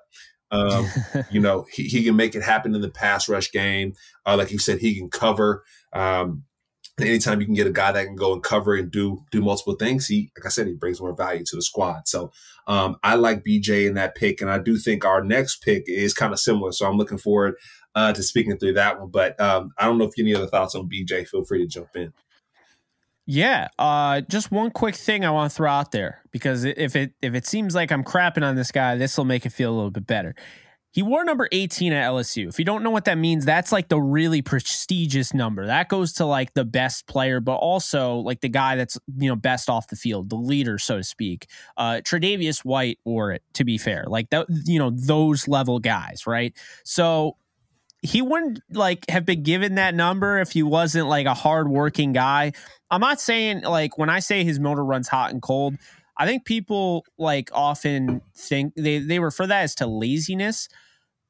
um, 0.52 0.88
you 1.32 1.40
know, 1.40 1.66
he, 1.72 1.84
he 1.84 2.04
can 2.04 2.16
make 2.16 2.36
it 2.36 2.44
happen 2.44 2.76
in 2.76 2.82
the 2.82 2.90
pass 2.90 3.28
rush 3.28 3.52
game. 3.52 3.94
Uh, 4.26 4.38
like 4.38 4.52
you 4.52 4.60
said, 4.60 4.80
he 4.80 4.96
can 4.96 5.10
cover. 5.10 5.64
Um, 5.94 6.44
anytime 7.00 7.40
you 7.40 7.46
can 7.46 7.56
get 7.56 7.68
a 7.68 7.72
guy 7.72 7.92
that 7.92 8.06
can 8.06 8.16
go 8.16 8.34
and 8.34 8.42
cover 8.42 8.76
and 8.76 8.90
do 8.90 9.24
do 9.32 9.42
multiple 9.42 9.76
things, 9.76 10.08
he, 10.08 10.32
like 10.38 10.46
I 10.46 10.50
said, 10.50 10.68
he 10.68 10.74
brings 10.74 11.02
more 11.02 11.16
value 11.16 11.44
to 11.46 11.56
the 11.56 11.62
squad. 11.62 12.08
So 12.08 12.32
um, 12.68 12.98
I 13.04 13.16
like 13.16 13.44
BJ 13.44 13.88
in 13.88 13.96
that 13.96 14.16
pick, 14.16 14.42
and 14.42 14.50
I 14.50 14.60
do 14.60 14.78
think 14.78 15.06
our 15.06 15.24
next 15.24 15.58
pick 15.58 15.84
is 15.88 16.14
kind 16.14 16.34
of 16.34 16.40
similar. 16.40 16.72
So 16.72 16.88
I'm 16.88 16.98
looking 16.98 17.18
forward 17.18 17.56
uh, 17.96 18.14
to 18.14 18.24
speaking 18.24 18.58
through 18.58 18.74
that 18.74 19.00
one. 19.00 19.10
But 19.10 19.40
um, 19.40 19.72
I 19.78 19.86
don't 19.86 19.98
know 19.98 20.06
if 20.06 20.18
you 20.18 20.24
any 20.24 20.36
other 20.36 20.48
thoughts 20.48 20.76
on 20.76 20.90
BJ. 20.90 21.28
Feel 21.28 21.44
free 21.44 21.60
to 21.60 21.68
jump 21.68 21.96
in. 21.96 22.14
Yeah, 23.28 23.70
uh, 23.80 24.22
just 24.22 24.52
one 24.52 24.70
quick 24.70 24.96
thing 24.96 25.26
I 25.26 25.32
want 25.32 25.52
to 25.52 25.56
throw 25.56 25.70
out 25.70 25.92
there 25.92 26.22
because 26.32 26.64
if 26.64 26.96
it 26.96 27.14
if 27.24 27.34
it 27.34 27.48
seems 27.48 27.74
like 27.74 27.92
I'm 27.92 28.04
crapping 28.04 28.44
on 28.44 28.56
this 28.56 28.72
guy, 28.72 28.96
this 28.98 29.18
will 29.18 29.26
make 29.26 29.48
it 29.48 29.52
feel 29.52 29.74
a 29.74 29.76
little 29.76 29.90
bit 29.90 30.06
better. 30.06 30.36
He 30.96 31.04
wore 31.04 31.26
number 31.26 31.50
18 31.52 31.92
at 31.92 32.10
LSU. 32.10 32.48
If 32.48 32.58
you 32.58 32.64
don't 32.64 32.82
know 32.82 32.90
what 32.90 33.04
that 33.04 33.18
means, 33.18 33.44
that's 33.44 33.74
like 33.74 33.90
the 33.90 34.00
really 34.00 34.42
prestigious 34.42 35.34
number. 35.34 35.66
That 35.66 35.90
goes 35.90 36.14
to 36.14 36.26
like 36.26 36.54
the 36.54 36.64
best 36.64 37.06
player, 37.06 37.42
but 37.42 37.56
also 37.56 38.16
like 38.20 38.40
the 38.40 38.48
guy 38.48 38.78
that's 38.78 38.98
you 39.18 39.28
know 39.28 39.36
best 39.36 39.70
off 39.70 39.90
the 39.90 39.98
field, 39.98 40.30
the 40.30 40.38
leader, 40.38 40.78
so 40.78 40.96
to 40.96 41.04
speak. 41.04 41.48
Uh, 41.76 41.96
Tre'Davious 41.96 42.60
White 42.64 43.00
wore 43.04 43.34
it. 43.34 43.44
To 43.56 43.66
be 43.66 43.78
fair, 43.78 44.06
like 44.08 44.30
that, 44.30 44.46
you 44.48 44.80
know 44.80 44.90
those 44.90 45.50
level 45.50 45.80
guys, 45.80 46.26
right? 46.26 46.54
So 46.86 47.36
he 48.02 48.22
wouldn't 48.22 48.62
like 48.72 49.04
have 49.10 49.26
been 49.26 49.44
given 49.44 49.76
that 49.76 49.96
number 49.96 50.40
if 50.40 50.54
he 50.54 50.64
wasn't 50.64 51.10
like 51.10 51.26
a 51.26 51.34
hardworking 51.34 52.14
guy. 52.14 52.54
I'm 52.90 53.02
not 53.02 53.20
saying 53.20 53.64
like 53.64 53.98
when 53.98 54.10
I 54.10 54.20
say 54.20 54.46
his 54.46 54.62
motor 54.62 54.86
runs 54.86 55.10
hot 55.10 55.34
and 55.34 55.42
cold, 55.42 55.76
I 56.18 56.26
think 56.26 56.46
people 56.46 57.04
like 57.18 57.50
often 57.52 58.22
think 58.34 58.76
they 58.76 59.00
they 59.00 59.20
refer 59.20 59.46
that 59.48 59.64
as 59.64 59.76
to 59.76 59.88
laziness 59.88 60.70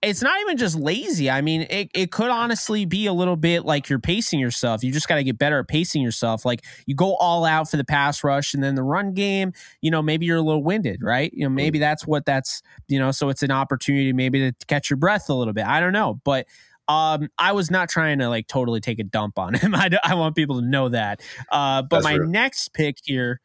it's 0.01 0.21
not 0.21 0.39
even 0.41 0.57
just 0.57 0.75
lazy. 0.75 1.31
I 1.31 1.41
mean, 1.41 1.61
it, 1.69 1.89
it 1.95 2.11
could 2.11 2.29
honestly 2.29 2.85
be 2.85 3.07
a 3.07 3.13
little 3.13 3.35
bit 3.35 3.65
like 3.65 3.89
you're 3.89 3.97
pacing 3.99 4.39
yourself. 4.39 4.83
You 4.83 4.91
just 4.91 5.07
got 5.07 5.15
to 5.15 5.23
get 5.23 5.37
better 5.37 5.59
at 5.59 5.67
pacing 5.67 6.01
yourself. 6.03 6.45
Like 6.45 6.63
you 6.85 6.93
go 6.93 7.15
all 7.15 7.43
out 7.43 7.71
for 7.71 7.77
the 7.77 7.83
pass 7.85 8.23
rush 8.23 8.53
and 8.53 8.63
then 8.63 8.75
the 8.75 8.83
run 8.83 9.13
game, 9.13 9.53
you 9.81 9.89
know, 9.89 10.03
maybe 10.03 10.25
you're 10.27 10.37
a 10.37 10.41
little 10.41 10.63
winded, 10.63 11.01
right? 11.01 11.31
You 11.33 11.45
know, 11.45 11.49
maybe 11.49 11.79
that's 11.79 12.05
what 12.05 12.25
that's, 12.25 12.61
you 12.87 12.99
know, 12.99 13.09
so 13.11 13.29
it's 13.29 13.41
an 13.41 13.51
opportunity 13.51 14.13
maybe 14.13 14.51
to 14.51 14.65
catch 14.67 14.89
your 14.89 14.97
breath 14.97 15.27
a 15.29 15.33
little 15.33 15.53
bit. 15.53 15.65
I 15.65 15.79
don't 15.79 15.93
know. 15.93 16.21
But 16.23 16.45
Um, 16.87 17.29
I 17.39 17.53
was 17.53 17.71
not 17.71 17.89
trying 17.89 18.19
to 18.19 18.29
like 18.29 18.45
totally 18.47 18.79
take 18.79 18.99
a 18.99 19.03
dump 19.03 19.39
on 19.39 19.53
him. 19.55 19.73
I, 19.73 19.89
I 20.03 20.13
want 20.13 20.35
people 20.35 20.61
to 20.61 20.67
know 20.67 20.89
that. 20.89 21.21
Uh, 21.51 21.81
but 21.81 22.03
That's 22.03 22.03
my 22.03 22.17
next 22.17 22.73
pick 22.73 22.97
here, 23.03 23.41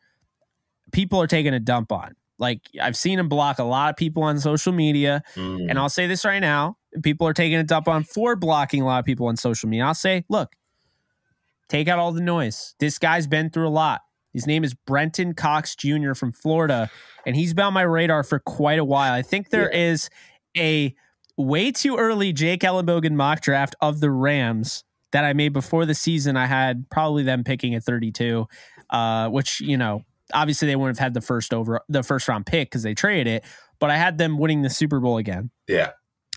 people 0.93 1.23
are 1.23 1.27
taking 1.27 1.55
a 1.55 1.61
dump 1.61 1.91
on. 1.91 2.17
Like 2.41 2.63
I've 2.83 2.97
seen 2.97 3.19
him 3.19 3.29
block 3.29 3.59
a 3.61 3.65
lot 3.65 3.91
of 3.91 3.97
people 3.97 4.23
on 4.25 4.41
social 4.41 4.73
media, 4.73 5.23
Mm. 5.37 5.71
and 5.71 5.79
I'll 5.79 5.89
say 5.91 6.07
this 6.09 6.25
right 6.25 6.41
now: 6.41 6.77
people 7.03 7.27
are 7.29 7.35
taking 7.35 7.59
a 7.59 7.63
dump 7.65 7.87
on 7.87 8.03
for 8.03 8.35
blocking 8.35 8.83
a 8.83 8.87
lot 8.87 8.99
of 8.99 9.05
people 9.05 9.27
on 9.27 9.37
social 9.37 9.69
media. 9.69 9.85
I'll 9.85 9.95
say, 9.95 10.25
look, 10.29 10.57
take 11.69 11.87
out 11.89 11.99
all 11.99 12.13
the 12.13 12.21
noise. 12.21 12.75
This 12.81 12.99
guy's 12.99 13.27
been 13.27 13.51
through 13.51 13.69
a 13.69 13.71
lot. 13.71 14.01
His 14.33 14.47
name 14.47 14.63
is 14.65 14.75
Brenton 14.75 15.35
Cox 15.35 15.75
Jr. 15.75 16.15
from 16.15 16.33
Florida, 16.33 16.91
and 17.27 17.35
he's 17.37 17.53
been 17.53 17.67
on 17.67 17.73
my 17.75 17.83
radar 17.83 18.23
for 18.23 18.39
quite 18.39 18.79
a 18.79 18.85
while. 18.85 19.13
I 19.13 19.23
think 19.23 19.51
there 19.51 19.69
is 19.69 20.09
a 20.57 20.95
way 21.37 21.73
too 21.73 21.97
early 21.97 22.33
Jake 22.33 22.61
Ellenbogen 22.61 23.13
mock 23.15 23.41
draft 23.41 23.75
of 23.81 24.01
the 24.01 24.11
Rams 24.11 24.85
that 25.13 25.25
I 25.25 25.33
made 25.33 25.53
before 25.53 25.85
the 25.85 25.95
season. 25.95 26.37
I 26.37 26.47
had 26.47 26.89
probably 26.91 27.25
them 27.25 27.43
picking 27.43 27.75
at 27.75 27.83
32, 27.83 28.47
uh, 28.91 29.29
which 29.29 29.61
you 29.61 29.77
know 29.77 30.03
obviously 30.33 30.67
they 30.69 30.77
wouldn't 30.77 30.99
have 30.99 31.05
had 31.05 31.15
the 31.15 31.21
first 31.21 31.53
over 31.55 31.81
the 31.89 32.03
first 32.03 32.29
round 32.29 32.47
pick 32.47 32.71
because 32.71 32.83
they 32.83 32.95
traded 32.95 33.27
it, 33.27 33.45
but 33.79 33.91
I 33.91 33.97
had 33.97 34.19
them 34.19 34.39
winning 34.39 34.63
the 34.63 34.71
Super 34.71 35.01
Bowl 35.01 35.17
again, 35.19 35.51
yeah. 35.69 35.91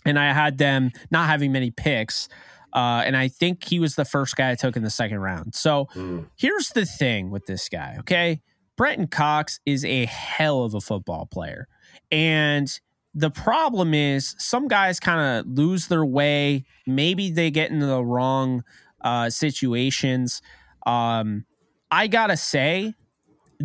and 0.05 0.17
I 0.19 0.33
had 0.33 0.57
them 0.57 0.91
not 1.11 1.27
having 1.27 1.51
many 1.51 1.71
picks. 1.71 2.27
Uh, 2.73 3.03
and 3.05 3.15
I 3.15 3.27
think 3.27 3.63
he 3.65 3.79
was 3.79 3.93
the 3.95 4.03
first 4.05 4.35
guy 4.35 4.49
I 4.49 4.55
took 4.55 4.75
in 4.75 4.81
the 4.81 4.89
second 4.89 5.19
round. 5.19 5.53
So 5.53 5.85
Mm. 5.93 6.25
here's 6.35 6.69
the 6.69 6.85
thing 6.87 7.29
with 7.29 7.45
this 7.45 7.69
guy, 7.69 7.97
okay? 7.99 8.41
Brenton 8.75 9.05
Cox 9.05 9.59
is 9.65 9.85
a 9.85 10.05
hell 10.07 10.63
of 10.63 10.73
a 10.73 10.81
football 10.81 11.27
player. 11.27 11.67
And 12.11 12.67
the 13.13 13.29
problem 13.29 13.93
is 13.93 14.33
some 14.39 14.67
guys 14.67 14.99
kind 14.99 15.21
of 15.21 15.45
lose 15.55 15.85
their 15.85 16.03
way. 16.03 16.65
Maybe 16.87 17.29
they 17.29 17.51
get 17.51 17.69
into 17.69 17.85
the 17.85 18.03
wrong 18.03 18.63
uh, 19.01 19.29
situations. 19.29 20.41
Um, 20.87 21.45
I 21.91 22.07
got 22.07 22.27
to 22.27 22.37
say, 22.37 22.95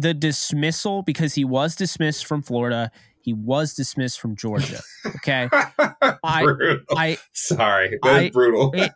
the 0.01 0.15
dismissal, 0.15 1.03
because 1.03 1.35
he 1.35 1.45
was 1.45 1.75
dismissed 1.77 2.27
from 2.27 2.43
Florida, 2.43 2.91
he 3.21 3.33
was 3.33 3.75
dismissed 3.75 4.21
from 4.21 4.37
Georgia. 4.37 4.81
Okay. 5.07 5.49
I- 5.53 6.77
I, 6.97 7.19
Sorry, 7.33 7.99
that's 8.03 8.17
I- 8.17 8.31
brutal. 8.31 8.73
it, 8.75 8.93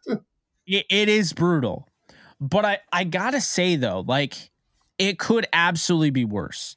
it, 0.67 0.87
it 0.89 1.09
is 1.09 1.33
brutal. 1.33 1.89
But 2.41 2.65
I, 2.65 2.79
I 2.93 3.05
gotta 3.05 3.41
say 3.41 3.77
though, 3.77 4.05
like 4.07 4.35
it 4.99 5.19
could 5.19 5.47
absolutely 5.53 6.11
be 6.11 6.25
worse. 6.25 6.77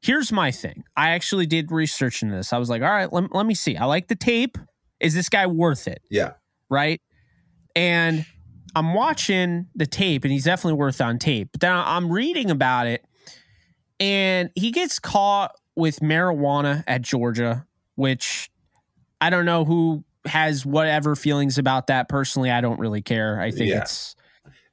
Here's 0.00 0.32
my 0.32 0.50
thing. 0.50 0.84
I 0.96 1.10
actually 1.10 1.46
did 1.46 1.70
research 1.70 2.22
into 2.22 2.34
this. 2.34 2.52
I 2.52 2.58
was 2.58 2.68
like, 2.70 2.82
all 2.82 2.88
right, 2.90 3.12
let, 3.12 3.34
let 3.34 3.46
me 3.46 3.54
see. 3.54 3.76
I 3.76 3.84
like 3.84 4.08
the 4.08 4.16
tape. 4.16 4.58
Is 5.00 5.14
this 5.14 5.28
guy 5.28 5.46
worth 5.46 5.86
it? 5.88 6.00
yeah, 6.10 6.32
Right. 6.68 7.00
And 7.76 8.26
I'm 8.74 8.94
watching 8.94 9.66
the 9.74 9.86
tape 9.86 10.24
and 10.24 10.32
he's 10.32 10.44
definitely 10.44 10.78
worth 10.78 11.00
on 11.00 11.18
tape. 11.18 11.48
But 11.52 11.60
then 11.60 11.72
I'm 11.72 12.10
reading 12.10 12.50
about 12.50 12.86
it 12.86 13.04
and 14.02 14.50
he 14.56 14.72
gets 14.72 14.98
caught 14.98 15.52
with 15.76 16.00
marijuana 16.00 16.82
at 16.88 17.02
Georgia, 17.02 17.64
which 17.94 18.50
I 19.20 19.30
don't 19.30 19.44
know 19.44 19.64
who 19.64 20.02
has 20.24 20.66
whatever 20.66 21.14
feelings 21.14 21.56
about 21.56 21.86
that. 21.86 22.08
Personally, 22.08 22.50
I 22.50 22.60
don't 22.60 22.80
really 22.80 23.00
care. 23.00 23.40
I 23.40 23.52
think 23.52 23.70
Yeah. 23.70 23.82
it's 23.82 24.16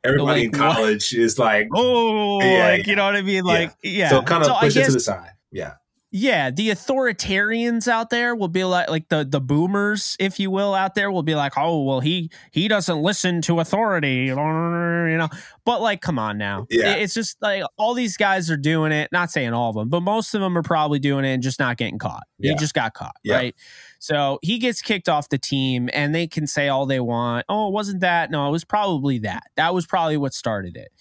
everybody 0.03 0.45
like, 0.45 0.45
in 0.45 0.51
college 0.51 1.13
is 1.13 1.37
like, 1.37 1.67
oh, 1.75 2.41
Yeah, 2.41 2.69
like 2.69 2.85
yeah. 2.85 2.89
you 2.89 2.95
know 2.95 3.05
what 3.05 3.15
I 3.15 3.21
mean? 3.21 3.43
Like 3.43 3.71
yeah. 3.83 4.09
so 4.09 4.23
kind 4.23 4.43
of 4.43 4.49
I 4.49 4.61
push 4.61 4.75
it 4.75 4.79
guess 4.79 4.87
to 4.87 4.93
the 4.93 4.99
side. 4.99 5.31
Yeah, 5.51 5.73
yeah, 6.11 6.49
the 6.49 6.69
authoritarians 6.69 7.87
out 7.87 8.09
there 8.09 8.35
will 8.35 8.47
be 8.47 8.63
like 8.63 8.89
like 8.89 9.09
the 9.09 9.23
the 9.29 9.39
boomers, 9.39 10.15
if 10.19 10.39
you 10.39 10.49
will, 10.49 10.73
out 10.73 10.95
there 10.95 11.11
will 11.11 11.21
be 11.23 11.35
like, 11.35 11.53
oh 11.55 11.83
well, 11.83 11.99
he 11.99 12.31
he 12.51 12.67
doesn't 12.67 13.01
listen 13.01 13.41
to 13.43 13.59
authority, 13.59 14.25
you 14.25 14.35
know. 14.35 15.29
But 15.65 15.81
like, 15.81 16.01
come 16.01 16.17
on 16.17 16.39
now, 16.39 16.65
Yeah. 16.71 16.93
It's 16.95 17.13
just 17.13 17.37
like 17.41 17.63
all 17.77 17.93
these 17.93 18.17
guys 18.17 18.49
are 18.49 18.57
doing 18.57 18.91
it. 18.91 19.11
Not 19.11 19.29
saying 19.29 19.53
all 19.53 19.69
of 19.69 19.75
them, 19.75 19.89
but 19.89 20.01
most 20.01 20.33
of 20.33 20.41
them 20.41 20.57
are 20.57 20.63
probably 20.63 20.97
doing 20.97 21.25
it 21.25 21.33
and 21.33 21.43
just 21.43 21.59
not 21.59 21.77
getting 21.77 21.99
caught. 21.99 22.23
He 22.39 22.55
just 22.55 22.73
got 22.73 22.95
caught, 22.95 23.15
Yeah. 23.23 23.35
right? 23.35 23.55
So 23.99 24.39
he 24.41 24.57
gets 24.57 24.81
kicked 24.81 25.09
off 25.09 25.29
the 25.29 25.37
team, 25.37 25.89
and 25.93 26.15
they 26.15 26.25
can 26.25 26.47
say 26.47 26.69
all 26.69 26.87
they 26.87 26.99
want. 27.01 27.45
Oh, 27.49 27.67
it 27.67 27.71
wasn't 27.71 27.99
that? 27.99 28.31
No, 28.31 28.47
it 28.47 28.51
was 28.51 28.63
probably 28.65 29.19
that. 29.19 29.43
That 29.57 29.75
was 29.75 29.85
probably 29.85 30.17
what 30.17 30.33
started 30.33 30.75
it. 30.75 30.91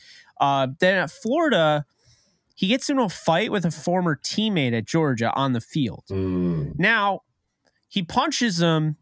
Uh, 0.40 0.68
then 0.80 0.98
at 0.98 1.11
Florida, 1.11 1.86
he 2.59 2.66
gets 2.66 2.90
into 2.90 3.04
a 3.04 3.09
fight 3.09 3.52
with 3.52 3.64
a 3.64 3.70
former 3.70 4.16
teammate 4.16 4.76
at 4.76 4.84
Georgia 4.84 5.32
on 5.34 5.52
the 5.52 5.61
field. 5.61 6.02
Mm. 6.11 6.76
Now, 6.76 7.22
he 7.86 8.02
punches 8.02 8.61
him, 8.61 8.96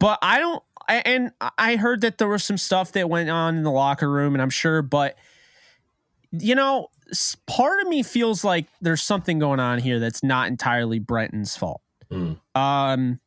but 0.00 0.18
I 0.20 0.40
don't. 0.40 0.64
And 0.88 1.30
I 1.56 1.76
heard 1.76 2.00
that 2.00 2.18
there 2.18 2.26
was 2.26 2.42
some 2.42 2.58
stuff 2.58 2.90
that 2.92 3.08
went 3.08 3.30
on 3.30 3.56
in 3.56 3.62
the 3.62 3.70
locker 3.70 4.10
room, 4.10 4.34
and 4.34 4.42
I'm 4.42 4.50
sure, 4.50 4.82
but 4.82 5.16
you 6.32 6.56
know, 6.56 6.88
part 7.46 7.80
of 7.82 7.86
me 7.86 8.02
feels 8.02 8.42
like 8.42 8.66
there's 8.80 9.02
something 9.02 9.38
going 9.38 9.60
on 9.60 9.78
here 9.78 10.00
that's 10.00 10.24
not 10.24 10.48
entirely 10.48 10.98
Brenton's 10.98 11.56
fault. 11.56 11.82
Mm. 12.10 12.36
Um, 12.56 13.20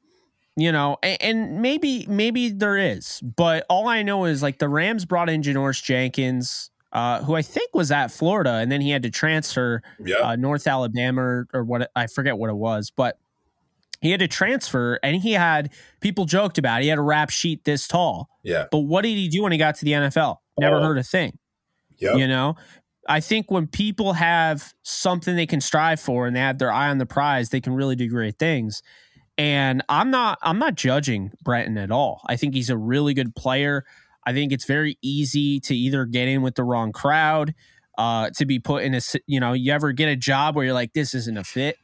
you 0.57 0.73
know, 0.73 0.97
and, 1.01 1.21
and 1.21 1.61
maybe 1.61 2.05
maybe 2.09 2.49
there 2.49 2.75
is, 2.75 3.21
but 3.21 3.65
all 3.69 3.87
I 3.87 4.03
know 4.03 4.25
is 4.25 4.43
like 4.43 4.59
the 4.59 4.67
Rams 4.67 5.05
brought 5.05 5.29
in 5.29 5.43
Janoris 5.43 5.81
Jenkins, 5.81 6.70
uh, 6.93 7.23
who 7.23 7.35
I 7.35 7.41
think 7.41 7.73
was 7.73 7.91
at 7.91 8.11
Florida, 8.11 8.55
and 8.55 8.71
then 8.71 8.81
he 8.81 8.89
had 8.91 9.03
to 9.03 9.09
transfer 9.09 9.81
yeah, 10.03 10.15
uh, 10.17 10.35
North 10.35 10.67
Alabama 10.67 11.21
or, 11.21 11.47
or 11.53 11.63
what 11.63 11.89
I 11.95 12.07
forget 12.07 12.37
what 12.37 12.49
it 12.49 12.55
was, 12.55 12.91
but 12.95 13.17
he 14.01 14.11
had 14.11 14.19
to 14.19 14.27
transfer, 14.27 14.99
and 15.03 15.15
he 15.21 15.33
had 15.33 15.71
people 15.99 16.25
joked 16.25 16.57
about. 16.57 16.81
It. 16.81 16.83
He 16.83 16.89
had 16.89 16.97
a 16.97 17.03
rap 17.03 17.29
sheet 17.29 17.63
this 17.65 17.87
tall, 17.87 18.29
yeah, 18.43 18.65
but 18.71 18.79
what 18.79 19.03
did 19.03 19.09
he 19.15 19.27
do 19.29 19.43
when 19.43 19.51
he 19.51 19.57
got 19.57 19.75
to 19.75 19.85
the 19.85 19.91
NFL? 19.91 20.37
Never 20.59 20.77
Oh. 20.77 20.81
heard 20.83 20.97
a 20.97 21.03
thing. 21.03 21.37
yep. 21.97 22.17
You 22.17 22.27
know, 22.27 22.55
I 23.07 23.19
think 23.19 23.49
when 23.51 23.67
people 23.67 24.13
have 24.13 24.73
something 24.83 25.35
they 25.35 25.45
can 25.45 25.61
strive 25.61 25.99
for 25.99 26.27
and 26.27 26.35
they 26.35 26.39
have 26.39 26.57
their 26.59 26.71
eye 26.71 26.89
on 26.89 26.97
the 26.97 27.05
prize, 27.05 27.49
they 27.49 27.61
can 27.61 27.73
really 27.73 27.95
do 27.95 28.07
great 28.09 28.37
things. 28.37 28.81
And 29.37 29.81
I'm 29.87 30.11
not 30.11 30.37
I'm 30.41 30.59
not 30.59 30.75
judging 30.75 31.31
Brenton 31.43 31.77
at 31.77 31.89
all. 31.89 32.21
I 32.27 32.35
think 32.35 32.53
he's 32.53 32.69
a 32.69 32.77
really 32.77 33.13
good 33.13 33.33
player. 33.35 33.85
I 34.25 34.33
think 34.33 34.51
it's 34.51 34.65
very 34.65 34.97
easy 35.01 35.59
to 35.61 35.75
either 35.75 36.05
get 36.05 36.27
in 36.27 36.41
with 36.41 36.55
the 36.55 36.63
wrong 36.63 36.91
crowd, 36.91 37.53
uh, 37.97 38.29
to 38.37 38.45
be 38.45 38.59
put 38.59 38.83
in 38.83 38.93
a 38.95 39.01
you 39.27 39.39
know, 39.39 39.53
you 39.53 39.71
ever 39.73 39.91
get 39.91 40.09
a 40.09 40.15
job 40.15 40.55
where 40.55 40.65
you're 40.65 40.73
like, 40.73 40.93
this 40.93 41.13
isn't 41.13 41.37
a 41.37 41.43
fit, 41.43 41.77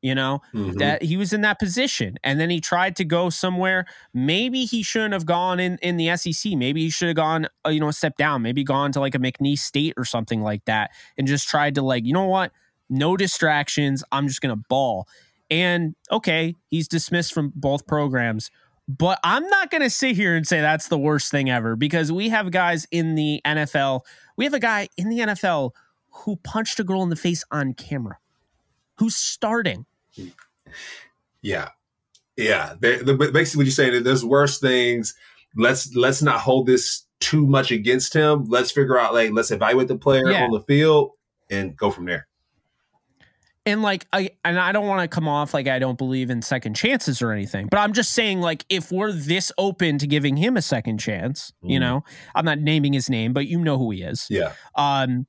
you 0.00 0.14
know, 0.14 0.40
Mhm. 0.54 0.78
that 0.78 1.02
he 1.02 1.16
was 1.16 1.32
in 1.32 1.40
that 1.42 1.58
position 1.58 2.16
and 2.24 2.40
then 2.40 2.50
he 2.50 2.60
tried 2.60 2.96
to 2.96 3.04
go 3.04 3.30
somewhere. 3.30 3.84
Maybe 4.14 4.64
he 4.64 4.82
shouldn't 4.82 5.12
have 5.12 5.26
gone 5.26 5.60
in 5.60 5.78
in 5.82 5.96
the 5.96 6.08
SEC 6.10 6.56
maybe 6.56 6.82
he 6.82 6.90
should 6.90 7.08
have 7.08 7.16
gone 7.16 7.46
uh, 7.66 7.70
you 7.70 7.80
know 7.80 7.88
a 7.88 7.92
step 7.92 8.16
down. 8.16 8.42
Maybe 8.42 8.64
gone 8.64 8.92
to 8.92 9.00
like 9.00 9.14
a 9.14 9.18
McNeese 9.18 9.58
State 9.60 9.94
or 9.96 10.04
something 10.04 10.40
like 10.42 10.64
that 10.66 10.90
and 11.18 11.26
just 11.26 11.48
tried 11.48 11.74
to 11.76 11.82
like 11.82 12.04
you 12.04 12.12
know 12.12 12.26
what? 12.26 12.52
No 12.88 13.16
distractions. 13.16 14.04
I'm 14.12 14.28
just 14.28 14.40
going 14.40 14.54
to 14.56 14.62
ball. 14.68 15.06
And 15.50 15.94
okay 16.10 16.56
he's 16.68 16.88
dismissed 16.88 17.34
from 17.34 17.52
both 17.54 17.86
programs 17.86 18.50
but 18.88 19.18
I'm 19.24 19.46
not 19.48 19.70
going 19.70 19.82
to 19.82 19.90
sit 19.90 20.16
here 20.16 20.34
and 20.34 20.46
say 20.46 20.60
that's 20.60 20.88
the 20.88 20.98
worst 20.98 21.30
thing 21.30 21.48
ever 21.50 21.76
because 21.76 22.10
we 22.12 22.28
have 22.30 22.50
guys 22.50 22.86
in 22.90 23.14
the 23.14 23.40
NFL 23.44 24.00
we 24.36 24.44
have 24.44 24.54
a 24.54 24.58
guy 24.60 24.88
in 24.96 25.08
the 25.08 25.18
NFL 25.20 25.70
who 26.10 26.36
punched 26.36 26.80
a 26.80 26.84
girl 26.84 27.02
in 27.02 27.08
the 27.10 27.16
face 27.16 27.44
on 27.50 27.74
camera 27.74 28.18
who's 28.98 29.16
starting 29.16 29.86
Yeah, 31.42 31.68
yeah. 32.36 32.74
They, 32.80 32.96
the, 32.96 33.14
but 33.14 33.32
basically, 33.32 33.60
what 33.60 33.66
you're 33.66 33.72
saying 33.72 33.94
is 33.94 34.02
there's 34.04 34.24
worse 34.24 34.58
things. 34.60 35.14
Let's 35.56 35.94
let's 35.94 36.22
not 36.22 36.40
hold 36.40 36.66
this 36.66 37.04
too 37.20 37.46
much 37.46 37.70
against 37.70 38.14
him. 38.14 38.44
Let's 38.44 38.70
figure 38.70 38.98
out 38.98 39.12
like 39.14 39.32
let's 39.32 39.50
evaluate 39.50 39.88
the 39.88 39.96
player 39.96 40.30
Yeah. 40.30 40.44
on 40.44 40.50
the 40.50 40.60
field 40.60 41.12
and 41.50 41.76
go 41.76 41.90
from 41.90 42.04
there. 42.06 42.26
And 43.64 43.82
like 43.82 44.06
I 44.12 44.30
and 44.44 44.58
I 44.58 44.72
don't 44.72 44.86
want 44.86 45.02
to 45.02 45.14
come 45.14 45.28
off 45.28 45.54
like 45.54 45.68
I 45.68 45.78
don't 45.78 45.98
believe 45.98 46.30
in 46.30 46.42
second 46.42 46.74
chances 46.74 47.22
or 47.22 47.30
anything, 47.32 47.68
but 47.70 47.78
I'm 47.78 47.92
just 47.92 48.12
saying 48.12 48.40
like 48.40 48.64
if 48.68 48.90
we're 48.90 49.12
this 49.12 49.52
open 49.58 49.98
to 49.98 50.06
giving 50.06 50.36
him 50.36 50.56
a 50.56 50.62
second 50.62 50.98
chance, 50.98 51.52
you 51.62 51.78
Mhm. 51.78 51.80
know, 51.82 52.04
I'm 52.34 52.44
not 52.44 52.58
naming 52.58 52.92
his 52.92 53.08
name, 53.08 53.32
but 53.32 53.46
you 53.46 53.58
know 53.58 53.78
who 53.78 53.90
he 53.90 54.02
is. 54.02 54.26
Yeah, 54.28 54.52
Um 54.74 55.26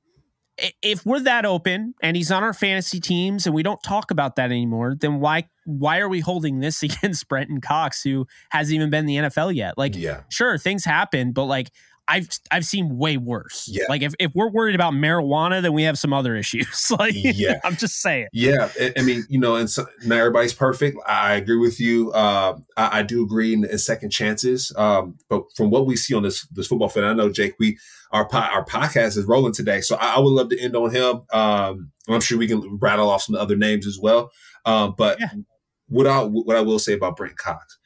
if 0.82 1.04
we're 1.04 1.18
that 1.18 1.44
open 1.44 1.94
and 2.00 2.16
he's 2.16 2.30
on 2.30 2.44
our 2.44 2.54
fantasy 2.54 3.00
teams 3.00 3.44
and 3.44 3.52
we 3.52 3.64
don't 3.64 3.82
talk 3.82 4.12
about 4.12 4.36
that 4.36 4.52
anymore, 4.52 4.94
then 4.98 5.18
why 5.18 5.48
why 5.64 5.98
are 5.98 6.08
we 6.08 6.20
holding 6.20 6.60
this 6.60 6.82
against 6.84 7.28
Brenton 7.28 7.60
Cox 7.60 8.02
who 8.02 8.26
hasn't 8.50 8.74
even 8.76 8.88
been 8.90 9.00
in 9.00 9.06
the 9.06 9.16
NFL 9.16 9.54
yet? 9.54 9.76
Like 9.76 9.96
yeah, 9.96 10.20
sure 10.28 10.56
things 10.58 10.84
happen, 10.84 11.32
but 11.32 11.44
like 11.46 11.70
I've 12.06 12.28
I've 12.50 12.64
seen 12.66 12.98
way 12.98 13.16
worse. 13.16 13.66
Yeah. 13.70 13.84
Like 13.88 14.02
if, 14.02 14.14
if 14.18 14.32
we're 14.34 14.50
worried 14.50 14.74
about 14.74 14.92
marijuana, 14.92 15.62
then 15.62 15.72
we 15.72 15.84
have 15.84 15.98
some 15.98 16.12
other 16.12 16.36
issues. 16.36 16.90
like 16.98 17.14
Yeah. 17.14 17.60
I'm 17.64 17.76
just 17.76 18.00
saying. 18.02 18.28
yeah. 18.32 18.68
I, 18.78 18.92
I 18.98 19.02
mean, 19.02 19.24
you 19.30 19.38
know, 19.40 19.56
and 19.56 19.70
so, 19.70 19.86
not 20.04 20.18
everybody's 20.18 20.52
perfect. 20.52 20.98
I 21.06 21.34
agree 21.36 21.56
with 21.56 21.80
you. 21.80 22.12
Uh, 22.12 22.58
I, 22.76 22.98
I 22.98 23.02
do 23.02 23.22
agree 23.24 23.54
in, 23.54 23.64
in 23.64 23.78
second 23.78 24.10
chances. 24.10 24.70
Um, 24.76 25.16
but 25.30 25.44
from 25.56 25.70
what 25.70 25.86
we 25.86 25.96
see 25.96 26.14
on 26.14 26.22
this 26.22 26.46
this 26.48 26.66
football 26.66 26.88
field, 26.90 27.06
I 27.06 27.14
know 27.14 27.30
Jake, 27.30 27.54
we 27.58 27.78
our 28.12 28.28
po- 28.28 28.38
our 28.38 28.64
podcast 28.64 29.16
is 29.16 29.24
rolling 29.24 29.52
today, 29.54 29.80
so 29.80 29.96
I, 29.96 30.16
I 30.16 30.18
would 30.20 30.28
love 30.30 30.50
to 30.50 30.60
end 30.60 30.76
on 30.76 30.94
him. 30.94 31.22
Um, 31.32 31.90
I'm 32.08 32.20
sure 32.20 32.36
we 32.38 32.46
can 32.46 32.78
rattle 32.80 33.08
off 33.08 33.22
some 33.22 33.34
other 33.34 33.56
names 33.56 33.86
as 33.86 33.98
well. 33.98 34.30
Um, 34.66 34.94
but 34.96 35.18
Yeah. 35.20 35.28
what 35.88 36.06
I 36.06 36.22
what 36.22 36.56
I 36.56 36.60
will 36.60 36.78
say 36.78 36.92
about 36.92 37.16
Brent 37.16 37.36
Cox, 37.38 37.78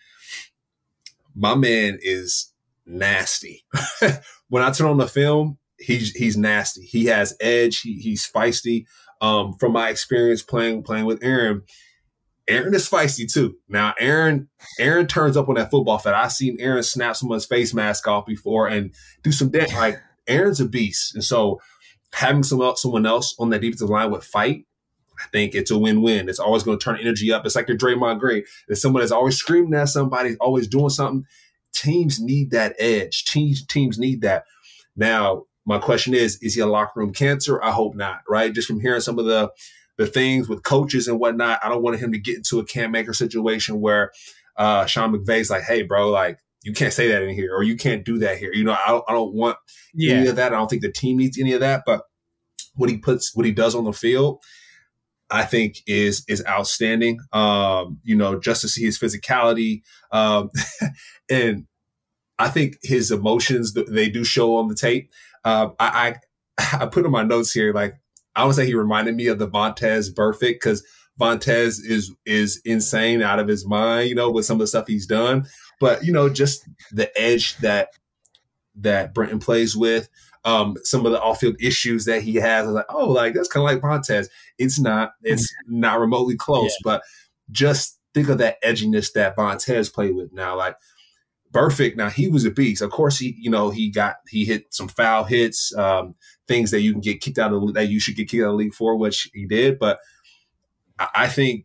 my 1.37 1.55
man 1.55 1.99
is 2.03 2.53
nasty. 2.89 3.65
when 4.49 4.63
I 4.63 4.71
turn 4.71 4.89
on 4.89 4.99
the 4.99 5.07
film, 5.07 5.59
he's 5.79 6.11
he's 6.13 6.37
nasty. 6.37 6.83
He 6.83 7.07
has 7.07 7.37
edge. 7.41 7.81
He, 7.81 7.95
he's 7.95 8.29
feisty. 8.29 8.85
Um, 9.21 9.55
from 9.59 9.73
my 9.73 9.89
experience 9.91 10.43
playing 10.43 10.83
playing 10.83 11.05
with 11.05 11.23
Aaron, 11.23 11.63
Aaron 12.49 12.75
is 12.75 12.89
feisty 12.89 13.31
too. 13.31 13.57
Now, 13.69 13.95
Aaron 14.01 14.49
Aaron 14.79 15.07
turns 15.07 15.37
up 15.37 15.49
on 15.49 15.57
that 15.57 15.71
football 15.71 15.99
field. 15.99 16.15
I've 16.15 16.33
seen 16.33 16.57
Aaron 16.61 16.83
snap 16.83 17.17
someone's 17.17 17.47
face 17.47 17.75
mask 17.75 18.07
off 18.09 18.27
before 18.27 18.69
and 18.69 18.95
do 19.23 19.33
some 19.33 19.51
damage. 19.51 19.75
Like 19.75 19.99
Aaron's 20.27 20.61
a 20.61 20.67
beast, 20.67 21.15
and 21.15 21.25
so 21.25 21.61
having 22.13 22.43
someone 22.43 22.69
else, 22.69 22.83
someone 22.83 23.07
else 23.07 23.35
on 23.39 23.51
that 23.51 23.61
defensive 23.61 23.91
line 23.91 24.11
with 24.11 24.25
fight, 24.25 24.65
I 25.19 25.27
think 25.33 25.55
it's 25.55 25.71
a 25.71 25.79
win-win. 25.79 26.29
It's 26.29 26.39
always 26.39 26.63
going 26.63 26.79
to 26.79 26.83
turn 26.83 26.99
energy 26.99 27.33
up. 27.33 27.45
It's 27.45 27.57
like 27.57 27.69
your 27.69 27.77
Draymond 27.77 28.21
Green. 28.21 28.45
There's 28.67 28.81
someone 28.81 29.03
that's 29.03 29.13
always 29.13 29.37
screaming 29.37 29.75
at 29.75 29.89
somebody, 29.89 30.37
always 30.37 30.69
doing 30.69 30.91
something. 30.91 31.25
Teams 31.75 32.21
need 32.21 32.51
that 32.51 32.75
edge. 32.79 33.25
Teams 33.25 33.65
teams 33.67 33.99
need 33.99 34.23
that. 34.23 34.45
Now, 34.97 35.45
my 35.65 35.79
question 35.79 36.15
is, 36.15 36.39
is 36.43 36.55
he 36.55 36.61
a 36.61 36.67
locker 36.67 37.01
room 37.01 37.13
cancer? 37.13 37.63
I 37.63 37.71
hope 37.71 37.95
not, 37.95 38.21
right? 38.29 38.53
Just 38.53 38.67
from 38.67 38.81
hearing 38.81 39.01
some 39.01 39.19
of 39.19 39.27
the 39.27 39.51
the 39.97 40.07
things 40.07 40.49
with 40.49 40.63
coaches 40.63 41.09
and 41.09 41.19
whatnot, 41.19 41.61
I 41.63 41.69
don't 41.69 41.83
want 41.83 41.99
him 41.99 42.13
to 42.13 42.19
get 42.19 42.37
into 42.37 42.61
a 42.61 42.65
Cam 42.65 42.95
Akers 42.95 43.19
situation 43.19 43.81
where 43.81 44.13
uh, 44.57 44.87
Sean 44.87 45.13
McVay's 45.13 45.51
like, 45.51 45.65
hey, 45.65 45.83
bro, 45.83 46.11
like, 46.11 46.39
you 46.63 46.73
can't 46.73 46.93
say 46.93 47.09
that 47.09 47.23
in 47.23 47.35
here 47.35 47.55
or 47.55 47.63
you 47.63 47.77
can't 47.77 48.05
do 48.05 48.19
that 48.19 48.39
here. 48.39 48.53
You 48.53 48.65
know, 48.65 48.73
I 48.73 48.91
don't, 48.91 49.05
I 49.09 49.13
don't 49.13 49.35
want 49.35 49.57
yeah. 49.95 50.15
any 50.15 50.29
of 50.29 50.37
that. 50.37 50.53
I 50.53 50.57
don't 50.57 50.69
think 50.69 50.83
the 50.83 50.93
team 50.93 51.17
needs 51.17 51.39
any 51.39 51.53
of 51.53 51.61
that. 51.61 51.83
But 51.85 52.03
what 52.75 52.91
he 52.91 52.97
puts, 52.97 53.35
what 53.35 53.45
he 53.45 53.53
does 53.53 53.75
on 53.75 53.85
the 53.85 53.93
field, 53.93 54.41
I 55.31 55.45
think 55.45 55.83
is 55.87 56.25
is 56.29 56.45
outstanding. 56.47 57.21
Um, 57.33 58.01
you 58.03 58.17
know, 58.17 58.39
just 58.39 58.63
to 58.63 58.69
see 58.69 58.85
his 58.85 58.99
physicality, 58.99 59.83
um, 60.11 60.51
and 61.31 61.67
I 62.39 62.49
think 62.49 62.79
his 62.83 63.11
emotions 63.11 63.75
they 63.75 64.09
do 64.09 64.25
show 64.25 64.57
on 64.57 64.69
the 64.69 64.75
tape. 64.75 65.11
Uh, 65.45 65.71
I, 65.79 66.17
I 66.59 66.77
I 66.85 66.87
put 66.87 67.05
in 67.05 67.11
my 67.11 67.23
notes 67.23 67.53
here 67.53 67.73
like 67.73 67.95
I 68.39 68.45
would 68.45 68.55
say 68.55 68.67
he 68.67 68.75
reminded 68.75 69.17
me 69.17 69.27
of 69.27 69.39
the 69.39 69.49
Vontaze 69.49 70.15
Burfict 70.15 70.55
because 70.55 70.85
Vontaze 71.21 71.81
is 71.85 72.15
is 72.25 72.61
insane 72.65 73.21
out 73.21 73.41
of 73.41 73.49
his 73.49 73.67
mind, 73.67 74.09
you 74.09 74.15
know, 74.15 74.31
with 74.31 74.45
some 74.45 74.57
of 74.57 74.61
the 74.61 74.67
stuff 74.69 74.87
he's 74.87 75.07
done. 75.07 75.47
But 75.81 76.05
you 76.05 76.13
know, 76.13 76.29
just 76.29 76.69
the 76.93 77.11
edge 77.21 77.57
that 77.59 77.89
that 78.77 79.13
Brenton 79.13 79.41
plays 79.41 79.77
with, 79.77 80.09
um, 80.45 80.77
some 80.83 81.05
of 81.07 81.13
the 81.13 81.21
off-field 81.21 81.57
issues 81.61 82.05
that 82.05 82.23
he 82.23 82.37
has. 82.37 82.65
I 82.65 82.67
was 82.67 82.75
like, 82.75 82.87
oh, 82.89 83.09
like 83.09 83.35
that's 83.35 83.49
kind 83.49 83.69
of 83.69 83.73
like 83.73 83.83
Vontaze. 83.83 84.29
It's 84.59 84.79
not. 84.79 85.13
It's 85.23 85.45
mm-hmm. 85.45 85.81
not 85.81 86.01
remotely 86.01 86.37
close, 86.37 86.71
yeah. 86.71 86.85
but 86.85 87.03
just 87.51 87.99
think 88.15 88.29
of 88.29 88.39
that 88.39 88.63
edginess 88.63 89.13
that 89.13 89.37
Vontaze 89.37 89.93
played 89.93 90.15
with 90.15 90.33
now. 90.33 90.57
Like 90.57 90.77
Burfict, 91.53 91.97
now 91.97 92.11
he 92.11 92.29
was 92.29 92.45
a 92.45 92.51
beast. 92.51 92.83
Of 92.83 92.91
course, 92.91 93.19
he 93.19 93.37
you 93.39 93.51
know 93.51 93.71
he 93.71 93.91
got 93.91 94.17
he 94.29 94.45
hit 94.45 94.73
some 94.73 94.89
foul 94.89 95.25
hits, 95.25 95.75
um, 95.77 96.15
things 96.47 96.71
that 96.71 96.81
you 96.81 96.93
can 96.93 97.01
get 97.01 97.21
kicked 97.21 97.39
out 97.39 97.53
of 97.53 97.75
that 97.75 97.89
you 97.89 98.01
should 98.01 98.17
get 98.17 98.29
kicked 98.29 98.43
out 98.43 98.49
of 98.49 98.53
the 98.53 98.57
league 98.57 98.75
for, 98.75 98.97
which 98.97 99.31
he 99.33 99.47
did. 99.47 99.79
But 99.79 99.99
I, 100.99 101.09
I 101.15 101.29
think 101.29 101.65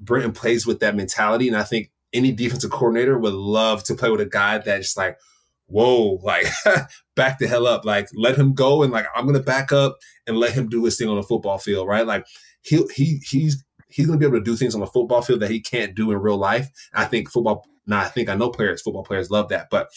Brenton 0.00 0.32
plays 0.32 0.66
with 0.66 0.80
that 0.80 0.96
mentality, 0.96 1.48
and 1.48 1.56
I 1.56 1.62
think 1.62 1.90
any 2.12 2.32
defensive 2.32 2.70
coordinator 2.70 3.18
would 3.18 3.32
love 3.32 3.84
to 3.84 3.94
play 3.94 4.10
with 4.10 4.20
a 4.20 4.26
guy 4.26 4.58
that's 4.58 4.96
like, 4.96 5.18
whoa, 5.66 6.18
like 6.22 6.46
back 7.14 7.38
the 7.38 7.46
hell 7.46 7.66
up, 7.66 7.84
like 7.84 8.08
let 8.14 8.36
him 8.36 8.54
go, 8.54 8.82
and 8.82 8.92
like 8.92 9.06
I'm 9.14 9.26
gonna 9.26 9.42
back 9.42 9.72
up 9.72 9.96
and 10.26 10.36
let 10.36 10.52
him 10.52 10.68
do 10.68 10.84
his 10.84 10.96
thing 10.96 11.08
on 11.08 11.16
the 11.16 11.22
football 11.22 11.58
field, 11.58 11.88
right? 11.88 12.06
Like 12.06 12.26
he 12.62 12.82
he 12.94 13.20
he's 13.28 13.64
he's 13.88 14.06
to 14.06 14.16
be 14.16 14.24
able 14.24 14.38
to 14.38 14.44
do 14.44 14.56
things 14.56 14.74
on 14.74 14.80
the 14.80 14.86
football 14.86 15.22
field 15.22 15.40
that 15.40 15.50
he 15.50 15.60
can't 15.60 15.94
do 15.94 16.10
in 16.10 16.18
real 16.18 16.38
life. 16.38 16.68
I 16.94 17.04
think 17.04 17.30
football 17.30 17.66
now, 17.86 18.00
I 18.00 18.08
think 18.08 18.28
I 18.28 18.34
know 18.34 18.50
players, 18.50 18.82
football 18.82 19.04
players 19.04 19.30
love 19.30 19.48
that, 19.48 19.68
but 19.70 19.88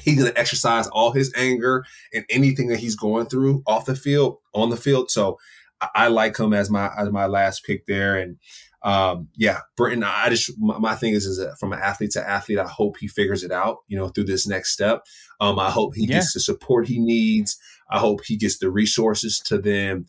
he's 0.00 0.24
to 0.24 0.38
exercise 0.38 0.88
all 0.88 1.12
his 1.12 1.32
anger 1.36 1.84
and 2.12 2.24
anything 2.30 2.68
that 2.68 2.78
he's 2.78 2.96
going 2.96 3.26
through 3.26 3.62
off 3.66 3.84
the 3.84 3.94
field, 3.94 4.38
on 4.54 4.70
the 4.70 4.76
field. 4.76 5.10
So 5.10 5.38
I, 5.80 5.88
I 5.94 6.08
like 6.08 6.38
him 6.38 6.52
as 6.52 6.70
my 6.70 6.90
as 6.98 7.10
my 7.10 7.26
last 7.26 7.64
pick 7.64 7.86
there. 7.86 8.16
And 8.16 8.38
um, 8.82 9.28
yeah, 9.36 9.60
Brenton, 9.76 10.04
I 10.04 10.30
just 10.30 10.52
my, 10.58 10.78
my 10.78 10.94
thing 10.94 11.12
is 11.12 11.26
is 11.26 11.38
that 11.38 11.58
from 11.58 11.72
an 11.72 11.80
athlete 11.80 12.12
to 12.12 12.28
athlete, 12.28 12.58
I 12.58 12.66
hope 12.66 12.96
he 12.98 13.08
figures 13.08 13.42
it 13.42 13.52
out, 13.52 13.78
you 13.88 13.96
know, 13.96 14.08
through 14.08 14.24
this 14.24 14.46
next 14.46 14.72
step. 14.72 15.04
Um, 15.40 15.58
I 15.58 15.70
hope 15.70 15.94
he 15.94 16.06
yeah. 16.06 16.16
gets 16.16 16.32
the 16.32 16.40
support 16.40 16.88
he 16.88 16.98
needs. 16.98 17.58
I 17.90 17.98
hope 17.98 18.24
he 18.24 18.36
gets 18.36 18.58
the 18.58 18.70
resources 18.70 19.38
to 19.46 19.58
then 19.58 20.06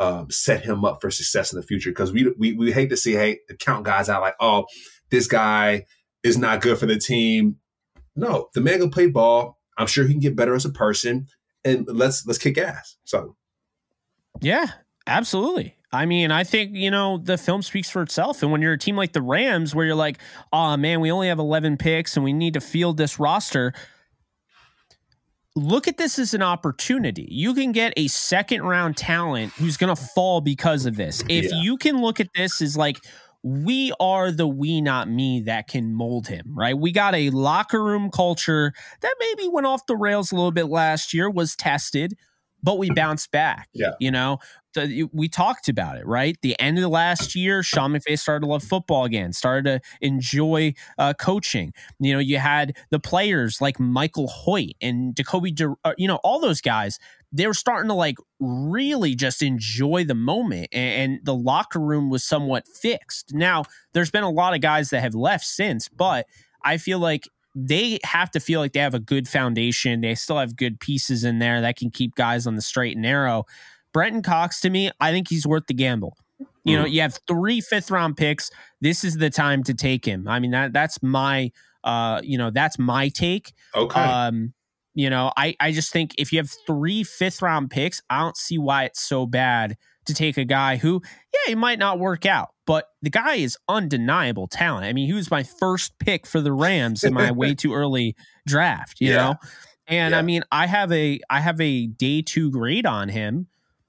um, 0.00 0.30
set 0.30 0.64
him 0.64 0.84
up 0.84 1.00
for 1.00 1.10
success 1.10 1.52
in 1.52 1.60
the 1.60 1.66
future. 1.66 1.90
Because 1.90 2.12
we, 2.12 2.32
we 2.38 2.54
we 2.54 2.72
hate 2.72 2.90
to 2.90 2.96
see 2.96 3.12
hey 3.12 3.40
count 3.58 3.84
guys 3.84 4.08
out 4.08 4.22
like 4.22 4.36
oh 4.40 4.64
this 5.10 5.26
guy 5.26 5.84
is 6.22 6.38
not 6.38 6.60
good 6.60 6.78
for 6.78 6.86
the 6.86 6.98
team. 6.98 7.56
No, 8.16 8.48
the 8.54 8.60
man 8.60 8.80
can 8.80 8.90
play 8.90 9.06
ball. 9.06 9.58
I'm 9.76 9.86
sure 9.86 10.06
he 10.06 10.14
can 10.14 10.20
get 10.20 10.36
better 10.36 10.54
as 10.54 10.64
a 10.64 10.70
person, 10.70 11.28
and 11.64 11.86
let's 11.86 12.26
let's 12.26 12.38
kick 12.38 12.58
ass. 12.58 12.96
So, 13.04 13.36
yeah, 14.40 14.66
absolutely. 15.06 15.77
I 15.90 16.04
mean, 16.04 16.30
I 16.30 16.44
think, 16.44 16.74
you 16.74 16.90
know, 16.90 17.18
the 17.18 17.38
film 17.38 17.62
speaks 17.62 17.88
for 17.88 18.02
itself. 18.02 18.42
And 18.42 18.52
when 18.52 18.60
you're 18.60 18.74
a 18.74 18.78
team 18.78 18.96
like 18.96 19.12
the 19.12 19.22
Rams, 19.22 19.74
where 19.74 19.86
you're 19.86 19.94
like, 19.94 20.18
oh 20.52 20.76
man, 20.76 21.00
we 21.00 21.10
only 21.10 21.28
have 21.28 21.38
11 21.38 21.78
picks 21.78 22.16
and 22.16 22.24
we 22.24 22.32
need 22.32 22.54
to 22.54 22.60
field 22.60 22.98
this 22.98 23.18
roster, 23.18 23.72
look 25.56 25.88
at 25.88 25.96
this 25.96 26.18
as 26.18 26.34
an 26.34 26.42
opportunity. 26.42 27.26
You 27.30 27.54
can 27.54 27.72
get 27.72 27.94
a 27.96 28.08
second 28.08 28.62
round 28.62 28.96
talent 28.96 29.52
who's 29.54 29.78
going 29.78 29.94
to 29.94 30.00
fall 30.00 30.42
because 30.42 30.84
of 30.84 30.96
this. 30.96 31.22
If 31.28 31.50
yeah. 31.50 31.62
you 31.62 31.78
can 31.78 32.02
look 32.02 32.20
at 32.20 32.28
this 32.34 32.60
as 32.60 32.76
like, 32.76 32.98
we 33.42 33.92
are 34.00 34.30
the 34.30 34.46
we 34.46 34.80
not 34.80 35.08
me 35.08 35.40
that 35.40 35.68
can 35.68 35.94
mold 35.94 36.26
him 36.26 36.52
right 36.56 36.76
we 36.76 36.90
got 36.90 37.14
a 37.14 37.30
locker 37.30 37.82
room 37.82 38.10
culture 38.10 38.72
that 39.00 39.14
maybe 39.20 39.48
went 39.48 39.64
off 39.64 39.86
the 39.86 39.96
rails 39.96 40.32
a 40.32 40.34
little 40.34 40.50
bit 40.50 40.66
last 40.66 41.14
year 41.14 41.30
was 41.30 41.54
tested 41.54 42.16
but 42.64 42.78
we 42.78 42.90
bounced 42.90 43.30
back 43.30 43.68
yeah 43.72 43.92
you 44.00 44.10
know 44.10 44.38
we 45.12 45.28
talked 45.28 45.68
about 45.68 45.96
it, 45.96 46.06
right? 46.06 46.36
The 46.42 46.58
end 46.60 46.78
of 46.78 46.82
the 46.82 46.88
last 46.88 47.34
year, 47.34 47.62
Sean 47.62 47.92
McVay 47.92 48.18
started 48.18 48.44
to 48.44 48.50
love 48.50 48.62
football 48.62 49.04
again, 49.04 49.32
started 49.32 49.64
to 49.64 49.80
enjoy 50.00 50.74
uh, 50.98 51.14
coaching. 51.14 51.72
You 51.98 52.14
know, 52.14 52.18
you 52.18 52.38
had 52.38 52.76
the 52.90 53.00
players 53.00 53.60
like 53.60 53.78
Michael 53.80 54.28
Hoecht 54.28 54.76
and 54.80 55.16
Jacoby, 55.16 55.52
De- 55.52 55.74
uh, 55.84 55.94
you 55.96 56.08
know, 56.08 56.16
all 56.22 56.40
those 56.40 56.60
guys 56.60 56.98
they 57.32 57.46
were 57.46 57.54
starting 57.54 57.88
to 57.88 57.94
like 57.94 58.16
really 58.40 59.14
just 59.14 59.42
enjoy 59.42 60.04
the 60.04 60.14
moment 60.14 60.68
and, 60.72 61.20
the 61.24 61.34
locker 61.34 61.80
room 61.80 62.10
was 62.10 62.24
somewhat 62.24 62.66
fixed. 62.66 63.34
Now, 63.34 63.64
there's 63.92 64.10
been 64.10 64.24
a 64.24 64.30
lot 64.30 64.54
of 64.54 64.60
guys 64.60 64.90
that 64.90 65.00
have 65.00 65.14
left 65.14 65.44
since, 65.44 65.88
but 65.88 66.26
I 66.62 66.78
feel 66.78 66.98
like 66.98 67.28
they 67.54 67.98
have 68.04 68.30
to 68.30 68.40
feel 68.40 68.60
like 68.60 68.72
they 68.72 68.80
have 68.80 68.94
a 68.94 69.00
good 69.00 69.28
foundation. 69.28 70.00
They 70.00 70.14
still 70.14 70.38
have 70.38 70.56
good 70.56 70.80
pieces 70.80 71.24
in 71.24 71.38
there 71.38 71.60
that 71.60 71.76
can 71.76 71.90
keep 71.90 72.14
guys 72.14 72.46
on 72.46 72.54
the 72.54 72.62
straight 72.62 72.96
and 72.96 73.02
narrow. 73.02 73.44
Brenton 73.92 74.22
Cox 74.22 74.60
to 74.60 74.70
me, 74.70 74.90
I 75.00 75.12
think 75.12 75.28
he's 75.28 75.46
worth 75.46 75.66
the 75.66 75.74
gamble. 75.74 76.16
You 76.64 76.76
know, 76.76 76.84
mm. 76.84 76.90
you 76.90 77.00
have 77.00 77.18
three 77.26 77.60
fifth 77.60 77.90
round 77.90 78.16
picks. 78.16 78.50
This 78.80 79.02
is 79.02 79.16
the 79.16 79.30
time 79.30 79.62
to 79.64 79.74
take 79.74 80.04
him. 80.04 80.28
I 80.28 80.38
mean, 80.38 80.50
that 80.50 80.72
that's 80.72 81.02
my 81.02 81.50
uh, 81.84 82.20
you 82.22 82.38
know, 82.38 82.50
that's 82.50 82.78
my 82.78 83.08
take. 83.08 83.52
Okay. 83.74 84.00
Um, 84.00 84.52
you 84.94 85.08
know, 85.10 85.32
I, 85.36 85.54
I 85.60 85.72
just 85.72 85.92
think 85.92 86.14
if 86.18 86.32
you 86.32 86.38
have 86.38 86.50
three 86.66 87.04
fifth 87.04 87.40
round 87.40 87.70
picks, 87.70 88.02
I 88.10 88.20
don't 88.20 88.36
see 88.36 88.58
why 88.58 88.84
it's 88.84 89.00
so 89.00 89.26
bad 89.26 89.76
to 90.06 90.14
take 90.14 90.36
a 90.36 90.44
guy 90.44 90.76
who, 90.76 91.00
yeah, 91.32 91.50
he 91.50 91.54
might 91.54 91.78
not 91.78 91.98
work 91.98 92.26
out, 92.26 92.48
but 92.66 92.88
the 93.02 93.10
guy 93.10 93.36
is 93.36 93.56
undeniable 93.68 94.48
talent. 94.48 94.86
I 94.86 94.92
mean, 94.92 95.06
he 95.06 95.12
was 95.12 95.30
my 95.30 95.44
first 95.44 95.98
pick 95.98 96.26
for 96.26 96.40
the 96.40 96.52
Rams 96.52 97.04
in 97.04 97.14
my 97.14 97.30
way 97.32 97.54
too 97.54 97.74
early 97.74 98.16
draft, 98.46 99.00
you 99.00 99.10
yeah. 99.10 99.16
know? 99.16 99.34
And 99.86 100.12
yeah. 100.12 100.18
I 100.18 100.22
mean, 100.22 100.42
I 100.50 100.66
have 100.66 100.90
a 100.92 101.20
I 101.30 101.40
have 101.40 101.60
a 101.60 101.86
day 101.86 102.20
two 102.20 102.50
grade 102.50 102.84
on 102.84 103.08
him, 103.08 103.46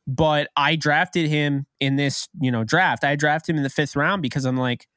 but 0.10 0.50
I 0.58 0.76
drafted 0.76 1.28
him 1.28 1.68
in 1.80 1.96
this, 1.96 2.28
you 2.42 2.52
know, 2.52 2.64
draft. 2.64 3.04
I 3.04 3.16
drafted 3.16 3.54
him 3.54 3.58
in 3.58 3.64
the 3.64 3.70
fifth 3.70 3.96
round 3.96 4.24
because 4.24 4.44
I'm 4.44 4.58
like, 4.58 4.88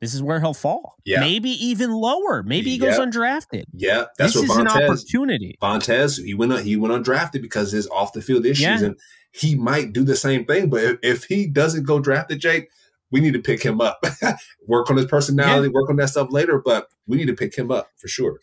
this 0.00 0.14
is 0.14 0.22
where 0.22 0.40
he'll 0.40 0.54
fall. 0.54 0.94
Yeah. 1.04 1.20
Maybe 1.20 1.50
even 1.50 1.92
lower. 1.92 2.44
Maybe 2.44 2.70
he 2.70 2.78
goes 2.78 2.98
undrafted. 2.98 3.64
Yeah. 3.74 4.04
That's 4.16 4.34
this 4.34 4.48
what 4.48 4.60
is 4.60 4.66
Vontaze, 4.66 4.76
an 4.76 4.82
opportunity. 4.84 5.58
Vontaze, 5.60 6.24
he 6.24 6.32
went 6.32 6.58
he 6.60 6.76
went 6.76 6.94
undrafted 6.94 7.42
because 7.42 7.72
his 7.72 7.88
off 7.88 8.12
the 8.12 8.22
field 8.22 8.46
issues. 8.46 8.60
Yeah. 8.60 8.84
And 8.84 8.98
he 9.32 9.56
might 9.56 9.92
do 9.92 10.04
the 10.04 10.16
same 10.16 10.44
thing. 10.44 10.70
But 10.70 10.84
if, 10.84 10.98
if, 11.02 11.24
he 11.24 11.46
doesn't 11.46 11.84
go 11.84 12.00
drafted, 12.00 12.40
Jake, 12.40 12.70
we 13.10 13.20
need 13.20 13.34
to 13.34 13.40
pick 13.40 13.62
him 13.62 13.80
up. 13.80 14.02
work 14.66 14.90
on 14.90 14.96
his 14.96 15.06
personality, 15.06 15.68
yeah. 15.68 15.72
work 15.72 15.90
on 15.90 15.96
that 15.96 16.08
stuff 16.08 16.28
later, 16.30 16.62
but 16.64 16.88
we 17.06 17.16
need 17.16 17.26
to 17.26 17.34
pick 17.34 17.54
him 17.56 17.70
up 17.70 17.90
for 17.96 18.08
sure. 18.08 18.38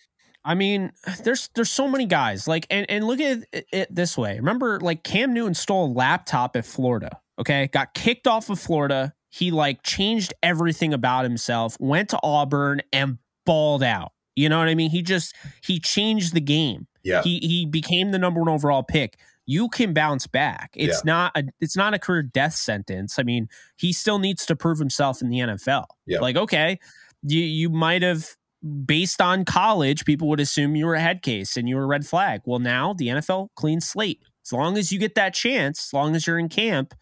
I 0.47 0.55
mean, 0.55 0.93
there's 1.23 1.49
there's 1.55 1.69
so 1.69 1.89
many 1.89 2.05
guys 2.05 2.47
like 2.47 2.65
and, 2.69 2.89
and 2.89 3.05
look 3.05 3.19
at 3.19 3.43
it, 3.51 3.67
it 3.71 3.93
this 3.93 4.17
way. 4.17 4.37
Remember, 4.37 4.79
like 4.79 5.03
Cam 5.03 5.33
Newton 5.33 5.53
stole 5.53 5.87
a 5.87 5.91
laptop 5.91 6.55
at 6.55 6.65
Florida. 6.65 7.19
Okay, 7.37 7.67
got 7.67 7.93
kicked 7.93 8.27
off 8.27 8.49
of 8.49 8.57
Florida, 8.57 9.13
he 9.29 9.51
like 9.51 9.83
changed 9.83 10.33
everything 10.41 10.93
about 10.93 11.23
himself, 11.23 11.77
went 11.79 12.09
to 12.09 12.19
Auburn 12.23 12.81
and 12.93 13.17
balled 13.45 13.83
out. 13.83 14.13
You 14.35 14.49
know 14.49 14.59
what 14.59 14.67
I 14.67 14.75
mean? 14.75 14.89
He 14.89 15.01
just 15.01 15.35
he 15.63 15.79
changed 15.79 16.33
the 16.33 16.41
game. 16.41 16.87
Yeah. 17.03 17.21
He 17.23 17.39
he 17.39 17.65
became 17.65 18.11
the 18.11 18.19
number 18.19 18.39
one 18.39 18.49
overall 18.49 18.83
pick. 18.83 19.19
You 19.45 19.69
can 19.69 19.93
bounce 19.93 20.27
back. 20.27 20.71
It's 20.75 21.01
yeah. 21.05 21.11
not 21.11 21.31
a 21.35 21.43
it's 21.59 21.75
not 21.75 21.93
a 21.93 21.99
career 21.99 22.23
death 22.23 22.53
sentence. 22.53 23.19
I 23.19 23.23
mean, 23.23 23.49
he 23.77 23.91
still 23.91 24.19
needs 24.19 24.45
to 24.45 24.55
prove 24.55 24.79
himself 24.79 25.21
in 25.21 25.29
the 25.29 25.39
NFL. 25.39 25.85
Yeah. 26.05 26.19
Like, 26.19 26.35
okay, 26.35 26.79
you 27.23 27.41
you 27.41 27.69
might 27.69 28.01
have 28.01 28.35
based 28.85 29.21
on 29.21 29.45
college, 29.45 30.05
people 30.05 30.27
would 30.29 30.39
assume 30.39 30.75
you 30.75 30.85
were 30.85 30.95
a 30.95 31.01
head 31.01 31.21
case 31.21 31.57
and 31.57 31.67
you 31.67 31.75
were 31.75 31.83
a 31.83 31.87
red 31.87 32.05
flag. 32.05 32.41
Well, 32.45 32.59
now 32.59 32.93
the 32.93 33.07
NFL 33.07 33.49
clean 33.55 33.81
slate. 33.81 34.21
As 34.45 34.53
long 34.53 34.77
as 34.77 34.91
you 34.91 34.99
get 34.99 35.15
that 35.15 35.33
chance, 35.33 35.87
as 35.87 35.93
long 35.93 36.15
as 36.15 36.25
you're 36.25 36.39
in 36.39 36.49
camp, 36.49 36.93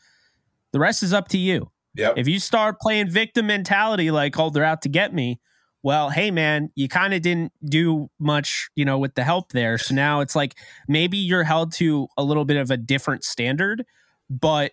the 0.71 0.79
rest 0.79 1.03
is 1.03 1.13
up 1.13 1.27
to 1.29 1.37
you. 1.37 1.71
Yep. 1.95 2.15
If 2.17 2.27
you 2.27 2.39
start 2.39 2.79
playing 2.79 3.09
victim 3.09 3.47
mentality, 3.47 4.11
like, 4.11 4.37
oh, 4.37 4.49
they're 4.49 4.63
out 4.63 4.81
to 4.81 4.89
get 4.89 5.13
me, 5.13 5.39
well, 5.83 6.09
hey, 6.09 6.31
man, 6.31 6.71
you 6.75 6.87
kind 6.87 7.13
of 7.13 7.21
didn't 7.21 7.53
do 7.63 8.09
much, 8.19 8.69
you 8.75 8.83
know, 8.83 8.97
with 8.97 9.13
the 9.13 9.23
help 9.23 9.51
there. 9.51 9.77
So 9.77 9.93
now 9.93 10.21
it's 10.21 10.35
like 10.35 10.55
maybe 10.87 11.17
you're 11.17 11.43
held 11.43 11.71
to 11.73 12.07
a 12.17 12.23
little 12.23 12.43
bit 12.43 12.57
of 12.57 12.71
a 12.71 12.77
different 12.77 13.23
standard, 13.23 13.85
but 14.29 14.71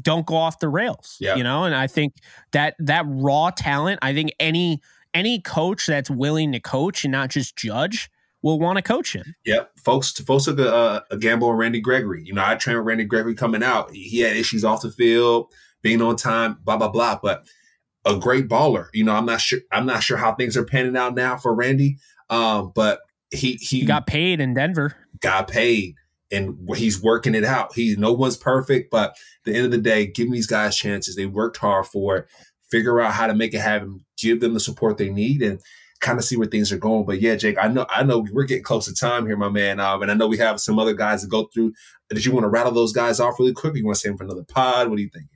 don't 0.00 0.26
go 0.26 0.36
off 0.36 0.58
the 0.58 0.68
rails, 0.68 1.16
Yep. 1.20 1.36
you 1.36 1.44
know? 1.44 1.64
And 1.64 1.74
I 1.74 1.86
think 1.86 2.14
that 2.52 2.74
that 2.78 3.04
raw 3.06 3.50
talent, 3.50 3.98
I 4.00 4.14
think 4.14 4.32
any 4.40 4.80
any 5.14 5.40
coach 5.40 5.86
that's 5.86 6.10
willing 6.10 6.52
to 6.52 6.60
coach 6.60 7.04
and 7.04 7.12
not 7.12 7.30
just 7.30 7.56
judge 7.56 8.10
will 8.42 8.58
want 8.58 8.76
to 8.76 8.82
coach 8.82 9.14
him. 9.14 9.34
Yep, 9.44 9.72
folks. 9.84 10.12
Folks 10.12 10.44
took 10.44 10.58
a, 10.58 10.72
uh, 10.72 11.00
a 11.10 11.16
gamble 11.16 11.48
on 11.48 11.56
Randy 11.56 11.80
Gregory. 11.80 12.22
You 12.24 12.34
know, 12.34 12.44
I 12.44 12.54
trained 12.54 12.78
with 12.78 12.86
Randy 12.86 13.04
Gregory 13.04 13.34
coming 13.34 13.62
out. 13.62 13.90
He, 13.92 14.20
had 14.20 14.36
issues 14.36 14.64
off 14.64 14.82
the 14.82 14.90
field, 14.90 15.52
being 15.82 16.02
on 16.02 16.16
time, 16.16 16.58
blah 16.62 16.76
blah 16.76 16.88
blah. 16.88 17.18
But 17.22 17.46
a 18.04 18.16
great 18.16 18.48
baller. 18.48 18.88
You 18.92 19.04
know, 19.04 19.14
I'm 19.14 19.26
not 19.26 19.40
sure. 19.40 19.60
I'm 19.72 19.86
not 19.86 20.02
sure 20.02 20.16
how 20.16 20.34
things 20.34 20.56
are 20.56 20.64
panning 20.64 20.96
out 20.96 21.14
now 21.14 21.36
for 21.36 21.54
Randy. 21.54 21.98
Um, 22.30 22.72
but 22.74 23.00
he 23.30 23.54
he 23.54 23.80
He 23.80 23.86
got 23.86 24.06
paid 24.06 24.40
in 24.40 24.54
Denver. 24.54 24.94
got 25.20 25.48
paid 25.48 25.94
and 26.30 26.68
he's 26.76 27.02
working 27.02 27.34
it 27.34 27.44
out. 27.44 27.74
He 27.74 27.96
no 27.96 28.12
one's 28.12 28.36
perfect, 28.36 28.90
but 28.90 29.10
at 29.10 29.16
the 29.44 29.54
end 29.54 29.64
of 29.64 29.70
the 29.70 29.78
day, 29.78 30.06
giving 30.06 30.32
these 30.32 30.46
guys 30.46 30.76
chances. 30.76 31.16
They 31.16 31.26
worked 31.26 31.56
hard 31.56 31.86
for 31.86 32.16
it. 32.18 32.26
Figure 32.70 33.00
out 33.00 33.12
how 33.12 33.26
to 33.26 33.34
make 33.34 33.54
it 33.54 33.60
happen. 33.60 34.04
Give 34.18 34.40
them 34.40 34.54
the 34.54 34.60
support 34.60 34.98
they 34.98 35.10
need, 35.10 35.42
and 35.42 35.60
kind 36.00 36.18
of 36.18 36.24
see 36.24 36.36
where 36.36 36.46
things 36.46 36.72
are 36.72 36.78
going. 36.78 37.06
But 37.06 37.20
yeah, 37.20 37.36
Jake, 37.36 37.56
I 37.60 37.68
know 37.68 37.86
I 37.88 38.02
know 38.02 38.26
we're 38.32 38.44
getting 38.44 38.64
close 38.64 38.86
to 38.86 38.94
time 38.94 39.26
here, 39.26 39.36
my 39.36 39.48
man. 39.48 39.80
Um, 39.80 40.02
and 40.02 40.10
I 40.10 40.14
know 40.14 40.26
we 40.26 40.38
have 40.38 40.60
some 40.60 40.78
other 40.78 40.94
guys 40.94 41.22
to 41.22 41.28
go 41.28 41.48
through. 41.52 41.72
Did 42.10 42.24
you 42.24 42.32
want 42.32 42.44
to 42.44 42.48
rattle 42.48 42.72
those 42.72 42.92
guys 42.92 43.20
off 43.20 43.38
really 43.38 43.52
quick? 43.52 43.74
You 43.76 43.84
want 43.84 43.96
to 43.96 44.00
save 44.00 44.10
them 44.12 44.18
for 44.18 44.24
another 44.24 44.44
pod? 44.44 44.88
What 44.88 44.96
do 44.96 45.02
you 45.02 45.10
think? 45.12 45.26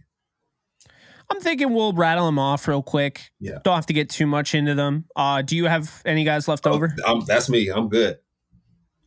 I'm 1.31 1.41
thinking 1.41 1.73
we'll 1.73 1.95
rattle 1.95 2.27
them 2.27 2.39
off 2.39 2.69
real 2.69 2.83
quick. 2.83 3.31
Yeah. 3.41 3.59
Don't 3.65 3.75
have 3.75 3.87
to 3.87 3.95
get 3.95 4.11
too 4.11 4.27
much 4.27 4.55
into 4.55 4.75
them. 4.75 5.07
Uh, 5.17 5.41
do 5.41 5.57
you 5.57 5.65
have 5.65 6.03
any 6.05 6.25
guys 6.25 6.47
left 6.47 6.67
over? 6.67 6.95
Oh, 7.07 7.13
um, 7.13 7.25
that's 7.27 7.49
me. 7.49 7.69
I'm 7.69 7.89
good. 7.89 8.19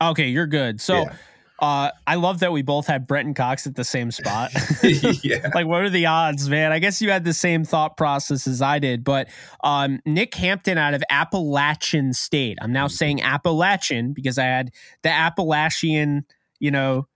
Okay, 0.02 0.30
you're 0.30 0.47
good. 0.47 0.81
So 0.81 1.03
Yeah. 1.03 1.15
Uh, 1.60 1.90
I 2.06 2.15
love 2.15 2.40
that 2.40 2.52
we 2.52 2.61
both 2.61 2.88
had 2.88 3.07
Brenton 3.07 3.34
Cox 3.34 3.65
at 3.65 3.76
the 3.76 3.84
same 3.84 4.11
spot. 4.11 4.52
yeah. 4.84 5.49
like, 5.53 5.65
what 5.65 5.84
are 5.84 5.90
the 5.90 6.06
odds, 6.06 6.49
man? 6.49 6.72
I 6.72 6.80
guess 6.80 7.02
you 7.02 7.10
had 7.10 7.23
the 7.23 7.34
same 7.34 7.64
thought 7.64 7.95
process 7.95 8.45
as 8.45 8.61
I 8.61 8.80
did. 8.80 9.03
But 9.03 9.30
um, 9.64 9.99
Nick 10.06 10.34
Hampton 10.36 10.77
out 10.77 10.94
of 10.94 11.03
Appalachian 11.10 12.14
State. 12.14 12.57
I'm 12.61 12.73
now 12.73 12.88
saying 12.88 13.22
Appalachian 13.22 14.14
because 14.14 14.38
I 14.38 14.45
had 14.45 14.72
the 15.03 15.10
Appalachian, 15.10 16.26
you 16.60 16.72
know, 16.72 17.07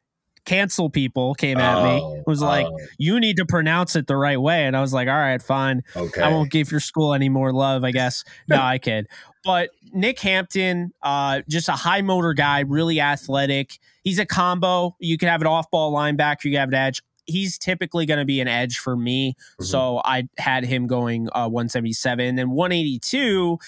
cancel 0.49 0.89
people 0.89 1.35
came 1.35 1.59
at 1.59 1.84
me. 1.84 2.01
Oh, 2.01 2.23
Was 2.26 2.41
like, 2.41 2.65
oh, 2.65 2.77
you 2.97 3.19
need 3.19 3.38
to 3.38 3.45
pronounce 3.45 3.95
it 3.95 4.07
the 4.07 4.15
right 4.17 4.41
way. 4.41 4.65
And 4.65 4.76
I 4.76 4.81
was 4.81 4.91
like, 4.93 5.07
all 5.07 5.13
right, 5.13 5.41
fine. 5.41 5.84
okay. 5.95 6.21
I 6.21 6.30
won't 6.30 6.49
give 6.51 6.71
your 6.71 6.80
school 6.80 7.13
any 7.13 7.30
more 7.30 7.53
love, 7.53 7.84
I 7.84 7.91
guess. 7.91 8.23
No, 8.47 8.57
I 8.59 8.80
kid. 8.80 9.07
But 9.43 9.69
Nick 9.93 10.19
Hampton, 10.19 10.91
uh, 11.03 11.41
just 11.47 11.69
a 11.69 11.73
high 11.73 12.01
motor 12.01 12.34
guy, 12.34 12.61
really 12.61 12.99
athletic. 12.99 13.77
He's 14.03 14.17
a 14.17 14.26
combo. 14.26 14.95
You 14.99 15.17
can 15.19 15.30
have 15.30 15.41
an 15.41 15.47
off 15.47 15.69
ball 15.69 15.93
linebacker, 15.93 16.45
you 16.45 16.51
can 16.51 16.59
have 16.61 16.69
an 16.69 16.76
edge. 16.76 17.01
He's 17.26 17.59
typically 17.59 18.07
going 18.07 18.17
to 18.19 18.26
be 18.26 18.41
an 18.41 18.47
edge 18.47 18.80
for 18.80 18.95
me. 18.95 19.35
Mhm. 19.61 19.65
So 19.65 20.01
I 20.03 20.27
had 20.39 20.65
him 20.65 20.88
going 20.88 21.30
uh, 21.31 21.47
177. 21.47 22.35
Then 22.35 22.49
182, 22.49 23.59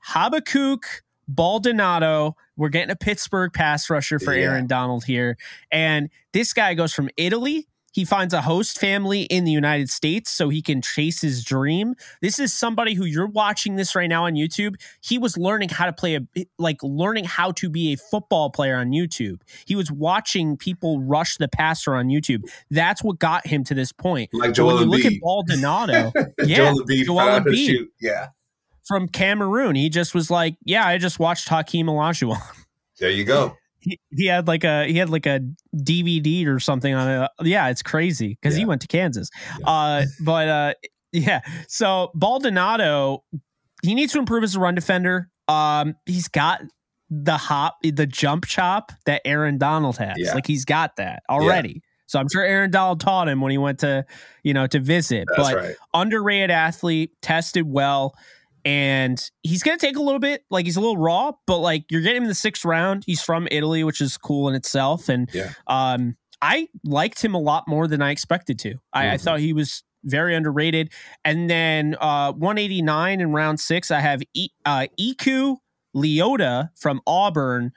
Habakkuk 0.00 0.86
Baldonado. 1.28 2.36
We're 2.56 2.68
getting 2.68 2.90
a 2.90 2.96
Pittsburgh 2.96 3.52
pass 3.52 3.90
rusher 3.90 4.18
for 4.18 4.34
Yeah. 4.34 4.44
Aaron 4.50 4.66
Donald 4.66 5.04
here. 5.04 5.36
And 5.70 6.08
this 6.32 6.52
guy 6.52 6.74
goes 6.74 6.92
from 6.92 7.10
Italy. 7.16 7.66
He 7.92 8.04
finds 8.04 8.34
a 8.34 8.42
host 8.42 8.80
family 8.80 9.22
in 9.22 9.44
the 9.44 9.52
United 9.52 9.88
States 9.88 10.28
so 10.28 10.48
he 10.48 10.62
can 10.62 10.82
chase 10.82 11.20
his 11.20 11.44
dream. 11.44 11.94
This 12.20 12.40
is 12.40 12.52
somebody 12.52 12.94
who 12.94 13.04
you're 13.04 13.28
watching 13.28 13.76
this 13.76 13.94
right 13.94 14.08
now 14.08 14.24
on 14.24 14.34
YouTube. 14.34 14.74
He 15.00 15.16
was 15.16 15.36
learning 15.38 15.68
how 15.68 15.86
to 15.86 15.92
play 15.92 16.16
a 16.16 16.46
like 16.58 16.78
learning 16.82 17.24
how 17.24 17.52
to 17.52 17.70
be 17.70 17.92
a 17.92 17.96
football 17.96 18.50
player 18.50 18.76
on 18.78 18.88
YouTube. 18.88 19.42
He 19.64 19.76
was 19.76 19.92
watching 19.92 20.56
people 20.56 21.02
rush 21.02 21.36
the 21.36 21.46
passer 21.46 21.94
on 21.94 22.08
YouTube. 22.08 22.42
That's 22.68 23.00
what 23.04 23.20
got 23.20 23.46
him 23.46 23.62
to 23.62 23.74
this 23.74 23.92
point. 23.92 24.30
like 24.32 24.56
So 24.56 24.66
when 24.66 24.76
Joel 24.76 24.80
you 24.80 24.90
look 24.90 25.04
at 25.04 25.20
Baldonado, 25.20 26.12
yeah, 26.44 26.56
Joel 26.56 26.80
Embiid 26.80 27.04
Joel 27.04 27.16
found 27.18 27.28
out 27.28 27.32
how 27.34 27.44
to 27.44 27.50
Embiid. 27.52 27.86
Yeah. 28.00 28.28
From 28.86 29.08
Cameroon, 29.08 29.74
he 29.76 29.88
just 29.88 30.14
was 30.14 30.30
like, 30.30 30.56
"Yeah, 30.64 30.86
I 30.86 30.98
just 30.98 31.18
watched 31.18 31.48
Hakeem 31.48 31.86
Olajuwon." 31.86 32.40
There 33.00 33.10
you 33.10 33.24
go. 33.24 33.56
he, 33.80 33.98
he 34.12 34.26
had 34.26 34.46
like 34.46 34.62
a 34.62 34.86
he 34.86 34.98
had 34.98 35.10
like 35.10 35.26
a 35.26 35.40
DVD 35.74 36.46
or 36.46 36.60
something 36.60 36.94
on 36.94 37.24
it. 37.24 37.30
Yeah, 37.42 37.68
it's 37.70 37.82
crazy 37.82 38.38
because 38.40 38.56
he 38.56 38.64
went 38.64 38.82
to 38.82 38.86
Kansas. 38.86 39.30
Yeah. 39.58 39.68
Uh, 39.68 40.04
but 40.20 40.48
uh, 40.48 40.74
yeah, 41.12 41.40
so 41.68 42.10
Baldonado, 42.14 43.24
he 43.82 43.94
needs 43.94 44.12
to 44.12 44.18
improve 44.18 44.44
as 44.44 44.56
a 44.56 44.60
run 44.60 44.74
defender. 44.74 45.28
Um, 45.48 45.96
he's 46.06 46.28
got 46.28 46.62
the 47.10 47.36
hop, 47.36 47.76
the 47.82 48.06
jump 48.06 48.46
chop 48.46 48.92
that 49.06 49.22
Aaron 49.24 49.58
Donald 49.58 49.96
has. 49.98 50.14
Yeah. 50.16 50.34
Like 50.34 50.46
he's 50.46 50.64
got 50.64 50.96
that 50.96 51.22
already. 51.28 51.82
So 52.06 52.18
I'm 52.18 52.28
sure 52.30 52.42
Aaron 52.42 52.70
Donald 52.70 53.00
taught 53.00 53.28
him 53.28 53.40
when 53.40 53.50
he 53.50 53.58
went 53.58 53.80
to, 53.80 54.04
you 54.42 54.54
know, 54.54 54.66
to 54.66 54.78
visit. 54.78 55.26
That's 55.36 55.48
but 55.48 55.56
right. 55.56 55.76
underrated 55.94 56.50
athlete, 56.50 57.12
tested 57.22 57.66
well, 57.66 58.14
and 58.64 59.30
he's 59.42 59.62
gonna 59.62 59.78
take 59.78 59.96
a 59.96 60.02
little 60.02 60.18
bit. 60.20 60.44
Like 60.50 60.64
he's 60.66 60.76
a 60.76 60.80
little 60.80 60.96
raw, 60.96 61.32
but 61.46 61.58
like 61.58 61.84
you're 61.90 62.00
getting 62.00 62.18
him 62.18 62.22
in 62.24 62.28
the 62.28 62.34
sixth 62.34 62.64
round. 62.64 63.04
He's 63.06 63.22
from 63.22 63.46
Italy, 63.50 63.84
which 63.84 64.00
is 64.00 64.16
cool 64.16 64.48
in 64.48 64.54
itself, 64.54 65.08
and 65.08 65.28
Yeah. 65.32 65.52
um, 65.66 66.16
I 66.42 66.68
liked 66.84 67.22
him 67.24 67.34
a 67.34 67.38
lot 67.40 67.66
more 67.68 67.86
than 67.88 68.02
I 68.02 68.10
expected 68.10 68.58
to. 68.60 68.74
I, 68.92 69.10
I 69.10 69.14
Mhm. 69.16 69.20
thought 69.20 69.40
he 69.40 69.52
was 69.52 69.82
very 70.04 70.34
underrated. 70.34 70.92
And 71.24 71.48
then 71.48 71.96
uh, 72.00 72.32
189 72.32 73.20
in 73.22 73.32
round 73.32 73.58
six, 73.60 73.90
I 73.90 74.00
have 74.00 74.20
e- 74.34 74.50
uh, 74.66 74.86
Eku 75.00 75.56
Leota 75.96 76.68
from 76.76 77.00
Auburn. 77.06 77.72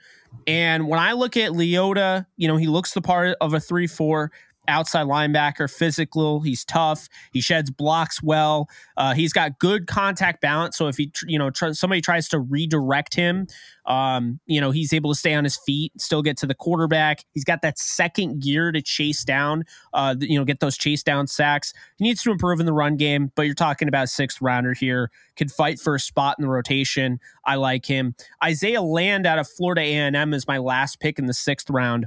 And 0.46 0.88
when 0.88 1.00
I 1.00 1.12
look 1.12 1.36
at 1.38 1.52
Leota, 1.52 2.26
you 2.36 2.46
know, 2.48 2.56
he 2.58 2.66
looks 2.66 2.92
the 2.92 3.00
part 3.00 3.36
of 3.40 3.54
a 3.54 3.60
3 3.60 3.86
4 3.86 4.30
outside 4.68 5.06
linebacker, 5.06 5.70
physical. 5.72 6.40
He's 6.40 6.64
tough. 6.64 7.08
He 7.32 7.40
sheds 7.40 7.70
blocks 7.70 8.22
well. 8.22 8.68
Uh, 8.96 9.14
he's 9.14 9.32
got 9.32 9.58
good 9.58 9.86
contact 9.86 10.40
balance. 10.40 10.76
So 10.76 10.86
if 10.86 10.96
he, 10.96 11.10
you 11.26 11.38
know, 11.38 11.50
tr- 11.50 11.72
somebody 11.72 12.00
tries 12.00 12.28
to 12.28 12.38
redirect 12.38 13.14
him, 13.14 13.46
um, 13.86 14.38
you 14.46 14.60
know, 14.60 14.70
he's 14.70 14.92
able 14.92 15.12
to 15.12 15.18
stay 15.18 15.34
on 15.34 15.44
his 15.44 15.56
feet, 15.56 15.92
still 15.98 16.22
get 16.22 16.36
to 16.38 16.46
the 16.46 16.54
quarterback. 16.54 17.24
He's 17.32 17.44
got 17.44 17.62
that 17.62 17.78
second 17.78 18.42
gear 18.42 18.70
to 18.70 18.82
chase 18.82 19.24
down, 19.24 19.64
uh, 19.94 20.14
you 20.20 20.38
know, 20.38 20.44
get 20.44 20.60
those 20.60 20.76
chase 20.76 21.02
down 21.02 21.26
sacks. 21.26 21.72
He 21.96 22.04
needs 22.04 22.22
to 22.22 22.30
improve 22.30 22.60
in 22.60 22.66
the 22.66 22.72
run 22.72 22.96
game, 22.96 23.32
but 23.34 23.42
you're 23.42 23.54
talking 23.54 23.88
about 23.88 24.10
sixth 24.10 24.42
rounder 24.42 24.74
here. 24.74 25.10
Could 25.36 25.50
fight 25.50 25.80
for 25.80 25.94
a 25.94 26.00
spot 26.00 26.36
in 26.38 26.42
the 26.42 26.50
rotation. 26.50 27.18
I 27.44 27.54
like 27.54 27.86
him. 27.86 28.14
Isaiah 28.44 28.82
Land 28.82 29.26
out 29.26 29.38
of 29.38 29.48
Florida 29.48 29.80
A&M 29.80 30.34
is 30.34 30.46
my 30.46 30.58
last 30.58 31.00
pick 31.00 31.18
in 31.18 31.26
the 31.26 31.34
sixth 31.34 31.70
round. 31.70 32.06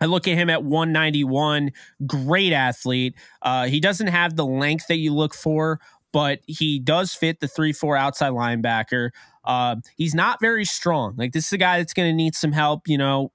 I 0.00 0.06
look 0.06 0.28
at 0.28 0.34
him 0.34 0.50
at 0.50 0.64
191, 0.64 1.70
great 2.06 2.52
athlete. 2.52 3.14
Uh, 3.42 3.66
he 3.66 3.80
doesn't 3.80 4.06
have 4.08 4.36
the 4.36 4.46
length 4.46 4.86
that 4.88 4.96
you 4.96 5.12
look 5.14 5.34
for, 5.34 5.80
but 6.12 6.40
he 6.46 6.78
does 6.78 7.14
fit 7.14 7.40
the 7.40 7.48
3 7.48 7.72
4 7.72 7.96
outside 7.96 8.32
linebacker. 8.32 9.10
Uh, 9.44 9.76
he's 9.96 10.14
not 10.14 10.40
very 10.40 10.64
strong. 10.64 11.14
Like, 11.16 11.32
this 11.32 11.46
is 11.46 11.52
a 11.52 11.58
guy 11.58 11.78
that's 11.78 11.94
going 11.94 12.10
to 12.10 12.16
need 12.16 12.34
some 12.34 12.52
help. 12.52 12.86
You 12.86 12.98
know, 12.98 13.32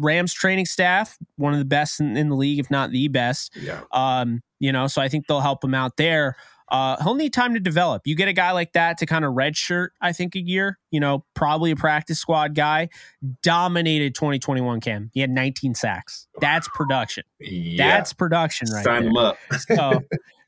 Rams 0.00 0.32
training 0.32 0.66
staff, 0.66 1.18
one 1.36 1.52
of 1.52 1.58
the 1.58 1.64
best 1.64 2.00
in, 2.00 2.16
in 2.16 2.28
the 2.28 2.36
league, 2.36 2.58
if 2.58 2.70
not 2.70 2.90
the 2.90 3.08
best. 3.08 3.56
Yeah. 3.56 3.82
Um, 3.92 4.42
you 4.58 4.72
know, 4.72 4.86
so 4.86 5.00
I 5.00 5.08
think 5.08 5.26
they'll 5.26 5.40
help 5.40 5.62
him 5.62 5.74
out 5.74 5.96
there. 5.96 6.36
Uh, 6.70 7.02
he'll 7.02 7.16
need 7.16 7.32
time 7.32 7.52
to 7.54 7.60
develop. 7.60 8.02
You 8.06 8.14
get 8.14 8.28
a 8.28 8.32
guy 8.32 8.52
like 8.52 8.74
that 8.74 8.98
to 8.98 9.06
kind 9.06 9.24
of 9.24 9.34
redshirt, 9.34 9.88
I 10.00 10.12
think, 10.12 10.36
a 10.36 10.40
year, 10.40 10.78
you 10.92 11.00
know, 11.00 11.24
probably 11.34 11.72
a 11.72 11.76
practice 11.76 12.20
squad 12.20 12.54
guy. 12.54 12.88
Dominated 13.42 14.14
2021 14.14 14.80
Cam. 14.80 15.10
He 15.12 15.20
had 15.20 15.30
19 15.30 15.74
sacks. 15.74 16.28
That's 16.40 16.68
production. 16.68 17.24
Yeah. 17.40 17.88
That's 17.88 18.12
production 18.12 18.68
right 18.72 18.84
Sign 18.84 19.02
there. 19.02 19.10
him 19.10 19.16
up. 19.16 19.36
So, 19.76 20.00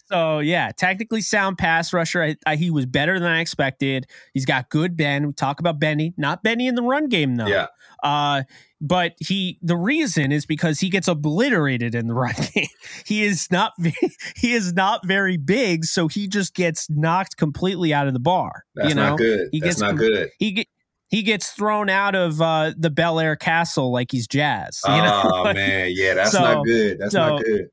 so 0.06 0.38
yeah, 0.40 0.70
technically 0.76 1.22
sound 1.22 1.58
pass 1.58 1.92
rusher. 1.92 2.22
I, 2.22 2.36
I, 2.46 2.56
he 2.56 2.70
was 2.70 2.86
better 2.86 3.18
than 3.18 3.28
I 3.28 3.40
expected. 3.40 4.06
He's 4.34 4.44
got 4.44 4.68
good 4.68 4.96
bend. 4.96 5.26
We 5.26 5.32
talk 5.32 5.58
about 5.58 5.80
Benny, 5.80 6.12
not 6.16 6.42
Benny 6.42 6.66
in 6.66 6.74
the 6.74 6.82
run 6.82 7.08
game 7.08 7.36
though. 7.36 7.46
Yeah. 7.46 7.66
Uh, 8.02 8.42
but 8.84 9.12
he 9.20 9.58
the 9.62 9.76
reason 9.76 10.32
is 10.32 10.44
because 10.44 10.80
he 10.80 10.90
gets 10.90 11.06
obliterated 11.08 11.94
in 11.94 12.08
the 12.08 12.14
run 12.14 12.34
game. 12.54 12.66
he 13.06 13.22
is 13.24 13.48
not 13.50 13.72
he 14.36 14.52
is 14.52 14.72
not 14.74 15.06
very 15.06 15.36
big, 15.36 15.84
so 15.84 16.08
he 16.08 16.26
just 16.28 16.54
gets 16.54 16.90
knocked 16.90 17.36
completely 17.36 17.94
out 17.94 18.08
of 18.08 18.12
the 18.12 18.18
bar. 18.20 18.64
That's 18.74 18.88
you 18.90 18.94
know, 18.96 19.10
not 19.10 19.18
good. 19.18 19.48
he 19.52 19.60
That's 19.60 19.74
gets 19.76 19.80
not 19.80 19.96
good. 19.96 20.30
he 20.38 20.50
get, 20.50 20.66
he 21.08 21.22
gets 21.22 21.50
thrown 21.50 21.88
out 21.88 22.14
of 22.14 22.40
uh, 22.42 22.72
the 22.76 22.90
Bel 22.90 23.20
Air 23.20 23.36
Castle 23.36 23.92
like 23.92 24.10
he's 24.10 24.26
Jazz. 24.26 24.80
You 24.86 24.96
know? 24.96 25.22
Oh 25.24 25.44
man, 25.54 25.90
yeah, 25.94 26.14
that's 26.14 26.32
So- 26.32 26.40
not 26.40 26.64
good. 26.64 26.98
That's 26.98 27.12
so- 27.12 27.36
not 27.36 27.44
good. 27.44 27.68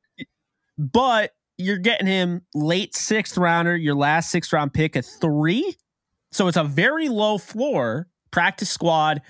but 0.78 1.32
you're 1.58 1.78
getting 1.78 2.06
him 2.06 2.42
late 2.54 2.94
sixth 2.94 3.36
rounder, 3.36 3.76
your 3.76 3.94
last 3.94 4.30
sixth 4.30 4.52
round 4.52 4.72
pick 4.72 4.96
at 4.96 5.04
three. 5.04 5.76
So 6.32 6.46
it's 6.48 6.56
a 6.56 6.64
very 6.64 7.08
low 7.08 7.36
floor, 7.38 8.06
practice 8.30 8.70
squad, 8.70 9.20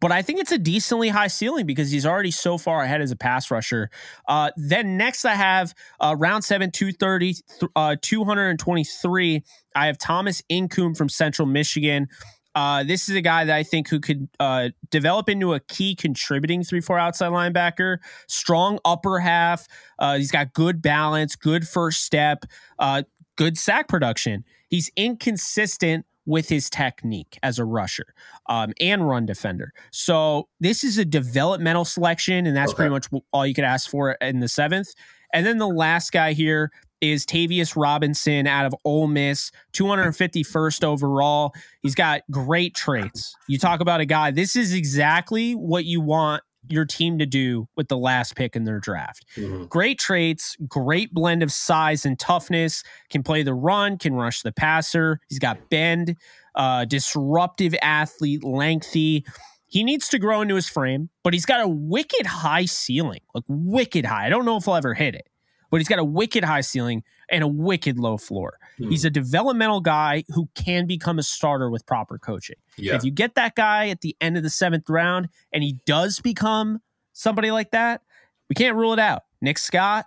but 0.00 0.12
I 0.12 0.22
think 0.22 0.40
it's 0.40 0.52
a 0.52 0.58
decently 0.58 1.08
high 1.08 1.26
ceiling 1.26 1.66
because 1.66 1.90
he's 1.90 2.06
already 2.06 2.30
so 2.30 2.58
far 2.58 2.82
ahead 2.82 3.00
as 3.00 3.10
a 3.10 3.16
pass 3.16 3.50
rusher. 3.50 3.90
Uh, 4.26 4.50
then 4.56 4.96
next, 4.96 5.24
I 5.24 5.34
have 5.34 5.74
uh, 6.00 6.14
round 6.18 6.44
seven, 6.44 6.70
230, 6.70 7.36
uh, 7.74 7.96
223. 8.00 9.42
I 9.74 9.86
have 9.86 9.98
Thomas 9.98 10.42
Incoom 10.50 10.96
from 10.96 11.08
Central 11.08 11.46
Michigan. 11.46 12.08
Uh, 12.54 12.82
this 12.82 13.08
is 13.08 13.14
a 13.14 13.20
guy 13.20 13.44
that 13.44 13.54
I 13.54 13.62
think 13.62 13.88
who 13.88 14.00
could 14.00 14.28
uh, 14.40 14.70
develop 14.90 15.28
into 15.28 15.54
a 15.54 15.60
key 15.60 15.94
contributing 15.94 16.64
three 16.64 16.80
four 16.80 16.98
outside 16.98 17.30
linebacker. 17.30 17.98
Strong 18.26 18.80
upper 18.84 19.20
half. 19.20 19.68
Uh, 19.98 20.16
he's 20.16 20.32
got 20.32 20.52
good 20.54 20.82
balance, 20.82 21.36
good 21.36 21.68
first 21.68 22.04
step, 22.04 22.44
uh, 22.80 23.02
good 23.36 23.56
sack 23.56 23.86
production. 23.86 24.44
He's 24.68 24.90
inconsistent 24.96 26.04
with 26.28 26.48
his 26.48 26.68
technique 26.68 27.38
as 27.42 27.58
a 27.58 27.64
rusher 27.64 28.14
um, 28.50 28.74
and 28.80 29.08
run 29.08 29.24
defender. 29.24 29.72
So 29.90 30.46
this 30.60 30.84
is 30.84 30.98
a 30.98 31.04
developmental 31.04 31.86
selection, 31.86 32.46
and 32.46 32.54
that's 32.54 32.72
okay. 32.72 32.76
pretty 32.76 32.90
much 32.90 33.06
all 33.32 33.46
you 33.46 33.54
could 33.54 33.64
ask 33.64 33.90
for 33.90 34.12
in 34.20 34.40
the 34.40 34.48
seventh. 34.48 34.90
And 35.32 35.46
then 35.46 35.56
the 35.56 35.66
last 35.66 36.12
guy 36.12 36.34
here 36.34 36.70
is 37.00 37.24
Tavius 37.24 37.76
Robinson 37.76 38.46
out 38.46 38.66
of 38.66 38.74
Ole 38.84 39.06
Miss, 39.06 39.50
251st 39.72 40.84
overall. 40.84 41.54
He's 41.80 41.94
got 41.94 42.22
great 42.30 42.74
traits. 42.74 43.34
You 43.48 43.58
talk 43.58 43.80
about 43.80 44.00
a 44.00 44.04
guy, 44.04 44.30
this 44.30 44.54
is 44.54 44.74
exactly 44.74 45.54
what 45.54 45.86
you 45.86 46.02
want 46.02 46.42
your 46.68 46.84
team 46.84 47.18
to 47.18 47.26
do 47.26 47.68
with 47.76 47.88
the 47.88 47.96
last 47.96 48.34
pick 48.36 48.56
in 48.56 48.64
their 48.64 48.80
draft. 48.80 49.24
Mm-hmm. 49.36 49.64
Great 49.64 49.98
traits, 49.98 50.56
great 50.66 51.12
blend 51.12 51.42
of 51.42 51.52
size 51.52 52.04
and 52.04 52.18
toughness, 52.18 52.82
can 53.10 53.22
play 53.22 53.42
the 53.42 53.54
run, 53.54 53.98
can 53.98 54.14
rush 54.14 54.42
the 54.42 54.52
passer. 54.52 55.20
He's 55.28 55.38
got 55.38 55.70
bend, 55.70 56.16
uh, 56.54 56.84
disruptive 56.84 57.74
athlete, 57.80 58.44
lengthy. 58.44 59.24
He 59.66 59.84
needs 59.84 60.08
to 60.08 60.18
grow 60.18 60.40
into 60.40 60.54
his 60.54 60.68
frame, 60.68 61.10
but 61.22 61.32
he's 61.32 61.46
got 61.46 61.60
a 61.60 61.68
wicked 61.68 62.26
high 62.26 62.64
ceiling, 62.64 63.20
like 63.34 63.44
wicked 63.48 64.04
high. 64.04 64.26
I 64.26 64.28
don't 64.28 64.44
know 64.44 64.56
if 64.56 64.64
he'll 64.64 64.74
ever 64.74 64.94
hit 64.94 65.14
it 65.14 65.28
but 65.70 65.78
he's 65.78 65.88
got 65.88 65.98
a 65.98 66.04
wicked 66.04 66.44
high 66.44 66.60
ceiling 66.60 67.02
and 67.30 67.44
a 67.44 67.48
wicked 67.48 67.98
low 67.98 68.16
floor. 68.16 68.58
Hmm. 68.78 68.90
He's 68.90 69.04
a 69.04 69.10
developmental 69.10 69.80
guy 69.80 70.24
who 70.28 70.48
can 70.54 70.86
become 70.86 71.18
a 71.18 71.22
starter 71.22 71.70
with 71.70 71.86
proper 71.86 72.18
coaching. 72.18 72.56
Yeah. 72.76 72.94
If 72.94 73.04
you 73.04 73.10
get 73.10 73.34
that 73.34 73.54
guy 73.54 73.88
at 73.88 74.00
the 74.00 74.16
end 74.20 74.36
of 74.36 74.42
the 74.42 74.50
seventh 74.50 74.88
round 74.88 75.28
and 75.52 75.62
he 75.62 75.80
does 75.86 76.20
become 76.20 76.80
somebody 77.12 77.50
like 77.50 77.72
that, 77.72 78.02
we 78.48 78.54
can't 78.54 78.76
rule 78.76 78.92
it 78.92 78.98
out. 78.98 79.22
Nick 79.40 79.58
Scott, 79.58 80.06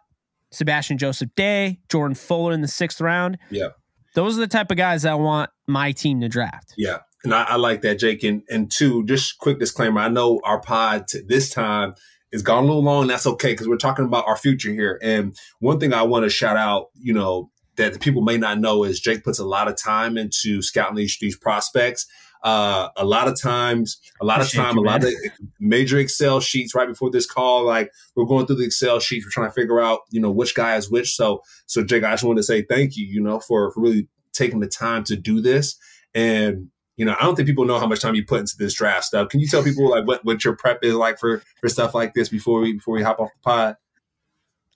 Sebastian 0.52 0.98
Joseph 0.98 1.30
Day, 1.36 1.80
Jordan 1.90 2.16
Fuller 2.16 2.54
in 2.54 2.62
the 2.62 2.68
sixth 2.68 3.02
round. 3.02 3.38
Yeah. 3.50 3.70
Those 4.16 4.38
are 4.38 4.42
the 4.42 4.48
type 4.48 4.72
of 4.72 4.78
guys 4.78 5.06
I 5.06 5.14
want 5.14 5.50
my 5.68 5.92
team 5.92 6.20
to 6.22 6.30
draft. 6.30 6.74
Yeah. 6.78 7.00
And 7.24 7.34
I, 7.34 7.44
I 7.44 7.56
like 7.58 7.82
that, 7.82 8.00
Jake. 8.00 8.24
And, 8.24 8.42
and 8.50 8.72
two, 8.72 9.06
just 9.06 9.38
quick 9.38 9.60
disclaimer. 9.60 10.02
I 10.02 10.10
know 10.10 10.42
our 10.44 10.60
pod 10.60 11.06
this 11.28 11.50
time 11.50 11.94
it's 12.32 12.42
gone 12.42 12.64
a 12.64 12.68
little 12.68 12.84
long. 12.84 13.08
that's 13.08 13.28
okay 13.28 13.52
because 13.52 13.68
we're 13.68 13.78
talking 13.78 14.06
about 14.06 14.28
our 14.28 14.38
future 14.38 14.72
here. 14.72 15.00
And 15.02 15.38
one 15.60 15.80
thing 15.80 15.94
I 15.94 16.04
want 16.04 16.24
to 16.24 16.30
shout 16.30 16.58
out, 16.58 16.88
you 16.94 17.14
know, 17.14 17.52
that 17.78 17.94
the 17.94 18.00
people 18.00 18.22
may 18.22 18.38
not 18.38 18.60
know 18.60 18.84
is 18.84 19.00
Jake 19.00 19.24
puts 19.24 19.40
a 19.40 19.46
lot 19.46 19.68
of 19.68 19.76
time 19.76 20.18
into 20.18 20.62
scouting 20.62 20.96
these 20.96 21.18
these 21.20 21.38
prospects. 21.38 22.06
Uh, 22.44 22.90
a 22.98 23.06
lot 23.06 23.28
of 23.28 23.40
times, 23.40 24.00
a 24.20 24.26
lot 24.26 24.38
Appreciate 24.38 24.62
of 24.62 24.66
time, 24.66 24.76
you, 24.78 24.84
a 24.84 24.86
lot 24.86 25.04
of 25.04 25.14
major 25.60 26.00
Excel 26.00 26.40
sheets 26.40 26.74
right 26.74 26.88
before 26.88 27.12
this 27.12 27.28
call. 27.28 27.64
Like 27.64 27.92
we're 28.16 28.26
going 28.26 28.48
through 28.48 28.56
the 28.56 28.66
Excel 28.66 29.00
sheets, 29.00 29.26
we're 29.26 29.30
trying 29.30 29.50
to 29.50 29.54
figure 29.54 29.80
out, 29.80 30.00
you 30.10 30.20
know, 30.20 30.32
which 30.32 30.56
guy 30.56 30.76
is 30.76 30.90
which. 30.90 31.16
So, 31.16 31.44
so 31.68 31.84
Jake, 31.84 32.04
I 32.04 32.12
just 32.12 32.24
want 32.24 32.38
to 32.38 32.44
say 32.44 32.64
thank 32.64 32.98
you, 32.98 33.06
you 33.06 33.22
know, 33.22 33.40
for, 33.40 33.72
for 33.72 33.82
really 33.82 34.08
taking 34.34 34.60
the 34.60 34.68
time 34.68 35.04
to 35.04 35.16
do 35.16 35.40
this. 35.40 35.78
And 36.16 36.70
you 36.98 37.06
know, 37.06 37.16
I 37.20 37.24
don't 37.24 37.36
think 37.36 37.48
people 37.48 37.66
know 37.66 37.80
how 37.80 37.88
much 37.88 38.02
time 38.02 38.16
you 38.16 38.26
put 38.26 38.42
into 38.42 38.56
this 38.58 38.74
draft 38.74 39.06
stuff. 39.06 39.30
Can 39.30 39.40
you 39.40 39.48
tell 39.48 39.64
people 39.64 39.90
like 39.90 40.06
what, 40.06 40.24
what 40.26 40.44
your 40.44 40.56
prep 40.56 40.84
is 40.84 40.94
like 40.94 41.20
for 41.20 41.42
for 41.60 41.70
stuff 41.70 41.96
like 41.96 42.14
this 42.14 42.30
before 42.30 42.60
we 42.60 42.74
before 42.74 42.96
we 42.96 43.02
hop 43.02 43.20
off 43.20 43.30
the 43.34 43.42
pod? 43.42 43.76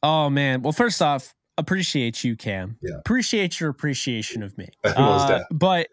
Oh 0.01 0.30
man. 0.30 0.61
Well, 0.61 0.72
first 0.72 1.01
off, 1.01 1.34
appreciate 1.57 2.23
you, 2.23 2.36
Cam. 2.36 2.77
Yeah. 2.82 2.98
Appreciate 2.98 3.60
your 3.60 3.69
appreciation 3.69 4.44
of 4.44 4.57
me. 4.57 4.69
uh, 4.84 5.41
but 5.52 5.88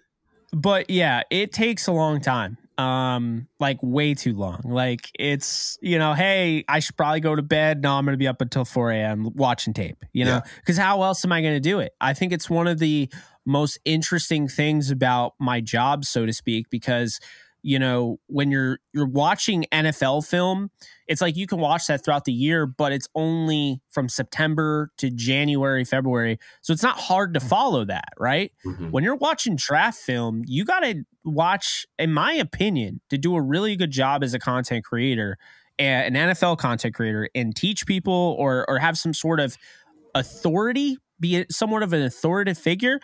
but 0.52 0.90
yeah, 0.90 1.22
it 1.30 1.52
takes 1.52 1.86
a 1.86 1.92
long 1.92 2.20
time. 2.20 2.58
Um, 2.78 3.48
like 3.60 3.78
way 3.82 4.14
too 4.14 4.34
long. 4.34 4.62
Like 4.64 5.10
it's, 5.18 5.78
you 5.82 5.98
know, 5.98 6.14
hey, 6.14 6.64
I 6.68 6.80
should 6.80 6.96
probably 6.96 7.20
go 7.20 7.36
to 7.36 7.42
bed. 7.42 7.82
No, 7.82 7.94
I'm 7.94 8.04
gonna 8.04 8.16
be 8.16 8.26
up 8.26 8.40
until 8.40 8.64
4 8.64 8.90
a.m. 8.92 9.30
watching 9.34 9.74
tape, 9.74 10.04
you 10.12 10.24
know, 10.24 10.40
because 10.56 10.78
yeah. 10.78 10.84
how 10.84 11.02
else 11.02 11.24
am 11.24 11.32
I 11.32 11.42
gonna 11.42 11.60
do 11.60 11.80
it? 11.80 11.92
I 12.00 12.14
think 12.14 12.32
it's 12.32 12.48
one 12.48 12.66
of 12.66 12.78
the 12.78 13.10
most 13.44 13.78
interesting 13.84 14.48
things 14.48 14.90
about 14.90 15.34
my 15.38 15.60
job, 15.60 16.04
so 16.04 16.26
to 16.26 16.32
speak, 16.32 16.70
because 16.70 17.20
you 17.62 17.78
know 17.78 18.18
when 18.26 18.50
you're 18.50 18.78
you're 18.92 19.06
watching 19.06 19.64
NFL 19.72 20.26
film, 20.26 20.70
it's 21.06 21.20
like 21.20 21.36
you 21.36 21.46
can 21.46 21.58
watch 21.58 21.86
that 21.86 22.04
throughout 22.04 22.24
the 22.24 22.32
year, 22.32 22.66
but 22.66 22.92
it's 22.92 23.08
only 23.14 23.80
from 23.90 24.08
September 24.08 24.90
to 24.98 25.10
January, 25.10 25.84
February, 25.84 26.38
so 26.60 26.72
it's 26.72 26.82
not 26.82 26.98
hard 26.98 27.34
to 27.34 27.40
mm. 27.40 27.48
follow 27.48 27.84
that, 27.84 28.10
right? 28.18 28.52
Mm-hmm. 28.66 28.90
When 28.90 29.04
you're 29.04 29.16
watching 29.16 29.56
draft 29.56 29.98
film, 29.98 30.42
you 30.46 30.64
got 30.64 30.80
to 30.80 31.04
watch, 31.24 31.86
in 31.98 32.12
my 32.12 32.32
opinion, 32.32 33.00
to 33.10 33.18
do 33.18 33.36
a 33.36 33.40
really 33.40 33.76
good 33.76 33.90
job 33.90 34.22
as 34.22 34.34
a 34.34 34.38
content 34.38 34.84
creator, 34.84 35.38
an 35.78 36.14
NFL 36.14 36.58
content 36.58 36.94
creator, 36.94 37.28
and 37.34 37.54
teach 37.54 37.86
people 37.86 38.36
or 38.38 38.68
or 38.68 38.78
have 38.78 38.98
some 38.98 39.14
sort 39.14 39.40
of 39.40 39.56
authority, 40.14 40.98
be 41.18 41.46
somewhat 41.50 41.82
of 41.82 41.92
an 41.92 42.02
authoritative 42.02 42.58
figure 42.58 43.00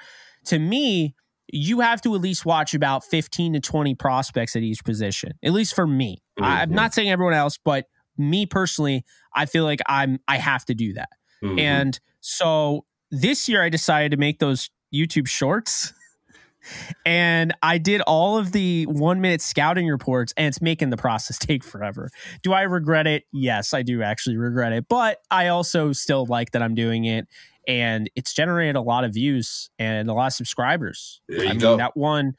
to 0.48 0.58
me, 0.58 1.14
you 1.50 1.80
have 1.80 2.00
to 2.02 2.14
at 2.14 2.20
least 2.20 2.44
watch 2.44 2.74
about 2.74 3.04
15 3.04 3.54
to 3.54 3.60
20 3.60 3.94
prospects 3.94 4.54
at 4.56 4.62
each 4.62 4.84
position, 4.84 5.32
at 5.42 5.52
least 5.52 5.74
for 5.74 5.86
me. 5.86 6.22
Mm-hmm. 6.38 6.44
I'm 6.44 6.70
not 6.70 6.94
saying 6.94 7.10
everyone 7.10 7.34
else, 7.34 7.58
but 7.62 7.86
me 8.16 8.46
personally, 8.46 9.04
I 9.34 9.46
feel 9.46 9.64
like 9.64 9.80
I'm 9.86 10.18
I 10.28 10.36
have 10.36 10.64
to 10.66 10.74
do 10.74 10.94
that. 10.94 11.10
Mm-hmm. 11.42 11.58
And 11.58 12.00
so 12.20 12.84
this 13.10 13.48
year 13.48 13.62
I 13.62 13.68
decided 13.68 14.10
to 14.10 14.16
make 14.16 14.38
those 14.38 14.70
YouTube 14.92 15.28
shorts. 15.28 15.92
and 17.06 17.54
I 17.62 17.78
did 17.78 18.00
all 18.02 18.36
of 18.36 18.52
the 18.52 18.84
one 18.86 19.20
minute 19.20 19.40
scouting 19.40 19.86
reports, 19.86 20.34
and 20.36 20.46
it's 20.46 20.60
making 20.60 20.90
the 20.90 20.96
process 20.96 21.38
take 21.38 21.64
forever. 21.64 22.10
Do 22.42 22.52
I 22.52 22.62
regret 22.62 23.06
it? 23.06 23.24
Yes, 23.32 23.72
I 23.72 23.82
do 23.82 24.02
actually 24.02 24.36
regret 24.36 24.72
it, 24.72 24.86
but 24.88 25.18
I 25.30 25.48
also 25.48 25.92
still 25.92 26.26
like 26.26 26.50
that 26.52 26.62
I'm 26.62 26.74
doing 26.74 27.04
it 27.04 27.26
and 27.68 28.10
it's 28.16 28.32
generated 28.32 28.74
a 28.74 28.80
lot 28.80 29.04
of 29.04 29.12
views 29.12 29.70
and 29.78 30.08
a 30.08 30.14
lot 30.14 30.26
of 30.26 30.32
subscribers. 30.32 31.20
There 31.28 31.44
you 31.44 31.50
I 31.50 31.54
go. 31.54 31.70
Mean, 31.70 31.78
that 31.78 31.96
one 31.96 32.34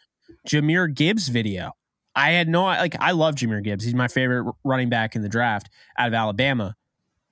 Jahmyr 0.47 0.93
Gibbs 0.93 1.29
video. 1.29 1.71
I 2.15 2.31
had 2.31 2.49
no 2.49 2.63
like 2.63 2.95
I 2.99 3.11
love 3.11 3.35
Jahmyr 3.35 3.63
Gibbs. 3.63 3.85
He's 3.85 3.93
my 3.93 4.07
favorite 4.07 4.51
running 4.65 4.89
back 4.89 5.15
in 5.15 5.21
the 5.21 5.29
draft 5.29 5.69
out 5.97 6.07
of 6.07 6.13
Alabama. 6.13 6.75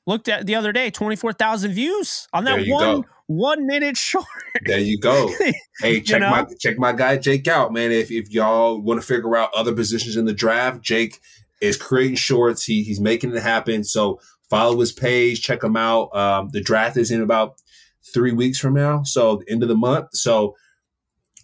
Looked 0.05 0.29
at 0.29 0.45
the 0.45 0.55
other 0.55 0.71
day, 0.71 0.91
twenty 0.91 1.15
four 1.15 1.33
thousand 1.33 1.71
views 1.73 2.27
on 2.31 2.45
that 2.45 2.67
one 2.67 3.01
go. 3.01 3.05
one 3.25 3.65
minute 3.65 3.97
short. 3.97 4.25
There 4.63 4.79
you 4.79 4.99
go. 4.99 5.29
hey, 5.81 5.99
check 5.99 6.15
you 6.15 6.19
know? 6.19 6.29
my 6.29 6.45
check 6.59 6.77
my 6.77 6.93
guy 6.93 7.17
Jake 7.17 7.47
out, 7.47 7.73
man. 7.73 7.91
If 7.91 8.11
if 8.11 8.29
y'all 8.29 8.79
want 8.79 9.01
to 9.01 9.05
figure 9.05 9.35
out 9.35 9.49
other 9.53 9.73
positions 9.73 10.15
in 10.15 10.25
the 10.25 10.33
draft, 10.33 10.81
Jake 10.81 11.19
is 11.59 11.75
creating 11.75 12.15
shorts. 12.15 12.63
He 12.63 12.83
he's 12.83 13.01
making 13.01 13.35
it 13.35 13.41
happen. 13.41 13.83
So 13.83 14.21
follow 14.49 14.79
his 14.79 14.91
page, 14.91 15.41
check 15.41 15.63
him 15.63 15.75
out. 15.75 16.15
Um, 16.15 16.49
the 16.53 16.61
draft 16.61 16.95
is 16.95 17.11
in 17.11 17.21
about 17.21 17.57
three 18.13 18.31
weeks 18.31 18.59
from 18.59 18.73
now, 18.73 19.03
so 19.03 19.41
end 19.47 19.63
of 19.63 19.69
the 19.69 19.75
month. 19.75 20.09
So 20.13 20.55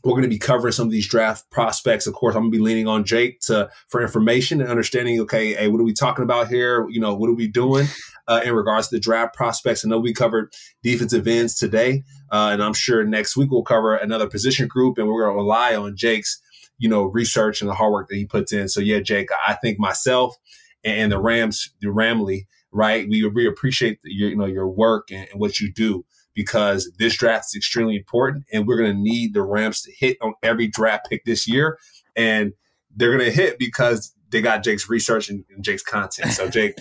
we're 0.03 0.11
going 0.11 0.23
to 0.23 0.29
be 0.29 0.39
covering 0.39 0.73
some 0.73 0.85
of 0.85 0.91
these 0.91 1.07
draft 1.07 1.49
prospects. 1.49 2.07
Of 2.07 2.13
course, 2.13 2.35
I'm 2.35 2.43
going 2.43 2.51
to 2.51 2.57
be 2.57 2.63
leaning 2.63 2.87
on 2.87 3.05
Jake 3.05 3.39
to 3.41 3.69
for 3.87 4.01
information 4.01 4.59
and 4.59 4.69
understanding. 4.69 5.19
Okay, 5.21 5.53
hey, 5.53 5.67
what 5.69 5.79
are 5.79 5.85
we 5.85 5.93
talking 5.93 6.23
about 6.23 6.49
here? 6.49 6.87
You 6.89 6.99
know, 6.99 7.15
what 7.15 7.29
are 7.29 7.35
we 7.35 7.47
doing 7.47 7.87
uh, 8.27 8.41
in 8.43 8.53
regards 8.53 8.89
to 8.89 8.95
the 8.95 8.99
draft 8.99 9.33
prospects? 9.33 9.85
I 9.85 9.89
know 9.89 9.99
we 9.99 10.13
covered 10.13 10.53
defensive 10.81 11.27
ends 11.27 11.55
today, 11.55 12.03
uh, 12.31 12.49
and 12.51 12.61
I'm 12.61 12.73
sure 12.73 13.05
next 13.05 13.37
week 13.37 13.49
we'll 13.49 13.63
cover 13.63 13.95
another 13.95 14.27
position 14.27 14.67
group, 14.67 14.97
and 14.97 15.07
we're 15.07 15.23
going 15.23 15.33
to 15.33 15.37
rely 15.37 15.75
on 15.75 15.95
Jake's 15.95 16.41
you 16.77 16.89
know 16.89 17.03
research 17.03 17.61
and 17.61 17.69
the 17.69 17.75
hard 17.75 17.93
work 17.93 18.09
that 18.09 18.17
he 18.17 18.25
puts 18.25 18.51
in. 18.51 18.67
So 18.67 18.81
yeah, 18.81 18.99
Jake, 18.99 19.29
I 19.47 19.53
think 19.53 19.79
myself 19.79 20.35
and 20.83 21.13
the 21.13 21.19
Rams, 21.19 21.73
the 21.79 21.87
Ramley, 21.87 22.47
right? 22.73 23.07
We 23.07 23.25
we 23.29 23.47
appreciate 23.47 23.99
your 24.03 24.29
you 24.29 24.35
know 24.35 24.45
your 24.45 24.67
work 24.67 25.11
and, 25.11 25.29
and 25.31 25.39
what 25.39 25.61
you 25.61 25.71
do 25.71 26.03
because 26.35 26.91
this 26.97 27.15
draft 27.15 27.45
is 27.47 27.55
extremely 27.55 27.95
important 27.95 28.45
and 28.51 28.67
we're 28.67 28.77
going 28.77 28.95
to 28.95 29.01
need 29.01 29.33
the 29.33 29.43
Rams 29.43 29.81
to 29.83 29.91
hit 29.91 30.17
on 30.21 30.33
every 30.41 30.67
draft 30.67 31.09
pick 31.09 31.23
this 31.25 31.47
year. 31.47 31.77
And 32.15 32.53
they're 32.95 33.15
going 33.15 33.25
to 33.25 33.35
hit 33.35 33.59
because 33.59 34.13
they 34.29 34.41
got 34.41 34.63
Jake's 34.63 34.89
research 34.89 35.29
and, 35.29 35.43
and 35.53 35.63
Jake's 35.63 35.83
content. 35.83 36.31
So, 36.31 36.49
Jake, 36.49 36.75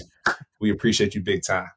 we 0.61 0.71
appreciate 0.71 1.15
you 1.15 1.21
big 1.21 1.43
time. 1.43 1.69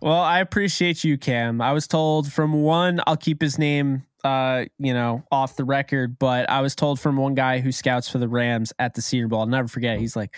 Well, 0.00 0.20
I 0.20 0.40
appreciate 0.40 1.02
you, 1.02 1.18
Cam. 1.18 1.60
I 1.60 1.72
was 1.72 1.88
told 1.88 2.32
from 2.32 2.62
one, 2.62 3.00
I'll 3.06 3.16
keep 3.16 3.40
his 3.42 3.58
name, 3.58 4.04
uh, 4.22 4.66
you 4.78 4.94
know, 4.94 5.24
off 5.32 5.56
the 5.56 5.64
record, 5.64 6.18
but 6.18 6.48
I 6.48 6.60
was 6.60 6.76
told 6.76 7.00
from 7.00 7.16
one 7.16 7.34
guy 7.34 7.58
who 7.58 7.72
scouts 7.72 8.08
for 8.08 8.18
the 8.18 8.28
Rams 8.28 8.72
at 8.78 8.94
the 8.94 9.02
Senior 9.02 9.26
Bowl. 9.26 9.40
I'll 9.40 9.46
never 9.46 9.66
forget. 9.66 9.98
He's 9.98 10.14
like, 10.14 10.36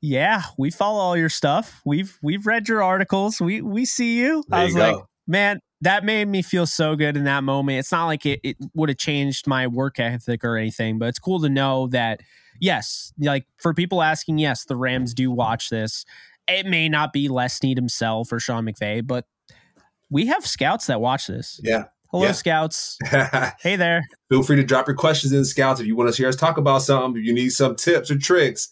"Yeah, 0.00 0.42
we 0.56 0.70
follow 0.70 1.00
all 1.00 1.16
your 1.16 1.28
stuff. 1.28 1.80
We've 1.84 2.16
we've 2.22 2.46
read 2.46 2.68
your 2.68 2.84
articles. 2.84 3.40
We 3.40 3.62
we 3.62 3.84
see 3.84 4.16
you." 4.20 4.44
There 4.48 4.60
I 4.60 4.64
was 4.64 4.76
like, 4.76 4.96
man, 5.26 5.60
that 5.80 6.04
made 6.04 6.28
me 6.28 6.40
feel 6.42 6.66
so 6.66 6.96
good 6.96 7.16
in 7.16 7.24
that 7.24 7.44
moment. 7.44 7.78
It's 7.78 7.92
not 7.92 8.06
like 8.06 8.24
it, 8.26 8.40
it 8.42 8.56
would 8.74 8.88
have 8.88 8.98
changed 8.98 9.46
my 9.46 9.66
work 9.66 9.98
ethic 10.00 10.44
or 10.44 10.56
anything, 10.56 10.98
but 10.98 11.08
it's 11.08 11.18
cool 11.18 11.40
to 11.40 11.48
know 11.48 11.88
that 11.88 12.20
yes, 12.60 13.12
like 13.18 13.46
for 13.58 13.74
people 13.74 14.02
asking, 14.02 14.38
yes, 14.38 14.64
the 14.64 14.76
Rams 14.76 15.12
do 15.14 15.30
watch 15.30 15.68
this. 15.70 16.04
It 16.48 16.66
may 16.66 16.88
not 16.88 17.12
be 17.12 17.28
Les 17.28 17.54
Snead 17.54 17.76
himself 17.76 18.32
or 18.32 18.38
Sean 18.40 18.64
McVay, 18.66 19.06
but 19.06 19.26
we 20.10 20.26
have 20.26 20.46
scouts 20.46 20.86
that 20.86 21.00
watch 21.00 21.26
this. 21.26 21.60
Yeah. 21.62 21.84
Hello, 22.10 22.24
Yeah. 22.26 22.32
scouts. 22.32 22.98
hey 23.60 23.76
there. 23.76 24.02
Feel 24.28 24.42
free 24.42 24.56
to 24.56 24.62
drop 24.62 24.86
your 24.86 24.96
questions 24.96 25.32
in 25.32 25.44
scouts 25.44 25.80
if 25.80 25.86
you 25.86 25.96
want 25.96 26.12
to 26.14 26.16
hear 26.16 26.28
us 26.28 26.36
talk 26.36 26.56
about 26.58 26.82
something. 26.82 27.20
If 27.20 27.26
you 27.26 27.34
need 27.34 27.50
some 27.50 27.76
tips 27.76 28.10
or 28.10 28.18
tricks, 28.18 28.68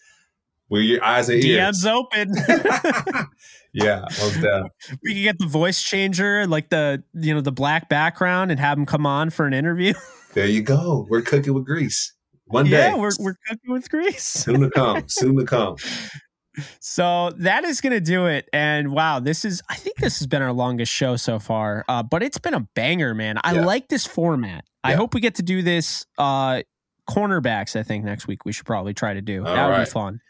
we're 0.69 0.83
your 0.83 1.03
eyes 1.05 1.29
and 1.29 1.43
ears. 1.43 1.83
DM's 1.83 1.87
open. 1.87 2.35
yeah, 3.73 4.05
we 5.03 5.15
can 5.15 5.23
get 5.23 5.39
the 5.39 5.47
voice 5.47 5.83
changer, 5.83 6.47
like 6.47 6.71
the 6.71 7.03
you 7.15 7.35
know 7.35 7.41
the 7.41 7.53
black 7.53 7.89
background, 7.89 8.51
and 8.51 8.61
have 8.61 8.77
him 8.79 8.87
come 8.87 9.07
on 9.07 9.31
for 9.31 9.47
an 9.47 9.55
interview. 9.55 9.95
There 10.35 10.47
you 10.47 10.63
go. 10.63 11.07
We're 11.11 11.21
cooking 11.21 11.53
with 11.53 11.67
grease. 11.67 12.15
One 12.47 12.65
day. 12.65 12.71
yeah, 12.89 12.97
we're 12.97 13.11
we're 13.21 13.37
cooking 13.47 13.71
with 13.71 13.91
grease. 13.91 14.23
soon 14.25 14.61
to 14.63 14.71
come. 14.71 15.05
Soon 15.09 15.37
to 15.37 15.45
come. 15.45 15.77
So 16.81 17.33
that 17.37 17.65
is 17.65 17.83
going 17.83 17.93
to 17.93 18.01
do 18.01 18.27
it. 18.27 18.49
And 18.51 18.93
wow, 18.93 19.21
this 19.21 19.45
is, 19.45 19.63
I 19.69 19.75
think 19.75 19.97
this 19.99 20.19
has 20.21 20.27
been 20.27 20.41
our 20.41 20.53
longest 20.55 20.91
show 20.91 21.17
so 21.17 21.39
far, 21.39 21.85
uh, 21.89 22.03
but 22.03 22.23
it's 22.23 22.39
been 22.39 22.55
a 22.55 22.67
banger, 22.75 23.15
man. 23.15 23.39
I 23.45 23.55
Yeah. 23.55 23.65
like 23.67 23.89
this 23.89 24.07
format. 24.07 24.65
I 24.85 24.95
hope 24.95 25.13
we 25.13 25.21
get 25.21 25.35
to 25.35 25.43
do 25.43 25.63
this. 25.63 26.07
Uh, 26.17 26.63
cornerbacks, 27.09 27.79
I 27.79 27.83
think 27.83 28.05
next 28.05 28.27
week 28.27 28.45
we 28.47 28.53
should 28.53 28.65
probably 28.67 28.95
try 28.95 29.13
to 29.15 29.21
do. 29.23 29.45
All 29.47 29.55
that 29.55 29.67
would 29.67 29.73
right. 29.73 29.85
be 29.85 29.91
fun. 29.91 30.21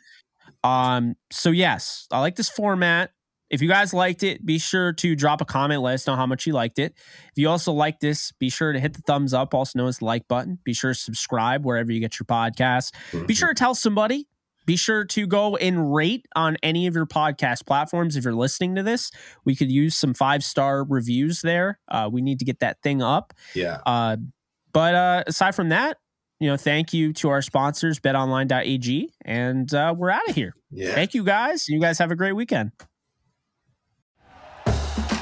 Um, 0.64 1.14
so 1.30 1.50
yes, 1.50 2.06
I 2.10 2.18
like 2.20 2.34
this 2.36 2.48
format. 2.48 3.10
If 3.52 3.60
you 3.60 3.68
guys 3.68 3.92
liked 3.92 4.22
it, 4.22 4.44
be 4.44 4.58
sure 4.58 4.94
to 4.94 5.14
drop 5.14 5.42
a 5.42 5.44
comment. 5.44 5.82
Let 5.82 5.94
us 5.94 6.06
know 6.06 6.16
how 6.16 6.24
much 6.24 6.46
you 6.46 6.54
liked 6.54 6.78
it. 6.78 6.94
If 6.96 7.36
you 7.36 7.50
also 7.50 7.72
like 7.72 8.00
this, 8.00 8.32
be 8.32 8.48
sure 8.48 8.72
to 8.72 8.80
hit 8.80 8.94
the 8.94 9.02
thumbs 9.02 9.34
up, 9.34 9.52
also 9.52 9.78
known 9.78 9.88
as 9.88 9.98
the 9.98 10.06
like 10.06 10.26
button. 10.26 10.58
Be 10.64 10.72
sure 10.72 10.94
to 10.94 10.98
subscribe 10.98 11.64
wherever 11.64 11.92
you 11.92 12.00
get 12.00 12.18
your 12.18 12.24
podcasts. 12.24 12.92
Be 13.26 13.34
sure 13.34 13.48
to 13.48 13.54
tell 13.54 13.74
somebody. 13.74 14.26
Be 14.64 14.76
sure 14.76 15.04
to 15.04 15.26
go 15.26 15.56
and 15.56 15.92
rate 15.92 16.26
on 16.34 16.56
any 16.62 16.86
of 16.86 16.94
your 16.94 17.04
podcast 17.04 17.66
platforms 17.66 18.16
if 18.16 18.24
you're 18.24 18.34
listening 18.34 18.76
to 18.76 18.82
this. 18.82 19.10
We 19.44 19.54
could 19.54 19.70
use 19.70 19.96
some 19.96 20.14
five 20.14 20.42
star 20.42 20.84
reviews 20.84 21.42
there. 21.42 21.78
Uh, 21.88 22.08
we 22.10 22.22
need 22.22 22.38
to 22.38 22.44
get 22.44 22.60
that 22.60 22.80
thing 22.82 23.02
up. 23.02 23.34
Yeah. 23.54 23.80
Uh, 23.84 24.16
but 24.72 24.94
uh, 24.94 25.24
aside 25.26 25.54
from 25.54 25.68
that, 25.70 25.98
you 26.40 26.48
know, 26.48 26.56
thank 26.56 26.92
you 26.92 27.12
to 27.14 27.28
our 27.28 27.42
sponsors, 27.42 28.00
betonline.ag, 28.00 29.12
and 29.24 29.72
uh, 29.74 29.94
we're 29.96 30.10
out 30.10 30.28
of 30.28 30.34
here. 30.34 30.54
Yeah. 30.70 30.94
Thank 30.94 31.14
you 31.14 31.22
guys. 31.22 31.68
You 31.68 31.80
guys 31.80 31.98
have 31.98 32.10
a 32.10 32.16
great 32.16 32.32
weekend. 32.32 32.72